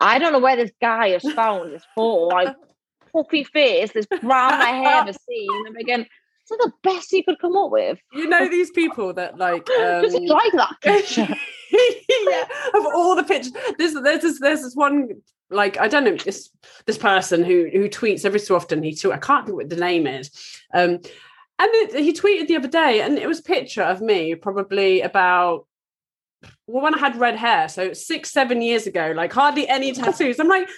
I 0.00 0.18
don't 0.18 0.32
know 0.32 0.40
where 0.40 0.56
this 0.56 0.72
guy 0.80 1.10
has 1.10 1.22
found 1.32 1.72
this 1.72 1.84
photo, 1.94 2.34
like 2.34 2.54
puffy 3.12 3.44
face, 3.44 3.92
this 3.92 4.06
brown 4.06 4.52
I 4.52 5.00
ever 5.00 5.12
seen. 5.28 5.66
I'm 5.66 5.76
again, 5.76 6.00
is 6.50 6.58
the 6.58 6.72
best 6.82 7.08
he 7.10 7.22
could 7.22 7.38
come 7.40 7.56
up 7.56 7.70
with? 7.70 7.98
you 8.12 8.28
know 8.28 8.48
these 8.48 8.70
people 8.70 9.12
that 9.14 9.38
like 9.38 9.66
Does 9.78 10.12
he 10.12 10.18
um, 10.18 10.24
like 10.26 10.52
that 10.52 10.74
picture? 10.82 11.28
yeah, 11.70 12.44
of 12.74 12.86
all 12.94 13.16
the 13.16 13.24
pictures. 13.24 13.52
There's 13.78 13.94
there's 13.94 14.22
this 14.22 14.40
there's 14.40 14.62
this 14.62 14.74
one 14.74 15.08
like 15.50 15.78
I 15.78 15.88
don't 15.88 16.04
know 16.04 16.16
this 16.16 16.50
this 16.86 16.98
person 16.98 17.44
who 17.44 17.68
who 17.72 17.88
tweets 17.88 18.24
every 18.24 18.40
so 18.40 18.56
often. 18.56 18.82
He 18.82 18.94
tweet, 18.94 19.14
I 19.14 19.18
can't 19.18 19.46
think 19.46 19.56
what 19.56 19.70
the 19.70 19.76
name 19.76 20.06
is. 20.06 20.30
Um, 20.72 21.00
and 21.58 21.70
it, 21.72 22.04
he 22.04 22.12
tweeted 22.12 22.48
the 22.48 22.56
other 22.56 22.68
day, 22.68 23.00
and 23.00 23.18
it 23.18 23.26
was 23.26 23.40
a 23.40 23.44
picture 23.44 23.82
of 23.82 24.00
me 24.00 24.34
probably 24.34 25.00
about 25.00 25.66
well 26.66 26.82
when 26.82 26.94
I 26.94 26.98
had 26.98 27.16
red 27.16 27.36
hair, 27.36 27.68
so 27.68 27.92
six 27.92 28.30
seven 28.30 28.62
years 28.62 28.86
ago, 28.86 29.12
like 29.14 29.32
hardly 29.32 29.68
any 29.68 29.92
tattoos. 30.00 30.38
I'm 30.38 30.48
like. 30.48 30.68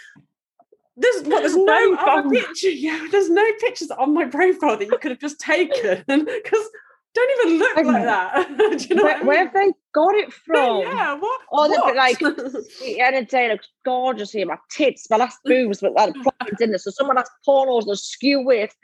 There's 1.01 1.23
what? 1.29 1.43
There's 1.43 1.55
no 1.55 1.95
other 1.95 2.29
picture. 2.29 2.71
Yeah, 2.71 3.07
there's 3.13 3.31
no 3.31 3.45
pictures 3.61 3.89
on 3.93 4.13
my 4.15 4.25
profile 4.25 4.77
that 4.77 4.87
you 4.87 4.99
could 4.99 5.13
have 5.13 5.21
just 5.21 5.39
taken 5.39 6.03
because 6.09 6.71
don't 7.15 7.47
even 7.47 7.59
look 7.61 7.77
like 7.77 8.05
that. 8.05 8.49
Do 8.59 8.85
you 8.85 8.97
know 8.97 9.05
where, 9.05 9.17
I 9.17 9.23
where 9.23 9.45
have 9.45 9.53
they 9.53 9.73
got 9.95 10.15
it 10.17 10.33
from? 10.33 10.81
Yeah, 10.81 11.15
what? 11.15 11.41
Oh, 11.53 11.69
what? 11.69 11.95
like, 11.95 12.19
The 12.19 12.97
end 13.01 13.15
of 13.15 13.27
the 13.27 13.31
day 13.31 13.49
looks 13.49 13.69
gorgeous 13.85 14.33
here. 14.33 14.47
My 14.47 14.59
tits, 14.73 15.09
my 15.09 15.19
last 15.19 15.39
boobs, 15.45 15.81
but 15.81 15.95
that 15.95 16.15
problems 16.15 16.61
in 16.61 16.71
there. 16.71 16.79
So 16.79 16.91
someone 16.91 17.17
has 17.17 17.31
pornos 17.47 17.87
that 17.87 17.97
skew 17.97 18.45
with 18.45 18.75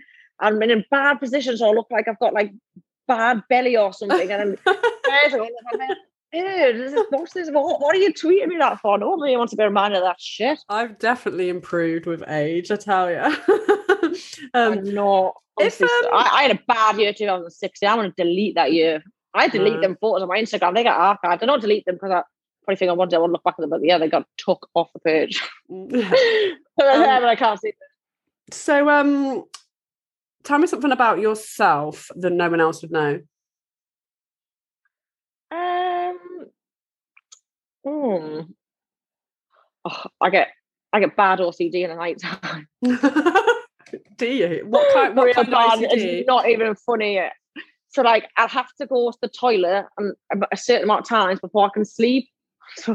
and 0.41 0.63
I'm 0.63 0.71
in 0.71 0.85
bad 0.91 1.19
positions, 1.19 1.61
so 1.61 1.69
I 1.69 1.73
look 1.73 1.89
like 1.91 2.09
I've 2.09 2.19
got 2.19 2.35
like 2.35 2.53
bad 3.07 3.43
belly 3.49 3.77
or 3.77 3.93
something. 3.93 4.31
And 4.31 4.59
I'm 4.67 4.75
Ew, 5.33 5.49
this 6.43 6.93
is, 6.93 7.33
this? 7.33 7.51
What, 7.51 7.81
what 7.81 7.95
are 7.95 7.99
you 7.99 8.13
tweeting 8.13 8.49
me 8.49 8.57
that 8.59 8.81
for? 8.81 8.99
Nobody 8.99 9.37
wants 9.37 9.53
to 9.53 9.57
be 9.57 9.65
reminded 9.65 9.99
of 9.99 10.05
that 10.05 10.21
shit. 10.21 10.59
I've 10.69 10.99
definitely 10.99 11.49
improved 11.49 12.07
with 12.07 12.25
age, 12.29 12.71
I 12.71 12.77
tell 12.77 13.11
you. 13.11 13.37
Um, 14.55 14.85
know. 14.95 15.33
if, 15.59 15.83
um, 15.83 15.89
I, 16.13 16.31
I 16.33 16.43
had 16.43 16.53
a 16.53 16.61
bad 16.69 16.99
year 16.99 17.13
2016. 17.13 17.89
I 17.89 17.97
want 17.97 18.17
to 18.17 18.23
delete 18.23 18.55
that 18.55 18.73
year. 18.73 19.03
I 19.33 19.49
delete 19.49 19.73
Right. 19.73 19.81
them 19.83 19.99
photos 20.01 20.23
on 20.23 20.29
my 20.29 20.41
Instagram. 20.41 20.73
They 20.73 20.85
get 20.85 20.95
archived. 20.95 21.43
I 21.43 21.47
don't 21.47 21.61
delete 21.61 21.85
them 21.85 21.97
because 21.97 22.13
I 22.13 22.23
probably 22.65 22.77
think 22.77 22.91
I 22.91 22.93
one 22.93 23.09
day 23.09 23.17
I 23.17 23.19
want 23.19 23.31
to 23.31 23.33
look 23.33 23.43
back 23.43 23.57
at 23.59 23.63
them, 23.63 23.71
but 23.71 23.83
yeah, 23.83 23.99
they 23.99 24.09
got 24.09 24.29
took 24.37 24.69
off 24.75 24.93
the 24.93 25.01
page. 25.01 25.43
but 25.69 26.87
I 26.87 27.35
can't 27.35 27.61
see 27.61 27.73
so, 28.53 28.89
um, 28.89 29.45
tell 30.43 30.59
me 30.59 30.67
something 30.67 30.93
about 30.93 31.19
yourself 31.19 32.11
that 32.17 32.31
no 32.31 32.51
one 32.51 32.61
else 32.61 32.83
would 32.83 32.93
know. 32.93 33.21
Um, 35.51 36.47
hmm. 37.85 38.41
Oh, 39.85 40.03
I 40.21 40.31
get 40.31 40.49
I 40.93 41.01
get 41.01 41.17
bad 41.17 41.41
OCD 41.41 41.75
in 41.85 41.91
the 41.91 41.97
night 41.97 42.19
time. 42.21 42.69
Do 44.17 44.27
you? 44.27 44.65
What 44.67 44.93
kind? 44.95 45.17
What 45.17 45.35
kind 45.35 45.49
of 45.49 45.55
OCD? 45.55 45.91
It's 45.93 46.27
not 46.27 46.49
even 46.49 46.75
funny. 46.75 47.21
So 47.89 48.03
like 48.03 48.29
I'll 48.37 48.49
have 48.49 48.69
to 48.81 48.87
go 48.87 49.11
to 49.11 49.19
the 49.21 49.29
toilet 49.29 49.87
and 49.99 50.15
a 50.53 50.57
certain 50.57 50.85
amount 50.85 51.03
of 51.03 51.09
times 51.09 51.41
before 51.41 51.67
I 51.67 51.71
can 51.73 51.85
sleep. 51.85 52.29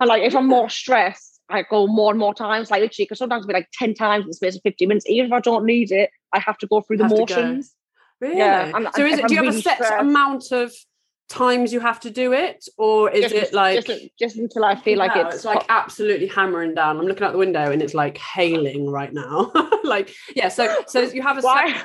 And 0.00 0.08
like 0.08 0.22
if 0.24 0.34
I'm 0.34 0.48
more 0.48 0.68
stressed, 0.68 1.40
I 1.48 1.62
go 1.62 1.86
more 1.86 2.10
and 2.10 2.18
more 2.18 2.34
times. 2.34 2.68
Like 2.70 2.80
literally, 2.80 3.04
because 3.04 3.18
sometimes 3.18 3.44
it'll 3.44 3.48
be 3.48 3.54
like 3.54 3.68
ten 3.72 3.94
times 3.94 4.24
in 4.24 4.28
the 4.28 4.34
space 4.34 4.56
of 4.56 4.62
fifty 4.62 4.86
minutes. 4.86 5.06
Even 5.08 5.26
if 5.26 5.32
I 5.32 5.38
don't 5.40 5.64
need 5.64 5.92
it, 5.92 6.10
I 6.32 6.40
have 6.40 6.58
to 6.58 6.66
go 6.66 6.80
through 6.80 6.96
the 6.96 7.08
motions. 7.08 7.72
Really? 8.20 8.38
Yeah, 8.38 8.72
and- 8.74 8.88
so, 8.94 9.06
is 9.06 9.20
it? 9.20 9.28
Do 9.28 9.34
you 9.34 9.40
I'm 9.40 9.46
have 9.46 9.54
a 9.54 9.62
set 9.62 9.76
stressed- 9.76 10.00
amount 10.00 10.50
of 10.50 10.72
times 11.28 11.72
you 11.72 11.80
have 11.80 12.00
to 12.00 12.10
do 12.10 12.32
it, 12.32 12.68
or 12.76 13.10
is 13.10 13.30
Just- 13.32 13.34
it 13.34 13.52
like? 13.52 13.84
just, 13.84 14.18
just 14.18 14.36
until 14.36 14.64
I 14.64 14.74
feel 14.76 14.98
like 14.98 15.14
No, 15.14 15.28
it's, 15.28 15.44
like 15.44 15.64
absolutely 15.68 16.26
hammering 16.26 16.74
down. 16.74 16.98
I'm 16.98 17.06
looking 17.06 17.24
out 17.24 17.32
the 17.32 17.38
window 17.38 17.70
and 17.70 17.82
it's 17.82 17.94
like 17.94 18.18
hailing 18.18 18.90
right 18.90 19.12
now. 19.12 19.52
like, 19.84 20.14
yeah. 20.34 20.48
So, 20.48 20.82
so 20.86 21.00
you 21.00 21.22
have 21.22 21.38
a 21.38 21.40
why? 21.40 21.82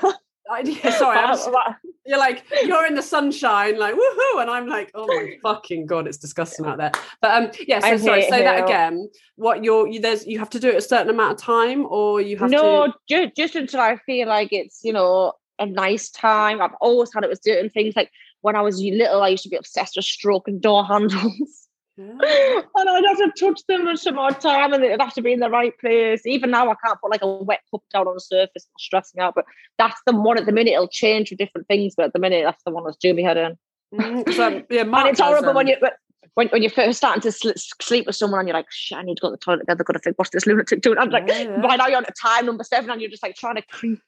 I, 0.50 0.62
yeah, 0.62 0.92
sorry, 0.92 1.18
I'm 1.18 1.30
just- 1.36 1.50
you're 2.06 2.18
like 2.18 2.44
you're 2.64 2.86
in 2.86 2.96
the 2.96 3.02
sunshine, 3.02 3.78
like 3.80 3.94
woohoo, 3.94 4.42
and 4.42 4.50
I'm 4.50 4.68
like, 4.68 4.92
oh 4.96 5.08
my 5.08 5.38
fucking 5.44 5.86
god, 5.86 6.08
it's 6.08 6.18
disgusting 6.18 6.66
out 6.66 6.78
there. 6.78 6.92
But 7.22 7.44
um, 7.44 7.52
yeah. 7.68 7.80
So 7.80 7.98
sorry, 7.98 8.24
say 8.24 8.44
that 8.44 8.64
again. 8.64 9.10
What 9.36 9.64
you're 9.64 9.88
you, 9.88 10.00
there's 10.02 10.26
you 10.26 10.40
have 10.40 10.50
to 10.52 10.60
do 10.60 10.70
it 10.70 10.76
a 10.76 10.82
certain 10.82 11.10
amount 11.10 11.34
of 11.34 11.38
time, 11.38 11.86
or 11.88 12.20
you 12.22 12.38
have 12.38 12.50
no, 12.50 12.88
to. 12.88 12.94
just 13.08 13.36
just 13.36 13.56
until 13.56 13.80
I 13.80 13.98
feel 14.06 14.28
like 14.28 14.52
it's 14.52 14.82
you 14.84 14.94
know 14.94 15.34
a 15.60 15.66
nice 15.66 16.10
time. 16.10 16.62
I've 16.62 16.76
always 16.82 17.14
had 17.14 17.24
it 17.24 17.30
with 17.30 17.42
certain 17.44 17.70
things. 17.70 17.96
Like 17.96 18.12
when 18.42 18.56
I 18.56 18.62
was 18.62 18.82
little, 18.82 19.24
I 19.24 19.30
used 19.30 19.44
to 19.44 19.50
be 19.50 19.56
obsessed 19.56 19.96
with 19.96 20.06
stroking 20.06 20.60
door 20.60 20.86
handles. 20.86 21.68
Yeah. 21.98 22.06
and 22.76 22.90
I'd 22.90 23.04
have 23.06 23.18
to 23.18 23.32
touch 23.38 23.62
them 23.68 23.86
for 23.86 23.96
some 23.96 24.16
more 24.16 24.32
time 24.32 24.74
and 24.74 24.84
it'd 24.84 25.02
have 25.02 25.14
to 25.14 25.22
be 25.22 25.34
in 25.34 25.40
the 25.40 25.50
right 25.50 25.78
place. 25.78 26.26
Even 26.26 26.52
now, 26.52 26.70
I 26.72 26.76
can't 26.84 27.00
put 27.02 27.12
like 27.12 27.22
a 27.22 27.28
wet 27.28 27.60
cup 27.70 27.82
down 27.94 28.08
on 28.08 28.14
the 28.14 28.22
surface, 28.22 28.52
it's 28.56 28.70
stressing 28.80 29.22
out. 29.22 29.36
But 29.36 29.46
that's 29.78 30.00
the 30.06 30.16
one 30.16 30.38
at 30.38 30.46
the 30.46 30.52
minute, 30.52 30.72
it'll 30.72 30.88
change 30.88 31.30
with 31.30 31.40
different 31.40 31.68
things. 31.68 31.94
But 31.96 32.06
at 32.06 32.14
the 32.14 32.20
minute, 32.20 32.44
that's 32.46 32.64
the 32.64 32.72
one 32.72 32.86
that's 32.86 32.98
doing 32.98 33.18
me 33.18 33.24
head 33.24 33.38
in. 33.38 33.58
Mm, 33.94 34.34
so, 34.34 34.64
yeah, 34.70 34.84
and 34.84 35.08
it's 35.10 35.20
horrible 35.20 35.54
when 35.54 35.68
um, 35.68 35.76
you. 35.82 35.90
When, 36.36 36.48
when 36.48 36.62
you're 36.64 36.72
first 36.72 36.98
starting 36.98 37.22
to 37.24 37.32
sl- 37.32 37.50
sleep 37.82 38.06
with 38.06 38.16
someone 38.16 38.40
and 38.40 38.48
you're 38.48 38.56
like, 38.56 38.72
shit, 38.72 38.98
I 38.98 39.02
need 39.02 39.18
to 39.18 39.22
go 39.22 39.28
to 39.28 39.32
the 39.32 39.38
toilet 39.38 39.64
again. 39.64 39.76
They've 39.78 39.86
got 39.86 39.94
to 39.94 40.00
think, 40.00 40.18
what's 40.18 40.32
this 40.32 40.48
lunatic 40.48 40.80
doing? 40.80 40.98
I'm 40.98 41.10
like, 41.10 41.28
Yeah, 41.28 41.42
yeah. 41.42 41.62
by 41.62 41.76
now 41.76 41.88
you're 41.88 41.98
on 41.98 42.06
to 42.06 42.14
time 42.14 42.46
number 42.46 42.64
seven 42.64 42.90
and 42.90 43.02
you're 43.02 43.10
just 43.10 43.22
like 43.22 43.36
trying 43.36 43.56
to 43.56 43.62
creep. 43.64 44.00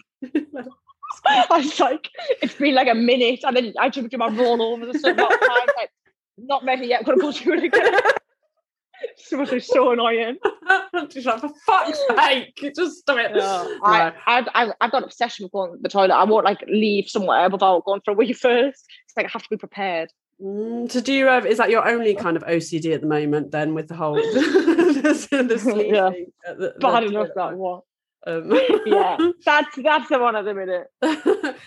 I 1.26 1.46
was 1.58 1.80
like, 1.80 2.10
it's 2.42 2.56
been 2.56 2.76
like 2.76 2.88
a 2.88 2.96
minute 2.96 3.42
and 3.44 3.56
then 3.56 3.74
I 3.80 3.90
to 3.90 4.18
my 4.18 4.28
roll 4.28 4.62
over 4.62 4.86
the 4.86 4.94
certain 4.94 5.20
amount 5.20 5.34
of 5.34 5.40
time. 5.40 5.68
Like, 5.78 5.90
not 6.38 6.64
ready 6.64 6.88
yet, 6.88 7.06
got 7.06 7.14
to 7.14 7.22
go 7.22 7.32
through 7.32 7.58
it 7.60 7.64
again. 7.66 7.94
Must 9.32 9.52
be 9.52 9.60
so 9.60 9.92
annoying. 9.92 10.38
She's 11.12 11.26
like, 11.26 11.40
for 11.42 11.50
fuck's 11.66 12.00
sake, 12.18 12.74
just 12.76 13.00
stop 13.00 13.18
it. 13.18 13.32
I, 13.36 14.14
I, 14.26 14.46
I, 14.54 14.72
I've 14.80 14.92
got 14.92 15.00
an 15.00 15.04
obsession 15.06 15.44
with 15.46 15.52
going 15.52 15.74
to 15.74 15.78
the 15.82 15.90
toilet. 15.90 16.14
I 16.14 16.24
won't 16.24 16.46
like 16.46 16.64
leave 16.68 17.10
somewhere 17.10 17.50
without 17.50 17.84
going 17.86 18.02
for 18.06 18.12
a 18.12 18.14
wee 18.14 18.32
first. 18.34 18.86
It's 19.06 19.18
like 19.18 19.26
I 19.26 19.30
have 19.30 19.44
to 19.44 19.50
be 19.50 19.58
prepared. 19.58 20.10
Mm, 20.42 20.92
so 20.92 21.02
do 21.02 21.14
you 21.14 21.26
have 21.28 21.46
is 21.46 21.58
that 21.58 21.70
your 21.70 21.88
only 21.88 22.16
kind 22.16 22.38
of 22.38 22.44
OCD 22.44 22.94
at 22.94 23.02
the 23.02 23.08
moment 23.08 23.52
then 23.52 23.74
with 23.74 23.88
the 23.88 23.96
whole 23.96 24.16
the, 24.16 25.28
the 25.32 25.88
Yeah. 25.88 26.08
at 26.50 26.58
the- 26.58 26.74
the 26.74 26.80
Bad 26.80 27.04
enough 27.04 27.28
toilet? 27.28 27.32
that 27.36 27.58
one. 27.58 27.82
Um, 28.26 28.52
Yeah, 28.86 29.18
that's 29.46 29.76
that's 29.84 30.10
the 30.10 30.20
one 30.20 30.36
at 30.36 30.46
the 30.46 30.54
minute. 30.54 30.88
do 31.02 31.14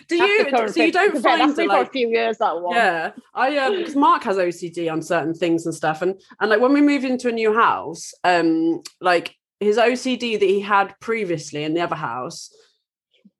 That's 0.08 0.10
you 0.10 0.68
so 0.68 0.82
you 0.82 0.92
don't 0.92 1.12
find 1.22 1.40
that's 1.40 1.54
that 1.54 1.56
been 1.56 1.68
for 1.70 1.82
a 1.82 1.86
few 1.86 2.08
years 2.08 2.38
that 2.38 2.60
one. 2.60 2.74
yeah 2.74 3.10
I 3.34 3.56
um 3.58 3.76
because 3.76 3.96
Mark 3.96 4.24
has 4.24 4.36
OCD 4.36 4.90
on 4.90 5.02
certain 5.02 5.34
things 5.34 5.66
and 5.66 5.74
stuff 5.74 6.02
and 6.02 6.20
and 6.40 6.50
like 6.50 6.60
when 6.60 6.72
we 6.72 6.80
moved 6.80 7.04
into 7.04 7.28
a 7.28 7.32
new 7.32 7.52
house 7.54 8.12
um 8.24 8.80
like 9.00 9.34
his 9.60 9.76
OCD 9.76 10.38
that 10.40 10.46
he 10.46 10.60
had 10.60 10.94
previously 11.00 11.64
in 11.64 11.74
the 11.74 11.80
other 11.80 11.96
house 11.96 12.50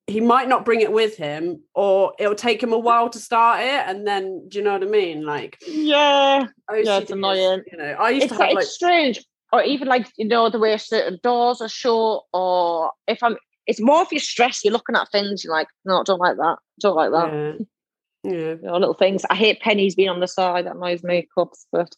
he 0.06 0.20
might 0.20 0.48
not 0.48 0.64
bring 0.64 0.80
it 0.82 0.92
with 0.92 1.16
him 1.16 1.62
or 1.74 2.12
it'll 2.18 2.34
take 2.34 2.62
him 2.62 2.72
a 2.72 2.78
while 2.78 3.08
to 3.10 3.18
start 3.18 3.60
it 3.60 3.82
and 3.88 4.06
then 4.06 4.46
do 4.48 4.58
you 4.58 4.64
know 4.64 4.72
what 4.74 4.82
I 4.82 4.86
mean 4.86 5.24
like 5.24 5.58
yeah. 5.66 6.46
OCD 6.70 6.84
Yeah, 6.84 6.98
it's 6.98 7.10
annoying. 7.10 7.62
you 7.72 7.78
know 7.78 7.96
I 7.98 8.10
used 8.10 8.24
It's 8.26 8.32
to 8.32 8.38
have 8.38 8.46
like, 8.48 8.54
like 8.56 8.62
it's 8.64 8.72
strange, 8.74 9.24
or 9.52 9.62
even 9.62 9.88
like 9.88 10.10
you 10.16 10.26
know 10.26 10.50
the 10.50 10.58
way 10.58 10.76
certain 10.76 11.18
doors 11.22 11.60
are 11.60 11.68
shut, 11.68 12.22
or 12.32 12.92
if 13.06 13.22
I'm. 13.22 13.36
It's 13.66 13.80
more 13.80 14.02
if 14.02 14.12
you're 14.12 14.20
stressed, 14.20 14.64
you're 14.64 14.72
looking 14.72 14.94
at 14.94 15.10
things, 15.10 15.42
you're 15.42 15.52
like, 15.52 15.66
no, 15.84 16.04
don't 16.04 16.20
like 16.20 16.36
that, 16.36 16.56
don't 16.80 16.94
like 16.94 17.10
that. 17.10 17.32
yeah 18.24 18.30
yeah 18.32 18.32
You 18.54 18.58
know, 18.62 18.76
little 18.78 18.94
things. 18.94 19.24
I 19.28 19.34
hate 19.34 19.60
pennies 19.60 19.94
being 19.96 20.08
on 20.08 20.20
the 20.20 20.28
side. 20.28 20.66
That 20.66 20.76
annoys 20.76 21.02
me. 21.02 21.26
Cups, 21.36 21.66
but 21.72 21.92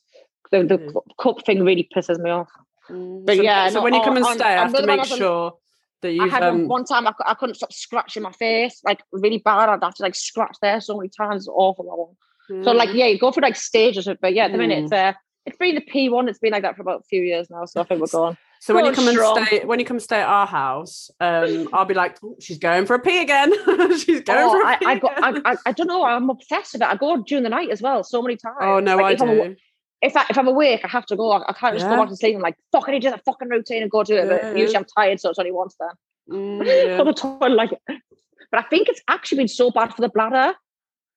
the, 0.51 0.63
the 0.65 1.01
cup 1.21 1.45
thing 1.45 1.63
really 1.65 1.87
pisses 1.95 2.19
me 2.19 2.31
off. 2.31 2.49
Mm, 2.91 3.27
But 3.27 3.37
so, 3.37 3.43
yeah, 3.43 3.69
so 3.69 3.75
no, 3.77 3.83
when 3.85 3.93
you 3.95 4.01
come 4.03 4.17
and 4.17 4.25
stay, 4.27 4.45
I 4.45 4.63
have 4.63 4.73
to 4.75 4.87
make 4.87 5.05
sure 5.05 5.53
that 6.01 6.09
I 6.09 6.13
you've 6.13 6.31
had 6.31 6.43
um, 6.43 6.69
one, 6.69 6.85
time 6.85 7.07
I, 7.07 7.13
I 7.27 7.35
couldn't 7.35 7.57
stop 7.57 7.73
scratching 7.73 8.23
my 8.23 8.33
face, 8.33 8.81
like 8.85 9.03
really 9.13 9.39
bad. 9.39 9.69
I'd 9.69 9.83
have 9.83 9.95
to 9.97 10.03
like 10.03 10.15
scratch 10.15 10.57
there 10.63 10.81
so 10.81 10.97
many 10.97 11.11
times. 11.11 11.43
It's 11.43 11.49
awful. 11.49 11.85
One. 11.85 12.65
So 12.65 12.73
like, 12.73 12.95
yeah, 12.95 13.07
you 13.07 13.19
go 13.19 13.31
through 13.31 13.43
like 13.43 13.57
stages, 13.57 14.07
of- 14.07 14.19
but 14.23 14.33
yeah, 14.33 14.47
at 14.47 14.53
the 14.53 14.59
minute 14.59 14.85
it's 14.85 14.93
uh, 14.93 15.13
it's 15.49 15.57
been 15.59 15.75
the 15.75 15.81
P 15.81 16.09
one. 16.09 16.29
It's 16.29 16.39
been 16.39 16.53
like 16.53 16.63
that 16.63 16.77
for 16.77 16.83
about 16.83 17.01
a 17.01 17.05
few 17.05 17.23
years 17.23 17.49
now. 17.51 17.65
So 17.65 17.81
I 17.81 17.85
think 17.85 18.01
we're 18.01 18.07
going. 18.07 18.37
So 18.61 18.75
when 18.75 18.85
you 18.87 18.93
come 18.93 19.07
strong. 19.09 19.39
and 19.39 19.47
stay, 19.47 19.65
when 19.65 19.79
you 19.79 19.85
come 19.85 20.01
stay 20.01 20.21
at 20.21 20.27
our 20.29 20.47
house, 20.47 21.11
um, 21.21 21.69
I'll 21.73 21.85
be 21.85 21.95
like, 21.95 22.17
"Oh, 22.25 22.37
she's 22.41 22.59
going 22.59 22.87
for 22.87 22.95
a 22.95 22.99
pee 22.99 23.21
again. 23.23 23.53
she's 23.99 24.21
going 24.23 24.39
Oh, 24.41 24.51
for 24.51 24.63
a 24.63 24.67
I, 24.67 24.77
pee. 24.77 24.87
I, 24.87 24.99
go, 24.99 25.09
again." 25.09 25.43
I, 25.45 25.53
I, 25.53 25.57
I 25.67 25.73
don't 25.73 25.87
know. 25.87 26.05
I'm 26.05 26.29
obsessed 26.29 26.73
with 26.73 26.83
it. 26.83 26.89
I 26.89 26.97
go 26.97 27.23
during 27.23 27.45
the 27.45 27.51
night 27.51 27.71
as 27.71 27.81
well, 27.83 28.03
so 28.03 28.21
many 28.23 28.37
times. 28.37 28.57
oh 28.61 28.81
no, 28.81 28.97
Like, 28.97 29.05
I 29.07 29.11
if 29.13 29.23
I'm, 29.23 29.29
do. 29.29 29.57
if, 30.03 30.17
I, 30.17 30.25
if 30.31 30.37
I'm 30.39 30.49
awake, 30.49 30.81
I 30.85 30.89
have 30.89 31.07
to 31.07 31.17
go. 31.17 31.31
I, 31.33 31.49
I 31.49 31.53
can't 31.53 31.75
just 31.75 31.87
Yeah. 31.87 31.97
go 31.97 32.03
back 32.03 32.09
to 32.11 32.17
sleep. 32.17 32.35
I'm 32.37 32.43
like, 32.43 32.57
fuck, 32.73 32.89
I 32.89 32.93
need 32.93 33.03
to 33.03 33.07
do 33.09 33.11
that 33.13 33.25
fucking 33.25 33.49
routine 33.49 33.83
and 33.83 33.91
go 33.91 34.03
do 34.03 34.17
it. 34.17 34.27
Yeah, 34.29 34.39
But 34.51 34.59
usually. 34.59 34.77
I'm 34.77 34.87
tired, 34.97 35.21
so 35.21 35.31
it's 35.31 35.39
only 35.39 35.53
once 35.53 35.77
then. 35.79 35.91
Mm, 36.37 36.61
On 36.61 36.67
yeah. 36.67 37.03
the 37.05 37.13
toilet, 37.15 37.55
like, 37.55 37.71
but 37.87 38.59
I 38.59 38.63
think 38.63 38.89
it's 38.89 39.03
actually 39.09 39.39
been 39.39 39.49
so 39.49 39.71
bad 39.71 39.95
for 39.95 40.01
the 40.03 40.09
bladder. 40.09 40.55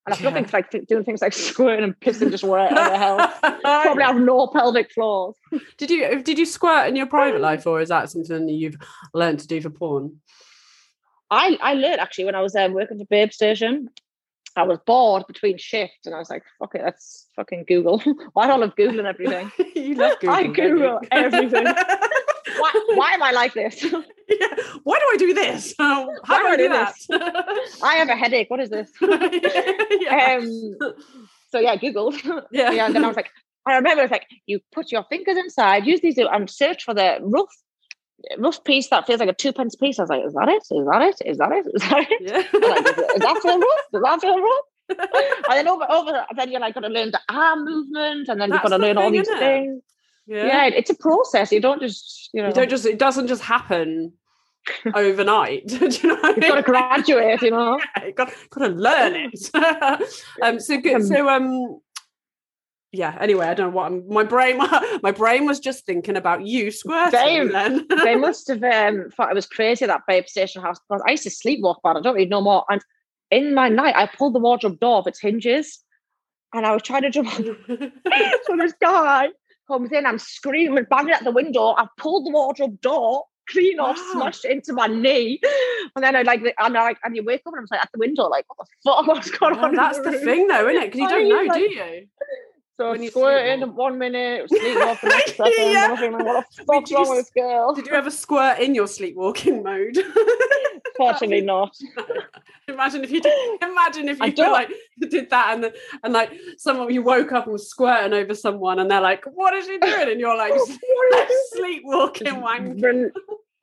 And 0.05 0.13
I've 0.15 0.21
Yeah. 0.21 0.29
nothing 0.31 0.47
like 0.51 0.87
doing 0.87 1.03
things 1.03 1.21
like 1.21 1.33
squirting 1.49 1.83
and 1.83 1.99
pissing 1.99 2.31
just 2.31 2.43
wherever 2.43 2.73
the 2.73 2.97
hell. 2.97 3.17
Probably 3.61 4.03
have 4.03 4.17
no 4.17 4.47
pelvic 4.47 4.91
floors. 4.91 5.35
did 5.77 5.91
you 5.91 6.21
did 6.23 6.39
you 6.39 6.45
squirt 6.45 6.87
in 6.87 6.95
your 6.95 7.05
private 7.05 7.41
life, 7.41 7.67
or 7.67 7.81
is 7.81 7.89
that 7.89 8.09
something 8.09 8.45
that 8.47 8.51
you've 8.53 8.77
learned 9.13 9.39
to 9.39 9.47
do 9.47 9.61
for 9.61 9.69
porn? 9.69 10.19
I, 11.29 11.57
I 11.61 11.73
learned 11.75 11.99
actually 12.01 12.25
when 12.25 12.35
I 12.35 12.41
was 12.41 12.55
um, 12.55 12.73
working 12.73 12.97
for 12.97 13.05
Babe 13.05 13.31
Station. 13.31 13.89
I 14.57 14.63
was 14.63 14.79
bored 14.85 15.23
between 15.27 15.57
shifts 15.57 16.05
and 16.05 16.13
I 16.13 16.17
was 16.19 16.29
like, 16.29 16.43
fuck 16.59 16.75
it, 16.75 16.81
let's 16.83 17.27
fucking 17.37 17.63
Google. 17.69 17.99
Why 18.33 18.47
don't 18.47 18.61
I 18.61 18.65
love 18.65 18.75
Googling 18.75 19.05
everything? 19.05 19.49
you 19.75 19.95
love 19.95 20.19
Google. 20.19 20.35
I? 20.35 20.47
Google 20.47 20.99
everything. 21.09 21.63
why, 21.63 22.71
why 22.95 23.11
am 23.13 23.23
I 23.23 23.31
like 23.31 23.53
this? 23.53 23.81
Yeah. 24.39 24.47
Why 24.83 24.99
do 24.99 25.05
I 25.11 25.15
do 25.17 25.33
this? 25.33 25.73
How 25.79 26.07
Why 26.25 26.39
do 26.39 26.47
I 26.47 26.57
do 26.57 26.69
that? 26.69 26.95
I 27.83 27.95
have 27.95 28.09
a 28.09 28.15
headache. 28.15 28.49
What 28.49 28.59
is 28.59 28.69
this? 28.69 28.89
yeah. 29.01 30.37
Um, 30.39 30.75
so 31.51 31.59
yeah, 31.59 31.75
Googled. 31.75 32.15
yeah. 32.51 32.71
yeah, 32.71 32.85
and 32.85 32.95
then 32.95 33.03
I 33.03 33.07
was 33.07 33.17
like, 33.17 33.29
I 33.65 33.75
remember 33.75 34.03
it's 34.03 34.11
like 34.11 34.27
you 34.45 34.59
put 34.71 34.91
your 34.91 35.03
fingers 35.09 35.37
inside, 35.37 35.85
use 35.85 36.01
these 36.01 36.17
and 36.17 36.49
search 36.49 36.83
for 36.83 36.93
the 36.93 37.17
rough 37.21 37.53
rough 38.37 38.63
piece 38.63 38.89
that 38.89 39.07
feels 39.07 39.19
like 39.19 39.29
a 39.29 39.33
two 39.33 39.51
pence 39.53 39.75
piece. 39.75 39.99
I 39.99 40.03
was 40.03 40.09
like, 40.09 40.25
is 40.25 40.33
that 40.33 40.47
it? 40.49 40.63
Is 40.75 40.85
that 40.87 41.01
it? 41.01 41.21
Is 41.25 41.37
that 41.37 41.51
it? 41.51 41.65
Is 41.73 41.81
that 41.89 42.07
it? 42.09 42.21
yeah. 42.21 42.67
Like, 42.69 42.87
is, 42.87 42.97
it- 42.97 43.11
is 43.15 43.21
that 43.21 43.39
feel 43.41 43.59
rough? 43.59 43.85
Does 43.91 44.01
that 44.03 44.21
feel 44.21 44.39
rough? 44.39 44.65
and 44.89 45.57
then 45.57 45.67
over 45.69 45.89
over 45.89 46.25
then 46.35 46.51
you're 46.51 46.59
like 46.59 46.73
got 46.73 46.81
to 46.81 46.89
learn 46.89 47.11
the 47.11 47.21
arm 47.29 47.63
movement 47.63 48.27
and 48.27 48.41
then 48.41 48.51
you've 48.51 48.61
got 48.61 48.69
to 48.69 48.77
learn 48.77 48.97
all 48.97 49.11
these 49.11 49.27
things. 49.27 49.81
Yeah. 50.27 50.65
it's 50.67 50.89
a 50.89 50.95
process. 50.95 51.51
You 51.51 51.61
don't 51.61 51.81
just 51.81 52.29
you 52.33 52.41
know 52.41 52.49
you 52.49 52.53
don't 52.53 52.69
just 52.69 52.85
it 52.85 52.99
doesn't 52.99 53.27
just 53.27 53.41
happen 53.41 54.13
overnight. 54.93 55.67
Do 55.67 55.85
you 55.87 56.09
know 56.09 56.19
I 56.23 56.29
you've 56.29 56.39
got 56.39 56.55
to 56.55 56.61
graduate, 56.63 57.41
you 57.41 57.51
know. 57.51 57.79
Yeah, 58.01 58.11
got, 58.11 58.33
got 58.49 58.67
to 58.67 58.73
learn 58.73 59.13
it. 59.15 59.49
um, 60.41 60.59
so 60.59 60.79
good. 60.79 61.05
So 61.05 61.29
um, 61.29 61.79
yeah. 62.91 63.17
Anyway, 63.19 63.45
I 63.45 63.53
don't 63.53 63.71
know 63.71 63.75
what 63.75 63.91
I'm, 63.91 64.07
my 64.07 64.23
brain. 64.23 64.57
My 64.57 65.11
brain 65.11 65.45
was 65.45 65.59
just 65.59 65.85
thinking 65.85 66.17
about 66.17 66.45
you 66.45 66.71
squirting. 66.71 67.49
Then 67.49 67.87
they 68.03 68.15
must 68.15 68.47
have 68.49 68.63
um, 68.63 69.09
thought 69.15 69.31
it 69.31 69.35
was 69.35 69.45
crazy 69.45 69.85
that 69.85 70.01
babe 70.07 70.27
station 70.27 70.61
house 70.61 70.79
because 70.79 71.03
I 71.07 71.11
used 71.11 71.23
to 71.23 71.29
sleepwalk, 71.29 71.77
but 71.83 71.97
I 71.97 72.01
don't 72.01 72.15
really 72.15 72.27
no 72.27 72.41
more. 72.41 72.65
And 72.69 72.81
in 73.29 73.53
my 73.53 73.69
night, 73.69 73.95
I 73.95 74.07
pulled 74.07 74.35
the 74.35 74.39
wardrobe 74.39 74.79
door 74.79 74.97
off 74.97 75.07
its 75.07 75.21
hinges, 75.21 75.79
and 76.53 76.65
I 76.65 76.73
was 76.73 76.81
trying 76.81 77.03
to 77.03 77.09
jump 77.09 77.33
on. 77.33 77.55
so 78.45 78.57
this 78.57 78.73
guy 78.81 79.29
comes 79.67 79.91
in, 79.93 80.05
I'm 80.05 80.19
screaming, 80.19 80.85
banging 80.89 81.13
at 81.13 81.23
the 81.23 81.31
window. 81.31 81.73
I 81.77 81.87
pulled 81.97 82.25
the 82.25 82.31
wardrobe 82.31 82.81
door 82.81 83.23
clean 83.51 83.79
off, 83.79 83.97
Wow. 83.97 84.11
smashed 84.13 84.45
into 84.45 84.73
my 84.73 84.87
knee, 84.87 85.39
and 85.95 86.03
then 86.03 86.15
I 86.15 86.21
like, 86.23 86.41
and 86.41 86.77
I 86.77 86.83
like, 86.83 86.97
and 87.03 87.15
you 87.15 87.23
wake 87.23 87.41
up 87.45 87.53
and 87.53 87.59
I'm 87.61 87.67
like 87.69 87.81
at 87.81 87.89
the 87.91 87.99
window, 87.99 88.27
like, 88.27 88.45
what 88.47 88.57
the 88.59 88.65
fuck, 88.83 89.07
what's 89.07 89.29
going 89.31 89.55
Yeah, 89.55 89.61
on? 89.65 89.75
that's 89.75 89.99
the 89.99 90.11
room? 90.11 90.23
thing, 90.25 90.47
though, 90.47 90.67
isn't 90.69 90.83
it? 90.83 90.91
Because 90.91 90.99
you 91.01 91.09
don't 91.09 91.29
know, 91.29 91.41
like- 91.43 91.53
do 91.53 91.59
you? 91.71 92.07
So 92.77 92.91
when 92.91 93.03
you 93.03 93.09
squirting 93.09 93.61
in 93.61 93.75
one 93.75 93.97
minute, 93.97 94.49
sleepwalk 94.49 95.01
the 95.01 95.07
next 95.07 95.35
second. 95.35 95.53
Yeah. 95.57 95.91
what 95.91 95.99
the 95.99 96.63
fuck's 96.65 96.89
did 96.89 96.97
you 96.97 97.09
with 97.09 97.17
this 97.19 97.29
girl? 97.31 97.73
Did 97.73 97.87
you 97.87 97.93
ever 97.93 98.09
squirt 98.09 98.59
in 98.59 98.73
your 98.73 98.87
sleepwalking 98.87 99.63
mode? 99.63 99.97
Fortunately 100.97 101.41
not. 101.45 101.75
imagine 102.67 103.03
if 103.03 103.11
you 103.11 103.21
did, 103.21 103.61
imagine 103.61 104.09
if 104.09 104.19
you 104.19 104.51
like 104.51 104.71
did 105.09 105.29
that 105.29 105.55
and 105.55 105.73
and 106.03 106.13
like 106.13 106.31
someone 106.57 106.93
you 106.93 107.01
woke 107.01 107.31
up 107.31 107.45
and 107.45 107.53
was 107.53 107.69
squirting 107.69 108.13
over 108.13 108.33
someone 108.33 108.79
and 108.79 108.89
they're 108.89 109.01
like, 109.01 109.25
"What 109.33 109.53
is 109.53 109.65
she 109.65 109.77
doing?" 109.77 110.09
And 110.09 110.19
you're 110.19 110.37
like, 110.37 110.53
sleepwalking 111.53 112.41
wank. 112.41 112.83
Re- 112.83 113.11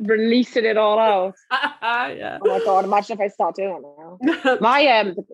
releasing 0.01 0.65
it 0.65 0.77
all 0.77 0.99
out. 0.99 1.35
yeah. 1.51 2.39
Oh 2.43 2.49
my 2.49 2.65
god! 2.65 2.85
Imagine 2.85 3.15
if 3.15 3.21
I 3.21 3.29
start 3.29 3.57
doing 3.57 3.83
it 3.83 4.35
now. 4.45 4.59
My 4.61 4.87
um, 4.99 5.15
the, 5.15 5.25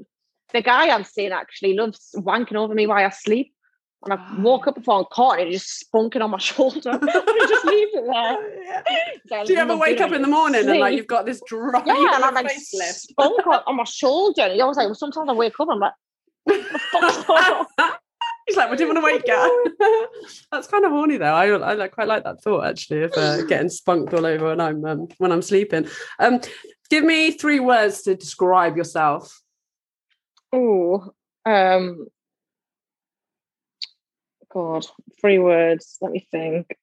the 0.52 0.62
guy 0.62 0.88
I'm 0.88 1.04
seeing 1.04 1.32
actually 1.32 1.74
loves 1.74 2.14
wanking 2.16 2.56
over 2.56 2.74
me 2.74 2.86
while 2.86 3.04
I 3.04 3.10
sleep. 3.10 3.53
And 4.04 4.14
I 4.14 4.34
woke 4.40 4.66
up 4.66 4.74
before 4.74 4.98
and 4.98 5.08
caught 5.10 5.40
it, 5.40 5.50
just 5.50 5.84
spunking 5.92 6.22
on 6.22 6.30
my 6.30 6.38
shoulder. 6.50 6.98
he 7.00 7.06
just 7.48 7.64
leaves 7.64 7.90
it 7.94 8.04
there. 8.04 8.64
Yeah. 8.64 8.82
So 9.28 9.44
Do 9.46 9.52
you 9.52 9.58
ever 9.58 9.76
wake 9.76 10.00
up 10.00 10.12
in 10.12 10.22
the 10.22 10.28
morning 10.28 10.68
and 10.68 10.78
like 10.80 10.94
you've 10.96 11.06
got 11.06 11.26
this 11.26 11.40
dry 11.46 11.82
Yeah, 11.86 12.14
and 12.16 12.24
I'm 12.24 12.34
like 12.34 12.46
facelift? 12.46 12.94
spunk 12.94 13.46
on, 13.46 13.60
on 13.66 13.76
my 13.76 13.84
shoulder. 13.84 14.42
And 14.42 14.60
I 14.60 14.64
was 14.64 14.76
like, 14.76 14.94
sometimes 14.94 15.28
I 15.28 15.32
wake 15.32 15.58
up, 15.58 15.68
I'm 15.70 15.78
like, 15.80 15.92
what 16.44 16.56
the 16.72 16.78
fuck's 16.78 17.24
going 17.24 17.44
on? 17.44 17.66
He's 18.46 18.58
like, 18.58 18.68
"Well, 18.68 18.76
do 18.76 18.84
you 18.84 18.92
want 18.94 18.98
to 18.98 19.04
wake 19.04 19.26
up?" 19.30 20.10
That's 20.52 20.66
kind 20.66 20.84
of 20.84 20.90
horny, 20.90 21.16
though. 21.16 21.32
I, 21.32 21.46
I 21.46 21.72
like 21.72 21.92
quite 21.92 22.08
like 22.08 22.24
that 22.24 22.42
thought 22.42 22.66
actually 22.66 23.04
of 23.04 23.12
uh, 23.16 23.40
getting 23.46 23.70
spunked 23.70 24.12
all 24.12 24.26
over 24.26 24.48
when 24.48 24.60
I'm 24.60 24.84
um, 24.84 25.08
when 25.16 25.32
I'm 25.32 25.40
sleeping. 25.40 25.88
Um, 26.18 26.42
give 26.90 27.04
me 27.04 27.30
three 27.30 27.58
words 27.58 28.02
to 28.02 28.14
describe 28.14 28.76
yourself. 28.76 29.40
Oh, 30.52 31.10
um, 31.46 32.06
God, 34.54 34.86
three 35.20 35.38
words. 35.38 35.98
Let 36.00 36.12
me 36.12 36.26
think. 36.30 36.76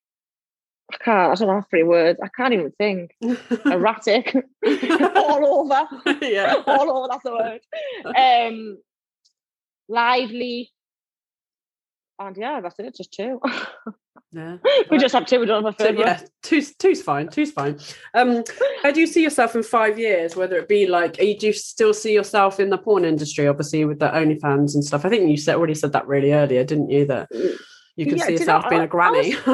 I 0.91 0.97
can't. 0.97 1.31
I 1.31 1.35
don't 1.35 1.55
have 1.55 1.69
three 1.69 1.83
words. 1.83 2.19
I 2.21 2.27
can't 2.27 2.53
even 2.53 2.71
think. 2.71 3.15
Erratic, 3.65 4.35
all 5.15 5.45
over. 5.61 5.87
yeah, 6.21 6.61
all 6.67 6.91
over. 6.91 7.07
That's 7.09 7.23
the 7.23 7.31
word. 7.31 7.61
Um, 8.17 8.77
lively, 9.87 10.69
and 12.27 12.37
yeah, 12.37 12.61
that's 12.61 12.79
it. 12.79 12.95
Just 12.95 13.11
two. 13.13 13.39
yeah. 14.31 14.57
we 14.89 14.97
just 14.97 15.13
have 15.13 15.25
two. 15.25 15.39
We 15.39 15.45
don't 15.45 15.63
have 15.63 15.73
a 15.73 15.77
third 15.77 15.97
one. 15.97 16.07
yeah, 16.07 16.21
two's 16.43 16.75
two's 16.75 17.01
fine. 17.01 17.29
Two's 17.29 17.51
fine. 17.51 17.79
Um, 18.13 18.43
how 18.83 18.91
do 18.91 18.99
you 18.99 19.07
see 19.07 19.23
yourself 19.23 19.55
in 19.55 19.63
five 19.63 19.97
years? 19.99 20.35
Whether 20.35 20.57
it 20.57 20.67
be 20.67 20.87
like, 20.87 21.19
you, 21.19 21.37
do 21.37 21.47
you 21.47 21.53
still 21.53 21.93
see 21.93 22.13
yourself 22.13 22.59
in 22.59 22.69
the 22.69 22.77
porn 22.77 23.05
industry? 23.05 23.47
Obviously, 23.47 23.85
with 23.85 23.99
the 23.99 24.09
OnlyFans 24.09 24.73
and 24.75 24.83
stuff. 24.83 25.05
I 25.05 25.09
think 25.09 25.29
you 25.29 25.37
said 25.37 25.55
already 25.55 25.75
said 25.75 25.93
that 25.93 26.07
really 26.07 26.33
earlier, 26.33 26.63
didn't 26.63 26.89
you? 26.89 27.05
That 27.05 27.29
you 27.95 28.05
can 28.05 28.17
Yeah, 28.17 28.25
see 28.25 28.37
do 28.37 28.43
you 28.43 28.45
know, 28.47 28.55
yourself 28.55 28.69
being 28.69 28.81
I- 28.81 28.85
a 28.85 28.87
granny. 28.87 29.35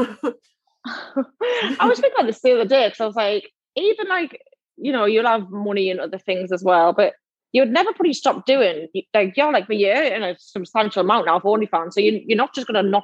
I 1.79 1.87
was 1.87 1.99
thinking 1.99 2.13
about 2.17 2.27
this 2.27 2.41
the 2.41 2.53
other 2.53 2.65
day 2.65 2.87
because 2.87 3.01
I 3.01 3.05
was 3.05 3.15
like, 3.15 3.51
even 3.75 4.07
like, 4.07 4.41
you 4.77 4.91
know, 4.91 5.05
you'll 5.05 5.27
have 5.27 5.49
money 5.49 5.89
and 5.91 5.99
other 5.99 6.17
things 6.17 6.51
as 6.51 6.63
well, 6.63 6.93
but 6.93 7.13
you 7.53 7.61
would 7.61 7.71
never 7.71 7.91
probably 7.93 8.13
stop 8.13 8.45
doing 8.45 8.87
like 9.13 9.35
you're 9.37 9.51
like, 9.53 9.67
but 9.67 9.77
you're 9.77 10.03
in 10.03 10.23
a 10.23 10.35
substantial 10.39 11.01
amount 11.01 11.25
now 11.27 11.37
of 11.37 11.43
OnlyFans, 11.43 11.93
so 11.93 12.01
you, 12.01 12.21
you're 12.25 12.37
not 12.37 12.53
just 12.53 12.67
going 12.67 12.83
to 12.83 12.89
not. 12.89 13.03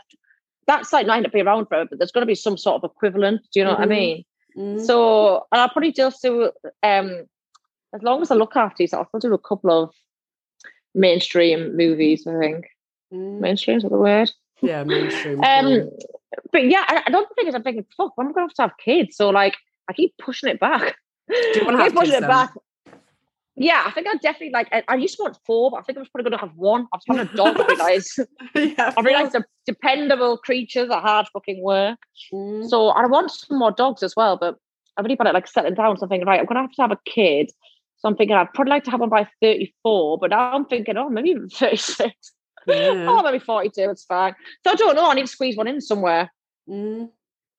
That's 0.67 0.93
like 0.93 1.05
not 1.07 1.21
to 1.23 1.29
be 1.29 1.41
around 1.41 1.65
forever, 1.67 1.87
but 1.89 1.99
there's 1.99 2.11
going 2.11 2.21
to 2.21 2.27
be 2.27 2.35
some 2.35 2.57
sort 2.57 2.83
of 2.83 2.89
equivalent. 2.89 3.41
Do 3.51 3.59
you 3.59 3.65
know 3.65 3.71
what 3.71 3.81
I 3.81 3.85
Mhm. 3.85 3.89
mean? 3.89 4.23
Mm. 4.57 4.85
So, 4.85 5.45
and 5.51 5.61
I'll 5.61 5.69
probably 5.69 5.91
just 5.91 6.21
do 6.21 6.51
um 6.83 7.25
as 7.95 8.01
long 8.01 8.21
as 8.21 8.31
I 8.31 8.35
look 8.35 8.55
after 8.55 8.81
yourself, 8.83 9.07
I'll 9.13 9.19
do 9.19 9.33
a 9.33 9.37
couple 9.37 9.71
of 9.71 9.93
mainstream 10.95 11.75
movies. 11.75 12.25
I 12.27 12.37
think 12.39 12.65
Mm. 13.13 13.39
mainstream 13.39 13.77
is 13.77 13.83
that 13.83 13.89
the 13.89 13.97
word. 13.97 14.31
yeah, 14.61 14.83
mainstream. 14.83 15.39
Um, 15.43 15.89
but 16.51 16.65
yeah, 16.65 16.83
I, 16.87 17.03
I 17.05 17.11
don't 17.11 17.27
think 17.35 17.47
it's. 17.47 17.55
I'm 17.55 17.63
thinking, 17.63 17.85
fuck, 17.95 18.13
I'm 18.17 18.31
going 18.31 18.35
to 18.35 18.41
have 18.41 18.53
to 18.53 18.61
have 18.63 18.77
kids. 18.83 19.17
So 19.17 19.29
like, 19.29 19.55
I 19.89 19.93
keep 19.93 20.15
pushing 20.17 20.49
it 20.49 20.59
back. 20.59 20.95
Do 21.27 21.35
you 21.59 21.65
want 21.65 21.77
to 21.77 21.83
have 21.83 21.91
keep 21.91 21.99
pushing 21.99 22.13
kids 22.13 22.23
it 22.23 22.27
back. 22.27 22.53
Yeah, 23.55 23.83
I 23.85 23.91
think 23.91 24.07
I 24.07 24.15
definitely 24.15 24.51
like. 24.51 24.67
I, 24.71 24.83
I 24.87 24.95
used 24.95 25.17
to 25.17 25.23
want 25.23 25.37
four, 25.45 25.69
but 25.69 25.77
I 25.77 25.81
think 25.83 25.97
I 25.97 26.01
was 26.01 26.09
probably 26.09 26.29
going 26.29 26.39
to 26.39 26.45
have 26.45 26.55
one. 26.55 26.87
I 26.91 26.97
was 26.97 27.03
having 27.07 27.27
a 27.27 27.35
dog. 27.35 27.59
I 27.59 27.67
realised. 27.67 28.19
yeah, 28.55 28.93
I 28.97 29.01
realised 29.01 29.33
the 29.33 29.45
dependable 29.67 30.37
creatures 30.37 30.89
are 30.89 31.01
hard 31.01 31.27
fucking 31.31 31.61
work. 31.61 31.99
Mm. 32.33 32.67
So 32.67 32.87
I 32.89 33.05
want 33.05 33.29
some 33.29 33.59
more 33.59 33.71
dogs 33.71 34.01
as 34.01 34.15
well, 34.15 34.37
but 34.37 34.57
I've 34.97 35.05
really 35.05 35.15
got 35.15 35.27
it 35.27 35.35
like 35.35 35.47
settling 35.47 35.75
down. 35.75 35.97
So 35.97 36.03
I'm 36.03 36.09
thinking, 36.09 36.27
right, 36.27 36.39
I'm 36.39 36.47
gonna 36.47 36.61
have 36.61 36.71
to 36.71 36.81
have 36.81 36.91
a 36.91 36.99
kid. 37.05 37.51
So 37.97 38.09
I'm 38.09 38.15
thinking 38.15 38.35
I'd 38.35 38.51
probably 38.53 38.71
like 38.71 38.83
to 38.85 38.91
have 38.91 38.99
one 38.99 39.09
by 39.09 39.27
34, 39.41 40.17
but 40.17 40.31
now 40.31 40.53
I'm 40.53 40.65
thinking, 40.65 40.97
oh, 40.97 41.09
maybe 41.09 41.29
even 41.29 41.49
36. 41.53 42.11
Yeah. 42.67 43.05
Oh, 43.07 43.21
maybe 43.23 43.39
42, 43.39 43.89
it's 43.89 44.03
fine. 44.03 44.33
So 44.65 44.71
I 44.71 44.75
don't 44.75 44.95
know, 44.95 45.09
I 45.09 45.13
need 45.13 45.21
to 45.21 45.27
squeeze 45.27 45.55
one 45.55 45.67
in 45.67 45.79
somewhere. 45.79 46.31
Mm. 46.67 47.09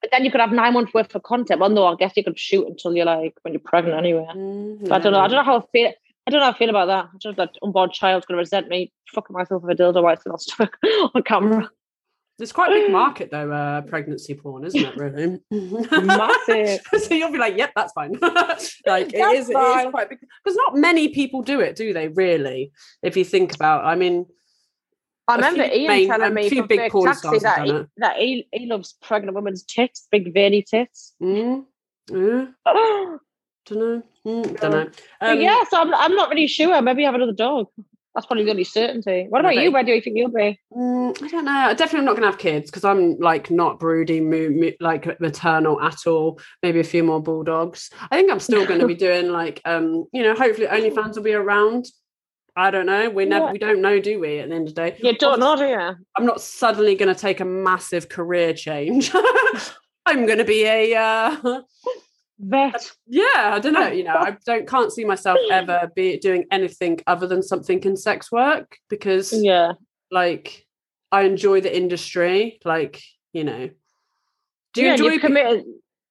But 0.04 0.10
then 0.12 0.26
you 0.26 0.30
could 0.30 0.42
have 0.42 0.52
nine 0.52 0.74
months 0.74 0.92
worth 0.92 1.14
of 1.14 1.22
content. 1.22 1.60
Well, 1.60 1.70
no, 1.70 1.86
I 1.86 1.94
guess 1.94 2.12
you 2.14 2.22
could 2.22 2.38
shoot 2.38 2.66
until 2.66 2.94
you're 2.94 3.06
like 3.06 3.32
when 3.40 3.54
you're 3.54 3.60
pregnant 3.64 3.96
anyway. 3.96 4.26
Mm. 4.36 4.80
But 4.86 4.92
I 4.92 4.98
don't 4.98 5.12
know. 5.12 5.20
I 5.20 5.28
don't 5.28 5.38
know 5.38 5.44
how 5.44 5.60
I 5.60 5.64
feel. 5.72 5.94
I 6.26 6.30
don't 6.30 6.40
know 6.40 6.44
how 6.44 6.52
I 6.52 6.58
feel 6.58 6.68
about 6.68 6.88
that. 6.88 7.06
I 7.06 7.16
don't 7.22 7.38
know 7.38 7.44
that 7.46 7.54
unborn 7.62 7.90
child's 7.90 8.26
gonna 8.26 8.36
resent 8.36 8.68
me 8.68 8.92
fucking 9.14 9.32
myself 9.32 9.62
with 9.62 9.80
a 9.80 9.82
dildo 9.82 10.02
while 10.02 10.12
it's 10.12 10.26
not 10.26 10.42
stuck 10.42 10.76
on 11.14 11.22
camera. 11.22 11.70
It's 12.38 12.52
quite 12.52 12.70
a 12.70 12.74
big 12.74 12.92
market 12.92 13.30
though, 13.30 13.50
uh, 13.50 13.80
pregnancy 13.80 14.34
porn, 14.34 14.66
isn't 14.66 14.78
it? 14.78 14.94
Really 14.94 15.40
Massive. 15.50 16.80
so 17.02 17.14
you'll 17.14 17.32
be 17.32 17.38
like, 17.38 17.56
"Yep, 17.56 17.72
that's 17.74 17.94
fine." 17.94 18.12
like 18.20 18.34
it 18.34 18.82
That's 18.84 19.38
is, 19.38 19.48
it 19.48 19.54
fine. 19.54 19.86
is 19.86 19.90
quite 19.90 20.10
big 20.10 20.18
because 20.20 20.56
not 20.66 20.76
many 20.76 21.08
people 21.08 21.40
do 21.40 21.60
it, 21.60 21.76
do 21.76 21.94
they? 21.94 22.08
Really, 22.08 22.72
if 23.02 23.16
you 23.16 23.24
think 23.24 23.54
about, 23.54 23.86
I 23.86 23.94
mean, 23.94 24.26
I 25.26 25.36
remember 25.36 25.64
Ian 25.64 25.86
main- 25.88 26.08
telling 26.08 26.34
me 26.34 26.48
from 26.50 26.66
big 26.66 26.92
Taxi 26.92 27.38
that, 27.38 27.64
he, 27.64 27.84
that 27.96 28.16
he, 28.18 28.48
he 28.52 28.66
loves 28.66 28.94
pregnant 29.00 29.34
women's 29.34 29.62
tits, 29.62 30.06
big 30.10 30.34
veiny 30.34 30.62
tits. 30.62 31.14
mm, 31.22 31.64
yeah, 32.10 32.46
don't 32.64 33.18
know, 33.70 34.02
mm, 34.26 34.60
don't 34.60 34.70
know. 34.70 34.90
Um, 35.20 35.40
yeah, 35.40 35.64
so 35.70 35.80
I'm, 35.80 35.94
I'm 35.94 36.14
not 36.14 36.28
really 36.28 36.46
sure. 36.46 36.80
Maybe 36.82 37.04
have 37.04 37.14
another 37.14 37.32
dog. 37.32 37.68
That's 38.14 38.26
probably 38.26 38.44
the 38.44 38.50
only 38.52 38.64
certainty. 38.64 39.26
What 39.28 39.40
about 39.40 39.56
you? 39.56 39.72
Where 39.72 39.82
do 39.82 39.90
you 39.92 40.00
think 40.00 40.16
you'll 40.16 40.28
be? 40.30 40.60
Mm, 40.72 41.20
I 41.20 41.28
don't 41.28 41.44
know. 41.44 41.50
Definitely 41.52 41.70
I 41.70 41.74
definitely 41.74 42.06
not 42.06 42.12
going 42.12 42.22
to 42.22 42.30
have 42.30 42.38
kids 42.38 42.70
because 42.70 42.84
I'm 42.84 43.18
like 43.18 43.50
not 43.50 43.80
broody, 43.80 44.20
mo- 44.20 44.50
mo- 44.50 44.70
like 44.78 45.18
maternal 45.20 45.80
at 45.80 46.06
all. 46.06 46.38
Maybe 46.62 46.78
a 46.78 46.84
few 46.84 47.02
more 47.02 47.20
bulldogs. 47.20 47.90
I 48.12 48.16
think 48.16 48.30
I'm 48.30 48.38
still 48.38 48.66
going 48.66 48.78
to 48.78 48.86
be 48.86 48.94
doing 49.08 49.32
like, 49.32 49.60
um, 49.64 50.04
you 50.12 50.22
know, 50.22 50.34
hopefully 50.36 50.68
OnlyFans 50.68 51.16
will 51.16 51.24
be 51.24 51.34
around. 51.34 51.86
I 52.56 52.70
don't 52.70 52.86
know. 52.86 53.10
We 53.10 53.24
never, 53.24 53.46
Yeah. 53.46 53.52
we 53.52 53.58
don't 53.58 53.80
know, 53.80 53.98
do 54.00 54.20
we? 54.20 54.38
At 54.38 54.48
the 54.48 54.54
end 54.54 54.68
of 54.68 54.74
the 54.74 54.90
day, 54.90 54.96
You 55.02 55.16
don't 55.18 55.40
know, 55.40 55.56
do 55.56 55.64
you? 55.66 55.96
I'm 56.16 56.24
not 56.26 56.40
suddenly 56.40 56.94
going 56.94 57.12
to 57.12 57.20
take 57.20 57.40
a 57.40 57.44
massive 57.44 58.08
career 58.08 58.52
change. 58.54 59.10
I'm 60.06 60.26
going 60.26 60.38
to 60.38 60.44
be 60.44 60.64
a, 60.64 60.94
uh, 60.94 61.60
Vet. 62.38 62.92
yeah, 63.06 63.50
I 63.54 63.58
don't 63.60 63.72
know. 63.72 63.88
You 63.88 64.04
know, 64.04 64.14
I 64.16 64.36
don't 64.46 64.68
can't 64.68 64.92
see 64.92 65.04
myself 65.04 65.38
ever 65.50 65.90
be 65.96 66.18
doing 66.18 66.44
anything 66.50 67.00
other 67.06 67.26
than 67.26 67.42
something 67.42 67.82
in 67.82 67.96
sex 67.96 68.30
work 68.30 68.76
because 68.88 69.32
Yeah. 69.32 69.72
like 70.10 70.66
I 71.10 71.22
enjoy 71.22 71.60
the 71.60 71.74
industry. 71.74 72.58
Like, 72.64 73.00
you 73.32 73.44
know, 73.44 73.70
do 74.74 74.80
you 74.80 74.86
yeah, 74.88 74.92
enjoy 74.94 75.18
committed. 75.18 75.64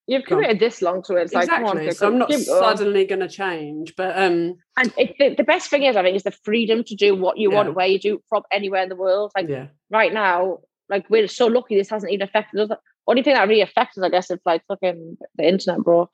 You've 0.06 0.26
committed 0.26 0.60
this 0.60 0.82
long 0.82 1.02
to 1.04 1.16
it. 1.16 1.24
It's 1.24 1.34
like, 1.34 1.50
on, 1.50 1.62
exactly? 1.78 1.92
so 1.92 2.08
I'm 2.08 2.18
not 2.18 2.28
going. 2.30 2.42
suddenly 2.44 3.06
going 3.06 3.22
to 3.22 3.30
change, 3.30 3.96
but 3.96 4.18
um, 4.18 4.56
And 4.76 4.94
it, 4.98 5.16
the, 5.18 5.36
the 5.36 5.44
best 5.46 5.70
thing 5.70 5.84
is, 5.84 5.96
I 5.96 6.04
think, 6.04 6.18
is 6.18 6.24
the 6.24 6.32
freedom 6.44 6.84
to 6.84 6.96
do 6.96 7.16
what 7.16 7.38
you 7.38 7.52
Yeah. 7.52 7.56
want, 7.56 7.76
where 7.76 7.88
you 7.88 8.00
do, 8.00 8.22
from 8.28 8.44
anywhere 8.52 8.84
in 8.84 8.90
the 8.90 8.98
world. 8.98 9.32
Like 9.36 9.48
yeah, 9.48 9.68
right 9.90 10.14
now, 10.14 10.60
like 10.90 11.10
we're 11.10 11.28
so 11.30 11.48
lucky 11.48 11.76
this 11.78 11.90
hasn't 11.90 12.12
even 12.12 12.28
affected 12.28 12.70
us. 12.70 12.78
Only 13.08 13.24
thing 13.24 13.34
that 13.36 13.48
really 13.48 13.62
affects 13.62 13.98
us, 13.98 14.04
I 14.04 14.10
guess, 14.10 14.30
is 14.30 14.40
like 14.46 14.64
fucking 14.68 15.18
the 15.36 15.48
internet 15.48 15.80
broke. 15.80 16.12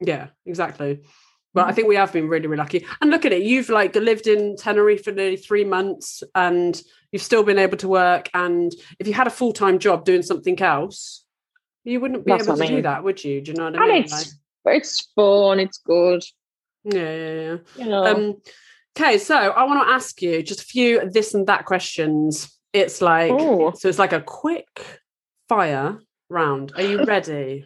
yeah, 0.00 0.28
exactly. 0.46 1.02
But 1.54 1.66
I 1.66 1.72
think 1.72 1.88
we 1.88 1.96
have 1.96 2.12
been 2.12 2.28
really, 2.28 2.46
really 2.46 2.58
lucky. 2.58 2.86
And 3.00 3.10
look 3.10 3.24
at 3.24 3.32
it, 3.32 3.42
you've 3.42 3.68
like 3.70 3.94
lived 3.96 4.26
in 4.26 4.56
Tenerife 4.56 5.04
for 5.04 5.12
nearly 5.12 5.36
three 5.36 5.64
months, 5.64 6.22
and 6.34 6.80
you've 7.10 7.22
still 7.22 7.42
been 7.42 7.58
able 7.58 7.76
to 7.78 7.88
work. 7.88 8.28
And 8.32 8.72
if 8.98 9.06
you 9.06 9.14
had 9.14 9.26
a 9.26 9.30
full 9.30 9.52
time 9.52 9.78
job 9.78 10.04
doing 10.04 10.22
something 10.22 10.60
else, 10.62 11.24
you 11.88 12.00
wouldn't 12.00 12.24
be 12.24 12.32
That's 12.32 12.46
able 12.46 12.56
to 12.56 12.64
I 12.64 12.66
do 12.66 12.82
that, 12.82 13.02
would 13.04 13.22
you? 13.24 13.40
Do 13.40 13.50
you 13.52 13.56
know 13.56 13.64
what 13.64 13.76
I 13.78 13.82
And 13.84 13.92
mean? 13.92 14.02
it's 14.04 14.36
but 14.64 14.74
it's 14.74 15.08
fun, 15.16 15.60
it's 15.60 15.78
good. 15.78 16.22
Yeah, 16.84 17.14
yeah, 17.14 17.32
yeah. 17.32 17.56
You 17.76 17.86
know. 17.86 18.04
Um, 18.04 18.36
okay, 18.98 19.18
so 19.18 19.34
I 19.36 19.64
want 19.64 19.86
to 19.86 19.92
ask 19.92 20.20
you 20.22 20.42
just 20.42 20.60
a 20.60 20.64
few 20.64 21.08
this 21.10 21.34
and 21.34 21.46
that 21.46 21.64
questions. 21.64 22.54
It's 22.72 23.00
like 23.00 23.32
Ooh. 23.32 23.72
so 23.76 23.88
it's 23.88 23.98
like 23.98 24.12
a 24.12 24.20
quick 24.20 25.00
fire 25.48 25.98
round. 26.28 26.72
Are 26.76 26.82
you 26.82 27.04
ready? 27.04 27.64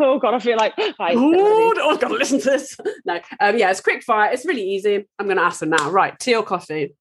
oh 0.00 0.18
god, 0.20 0.34
I 0.34 0.38
feel 0.38 0.56
like 0.56 0.72
I 0.78 1.14
oh, 1.14 1.72
oh, 1.76 1.90
I've 1.90 2.00
got 2.00 2.08
to 2.08 2.14
listen 2.14 2.40
to 2.40 2.50
this. 2.50 2.76
No, 3.04 3.20
um, 3.40 3.58
yeah, 3.58 3.70
it's 3.70 3.80
quick 3.82 4.02
fire. 4.02 4.32
It's 4.32 4.46
really 4.46 4.66
easy. 4.66 5.06
I'm 5.18 5.26
going 5.26 5.36
to 5.36 5.42
ask 5.42 5.60
them 5.60 5.70
now. 5.70 5.90
Right, 5.90 6.18
tea 6.18 6.34
or 6.34 6.42
coffee? 6.42 6.94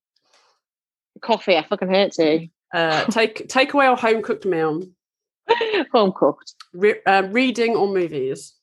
coffee. 1.22 1.56
I 1.56 1.64
fucking 1.64 1.90
hate 1.90 2.12
tea. 2.12 2.52
Uh, 2.74 3.06
take 3.06 3.48
takeaway 3.48 3.90
or 3.90 3.96
home 3.96 4.22
cooked 4.22 4.46
meal? 4.46 4.84
Home 5.94 6.14
cooked 6.16 6.54
Re- 6.74 7.02
uh, 7.06 7.24
reading 7.30 7.76
or 7.76 7.88
movies? 7.88 8.54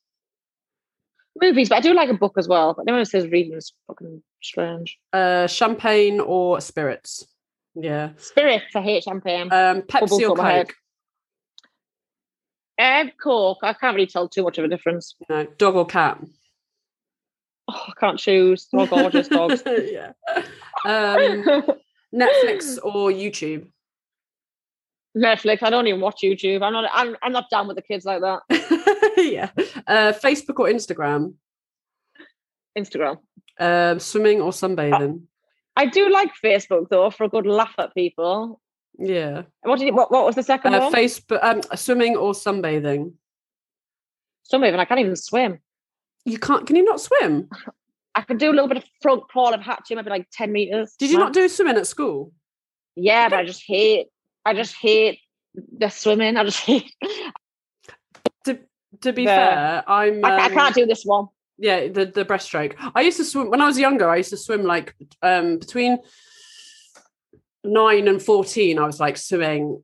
movies, 1.41 1.69
but 1.69 1.77
I 1.77 1.81
do 1.81 1.95
like 1.95 2.09
a 2.11 2.15
book 2.15 2.35
as 2.37 2.49
well. 2.49 2.75
But 2.75 2.87
no 2.87 2.95
one 2.95 3.05
says 3.05 3.27
reading 3.29 3.55
is 3.55 3.73
fucking 3.87 4.23
strange. 4.43 4.99
Uh, 5.13 5.47
champagne 5.47 6.21
or 6.21 6.61
spirits? 6.61 7.27
Yeah. 7.75 8.11
Spirits. 8.17 8.75
I 8.75 8.83
hate 8.83 9.05
champagne. 9.05 9.53
Um, 9.53 9.83
Bubbles 9.89 10.11
Pepsi 10.11 10.29
or 10.29 10.33
up 10.33 10.39
my 10.39 10.53
head. 10.53 10.69
Coke? 10.69 10.77
Um, 12.79 13.13
Coke. 13.23 13.59
I 13.63 13.73
can't 13.75 13.95
really 13.95 14.07
tell 14.07 14.29
too 14.29 14.43
much 14.43 14.59
of 14.59 14.65
a 14.65 14.69
difference. 14.69 15.15
No. 15.29 15.47
Dog 15.59 15.77
or 15.77 15.87
cat? 15.87 16.23
Oh, 17.69 17.85
I 17.89 17.93
can't 17.99 18.19
choose. 18.19 18.69
They're 18.73 18.81
all 18.81 18.87
gorgeous 18.87 19.29
dogs. 19.29 19.63
yeah. 19.67 20.13
Um, 20.85 21.45
Netflix 22.15 22.79
or 22.83 23.11
YouTube? 23.11 23.69
Netflix. 25.17 25.63
I 25.63 25.71
don't 25.71 25.87
even 25.87 26.01
watch 26.01 26.21
YouTube. 26.23 26.63
I'm 26.63 26.73
not. 26.73 26.91
I'm, 26.93 27.17
I'm 27.23 27.33
not 27.33 27.51
down 27.51 27.67
with 27.67 27.77
the 27.77 27.83
kids 27.83 28.05
like 28.05 28.21
that. 28.21 28.41
yeah. 29.17 29.51
Uh, 29.87 30.13
Facebook 30.13 30.59
or 30.59 30.69
Instagram? 30.69 31.35
Instagram. 32.79 33.19
Um, 33.59 33.99
swimming 33.99 34.41
or 34.41 34.53
sunbathing? 34.53 35.23
I 35.77 35.87
do 35.87 36.09
like 36.11 36.31
Facebook 36.43 36.89
though 36.89 37.11
for 37.11 37.25
a 37.25 37.29
good 37.29 37.47
laugh 37.47 37.75
at 37.79 37.95
people. 37.95 38.61
Yeah. 38.99 39.43
What 39.63 39.79
did 39.79 39.87
you, 39.87 39.95
what, 39.95 40.11
what 40.11 40.27
was 40.27 40.35
the 40.35 40.43
second 40.43 40.75
Uh, 40.75 40.81
one? 40.81 40.93
Facebook, 40.93 41.43
um, 41.43 41.63
swimming 41.75 42.17
or 42.17 42.33
sunbathing? 42.33 43.13
Sunbathing. 44.53 44.79
I 44.79 44.85
can't 44.85 45.01
even 45.01 45.17
swim. 45.17 45.59
You 46.25 46.39
can't. 46.39 46.67
Can 46.67 46.77
you 46.77 46.85
not 46.85 47.01
swim? 47.01 47.49
I 48.15 48.23
can 48.23 48.39
do 48.39 48.51
a 48.51 48.53
little 48.53 48.67
bit 48.67 48.77
of 48.77 48.85
front 49.01 49.23
crawl 49.29 49.55
of 49.55 49.61
hatching, 49.61 49.97
maybe 49.97 50.11
like 50.11 50.27
ten 50.33 50.53
meters. 50.53 50.95
Did 50.99 51.11
you 51.11 51.19
not 51.19 51.33
do 51.33 51.49
swimming 51.49 51.77
at 51.77 51.87
school? 51.87 52.33
Yeah, 52.97 53.29
but 53.29 53.39
I 53.39 53.45
just 53.45 53.63
hate. 53.65 54.09
I 54.45 54.55
just 54.55 54.75
hate 54.75 55.21
the 55.55 55.89
swimming. 55.89 56.37
I 56.37 56.45
just 56.45 56.61
hate. 56.69 56.93
To, 58.45 58.59
to 59.03 59.13
be 59.13 59.25
The- 59.25 59.31
fair, 59.31 59.85
I'm. 59.87 60.25
I, 60.25 60.29
I 60.37 60.45
um, 60.47 60.53
can't 60.53 60.75
do 60.75 60.87
this 60.87 61.05
one. 61.05 61.27
Yeah, 61.59 61.89
the 61.89 62.07
the 62.07 62.25
breaststroke. 62.25 62.75
I 62.95 63.03
used 63.03 63.19
to 63.19 63.25
swim 63.25 63.51
when 63.51 63.61
I 63.61 63.67
was 63.67 63.79
younger. 63.79 64.09
I 64.09 64.17
used 64.17 64.31
to 64.31 64.37
swim 64.39 64.63
like 64.63 64.95
um 65.23 65.59
between 65.59 65.99
nine 67.65 68.09
and 68.09 68.23
fourteen. 68.23 68.79
I 68.79 68.87
was 68.87 68.99
like 69.01 69.17
swimming 69.17 69.83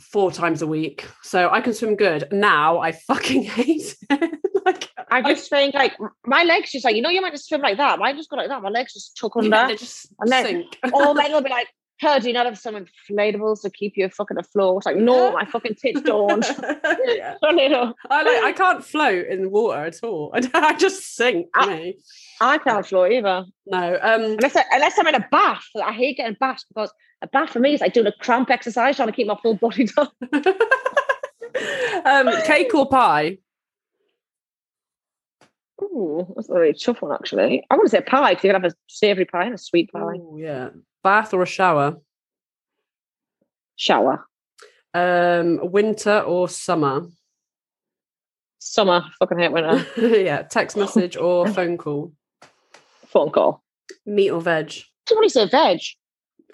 four 0.00 0.32
times 0.32 0.62
a 0.62 0.66
week, 0.66 1.06
so 1.22 1.50
I 1.50 1.60
can 1.60 1.74
swim 1.74 1.96
good. 1.96 2.28
Now 2.32 2.78
I 2.78 2.92
fucking 2.92 3.42
hate 3.58 3.96
it. 4.08 4.38
like 4.64 4.88
I 5.10 5.20
just 5.22 5.50
think 5.50 5.74
like 5.74 5.94
my 6.24 6.44
legs 6.44 6.72
just 6.72 6.84
like 6.86 6.96
you 6.96 7.02
know 7.02 7.10
you 7.10 7.20
might 7.20 7.32
just 7.32 7.48
swim 7.48 7.60
like 7.60 7.76
that. 7.76 7.98
Mine 7.98 8.16
just 8.16 8.30
go 8.30 8.36
like 8.36 8.48
that. 8.48 8.62
My 8.62 8.70
legs 8.70 8.94
just 8.94 9.16
tuck 9.18 9.36
under. 9.36 9.66
they 9.68 9.76
just 9.76 10.06
And 10.20 10.30
then- 10.32 10.44
sink. 10.46 10.78
All 10.94 11.12
men 11.20 11.32
will 11.32 11.42
be 11.42 11.50
like, 11.50 11.68
"Her, 12.00 12.18
do 12.18 12.28
you 12.28 12.32
not 12.34 12.46
have 12.46 12.58
some 12.58 12.74
inflatables 12.74 13.62
to 13.62 13.70
keep 13.70 13.96
you 13.96 14.08
fucking 14.08 14.38
afloat?" 14.38 14.78
It's 14.78 14.86
like, 14.86 14.96
no, 14.96 15.32
my 15.32 15.44
fucking 15.44 15.74
tits 15.76 16.00
don't. 16.12 16.44
yeah. 17.06 17.34
I 17.42 18.22
like 18.22 18.44
I 18.44 18.52
can't 18.56 18.84
float 18.84 19.26
in 19.26 19.50
water 19.50 19.84
at 19.84 20.02
all. 20.02 20.30
I, 20.34 20.48
I 20.54 20.74
just 20.76 21.14
sink. 21.16 21.48
I- 21.54 21.66
me. 21.66 21.98
I 22.40 22.58
can't 22.58 22.86
float 22.86 23.12
either. 23.12 23.44
No. 23.66 23.98
Um 24.02 24.22
Unless, 24.22 24.56
I, 24.56 24.64
unless 24.72 24.98
I'm 24.98 25.06
in 25.08 25.14
a 25.14 25.28
bath. 25.30 25.64
I 25.82 25.92
hate 25.92 26.16
getting 26.16 26.36
bathed 26.40 26.64
because 26.68 26.92
a 27.22 27.26
bath 27.26 27.50
for 27.50 27.60
me 27.60 27.74
is 27.74 27.80
like 27.82 27.92
doing 27.92 28.06
a 28.06 28.12
cramp 28.20 28.50
exercise 28.50 28.96
trying 28.96 29.08
to 29.08 29.12
keep 29.12 29.26
my 29.26 29.36
full 29.42 29.54
body 29.56 29.84
down. 29.84 30.08
um 32.06 32.42
cake 32.44 32.74
or 32.74 32.88
pie? 32.88 33.36
Ooh, 35.82 36.26
that's 36.36 36.48
a 36.48 36.54
really 36.54 36.74
tough 36.74 37.02
one 37.02 37.12
actually. 37.12 37.64
I 37.70 37.74
want 37.74 37.86
to 37.86 37.90
say 37.90 38.00
pie 38.02 38.30
because 38.32 38.44
you 38.44 38.52
can 38.52 38.62
have 38.62 38.70
a 38.72 38.74
savoury 38.88 39.24
pie 39.24 39.44
and 39.46 39.54
a 39.54 39.58
sweet 39.58 39.90
pie. 39.92 40.00
Oh 40.20 40.36
yeah. 40.38 40.68
Bath 41.02 41.34
or 41.34 41.42
a 41.42 41.46
shower? 41.46 41.98
Shower. 43.76 44.26
Um 44.92 45.60
winter 45.70 46.20
or 46.20 46.48
summer? 46.48 47.06
Summer. 48.58 49.04
Fucking 49.18 49.38
hate 49.38 49.52
winter. 49.52 49.86
yeah, 49.96 50.42
text 50.42 50.76
message 50.76 51.16
or 51.16 51.46
phone 51.54 51.78
call. 51.78 52.12
Phone 53.06 53.30
call. 53.30 53.62
Meat 54.04 54.30
or 54.30 54.40
veg. 54.40 54.72
I 55.10 55.22
to 55.22 55.30
say 55.30 55.48
veg. 55.48 55.80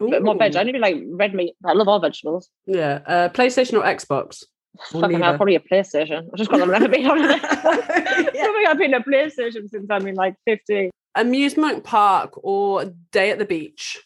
More 0.01 0.36
veg. 0.36 0.56
I 0.56 0.62
need 0.62 0.78
like 0.78 0.97
red 1.09 1.35
meat. 1.35 1.55
I 1.64 1.73
love 1.73 1.89
all 1.89 1.98
vegetables. 1.98 2.48
Yeah, 2.66 3.01
uh, 3.06 3.28
PlayStation 3.31 3.74
or 3.74 3.82
Xbox. 3.82 4.44
Or 4.94 5.01
Fucking 5.01 5.20
hell, 5.20 5.36
probably 5.36 5.56
a 5.56 5.60
PlayStation. 5.60 6.28
I 6.32 6.36
just 6.36 6.51
got 6.51 6.59
them 6.59 6.70
never 6.70 6.89
been 6.89 7.06
on 7.06 7.18
it. 7.18 7.40
I 7.43 8.31
Yeah. 8.35 8.47
I've 8.68 8.78
been 8.78 8.94
a 8.94 9.01
PlayStation 9.01 9.68
since 9.68 9.86
I'm 9.90 10.06
in 10.06 10.14
like 10.14 10.35
50. 10.47 10.90
Amusement 11.14 11.85
park 11.85 12.32
or 12.36 12.93
day 13.12 13.31
at 13.31 13.39
the 13.39 13.44
beach. 13.44 14.02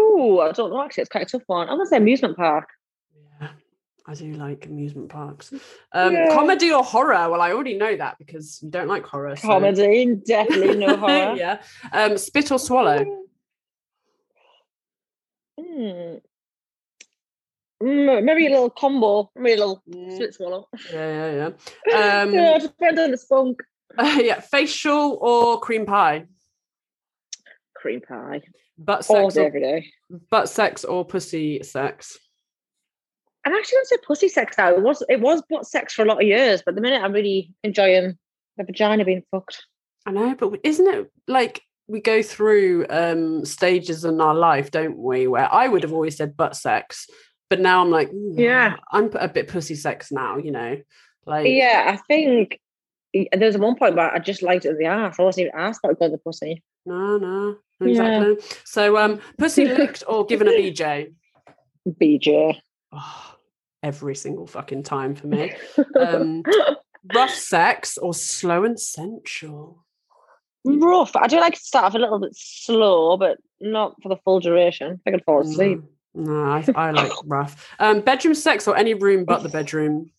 Oh, 0.00 0.38
I 0.40 0.52
don't 0.52 0.70
know. 0.70 0.82
Actually, 0.82 1.02
it's 1.02 1.10
quite 1.10 1.22
a 1.26 1.30
tough 1.30 1.42
one. 1.46 1.68
I'm 1.68 1.76
gonna 1.76 1.86
say 1.86 1.96
amusement 1.96 2.36
park. 2.36 2.68
Yeah, 3.40 3.48
I 4.06 4.14
do 4.14 4.32
like 4.34 4.66
amusement 4.66 5.08
parks. 5.08 5.52
Um, 5.92 6.12
Yeah. 6.12 6.34
Comedy 6.34 6.70
or 6.72 6.84
horror? 6.84 7.28
Well, 7.30 7.40
I 7.40 7.52
already 7.52 7.76
know 7.76 7.96
that 7.96 8.16
because 8.18 8.60
you 8.62 8.70
don't 8.70 8.86
like 8.88 9.04
horror. 9.04 9.34
so- 9.36 9.48
Comedy, 9.48 10.14
definitely 10.14 10.76
no 10.76 10.96
horror. 11.02 11.34
yeah. 11.36 11.60
Um, 11.92 12.16
spit 12.16 12.52
or 12.52 12.58
swallow? 12.58 13.04
Hmm. 15.58 16.16
Mm, 17.82 18.24
maybe 18.24 18.46
a 18.46 18.50
little 18.50 18.70
combo, 18.70 19.30
maybe 19.36 19.60
a 19.60 19.66
little 19.66 19.82
Mm, 19.88 20.12
split 20.14 20.34
swallow. 20.34 20.68
Yeah, 20.92 21.30
yeah, 21.30 21.50
yeah. 21.90 22.22
Um, 22.22 22.34
yeah, 22.34 22.58
depends 22.58 23.00
on 23.00 23.10
the 23.12 23.16
spunk. 23.18 23.60
yeah, 24.16 24.40
facial 24.40 25.16
or 25.20 25.60
cream 25.60 25.86
pie? 25.86 26.26
Cream 27.76 28.00
pie. 28.00 28.42
Butt 28.78 29.08
All 29.10 29.30
sex, 29.30 29.36
or, 29.36 29.46
every 29.46 29.60
day. 29.60 29.90
butt 30.30 30.48
sex 30.48 30.84
or 30.84 31.04
pussy 31.04 31.62
sex? 31.62 32.16
I'm 33.44 33.54
actually 33.54 33.76
going 33.76 33.84
to 33.84 33.88
say 33.88 33.96
pussy 34.06 34.28
sex 34.28 34.56
now. 34.58 34.70
It 34.72 34.82
was 34.82 35.02
it 35.08 35.20
was 35.20 35.42
butt 35.50 35.66
sex 35.66 35.94
for 35.94 36.02
a 36.02 36.04
lot 36.04 36.20
of 36.20 36.26
years, 36.26 36.62
but 36.64 36.74
the 36.74 36.80
minute 36.80 37.02
I'm 37.02 37.12
really 37.12 37.52
enjoying 37.64 38.16
the 38.56 38.64
vagina 38.64 39.04
being 39.04 39.24
fucked. 39.30 39.64
I 40.06 40.12
know, 40.12 40.34
but 40.34 40.60
isn't 40.62 40.86
it 40.86 41.10
like 41.26 41.62
we 41.86 42.00
go 42.00 42.22
through 42.22 42.86
um 42.90 43.44
stages 43.44 44.04
in 44.04 44.20
our 44.20 44.34
life, 44.34 44.70
don't 44.70 44.96
we? 44.98 45.26
Where 45.26 45.52
I 45.52 45.66
would 45.66 45.82
have 45.82 45.92
always 45.92 46.16
said 46.16 46.36
butt 46.36 46.56
sex, 46.56 47.08
but 47.50 47.60
now 47.60 47.80
I'm 47.80 47.90
like, 47.90 48.10
"Mm, 48.10 48.38
Yeah. 48.38 48.76
I'm 48.92 49.10
a 49.14 49.28
bit 49.28 49.48
pussy 49.48 49.74
sex 49.74 50.12
now, 50.12 50.36
you 50.36 50.50
know. 50.50 50.76
Like, 51.26 51.46
Yeah, 51.48 51.84
I 51.92 51.96
think 52.06 52.60
there 53.12 53.46
was 53.48 53.58
one 53.58 53.76
point 53.76 53.96
where 53.96 54.12
I 54.14 54.18
just 54.18 54.42
liked 54.42 54.66
it 54.66 54.70
in 54.70 54.78
the 54.78 54.84
ass. 54.86 55.16
I 55.18 55.22
wasn't 55.22 55.46
even 55.48 55.58
asked 55.58 55.80
about 55.82 55.94
to 55.94 55.98
go 55.98 56.06
to 56.06 56.12
the 56.12 56.18
pussy. 56.18 56.62
No, 56.88 57.18
no, 57.18 57.56
Yeah. 57.80 58.22
exactly. 58.32 58.58
So, 58.64 58.96
um, 58.96 59.20
pussy 59.38 59.66
licked 59.66 60.02
or 60.08 60.24
given 60.26 60.48
a 60.48 60.52
BJ? 60.52 61.14
BJ. 61.88 62.60
Oh, 62.92 63.34
every 63.82 64.14
single 64.14 64.46
fucking 64.46 64.82
time 64.82 65.14
for 65.14 65.26
me. 65.26 65.52
Um, 65.98 66.42
rough 67.14 67.34
sex 67.34 67.98
or 67.98 68.14
slow 68.14 68.64
and 68.64 68.78
sensual? 68.80 69.84
Rough. 70.64 71.14
I 71.16 71.26
do 71.28 71.40
like 71.40 71.54
to 71.54 71.60
start 71.60 71.84
off 71.86 71.94
a 71.94 71.98
little 71.98 72.18
bit 72.18 72.32
slow, 72.34 73.16
but 73.16 73.38
not 73.60 73.94
for 74.02 74.08
the 74.08 74.16
full 74.24 74.40
duration. 74.40 75.00
I 75.06 75.10
can 75.10 75.20
fall 75.20 75.40
asleep. 75.40 75.80
No, 76.14 76.32
no, 76.32 76.50
I, 76.50 76.64
I 76.74 76.90
like 76.90 77.12
rough. 77.24 77.70
Um, 77.78 78.00
bedroom 78.00 78.34
sex 78.34 78.66
or 78.66 78.76
any 78.76 78.94
room 78.94 79.24
but 79.24 79.42
the 79.42 79.48
bedroom? 79.48 80.10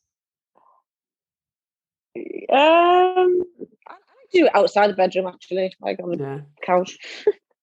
Um, 2.16 2.24
I 2.52 2.58
I 2.58 3.79
do 4.32 4.46
it 4.46 4.56
outside 4.56 4.90
the 4.90 4.94
bedroom 4.96 5.28
actually, 5.28 5.74
like 5.82 6.00
on 6.02 6.12
the 6.12 6.18
Yeah, 6.18 6.40
couch. 6.64 6.98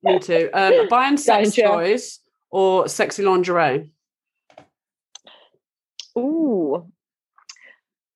me 0.02 0.18
too. 0.18 0.50
Um, 0.54 0.88
buying 0.88 1.16
sex 1.16 1.54
toys 1.54 2.20
or 2.50 2.88
sexy 2.88 3.22
lingerie? 3.22 3.92
Ooh, 6.18 6.90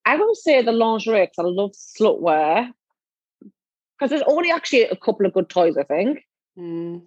I 0.06 0.16
will 0.16 0.34
say 0.34 0.62
the 0.62 0.72
lingerie 0.72 1.26
because 1.26 1.38
I 1.38 1.42
love 1.42 1.72
slut 1.72 2.20
wear. 2.20 2.72
Because 3.98 4.10
there's 4.10 4.22
only 4.26 4.50
actually 4.50 4.84
a 4.84 4.96
couple 4.96 5.26
of 5.26 5.34
good 5.34 5.50
toys, 5.50 5.76
I 5.76 5.82
think. 5.82 6.24
Mm, 6.58 7.02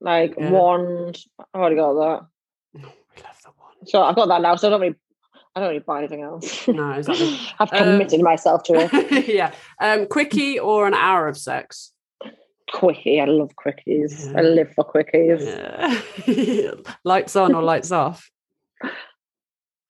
Like 0.00 0.34
Yeah. 0.38 0.50
wand. 0.50 1.18
I 1.52 1.58
already 1.58 1.76
got 1.76 1.94
that. 1.94 2.26
we 2.74 2.80
love 2.82 3.42
the 3.42 3.50
one. 3.56 3.86
So 3.86 4.02
I've 4.02 4.14
got 4.14 4.28
that 4.28 4.42
now. 4.42 4.54
So 4.54 4.68
I 4.68 4.70
don't 4.70 4.80
really, 4.80 4.94
I 5.58 5.60
don't 5.60 5.68
really 5.70 5.80
buy 5.80 5.98
anything 5.98 6.22
else. 6.22 6.68
No, 6.68 6.92
exactly. 6.92 7.36
I've 7.58 7.72
Um, 7.72 7.78
committed 7.78 8.22
myself 8.22 8.62
to 8.64 8.74
it. 8.74 9.28
yeah. 9.34 9.52
Um, 9.80 10.06
quickie 10.06 10.58
or 10.58 10.86
an 10.86 10.94
hour 10.94 11.26
of 11.26 11.36
sex? 11.36 11.92
Quickie. 12.72 13.20
I 13.20 13.24
love 13.24 13.50
quickies. 13.56 14.34
I 14.36 14.42
live 14.42 14.72
for 14.74 14.84
quickies. 14.84 15.44
Yeah. 16.26 16.70
lights 17.04 17.34
on 17.34 17.54
or 17.54 17.62
lights 17.62 17.90
off? 17.90 18.30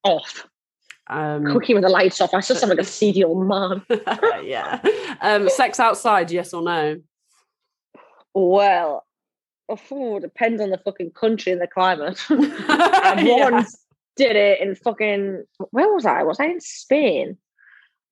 Off. 0.05 0.47
Um, 1.11 1.45
Quickie 1.53 1.75
with 1.75 1.83
the 1.83 1.89
lights 1.89 2.21
off. 2.21 2.33
I 2.33 2.41
just 2.41 2.61
sound 2.61 2.71
like 2.71 2.79
a 2.79 2.85
seedy 2.85 3.25
old 3.25 3.47
man. 3.47 3.83
yeah. 4.45 4.81
Um, 5.21 5.49
sex 5.51 5.81
outside, 5.81 6.31
yes 6.31 6.55
or 6.55 6.63
no? 6.63 6.99
Well, 8.35 9.05
oh, 9.69 10.19
depends 10.21 10.61
on 10.63 10.71
the 10.71 10.79
fucking 10.79 11.11
country 11.13 11.53
and 11.53 11.61
the 11.61 11.67
climate. 11.67 12.19
Yeah. 12.31 13.51
once 13.51 13.77
did 14.19 14.37
it 14.37 14.61
in 14.61 14.75
fucking 14.75 15.45
where 15.71 15.93
was 15.95 16.05
I? 16.05 16.23
Was 16.25 16.41
I 16.41 16.47
in 16.47 16.61
Spain? 16.61 17.39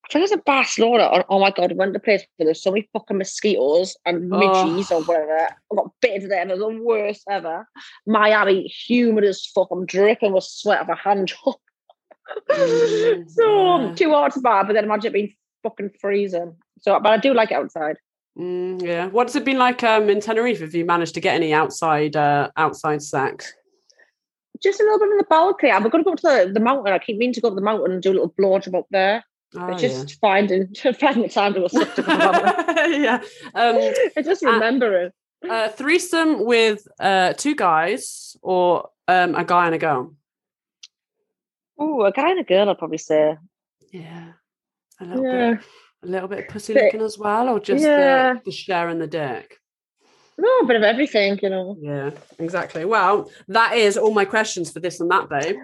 I 0.05 0.13
think 0.13 0.21
it 0.21 0.23
was 0.23 0.33
in 0.33 0.43
Barcelona. 0.47 1.11
Oh, 1.13 1.25
oh 1.29 1.41
my 1.41 1.51
god, 1.51 1.73
we 1.73 1.77
went 1.77 1.93
to 1.95 1.99
a 1.99 2.03
place 2.03 2.23
where 2.37 2.45
there's 2.47 2.63
so 2.63 2.71
many 2.71 2.89
fucking 2.93 3.19
mosquitoes 3.19 3.97
and 4.07 4.33
Oh. 4.33 4.39
midges 4.39 4.93
or 4.93 5.03
whatever. 5.03 5.37
I 5.37 5.75
got 5.75 5.91
bitten 6.01 6.29
there 6.29 6.41
and 6.41 6.51
it 6.51 6.59
was 6.59 6.61
the 6.77 6.81
worst 6.83 7.25
ever. 7.29 7.69
Miami, 8.07 8.69
humid 8.69 9.25
as 9.25 9.45
fuck. 9.47 9.69
I'm 9.73 9.85
dripping 9.85 10.33
with 10.33 10.45
sweat 10.45 10.81
of 10.81 10.89
a 10.89 10.95
hand 10.95 11.29
job. 11.29 11.57
Mm, 12.51 13.29
so 13.39 13.81
yeah. 13.81 13.95
too 13.97 14.11
hard 14.11 14.33
to 14.33 14.41
buy, 14.41 14.63
but 14.63 14.75
then 14.75 14.85
imagine 14.85 15.09
it 15.11 15.15
being 15.15 15.35
fucking 15.65 15.91
freezing. 16.01 16.55
So 16.81 16.99
but 17.01 17.11
I 17.13 17.17
do 17.19 17.35
like 17.35 17.51
it 17.51 17.55
outside. 17.55 17.97
Mm, 18.39 18.83
yeah. 18.83 19.07
What's 19.09 19.35
it 19.35 19.45
been 19.45 19.59
like 19.59 19.83
um, 19.83 20.09
in 20.09 20.21
Tenerife? 20.21 20.61
Have 20.61 20.75
you 20.75 20.85
managed 20.85 21.15
to 21.15 21.21
get 21.21 21.35
any 21.35 21.53
outside 21.53 22.15
uh, 22.15 22.51
outside 22.57 23.03
sex? 23.03 23.53
Just 24.63 24.81
a 24.81 24.85
little 24.85 24.99
bit 24.99 25.11
in 25.11 25.19
the 25.19 25.25
balcony. 25.25 25.71
I'm 25.73 25.83
going 25.89 26.03
to 26.03 26.05
go 26.05 26.13
up 26.13 26.19
to 26.19 26.23
the, 26.47 26.51
the 26.53 26.61
mountain. 26.61 26.93
I 26.93 26.99
keep 26.99 27.17
meaning 27.19 27.35
to 27.35 27.41
go 27.41 27.49
to 27.51 27.55
the 27.55 27.61
mountain 27.61 27.93
and 27.93 28.03
do 28.03 28.11
a 28.11 28.15
little 28.15 28.35
blowjob 28.39 28.79
up 28.79 28.87
there. 28.91 29.25
Oh, 29.57 29.75
just 29.79 30.19
finding 30.21 30.75
finding 31.01 31.23
the 31.23 31.29
time 31.29 31.55
to 31.55 31.61
go 31.61 31.69
yeah. 31.73 32.87
yeah. 32.87 33.21
Um, 33.55 33.77
I 34.17 34.23
just 34.23 34.45
Uh, 34.45 34.51
remember 34.53 35.03
it. 35.07 35.13
uh, 35.49 35.69
threesome 35.69 36.45
with 36.45 36.87
uh, 37.01 37.33
two 37.35 37.55
guys 37.55 38.37
or 38.43 38.91
um, 39.09 39.35
a 39.35 39.45
guy 39.45 39.67
and 39.67 39.75
a 39.75 39.79
girl. 39.79 40.15
Oh, 41.79 42.03
a 42.05 42.13
guy 42.13 42.31
and 42.31 42.41
a 42.41 42.45
girl, 42.45 42.69
I'd 42.71 42.79
probably 42.79 42.99
say. 42.99 43.37
Yeah. 43.93 44.33
A 45.01 45.05
little 45.05 45.25
Yeah. 45.25 45.51
bit, 45.55 45.65
a 46.03 46.07
little 46.07 46.29
bit 46.29 46.39
of 46.41 46.49
pussy 46.49 46.75
licking 46.75 47.03
as 47.03 47.19
well, 47.19 47.49
or 47.49 47.61
just 47.61 47.85
Yeah. 47.85 48.35
the, 48.35 48.41
the 48.47 48.51
share 48.51 48.89
and 48.89 49.01
the 49.01 49.07
dick. 49.07 49.59
No, 50.39 50.59
a 50.59 50.67
bit 50.67 50.77
of 50.77 50.83
everything, 50.83 51.39
you 51.43 51.49
know. 51.49 51.77
Yeah, 51.81 52.11
exactly. 52.39 52.85
Well, 52.85 53.31
that 53.49 53.77
is 53.77 53.97
all 53.97 54.13
my 54.13 54.25
questions 54.25 54.71
for 54.71 54.81
this 54.81 55.01
and 55.01 55.11
that, 55.11 55.29
babe. 55.29 55.57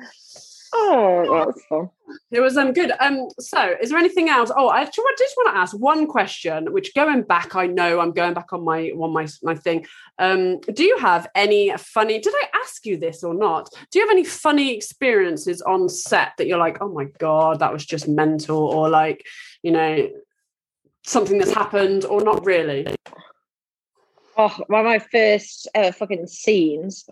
Oh, 0.75 1.45
that's 1.47 1.63
fun. 1.67 1.91
It 2.31 2.41
was 2.41 2.57
um 2.57 2.73
good. 2.73 2.93
Um, 2.99 3.29
so 3.39 3.75
is 3.83 3.91
there 3.91 3.99
anything 3.99 4.31
else? 4.31 4.51
Oh, 4.57 4.71
I 4.71 4.85
just 4.87 4.97
want 4.99 5.55
to 5.55 5.61
ask 5.61 5.79
one 5.79 6.07
question, 6.07 6.73
which 6.73 6.95
going 6.95 7.23
back, 7.23 7.55
I 7.55 7.67
know 7.67 8.01
I'm 8.01 8.13
going 8.13 8.33
back 8.33 8.55
on 8.55 8.65
my 8.65 8.89
on 8.91 9.13
my 9.13 9.27
my 9.43 9.55
thing. 9.55 9.85
Um, 10.19 10.61
do 10.61 10.83
you 10.83 10.97
have 10.97 11.29
any 11.35 11.77
funny? 11.77 12.19
Did 12.21 12.33
I 12.35 12.47
ask 12.55 12.87
you 12.87 12.97
this 12.97 13.23
or 13.23 13.35
not? 13.35 13.69
Do 13.91 13.99
you 13.99 14.07
have 14.07 14.13
any 14.13 14.25
funny 14.25 14.75
experiences 14.75 15.61
on 15.61 15.91
set 15.91 16.33
that 16.39 16.47
you're 16.47 16.57
like, 16.57 16.79
oh 16.81 16.89
my 16.89 17.05
god, 17.19 17.59
that 17.59 17.73
was 17.73 17.85
just 17.85 18.09
mental, 18.09 18.59
or 18.59 18.89
like, 18.89 19.27
you 19.63 19.73
know, 19.73 20.09
something 21.05 21.37
that's 21.37 21.53
happened, 21.53 22.07
or 22.07 22.23
not 22.23 22.47
really? 22.47 22.87
Oh, 24.37 24.49
one 24.69 24.81
of 24.81 24.87
my 24.87 24.99
first 24.99 25.69
ever 25.75 25.93
fucking 25.93 26.27
scenes 26.27 27.05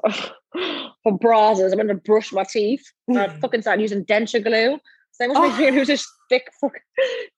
for 0.54 1.18
Brazzers, 1.18 1.72
I 1.72 1.76
went 1.76 1.88
to 1.90 1.94
brush 1.96 2.32
my 2.32 2.44
teeth. 2.44 2.82
and 3.08 3.18
I 3.18 3.28
fucking 3.28 3.62
started 3.62 3.82
using 3.82 4.04
denture 4.04 4.42
glue. 4.42 4.78
So 5.12 5.24
it 5.24 5.28
must 5.28 5.40
Oh. 5.54 5.58
be 5.58 5.64
it 5.66 5.74
was 5.74 5.88
just 5.88 6.08
thick 6.30 6.50
fucking 6.60 6.80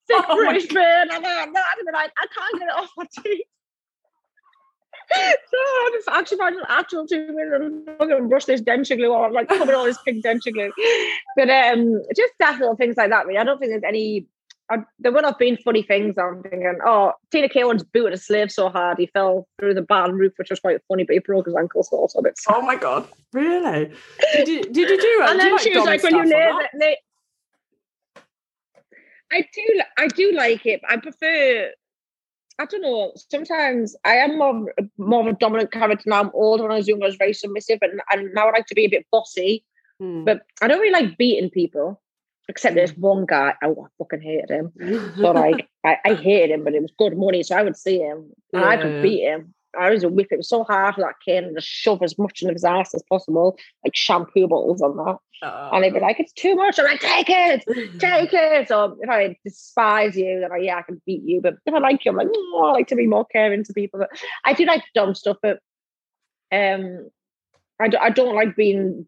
thick 0.07 0.23
Oh 0.29 0.35
British 0.37 0.67
then 0.69 1.07
that 1.09 1.75
and 1.79 1.87
then 1.87 1.95
I, 1.95 2.03
can't 2.03 2.59
get 2.59 2.69
it 2.69 2.75
off 2.75 2.89
my 2.95 3.05
teeth. 3.23 3.45
so 5.13 5.57
I 5.57 5.89
just 5.93 6.07
actually 6.07 6.37
found 6.37 6.55
an 6.55 6.63
actual 6.69 7.05
two 7.05 7.27
minutes 7.33 7.53
and 7.87 7.97
fucking 7.97 8.29
brush 8.29 8.45
this 8.45 8.61
denture 8.61 8.95
glue 8.95 9.13
on, 9.13 9.33
like 9.33 9.49
covered 9.49 9.75
all 9.75 9.83
this 9.83 9.97
pink 10.05 10.23
denture 10.23 10.53
glue. 10.53 10.71
But 11.35 11.49
um 11.49 12.01
just 12.15 12.33
daft 12.39 12.61
little 12.61 12.77
things 12.77 12.95
like 12.95 13.09
that. 13.09 13.25
Really. 13.27 13.37
I 13.39 13.43
don't 13.43 13.59
think 13.59 13.71
there's 13.71 13.83
any 13.83 14.27
I, 14.71 14.77
there 14.99 15.11
would 15.11 15.25
have 15.25 15.37
been 15.37 15.57
funny 15.57 15.83
things. 15.83 16.17
I'm 16.17 16.41
thinking, 16.41 16.79
oh, 16.85 17.13
Tina 17.31 17.49
Kay 17.49 17.63
once 17.63 17.83
booted 17.83 18.13
a 18.13 18.17
slave 18.17 18.51
so 18.51 18.69
hard 18.69 18.97
he 18.97 19.07
fell 19.07 19.47
through 19.59 19.73
the 19.73 19.81
barn 19.81 20.13
roof, 20.13 20.33
which 20.37 20.49
was 20.49 20.59
quite 20.59 20.79
funny, 20.87 21.03
but 21.03 21.13
he 21.13 21.19
broke 21.19 21.45
his 21.45 21.55
ankle, 21.55 21.83
so 21.83 21.97
also 21.97 22.19
a 22.19 22.23
bit 22.23 22.37
sad. 22.37 22.55
Oh 22.57 22.61
my 22.61 22.75
god, 22.75 23.07
really? 23.33 23.91
Did 24.33 24.47
you 24.47 24.63
did 24.63 24.89
you 24.89 25.01
do 25.01 25.21
it? 25.21 25.29
and 25.29 25.39
do 25.39 25.49
then 25.49 25.59
she 25.59 25.75
was 25.75 25.85
like, 25.85 26.01
"When 26.03 26.15
you 26.15 26.25
nail 26.25 26.59
it, 26.59 26.69
they... 26.79 26.97
I 29.31 29.41
do, 29.53 29.81
I 29.97 30.07
do 30.07 30.31
like 30.31 30.65
it. 30.65 30.81
but 30.81 30.91
I 30.91 30.97
prefer. 30.97 31.71
I 32.59 32.65
don't 32.65 32.81
know. 32.83 33.13
Sometimes 33.31 33.95
I 34.05 34.15
am 34.17 34.37
more, 34.37 34.69
of- 34.77 34.89
more 34.97 35.21
of 35.21 35.27
a 35.27 35.37
dominant 35.37 35.71
character 35.71 36.03
now. 36.07 36.21
I'm 36.21 36.31
older. 36.33 36.63
and 36.63 36.73
I 36.73 36.77
was 36.77 36.87
younger, 36.87 37.05
I 37.05 37.07
was 37.07 37.15
very 37.15 37.33
submissive, 37.33 37.79
and, 37.81 37.99
and 38.11 38.31
now 38.33 38.47
I 38.47 38.51
like 38.51 38.67
to 38.67 38.75
be 38.75 38.85
a 38.85 38.89
bit 38.89 39.07
bossy. 39.11 39.65
Hmm. 39.99 40.23
But 40.23 40.43
I 40.61 40.67
don't 40.67 40.79
really 40.79 40.91
like 40.91 41.17
beating 41.17 41.49
people, 41.49 42.01
except 42.49 42.75
there's 42.75 42.95
one 42.97 43.25
guy. 43.25 43.53
Oh, 43.63 43.85
I 43.85 43.87
fucking 43.97 44.21
hated 44.21 44.49
him. 44.49 44.71
But 45.21 45.35
like 45.35 45.67
I, 45.85 45.97
I 46.05 46.13
hated 46.15 46.51
him, 46.51 46.63
but 46.63 46.75
it 46.75 46.81
was 46.81 46.93
good 46.97 47.17
money, 47.17 47.43
so 47.43 47.55
I 47.55 47.63
would 47.63 47.77
see 47.77 47.99
him 47.99 48.31
and 48.53 48.65
I 48.65 48.73
Yeah, 48.75 48.81
could 48.81 49.01
beat 49.01 49.21
him. 49.23 49.53
I 49.79 49.89
was 49.89 50.03
a 50.03 50.09
whip 50.09 50.27
it 50.31 50.37
was 50.37 50.49
so 50.49 50.63
hard 50.63 50.95
with 50.95 51.05
that 51.05 51.15
cane 51.25 51.45
and 51.45 51.55
just 51.55 51.67
shove 51.67 52.03
as 52.03 52.17
much 52.19 52.41
into 52.43 52.53
his 52.53 52.63
ass 52.63 52.93
as 52.93 53.01
possible, 53.09 53.57
like 53.83 53.95
shampoo 53.95 54.47
bottles 54.47 54.81
on 54.83 54.95
that. 54.97 55.17
And 55.71 55.83
they'd 55.83 55.93
be 55.93 55.99
like, 55.99 56.19
"It's 56.19 56.31
too 56.33 56.55
much." 56.55 56.77
I'm 56.79 56.85
like, 56.85 56.99
"Take 57.01 57.29
it, 57.29 57.65
take 57.99 58.29
it." 58.33 58.67
So 58.67 58.97
if 59.01 59.09
I 59.09 59.35
despise 59.43 60.15
you, 60.15 60.39
then 60.41 60.51
I, 60.51 60.57
yeah, 60.57 60.77
I 60.77 60.83
can 60.83 61.01
beat 61.05 61.23
you. 61.23 61.41
But 61.41 61.55
if 61.65 61.73
I 61.73 61.79
like 61.79 62.05
you, 62.05 62.11
I'm 62.11 62.17
like, 62.17 62.27
oh, 62.33 62.65
I 62.67 62.71
like 62.71 62.87
to 62.89 62.95
be 62.95 63.07
more 63.07 63.25
caring 63.25 63.63
to 63.63 63.73
people. 63.73 63.99
But 63.99 64.11
I 64.45 64.53
do 64.53 64.65
like 64.65 64.83
dumb 64.93 65.15
stuff, 65.15 65.37
but 65.41 65.59
um, 66.51 67.09
I, 67.81 67.89
I 67.99 68.09
don't 68.11 68.35
like 68.35 68.55
being 68.55 69.07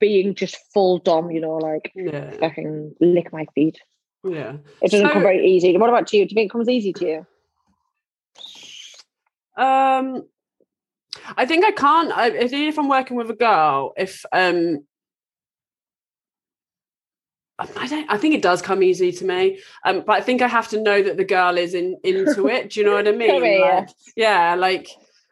being 0.00 0.34
just 0.34 0.56
full 0.72 0.98
dom, 0.98 1.30
You 1.30 1.40
know, 1.40 1.56
like 1.58 1.92
yeah, 1.94 2.30
fucking 2.32 2.94
lick 3.00 3.32
my 3.32 3.46
feet. 3.54 3.78
yeah. 4.24 4.56
It 4.80 4.90
doesn't 4.90 5.06
So- 5.06 5.12
come 5.12 5.22
very 5.22 5.46
easy. 5.46 5.76
What 5.76 5.88
about 5.90 6.12
you? 6.12 6.24
Do 6.26 6.30
you 6.32 6.34
think 6.36 6.46
it 6.48 6.52
comes 6.52 6.68
easy 6.68 6.92
to 6.94 7.04
you? 7.06 7.26
Um, 9.62 10.24
I 11.36 11.44
think 11.46 11.64
I 11.64 11.72
can't. 11.72 12.10
I, 12.12 12.26
I 12.26 12.48
think 12.48 12.68
if 12.68 12.78
I'm 12.78 12.88
working 12.88 13.16
with 13.16 13.30
a 13.30 13.34
girl, 13.34 13.92
if 13.96 14.24
um, 14.32 14.86
I 17.58 17.86
don't. 17.86 18.10
I 18.10 18.16
think 18.16 18.34
it 18.34 18.42
does 18.42 18.62
come 18.62 18.82
easy 18.82 19.12
to 19.12 19.24
me. 19.24 19.60
Um, 19.84 20.02
but 20.06 20.14
I 20.14 20.20
think 20.20 20.42
I 20.42 20.48
have 20.48 20.68
to 20.68 20.80
know 20.82 21.02
that 21.02 21.16
the 21.16 21.24
girl 21.24 21.58
is 21.58 21.74
in 21.74 21.96
into 22.02 22.48
it. 22.48 22.70
Do 22.70 22.80
you 22.80 22.86
know 22.86 22.94
what 22.94 23.06
I 23.06 23.12
mean? 23.22 23.60
Like, 23.60 23.88
yeah, 24.16 24.54
like 24.54 24.88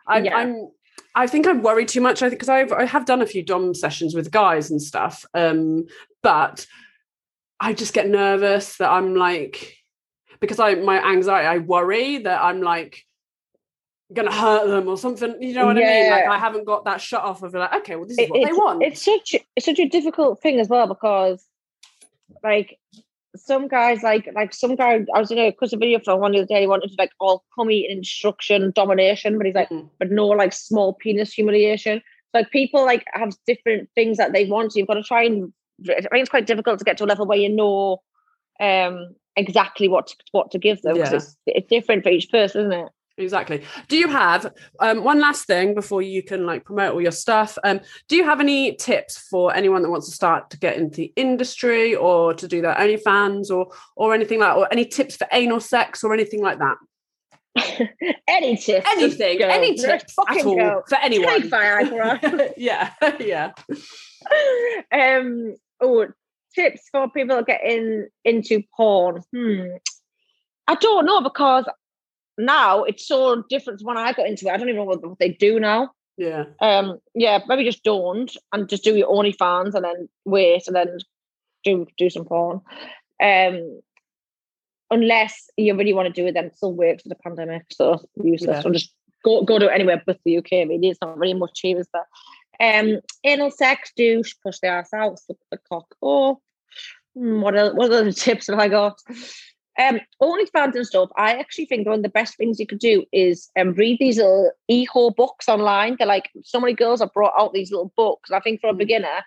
I, 0.06 0.18
Yeah. 0.20 0.36
I'm. 0.36 0.70
I 1.14 1.26
think 1.26 1.46
I 1.46 1.52
worry 1.52 1.84
too 1.86 2.00
much. 2.00 2.22
I 2.22 2.28
think 2.28 2.38
because 2.40 2.48
I've 2.48 2.72
I 2.72 2.84
have 2.84 3.04
done 3.04 3.22
a 3.22 3.26
few 3.26 3.42
dom 3.42 3.74
sessions 3.74 4.14
with 4.14 4.30
guys 4.30 4.70
and 4.70 4.80
stuff. 4.80 5.24
Um, 5.34 5.86
but 6.22 6.66
I 7.58 7.72
just 7.72 7.92
get 7.94 8.08
nervous 8.08 8.76
that 8.76 8.90
I'm 8.90 9.14
like 9.14 9.76
because 10.40 10.60
I 10.60 10.76
my 10.76 11.04
anxiety. 11.04 11.46
I 11.46 11.58
worry 11.58 12.18
that 12.18 12.40
I'm 12.42 12.62
like 12.62 13.04
gonna 14.12 14.32
hurt 14.32 14.66
them 14.68 14.88
or 14.88 14.96
something. 14.96 15.40
You 15.42 15.54
know 15.54 15.66
what 15.66 15.76
I 15.76 15.80
mean? 15.80 16.10
Like 16.10 16.26
I 16.26 16.38
haven't 16.38 16.64
got 16.64 16.84
that 16.84 17.00
shut 17.00 17.22
off 17.22 17.42
of 17.42 17.54
like, 17.54 17.74
okay, 17.74 17.96
well, 17.96 18.06
this 18.06 18.18
is 18.18 18.24
It- 18.26 18.30
what 18.30 18.44
they 18.46 18.52
want. 18.52 18.82
it's 18.82 19.04
such 19.04 19.34
it's 19.56 19.66
such 19.66 19.78
a 19.78 19.88
difficult 19.88 20.40
thing 20.40 20.60
as 20.60 20.68
well 20.68 20.86
because 20.86 21.44
like 22.44 22.78
some 23.36 23.68
guys 23.68 24.02
like 24.02 24.28
like 24.34 24.52
some 24.52 24.74
guy 24.74 25.04
I 25.14 25.18
was 25.20 25.30
in 25.30 25.38
a 25.38 25.54
a 25.60 25.76
video 25.76 26.00
for 26.00 26.16
one 26.16 26.32
the 26.32 26.38
other 26.38 26.46
day 26.46 26.60
he 26.62 26.66
wanted 26.66 26.88
to 26.88 26.96
like 26.98 27.12
all 27.20 27.44
come 27.54 27.70
eat 27.70 27.88
instruction 27.90 28.72
domination 28.74 29.36
but 29.36 29.46
he's 29.46 29.54
like 29.54 29.68
Mm. 29.68 29.88
but 29.98 30.10
no 30.10 30.26
like 30.26 30.52
small 30.52 30.94
penis 30.94 31.32
humiliation 31.32 32.02
like 32.34 32.50
people 32.50 32.84
like 32.84 33.04
have 33.12 33.32
different 33.46 33.88
things 33.94 34.16
that 34.16 34.32
they 34.32 34.46
want 34.46 34.72
so 34.72 34.78
you've 34.78 34.88
got 34.88 34.94
to 34.94 35.02
try 35.02 35.22
and 35.24 35.52
I 35.88 35.94
think 35.94 36.08
it's 36.14 36.28
quite 36.28 36.46
difficult 36.46 36.78
to 36.80 36.84
get 36.84 36.98
to 36.98 37.04
a 37.04 37.06
level 37.06 37.26
where 37.26 37.38
you 37.38 37.48
know 37.48 38.02
um 38.60 39.14
exactly 39.36 39.86
what 39.88 40.08
to, 40.08 40.16
what 40.32 40.50
to 40.50 40.58
give 40.58 40.82
them 40.82 40.96
'cause 40.96 41.12
Yeah. 41.12 41.16
it's, 41.16 41.36
it's 41.46 41.68
different 41.68 42.02
for 42.02 42.10
each 42.10 42.30
person 42.30 42.62
isn't 42.62 42.72
it 42.72 42.88
Exactly. 43.20 43.62
Do 43.88 43.96
you 43.96 44.08
have 44.08 44.52
um, 44.80 45.04
one 45.04 45.20
last 45.20 45.46
thing 45.46 45.74
before 45.74 46.02
you 46.02 46.22
can 46.22 46.46
like 46.46 46.64
promote 46.64 46.94
all 46.94 47.02
your 47.02 47.12
stuff? 47.12 47.58
Um, 47.64 47.80
do 48.08 48.16
you 48.16 48.24
have 48.24 48.40
any 48.40 48.74
tips 48.74 49.18
for 49.18 49.54
anyone 49.54 49.82
that 49.82 49.90
wants 49.90 50.08
to 50.08 50.14
start 50.14 50.50
to 50.50 50.58
get 50.58 50.76
into 50.76 50.96
the 50.96 51.12
industry 51.16 51.94
or 51.94 52.34
to 52.34 52.48
do 52.48 52.62
their 52.62 52.74
OnlyFans 52.74 53.50
or 53.50 53.70
or 53.96 54.14
anything 54.14 54.40
like, 54.40 54.56
or 54.56 54.68
any 54.72 54.84
tips 54.84 55.16
for 55.16 55.26
anal 55.32 55.60
sex 55.60 56.02
or 56.02 56.14
anything 56.14 56.42
like 56.42 56.58
that? 56.58 56.76
any 58.28 58.56
tips 58.56 58.86
Anything, 58.90 59.42
any 59.42 59.74
tips 59.76 60.14
at 60.28 60.44
all 60.46 60.56
go. 60.56 60.82
for 60.88 60.98
anyone? 60.98 61.42
Take 61.42 61.50
Viagra. 61.50 62.52
yeah, 62.56 62.92
yeah. 63.18 63.52
um 64.92 65.54
oh 65.80 66.06
tips 66.54 66.88
for 66.90 67.08
people 67.10 67.42
getting 67.42 68.08
into 68.24 68.62
porn 68.76 69.22
hmm. 69.32 69.66
i 70.66 70.74
don't 70.74 71.06
know 71.06 71.20
because 71.22 71.64
now 72.44 72.84
it's 72.84 73.06
so 73.06 73.42
different 73.48 73.82
when 73.82 73.96
i 73.96 74.12
got 74.12 74.26
into 74.26 74.46
it. 74.46 74.50
I 74.50 74.56
don't 74.56 74.68
even 74.68 74.76
know 74.80 74.84
what, 74.84 75.06
what 75.06 75.18
they 75.18 75.30
do 75.30 75.60
now. 75.60 75.90
Yeah. 76.16 76.44
um 76.60 76.98
yeah 77.14 77.38
maybe 77.48 77.64
just 77.64 77.82
don't 77.82 78.30
and 78.52 78.68
just 78.68 78.84
do 78.84 78.94
your 78.94 79.08
OnlyFans 79.08 79.74
and 79.74 79.84
then 79.84 80.08
wait 80.26 80.66
and 80.66 80.76
then 80.76 80.98
do 81.64 81.86
do 81.96 82.10
some 82.10 82.24
porn. 82.24 82.60
Um 83.22 83.80
unless 84.90 85.48
you 85.56 85.74
really 85.74 85.92
want 85.92 86.12
to 86.12 86.20
do 86.20 86.26
it 86.26 86.32
then 86.32 86.46
it 86.46 86.56
still 86.56 86.74
wait 86.74 87.00
for 87.00 87.08
the 87.08 87.14
pandemic 87.14 87.64
so 87.72 88.04
useless. 88.22 88.56
Yeah. 88.56 88.60
so 88.60 88.70
just 88.70 88.92
go 89.24 89.44
go 89.44 89.58
to 89.58 89.72
anywhere 89.72 90.02
but 90.04 90.18
the 90.24 90.38
UK 90.38 90.50
really. 90.68 90.88
It's 90.88 91.00
not 91.00 91.18
really 91.18 91.34
much 91.34 91.54
cheaper 91.54 91.84
but 91.92 92.06
um 92.60 93.00
anal 93.24 93.50
sex 93.50 93.92
douche 93.96 94.34
push 94.42 94.58
the 94.60 94.68
ass 94.68 94.92
out 94.92 95.18
slip 95.18 95.38
the 95.50 95.58
cock 95.70 95.94
oh 96.02 96.40
what 97.14 97.56
else, 97.56 97.74
what 97.74 97.90
other 97.90 98.12
tips 98.24 98.46
have 98.48 98.58
I 98.58 98.68
got 98.68 98.98
um 99.78 100.00
OnlyFans 100.20 100.74
and 100.74 100.86
stuff 100.86 101.10
I 101.16 101.34
actually 101.38 101.66
think 101.66 101.86
one 101.86 101.96
of 101.96 102.02
the 102.02 102.08
best 102.08 102.36
things 102.36 102.58
you 102.58 102.66
could 102.66 102.78
do 102.80 103.04
is 103.12 103.50
um 103.58 103.72
read 103.74 103.98
these 104.00 104.16
little 104.18 104.50
eho 104.70 105.14
books 105.14 105.48
online 105.48 105.96
they're 105.98 106.06
like 106.06 106.28
so 106.42 106.60
many 106.60 106.72
girls 106.74 107.00
have 107.00 107.12
brought 107.12 107.32
out 107.38 107.52
these 107.52 107.70
little 107.70 107.92
books 107.96 108.30
I 108.30 108.40
think 108.40 108.60
for 108.60 108.68
a 108.70 108.72
Mm. 108.74 108.78
beginner 108.78 109.18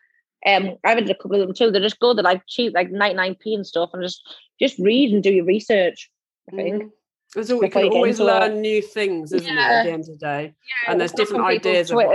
um 0.45 0.75
I've 0.83 0.97
read 0.97 1.09
a 1.09 1.15
couple 1.15 1.39
of 1.41 1.47
them 1.47 1.55
too 1.55 1.71
They're 1.71 1.81
just 1.81 1.99
good. 1.99 2.17
they're 2.17 2.23
like 2.23 2.41
cheap 2.47 2.73
like 2.73 2.91
99p 2.91 3.55
and 3.55 3.65
stuff 3.65 3.91
and 3.93 4.03
just 4.03 4.21
just 4.59 4.77
read 4.79 5.13
and 5.13 5.23
do 5.23 5.31
your 5.31 5.45
research 5.45 6.11
I 6.51 6.55
think 6.55 6.83
Mhm. 6.83 6.89
There's 7.33 7.49
al- 7.49 7.63
you 7.63 7.69
can 7.71 7.87
always 7.89 8.19
it. 8.19 8.23
learn 8.25 8.61
new 8.61 8.79
things, 8.79 9.33
isn't 9.33 9.47
it? 9.49 9.57
At 9.57 9.57
Yeah. 9.71 9.83
the 9.85 9.89
end 9.91 10.01
of 10.01 10.05
the 10.07 10.17
day, 10.17 10.43
Yeah, 10.69 10.91
and 10.91 11.01
there's 11.01 11.13
different 11.13 11.45
ideas 11.45 11.91
what- 11.91 12.09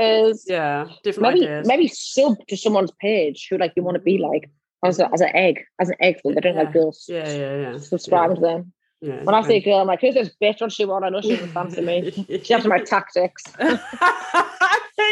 yeah, 0.46 0.86
different 1.02 1.34
maybe 1.34 1.44
ideas. 1.48 1.66
maybe 1.66 1.88
sub 1.88 2.36
to 2.46 2.56
someone's 2.56 2.92
page 3.00 3.48
who 3.50 3.59
like 3.59 3.72
you 3.74 3.82
want 3.82 3.96
to 3.96 4.00
be 4.00 4.18
like 4.18 4.48
as, 4.84 4.98
a, 4.98 5.12
as 5.12 5.20
an 5.20 5.30
egg 5.34 5.64
as 5.80 5.88
an 5.88 5.96
egg 6.00 6.20
for 6.22 6.32
they 6.34 6.40
don't 6.40 6.55
Yeah. 6.55 6.62
like 6.62 6.72
girls 6.72 7.05
Yeah, 7.09 7.28
yeah, 7.32 7.56
yeah. 7.72 7.78
subscribe 7.78 8.34
to 8.34 8.40
them. 8.40 8.72
Yeah. 9.00 9.22
when 9.22 9.34
I 9.34 9.42
see 9.42 9.55
a 9.56 9.60
girl 9.60 9.78
I'm 9.78 9.86
like 9.86 10.00
who's 10.00 10.14
this 10.14 10.30
bitch? 10.42 10.60
What 10.60 10.72
she 10.72 10.84
want? 10.84 11.05
I 11.05 11.09
know 11.10 11.20
she 11.20 11.30
doesn't 11.36 11.52
fancy 11.52 11.80
me. 11.80 12.10
She 12.44 12.52
has 12.52 12.64
my 12.64 12.78
tactics. 12.78 13.42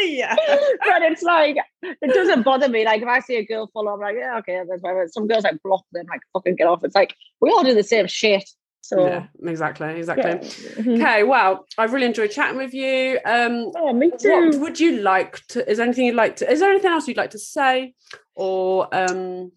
Yeah. 0.03 0.35
but 0.35 1.01
it's 1.03 1.23
like 1.23 1.57
it 1.81 2.13
doesn't 2.13 2.43
bother 2.43 2.67
me. 2.69 2.85
Like 2.85 3.01
if 3.01 3.07
I 3.07 3.19
see 3.19 3.37
a 3.37 3.45
girl 3.45 3.69
follow 3.73 3.93
I'm 3.93 3.99
like 3.99 4.15
yeah 4.19 4.37
okay 4.39 4.61
that's 4.67 4.81
fine. 4.81 5.07
Some 5.09 5.27
girls 5.27 5.43
like 5.43 5.61
block 5.63 5.85
them 5.91 6.05
like 6.09 6.21
fucking 6.33 6.55
get 6.55 6.67
off. 6.67 6.83
It's 6.83 6.95
like 6.95 7.15
we 7.41 7.49
all 7.49 7.63
do 7.63 7.73
the 7.73 7.83
same 7.83 8.07
shit 8.07 8.47
so 8.87 9.05
Yeah, 9.05 9.25
exactly, 9.43 9.97
exactly. 9.97 10.31
yeah. 10.31 10.81
Mhm. 10.81 10.95
Okay, 10.95 11.23
well, 11.23 11.65
I've 11.77 11.91
really 11.91 12.05
enjoyed 12.05 12.31
chatting 12.31 12.57
with 12.57 12.73
you. 12.73 13.19
Um, 13.25 13.71
oh 13.75 13.91
me 13.91 14.07
what 14.07 14.19
too 14.21 14.59
would 14.61 14.79
you 14.79 15.01
like 15.01 15.45
to? 15.47 15.69
Is 15.69 15.77
there 15.77 15.85
anything 15.85 16.05
you'd 16.05 16.15
like 16.15 16.37
to? 16.37 16.49
Is 16.49 16.61
there 16.61 16.71
anything 16.71 16.91
else 16.91 17.05
you'd 17.05 17.17
like 17.17 17.31
to 17.31 17.39
say, 17.39 17.93
or 18.33 18.87
um, 18.95 19.51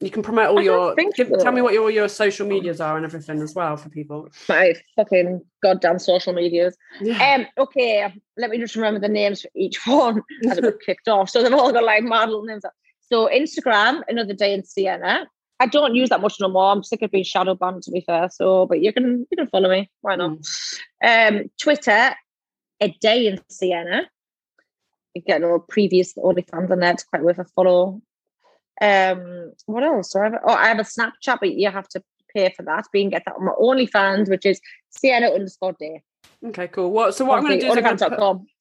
you 0.00 0.10
can 0.10 0.22
promote 0.22 0.48
all 0.48 0.58
I 0.58 0.62
your? 0.62 0.94
Give, 1.14 1.30
tell 1.38 1.52
me 1.52 1.60
what 1.60 1.74
your 1.74 1.90
your 1.90 2.08
social 2.08 2.46
medias 2.46 2.80
are 2.80 2.96
and 2.96 3.04
everything 3.04 3.42
as 3.42 3.54
well 3.54 3.76
for 3.76 3.90
people. 3.90 4.30
my 4.48 4.74
fucking 4.96 5.42
goddamn 5.62 5.98
social 5.98 6.32
medias 6.32 6.76
Yeah. 7.02 7.34
Um, 7.34 7.46
okay, 7.58 8.10
let 8.38 8.48
me 8.48 8.56
just 8.58 8.74
remember 8.74 9.00
the 9.00 9.08
names 9.08 9.42
for 9.42 9.50
each 9.54 9.80
one 9.86 10.22
as 10.48 10.56
it 10.56 10.62
got 10.62 10.80
kicked 10.84 11.08
off. 11.08 11.28
So 11.28 11.42
they've 11.42 11.52
all 11.52 11.72
got 11.72 11.84
like 11.84 12.02
mad 12.04 12.30
little 12.30 12.44
names. 12.44 12.64
So 13.12 13.28
Instagram, 13.28 14.00
another 14.08 14.32
day 14.32 14.54
in 14.54 14.64
Sienna. 14.64 15.26
I 15.60 15.66
don't 15.66 15.94
use 15.94 16.08
that 16.08 16.20
much 16.20 16.40
no 16.40 16.48
more. 16.48 16.72
I'm 16.72 16.82
sick 16.82 17.02
of 17.02 17.10
being 17.10 17.24
shadow 17.24 17.54
banned, 17.54 17.82
to 17.84 17.90
be 17.90 18.00
fair. 18.00 18.28
So, 18.30 18.66
but 18.66 18.80
you 18.80 18.92
can 18.92 19.26
you 19.30 19.36
can 19.36 19.46
follow 19.46 19.70
me. 19.70 19.90
Why 20.00 20.16
not? 20.16 20.38
Mm. 21.02 21.40
Um, 21.40 21.50
Twitter, 21.60 22.14
a 22.80 22.88
day 23.00 23.26
in 23.28 23.40
Sienna. 23.48 24.08
You 25.14 25.22
get 25.22 25.44
all 25.44 25.60
previous 25.60 26.12
OnlyFans 26.14 26.70
on 26.70 26.80
there. 26.80 26.92
It's 26.92 27.04
quite 27.04 27.22
worth 27.22 27.38
a 27.38 27.44
follow. 27.44 28.02
Um, 28.80 29.52
what 29.66 29.84
else? 29.84 30.10
So 30.10 30.20
I 30.20 30.24
have, 30.24 30.34
oh, 30.44 30.54
I 30.54 30.66
have 30.66 30.80
a 30.80 30.82
Snapchat, 30.82 31.38
but 31.38 31.54
you 31.54 31.70
have 31.70 31.88
to 31.90 32.02
pay 32.34 32.52
for 32.56 32.64
that. 32.64 32.86
But 32.92 32.98
you 32.98 33.04
can 33.04 33.10
get 33.10 33.22
that 33.26 33.36
on 33.36 33.44
my 33.44 33.52
OnlyFans, 33.52 34.28
which 34.28 34.44
is 34.44 34.60
Sienna 34.90 35.28
underscore 35.28 35.76
day. 35.78 36.02
Okay, 36.44 36.66
cool. 36.68 36.90
What 36.90 37.14
so 37.14 37.24
what 37.24 37.38
I'm 37.38 37.44
going 37.44 37.60
to 37.60 37.66
do 37.66 37.72
is 37.72 37.78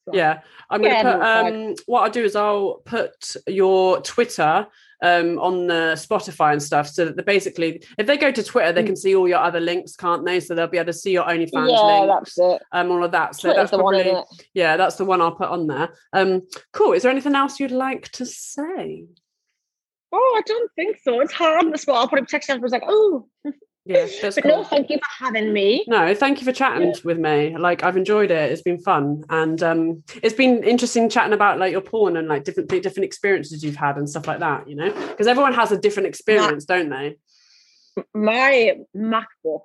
I'm 0.07 0.11
gonna 0.13 0.15
put, 0.15 0.15
OnlyFans.com. 0.15 0.15
yeah, 0.15 0.41
I'm 0.69 0.81
going 0.81 0.95
to 0.95 1.11
put 1.11 1.21
um 1.21 1.75
what 1.85 2.01
I'll 2.03 2.09
do 2.09 2.23
is 2.23 2.35
I'll 2.35 2.81
put 2.85 3.35
your 3.47 4.01
Twitter 4.01 4.67
um 5.01 5.38
on 5.39 5.67
the 5.67 5.93
Spotify 5.95 6.51
and 6.53 6.61
stuff 6.63 6.88
so 6.88 7.05
that 7.05 7.15
they 7.17 7.23
basically 7.23 7.84
if 7.97 8.07
they 8.07 8.17
go 8.17 8.31
to 8.31 8.43
Twitter 8.43 8.71
they 8.71 8.84
Mm. 8.84 8.88
can 8.88 8.95
see 8.95 9.15
all 9.15 9.27
your 9.27 9.39
other 9.39 9.59
links, 9.59 9.95
can't 9.95 10.25
they? 10.25 10.39
So 10.39 10.55
they'll 10.55 10.67
be 10.67 10.77
able 10.77 10.88
to 10.88 10.93
see 10.93 11.11
your 11.11 11.25
OnlyFans 11.25 11.69
Yeah, 11.69 11.99
links, 12.01 12.35
that's 12.35 12.39
it. 12.39 12.61
um 12.71 12.91
all 12.91 13.03
of 13.03 13.11
that. 13.11 13.35
So 13.35 13.47
Twitter's 13.49 13.57
that's 13.57 13.71
the 13.71 13.84
one, 13.84 14.01
probably 14.01 14.23
yeah, 14.53 14.77
that's 14.77 14.95
the 14.95 15.05
one 15.05 15.21
I'll 15.21 15.35
put 15.35 15.49
on 15.49 15.67
there. 15.67 15.89
Um 16.13 16.41
cool. 16.71 16.93
Is 16.93 17.03
there 17.03 17.11
anything 17.11 17.35
else 17.35 17.59
you'd 17.59 17.71
like 17.71 18.09
to 18.13 18.25
say? 18.25 19.05
Oh, 20.15 20.35
I 20.38 20.41
don't 20.45 20.71
think 20.75 20.99
so. 21.03 21.19
It's 21.21 21.34
hard 21.34 21.63
on 21.65 21.71
the 21.71 21.77
spot. 21.77 21.95
I'll 21.95 22.07
put 22.07 22.19
a 22.21 22.25
text 22.25 22.49
out. 22.49 22.57
I 22.57 22.59
was 22.59 22.71
like, 22.71 22.84
oh, 22.88 23.27
Yeah, 23.85 24.07
that's 24.22 24.35
but 24.35 24.43
cool. 24.43 24.57
no, 24.57 24.64
thank 24.64 24.89
you 24.89 24.97
for 24.97 25.26
having 25.26 25.51
me. 25.51 25.84
No, 25.88 26.15
thank 26.15 26.39
you 26.39 26.45
for 26.45 26.53
chatting 26.53 26.95
with 27.03 27.18
me. 27.18 27.57
Like 27.57 27.84
I've 27.84 27.97
enjoyed 27.97 28.31
it. 28.31 28.51
It's 28.51 28.61
been 28.61 28.80
fun, 28.80 29.26
and 29.30 29.61
um, 29.61 30.03
it's 30.22 30.35
been 30.35 30.64
interesting 30.64 31.10
chatting 31.10 31.34
about 31.34 31.60
like 31.60 31.73
your 31.73 31.81
porn 31.81 32.15
and 32.15 32.30
like 32.30 32.45
different 32.45 32.69
different 32.69 33.03
experiences 33.03 33.61
you've 33.61 33.76
had 33.76 33.97
and 33.97 34.10
stuff 34.10 34.26
like 34.26 34.39
that. 34.39 34.69
You 34.69 34.76
know, 34.76 34.93
because 35.10 35.27
everyone 35.27 35.53
has 35.53 35.73
a 35.73 35.77
different 35.77 36.07
experience, 36.07 36.64
don't 36.64 36.89
they? 36.89 37.18
My 38.14 38.77
MacBook, 38.95 39.64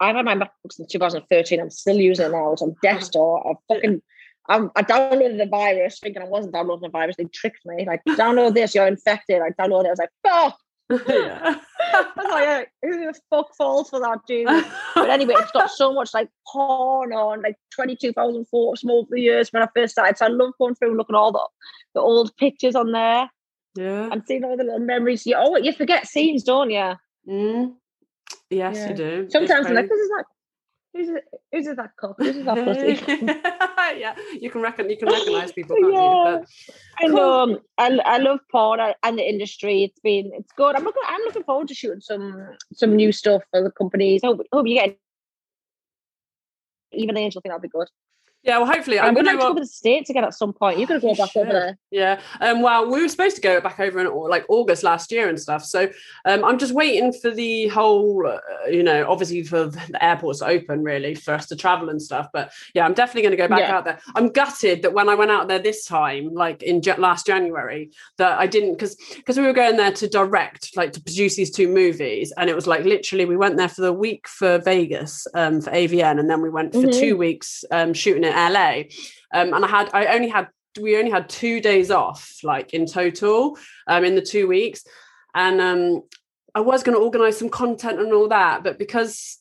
I've 0.00 0.16
had 0.16 0.24
my 0.24 0.34
MacBook 0.34 0.72
since 0.72 0.90
2013. 0.92 1.60
I'm 1.60 1.70
still 1.70 1.96
using 1.96 2.26
it 2.26 2.32
now. 2.32 2.52
It's 2.52 2.62
on 2.62 2.74
desktop. 2.82 3.44
I 3.46 3.74
fucking, 3.74 4.02
I'm, 4.48 4.70
I 4.76 4.82
downloaded 4.82 5.38
the 5.38 5.46
virus 5.46 5.98
thinking 6.00 6.22
I 6.22 6.26
wasn't 6.26 6.54
downloading 6.54 6.84
the 6.84 6.90
virus. 6.90 7.16
They 7.16 7.24
tricked 7.24 7.66
me. 7.66 7.84
Like, 7.86 8.02
download 8.08 8.54
this, 8.54 8.74
you're 8.74 8.86
infected. 8.86 9.42
I 9.42 9.50
downloaded 9.50 9.84
it. 9.84 9.88
I 9.88 9.90
was 9.90 9.98
like, 9.98 10.10
fuck. 10.22 10.58
yeah. 11.08 11.56
I 11.94 12.06
was 12.16 12.26
like, 12.30 12.72
who 12.82 13.06
the 13.06 13.20
fuck 13.30 13.54
falls 13.56 13.90
for 13.90 14.00
that, 14.00 14.20
dude? 14.26 14.46
But 14.94 15.10
anyway, 15.10 15.34
it's 15.38 15.52
got 15.52 15.70
so 15.70 15.92
much 15.92 16.14
like 16.14 16.28
porn 16.46 17.12
on, 17.12 17.42
like 17.42 17.56
22,000 17.74 18.46
photos 18.46 18.80
from 18.80 18.90
over 18.90 19.08
the 19.10 19.20
years 19.20 19.52
when 19.52 19.62
I 19.62 19.68
first 19.74 19.92
started. 19.92 20.18
So 20.18 20.26
I 20.26 20.28
love 20.28 20.52
going 20.58 20.74
through 20.74 20.88
and 20.88 20.98
looking 20.98 21.14
at 21.14 21.18
all 21.18 21.32
the, 21.32 21.46
the 21.94 22.00
old 22.00 22.36
pictures 22.36 22.74
on 22.74 22.92
there 22.92 23.30
yeah. 23.76 24.08
and 24.10 24.22
seeing 24.26 24.44
all 24.44 24.56
the 24.56 24.64
little 24.64 24.80
memories. 24.80 25.26
You, 25.26 25.36
oh, 25.38 25.56
you 25.56 25.72
forget 25.72 26.06
scenes, 26.06 26.42
don't 26.44 26.70
you? 26.70 26.94
Mm. 27.28 27.74
Yes, 28.50 28.76
Yeah. 28.76 28.88
you 28.88 28.94
do. 28.94 29.28
Sometimes 29.30 29.66
I'm 29.66 29.74
like, 29.74 29.88
this 29.88 29.98
is 29.98 30.08
that. 30.08 30.24
Who's 30.94 31.08
it? 31.10 31.24
Who's 31.52 31.66
that 31.66 31.96
cock? 31.96 32.16
Who's 32.18 32.44
that 32.44 32.64
pussy? 32.64 33.26
yeah, 34.00 34.14
you 34.40 34.50
can 34.50 34.62
reckon 34.62 34.88
you 34.90 34.96
can 34.96 35.08
recognize 35.12 35.52
people, 35.52 35.76
Yeah. 35.78 36.38
you? 36.38 36.44
I 37.00 37.06
know. 37.08 37.40
um, 37.42 37.58
I, 37.76 37.98
I 38.04 38.18
love 38.18 38.40
porn 38.50 38.80
and- 38.80 38.94
and 39.02 39.18
the 39.18 39.28
industry. 39.28 39.84
It's 39.84 40.00
been 40.00 40.30
it's 40.34 40.52
good. 40.52 40.74
I'm 40.76 40.84
looking 40.84 41.02
I'm 41.06 41.20
looking 41.22 41.44
forward 41.44 41.68
to 41.68 41.74
shooting 41.74 42.00
some 42.00 42.56
some 42.72 42.96
new 42.96 43.12
stuff 43.12 43.42
for 43.50 43.62
the 43.62 43.70
companies. 43.70 44.22
Hope 44.24 44.40
hope 44.52 44.66
you 44.66 44.74
get 44.74 44.98
even 46.92 47.16
Angel 47.16 47.40
think 47.42 47.50
that'll 47.52 47.60
be 47.60 47.68
good. 47.68 47.88
Yeah, 48.48 48.58
well, 48.58 48.66
hopefully, 48.72 48.98
I 48.98 49.06
I'm 49.06 49.12
going 49.14 49.26
like 49.26 49.36
to 49.36 49.42
go 49.42 49.48
to. 49.50 49.54
to 49.56 49.60
the 49.60 49.66
States 49.66 50.08
again 50.08 50.24
at 50.24 50.32
some 50.32 50.54
point. 50.54 50.78
You're 50.78 50.86
gonna 50.88 51.00
go 51.00 51.10
You 51.10 51.16
back 51.16 51.36
over 51.36 51.52
there. 51.52 51.78
Yeah. 51.90 52.18
Um, 52.40 52.62
well, 52.62 52.90
we 52.90 53.02
were 53.02 53.08
supposed 53.08 53.36
to 53.36 53.42
go 53.42 53.60
back 53.60 53.78
over 53.78 54.00
in 54.00 54.06
like 54.30 54.46
August 54.48 54.82
last 54.82 55.12
year 55.12 55.28
and 55.28 55.38
stuff. 55.38 55.64
So 55.64 55.88
um, 56.24 56.42
I'm 56.44 56.56
just 56.58 56.72
waiting 56.72 57.12
for 57.12 57.30
the 57.30 57.68
whole, 57.68 58.26
uh, 58.26 58.38
you 58.70 58.82
know, 58.82 59.06
obviously 59.06 59.42
for 59.42 59.66
the 59.66 59.98
airports 60.02 60.38
to 60.38 60.46
open 60.46 60.82
really 60.82 61.14
for 61.14 61.34
us 61.34 61.46
to 61.48 61.56
travel 61.56 61.90
and 61.90 62.00
stuff. 62.00 62.28
But 62.32 62.50
yeah, 62.74 62.86
I'm 62.86 62.94
definitely 62.94 63.22
going 63.22 63.32
to 63.32 63.36
go 63.36 63.48
back 63.48 63.60
Yeah. 63.68 63.76
out 63.76 63.84
there. 63.84 63.98
I'm 64.14 64.30
gutted 64.30 64.80
that 64.82 64.94
when 64.94 65.10
I 65.10 65.14
went 65.14 65.30
out 65.30 65.48
there 65.48 65.58
this 65.58 65.84
time, 65.84 66.32
like 66.32 66.62
in 66.62 66.80
last 66.96 67.26
January, 67.26 67.90
that 68.16 68.38
I 68.38 68.46
didn't 68.46 68.72
because 68.74 68.96
because 69.14 69.36
we 69.36 69.44
were 69.44 69.52
going 69.52 69.76
there 69.76 69.92
to 69.92 70.08
direct, 70.08 70.74
like 70.74 70.92
to 70.94 71.02
produce 71.02 71.36
these 71.36 71.50
two 71.50 71.68
movies, 71.68 72.32
and 72.38 72.48
it 72.48 72.56
was 72.56 72.66
like 72.66 72.84
literally 72.86 73.26
we 73.26 73.36
went 73.36 73.58
there 73.58 73.68
for 73.68 73.82
the 73.82 73.92
week 73.92 74.26
for 74.26 74.56
Vegas 74.58 75.26
um, 75.34 75.60
for 75.60 75.70
AVN, 75.70 76.18
and 76.18 76.30
then 76.30 76.40
we 76.40 76.48
went 76.48 76.72
for 76.72 76.78
Mhm. 76.82 76.98
two 76.98 77.16
weeks 77.18 77.62
um, 77.70 77.92
shooting 77.92 78.24
in 78.24 78.32
LA. 78.38 78.82
Um, 79.34 79.52
and 79.54 79.64
I 79.64 79.68
had 79.68 79.90
I 79.92 80.06
only 80.14 80.28
had 80.28 80.48
we 80.80 80.96
only 80.96 81.10
had 81.10 81.28
two 81.28 81.60
days 81.60 81.90
off 81.90 82.38
like 82.44 82.72
in 82.72 82.86
total 82.86 83.58
um 83.88 84.04
in 84.04 84.14
the 84.14 84.22
two 84.22 84.46
weeks 84.46 84.84
and 85.34 85.60
um 85.60 86.02
i 86.54 86.60
was 86.60 86.82
going 86.84 86.96
to 86.96 87.02
organize 87.02 87.36
some 87.36 87.48
content 87.48 87.98
and 87.98 88.12
all 88.12 88.28
that 88.28 88.62
but 88.62 88.78
because 88.78 89.38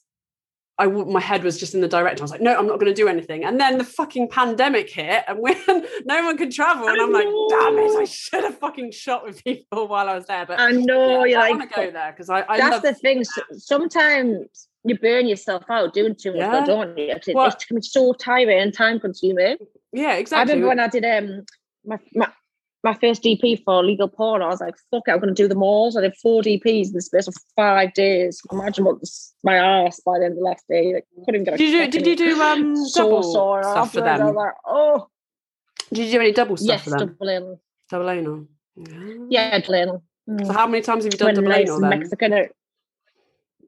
I 0.80 0.86
my 0.86 1.20
head 1.20 1.44
was 1.44 1.60
just 1.60 1.74
in 1.74 1.82
the 1.82 1.88
direction. 1.88 2.22
I 2.22 2.26
was 2.26 2.30
like, 2.30 2.42
no, 2.42 2.56
I'm 2.56 2.68
not 2.68 2.80
going 2.80 2.94
to 2.94 3.02
do 3.02 3.08
anything. 3.08 3.44
And 3.44 3.60
then 3.60 3.80
the 3.80 3.84
fucking 3.84 4.30
pandemic 4.30 4.88
hit, 4.92 5.24
and 5.28 5.40
when 5.44 5.58
no 6.06 6.24
one 6.24 6.38
could 6.38 6.52
travel, 6.52 6.88
and 6.88 7.02
I'm 7.02 7.12
like, 7.12 7.26
damn 7.50 7.80
it, 7.80 7.96
I 8.00 8.04
should 8.06 8.44
have 8.44 8.60
fucking 8.60 8.92
shot 8.92 9.26
with 9.26 9.44
people 9.44 9.88
while 9.88 10.08
I 10.08 10.14
was 10.14 10.28
there. 10.28 10.46
But 10.46 10.60
I 10.60 10.72
know 10.74 11.24
yeah, 11.24 11.32
you're 11.32 11.40
I 11.40 11.50
like 11.50 11.58
want 11.60 11.72
to 11.72 11.76
go 11.76 11.90
there 11.92 12.12
because 12.12 12.30
I, 12.30 12.46
I 12.48 12.58
that's 12.58 12.82
the 12.82 12.94
thing. 12.94 13.22
s- 13.22 13.40
Sometimes 13.58 14.68
you 14.90 14.98
burn 14.98 15.28
yourself 15.28 15.64
out 15.70 15.94
doing 15.94 16.16
too 16.16 16.32
much, 16.32 16.40
Yeah. 16.42 16.60
though, 16.62 16.66
don't 16.66 16.98
you? 16.98 17.06
It, 17.10 17.28
it 17.28 17.64
can 17.68 17.76
be 17.78 17.82
so 17.82 18.14
tiring 18.14 18.60
and 18.60 18.74
time 18.74 19.00
consuming. 19.00 19.58
yeah, 19.94 20.14
exactly. 20.16 20.52
I 20.54 20.56
remember 20.56 20.68
when 20.70 20.80
I 20.80 20.88
did 20.88 21.06
um 21.06 21.46
my, 21.86 21.98
my 22.14 22.28
my 22.84 22.94
first 22.94 23.24
DP 23.24 23.64
for 23.64 23.84
legal 23.84 24.08
porn, 24.08 24.42
I 24.42 24.48
was 24.48 24.62
like, 24.62 24.76
fuck 24.92 25.04
it, 25.08 25.12
I'm 25.12 25.20
gonna 25.20 25.34
do 25.34 25.48
them 25.48 25.64
all. 25.64 25.92
So 25.92 26.00
I 26.00 26.04
did 26.04 26.16
four 26.18 26.42
DPs 26.42 26.88
in 26.88 26.94
the 26.94 27.02
space 27.02 27.28
of 27.28 27.36
five 27.56 27.94
days. 27.94 28.40
Imagine 28.52 28.86
what 28.86 29.00
this, 29.00 29.34
my 29.44 29.56
ass 29.56 30.00
by 30.06 30.20
the 30.20 30.26
end 30.26 30.34
of 30.34 30.38
the 30.40 30.44
last 30.44 30.64
day. 30.70 30.94
Like 30.94 31.06
couldn't 31.26 31.44
get 31.46 31.56
a 31.56 31.58
did 31.58 31.72
you 31.74 31.88
did 31.92 32.06
you 32.08 32.16
do 32.16 32.42
um 32.42 32.76
so 32.86 33.04
double 33.04 33.24
sore 33.24 33.64
stuff 33.64 33.74
for 33.94 34.00
afterwards. 34.00 34.22
I 34.22 34.26
was 34.26 34.28
them? 34.28 34.36
like, 34.36 34.54
oh 34.66 35.08
Did 35.92 36.06
you 36.06 36.12
do 36.12 36.20
any 36.22 36.32
double 36.34 36.58
stuff 36.58 36.68
yes, 36.68 36.84
for 36.84 36.90
them? 36.92 37.00
double 37.18 37.30
anal. 37.30 37.62
Double 37.90 38.10
anal. 38.10 38.48
Yeah, 39.30 39.60
double 39.60 39.76
anal. 39.76 40.04
So 40.28 40.34
Mm. 40.34 40.54
how 40.54 40.68
many 40.68 40.82
times 40.84 41.06
have 41.06 41.14
you 41.14 41.18
done 41.18 41.28
When 41.28 41.36
double 41.36 41.54
anal 41.54 41.80
then? 41.80 41.90
Mexican 41.90 42.34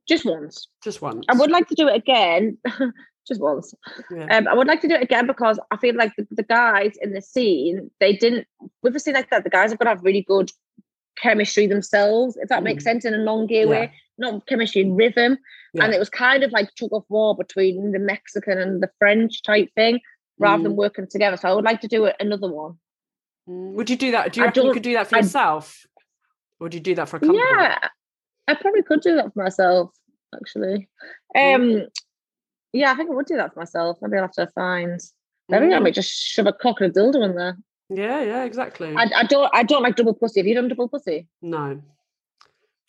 just 0.10 0.26
once. 0.26 0.68
Just 0.84 1.02
once. 1.02 1.26
I 1.30 1.36
would 1.36 1.52
like 1.52 1.68
to 1.69 1.76
do 1.76 1.88
it 1.88 1.95
again. 1.95 2.57
just 3.27 3.40
once. 3.41 3.73
Yeah. 4.11 4.26
Um, 4.38 4.48
I 4.48 4.53
would 4.56 4.68
like 4.68 4.81
to 4.81 4.88
do 4.88 4.95
it 4.95 5.03
again 5.03 5.27
because 5.27 5.60
I 5.72 5.77
feel 5.77 5.95
like 5.95 6.11
the, 6.18 6.27
the 6.31 6.44
guys 6.44 6.94
in 7.02 7.14
the 7.14 7.22
scene, 7.22 7.90
they 7.99 8.14
didn't 8.14 8.48
with 8.84 8.95
a 8.95 8.99
scene 8.99 9.14
like 9.14 9.30
that, 9.30 9.44
the 9.44 9.49
guys 9.49 9.69
have 9.72 9.80
got 9.80 9.86
to 9.86 9.90
have 9.91 10.03
really 10.03 10.23
good 10.23 10.52
chemistry 11.22 11.68
themselves, 11.68 12.38
if 12.38 12.49
that 12.49 12.64
makes 12.64 12.84
Mm. 12.84 12.86
sense 12.86 13.06
in 13.06 13.14
a 13.14 13.23
non-gear 13.23 13.64
Yeah. 13.65 13.69
way. 13.69 13.94
Not 14.18 14.45
chemistry 14.48 14.81
and 14.81 14.98
rhythm. 14.98 15.38
And 15.80 15.94
it 15.94 15.99
was 15.99 16.10
kind 16.10 16.44
of 16.44 16.52
like 16.52 16.73
tug 16.76 16.90
of 16.91 17.03
war 17.10 17.36
between 17.38 17.91
the 17.91 17.99
Mexican 17.99 18.57
and 18.57 18.81
the 18.81 18.90
French 18.99 19.44
type 19.44 19.69
thing, 19.76 19.99
rather 20.40 20.61
Mm. 20.61 20.64
than 20.64 20.76
working 20.76 21.07
together. 21.07 21.38
So 21.38 21.48
I 21.49 21.53
would 21.53 21.64
like 21.65 21.81
to 21.81 21.88
do 21.88 22.06
it 22.06 22.15
another 22.19 22.52
one. 22.52 22.80
Mm, 23.48 23.73
Would 23.73 23.90
you 23.90 23.95
do 23.95 24.11
that? 24.11 24.34
Do 24.34 24.40
you 24.40 24.44
I 24.45 24.48
reckon 24.48 24.65
you 24.65 24.73
could 24.73 24.84
do 24.84 24.94
that 24.94 25.07
for 25.07 25.15
I- 25.18 25.19
yourself? 25.19 25.86
Or 26.60 26.65
would 26.65 26.73
you 26.73 26.80
do 26.80 26.95
that 26.95 27.07
for 27.07 27.18
a 27.18 27.19
company? 27.19 27.40
Yeah, 27.40 27.77
I 28.48 28.53
probably 28.56 28.81
could 28.84 29.02
do 29.02 29.15
that 29.15 29.34
for 29.34 29.44
myself, 29.44 29.91
actually. 30.36 30.88
Um, 31.36 31.88
yeah, 32.74 32.92
I 32.92 32.96
think 32.96 33.10
I 33.10 33.14
would 33.14 33.26
do 33.26 33.38
that 33.38 33.54
for 33.54 33.60
myself. 33.60 33.98
Maybe 34.02 34.18
I'll 34.18 34.24
have 34.24 34.32
to 34.34 34.48
find. 34.48 35.00
Maybe 35.50 35.74
I 35.74 35.80
Mm. 35.80 35.84
might 35.84 35.94
just 35.96 36.12
shove 36.12 36.46
a 36.48 36.54
cock 36.54 36.82
and 36.82 36.96
a 36.96 37.00
dildo 37.00 37.24
in 37.26 37.36
there. 37.36 37.58
Yeah, 37.90 38.22
yeah, 38.22 38.44
exactly. 38.44 38.94
I, 38.96 39.10
I 39.16 39.24
don't. 39.24 39.50
I 39.54 39.64
don't 39.64 39.82
like 39.82 39.96
double 39.96 40.14
pussy. 40.14 40.40
Have 40.40 40.48
you 40.48 40.56
done 40.56 40.68
double 40.68 40.88
pussy? 40.88 41.28
no. 41.42 41.82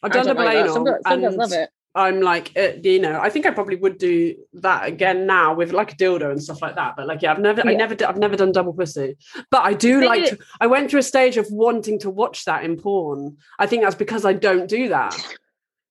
I've 0.03 0.13
done 0.13 0.27
double 0.27 0.45
like 0.45 0.57
anal. 0.57 0.73
Some, 0.73 0.87
some 1.07 1.37
love 1.37 1.53
it. 1.53 1.69
I'm 1.95 2.21
like, 2.23 2.53
uh, 2.57 2.69
you 2.83 3.01
know, 3.01 3.21
I 3.21 3.29
think 3.29 3.45
I 3.45 3.51
probably 3.51 3.77
would 3.77 3.99
do 3.99 4.35
that 4.55 4.87
again 4.87 5.27
now 5.27 5.53
with 5.55 5.73
like 5.73 5.93
a 5.93 5.97
dildo 5.97 6.31
and 6.31 6.43
stuff 6.43 6.63
like 6.63 6.77
that. 6.77 6.95
But 6.97 7.07
like, 7.07 7.21
yeah, 7.21 7.33
I've 7.33 7.39
never, 7.41 7.61
I 7.67 7.73
Yeah. 7.73 7.77
never, 7.79 8.07
I've 8.07 8.17
never 8.17 8.35
done 8.37 8.53
double 8.53 8.73
pussy. 8.73 9.17
But 9.51 9.63
I 9.63 9.75
do 9.75 10.01
like. 10.03 10.25
To, 10.31 10.39
I 10.61 10.69
went 10.69 10.91
through 10.91 11.01
a 11.01 11.03
stage 11.03 11.37
of 11.37 11.47
wanting 11.51 11.99
to 11.99 12.09
watch 12.09 12.45
that 12.47 12.65
in 12.65 12.77
porn. 12.79 13.37
I 13.59 13.67
think 13.67 13.83
that's 13.83 13.95
because 13.95 14.25
I 14.25 14.33
don't 14.33 14.69
do 14.69 14.89
that. 14.89 15.19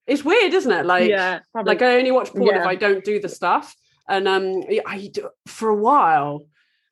It's 0.09 0.25
weird, 0.25 0.53
isn't 0.53 0.71
it? 0.71 0.85
Like, 0.85 1.09
yeah, 1.09 1.39
probably. 1.51 1.71
like 1.71 1.81
I 1.81 1.97
only 1.97 2.11
watch 2.11 2.31
porn 2.31 2.55
if 2.55 2.65
I 2.65 2.75
don't 2.75 3.03
do 3.03 3.19
the 3.19 3.29
stuff. 3.29 3.75
And 4.07 4.27
um, 4.27 4.63
I 4.87 5.11
for 5.45 5.69
a 5.69 5.75
while, 5.75 6.45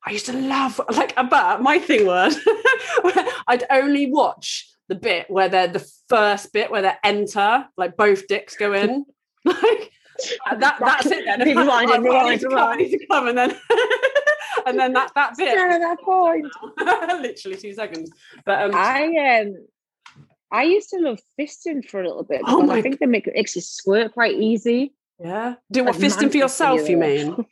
I 0.06 0.12
used 0.12 0.26
to 0.26 0.32
love 0.32 0.80
like. 0.90 1.14
But 1.16 1.60
my 1.60 1.80
thing 1.80 2.06
was, 2.06 2.38
I'd 3.48 3.64
only 3.70 4.10
watch 4.10 4.70
the 4.86 4.94
bit 4.94 5.28
where 5.28 5.48
they're 5.48 5.66
the 5.66 5.86
first 6.08 6.52
bit 6.52 6.70
where 6.70 6.82
they 6.82 6.92
enter, 7.02 7.66
like 7.76 7.96
both 7.96 8.28
dicks 8.28 8.56
go 8.56 8.72
in. 8.72 9.04
like 9.44 9.92
that. 10.58 10.76
That's 10.78 11.06
it. 11.06 11.24
Then 11.24 11.40
Rewind 11.40 11.90
it, 11.90 11.92
I, 11.92 11.96
I 11.96 11.98
rewind, 11.98 12.30
need 12.30 12.40
to 12.40 12.48
come. 12.48 12.58
I 12.58 12.76
need 12.76 12.90
to 12.90 13.06
come, 13.06 13.28
and 13.28 13.38
then 13.38 13.58
and 14.66 14.78
then 14.78 14.92
that 14.92 15.12
that 15.14 15.36
bit. 15.36 15.56
Yeah, 15.56 15.78
that 15.78 15.98
point. 16.00 16.46
Literally 17.20 17.56
two 17.56 17.74
seconds. 17.74 18.12
But 18.44 18.62
um, 18.62 18.70
I 18.74 19.42
um, 19.42 19.66
I 20.50 20.62
used 20.64 20.90
to 20.90 20.98
love 20.98 21.18
fisting 21.38 21.84
for 21.88 22.00
a 22.00 22.06
little 22.08 22.24
bit 22.24 22.40
Oh 22.46 22.56
because 22.56 22.68
my 22.68 22.76
I 22.76 22.82
think 22.82 22.98
they 23.00 23.06
make 23.06 23.26
it 23.26 23.34
makes 23.34 23.54
you 23.56 23.62
squirt 23.62 24.12
quite 24.12 24.34
easy. 24.36 24.94
yeah, 25.20 25.54
do 25.70 25.84
what 25.84 25.94
like 25.94 26.02
fisting 26.02 26.30
for 26.30 26.36
yourself? 26.38 26.80
fisting 26.80 26.88
You 26.90 26.96
you. 26.96 27.26
mean? 27.26 27.46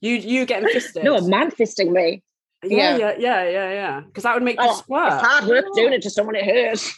You 0.00 0.14
you 0.14 0.46
getting 0.46 0.68
fisted? 0.72 1.04
No, 1.04 1.16
a 1.16 1.28
man 1.28 1.50
fisting 1.50 1.90
me. 1.92 2.22
Yeah, 2.64 2.96
Yeah. 2.96 2.96
yeah, 2.96 3.14
yeah, 3.18 3.50
yeah, 3.50 3.72
yeah. 3.72 4.00
Because 4.00 4.22
that 4.24 4.34
would 4.34 4.42
make 4.42 4.58
you 4.60 4.66
Oh, 4.68 4.74
squirt. 4.76 5.12
It's 5.12 5.22
hard 5.26 5.44
work 5.46 5.64
doing 5.74 5.92
it 5.92 6.02
to 6.02 6.10
someone 6.10 6.34
it 6.36 6.44
hurts. 6.44 6.96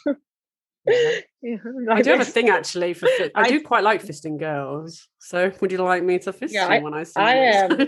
Yeah, 0.83 1.57
I 1.89 1.95
like 1.95 2.03
do 2.03 2.11
have 2.11 2.21
a 2.21 2.25
thing 2.25 2.49
actually 2.49 2.93
for 2.93 3.07
fi- 3.17 3.31
I 3.35 3.41
I- 3.41 3.49
do 3.49 3.61
quite 3.61 3.83
like 3.83 4.01
fisting 4.03 4.39
girls. 4.39 5.07
So 5.19 5.51
would 5.59 5.71
you 5.71 5.77
like 5.79 6.03
me 6.03 6.17
to 6.19 6.33
fist 6.33 6.53
Yeah, 6.53 6.67
you 6.67 6.73
I- 6.75 6.79
when 6.79 6.93
I 6.93 7.03
see 7.03 7.13
I, 7.19 7.65
you? 7.67 7.87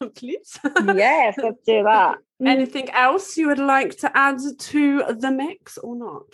Um, 0.00 0.10
Please. 0.14 0.58
yes, 0.94 1.34
let's 1.38 1.62
do 1.66 1.82
that. 1.84 2.18
Anything 2.44 2.90
else 2.90 3.36
you 3.38 3.46
would 3.48 3.58
like 3.58 3.96
to 3.98 4.10
add 4.14 4.36
to 4.58 5.02
the 5.18 5.30
mix 5.30 5.78
or 5.78 5.96
not? 5.96 6.26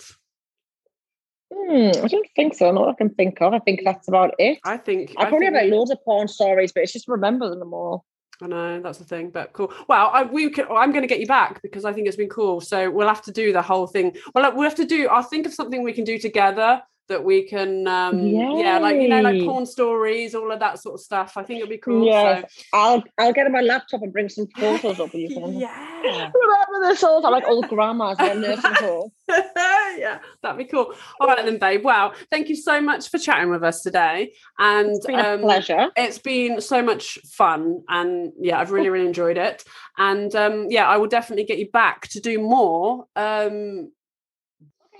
Hmm, 1.52 2.04
I 2.04 2.08
don't 2.08 2.28
think 2.34 2.54
so. 2.54 2.70
Not 2.72 2.88
I 2.88 2.94
can 2.94 3.10
think 3.10 3.40
of. 3.42 3.52
I 3.52 3.58
think 3.58 3.80
that's 3.84 4.08
about 4.08 4.34
it. 4.38 4.58
I 4.64 4.76
think 4.76 5.14
I 5.18 5.24
probably 5.24 5.46
think 5.46 5.54
have 5.54 5.64
like 5.64 5.72
loads 5.72 5.90
of 5.90 6.02
porn 6.04 6.28
stories, 6.28 6.72
but 6.72 6.82
it's 6.82 6.92
just 6.92 7.08
remembering 7.08 7.58
them 7.58 7.74
all. 7.74 8.04
I 8.40 8.46
know 8.46 8.80
that's 8.80 8.98
the 8.98 9.04
thing, 9.04 9.30
but 9.30 9.52
cool. 9.52 9.72
Well, 9.88 10.10
I, 10.12 10.24
we 10.24 10.50
can, 10.50 10.66
I'm 10.68 10.90
going 10.90 11.02
to 11.02 11.08
get 11.08 11.20
you 11.20 11.26
back 11.26 11.62
because 11.62 11.84
I 11.84 11.92
think 11.92 12.08
it's 12.08 12.16
been 12.16 12.28
cool. 12.28 12.60
So 12.60 12.90
we'll 12.90 13.06
have 13.06 13.22
to 13.22 13.32
do 13.32 13.52
the 13.52 13.62
whole 13.62 13.86
thing. 13.86 14.16
Well, 14.34 14.52
we'll 14.54 14.68
have 14.68 14.74
to 14.76 14.84
do. 14.84 15.08
I'll 15.08 15.22
think 15.22 15.46
of 15.46 15.54
something 15.54 15.82
we 15.82 15.92
can 15.92 16.04
do 16.04 16.18
together 16.18 16.82
that 17.12 17.22
we 17.24 17.42
can. 17.42 17.86
um 17.86 18.18
Yeah, 18.26 18.78
like 18.78 18.96
you 19.00 19.08
know, 19.08 19.20
like 19.20 19.42
porn 19.44 19.66
stories, 19.66 20.34
all 20.34 20.50
of 20.50 20.60
that 20.60 20.80
sort 20.80 20.94
of 20.96 21.00
stuff. 21.00 21.36
I 21.36 21.42
think 21.44 21.58
it'd 21.58 21.70
be 21.70 21.78
cool. 21.78 22.04
Yes. 22.06 22.50
I'll 22.72 23.02
I'll 23.18 23.32
get 23.32 23.46
on 23.46 23.52
my 23.52 23.60
laptop 23.60 24.02
and 24.02 24.12
bring 24.12 24.28
some 24.28 24.46
photos 24.58 24.98
up 25.00 25.14
you. 25.14 25.28
So, 25.30 25.40
From. 25.40 25.52
yeah. 25.54 26.30
Remember 26.34 26.88
this 26.88 27.02
all? 27.04 27.24
I'm 27.24 27.32
like 27.32 27.46
old 27.46 27.68
grandmas 27.68 28.18
in 28.20 28.26
a 28.26 28.34
nursing 28.34 29.10
yeah, 29.98 30.18
that'd 30.42 30.58
be 30.58 30.64
cool. 30.64 30.94
All 31.20 31.28
right 31.28 31.44
then, 31.44 31.58
babe. 31.58 31.84
Wow, 31.84 32.12
thank 32.30 32.48
you 32.48 32.56
so 32.56 32.80
much 32.80 33.08
for 33.08 33.18
chatting 33.18 33.50
with 33.50 33.62
us 33.62 33.82
today. 33.82 34.32
And 34.58 34.90
It's 34.90 35.06
been 35.06 35.20
a 35.20 35.34
um, 35.34 35.40
pleasure. 35.40 35.90
it's 35.96 36.18
been 36.18 36.60
so 36.60 36.82
much 36.82 37.18
fun 37.26 37.82
and 37.88 38.32
yeah 38.40 38.58
i've 38.58 38.70
really 38.72 38.88
really 38.88 39.06
enjoyed 39.06 39.36
it 39.36 39.64
and 39.98 40.34
um 40.34 40.66
yeah 40.70 40.86
i 40.88 40.96
will 40.96 41.06
definitely 41.08 41.44
get 41.44 41.58
you 41.58 41.68
back 41.70 42.08
to 42.08 42.20
do 42.20 42.38
more 42.40 43.06
um 43.16 43.90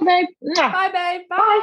Babe. 0.04 0.28
Bye 0.72 0.90
babe 0.92 1.28
bye. 1.28 1.60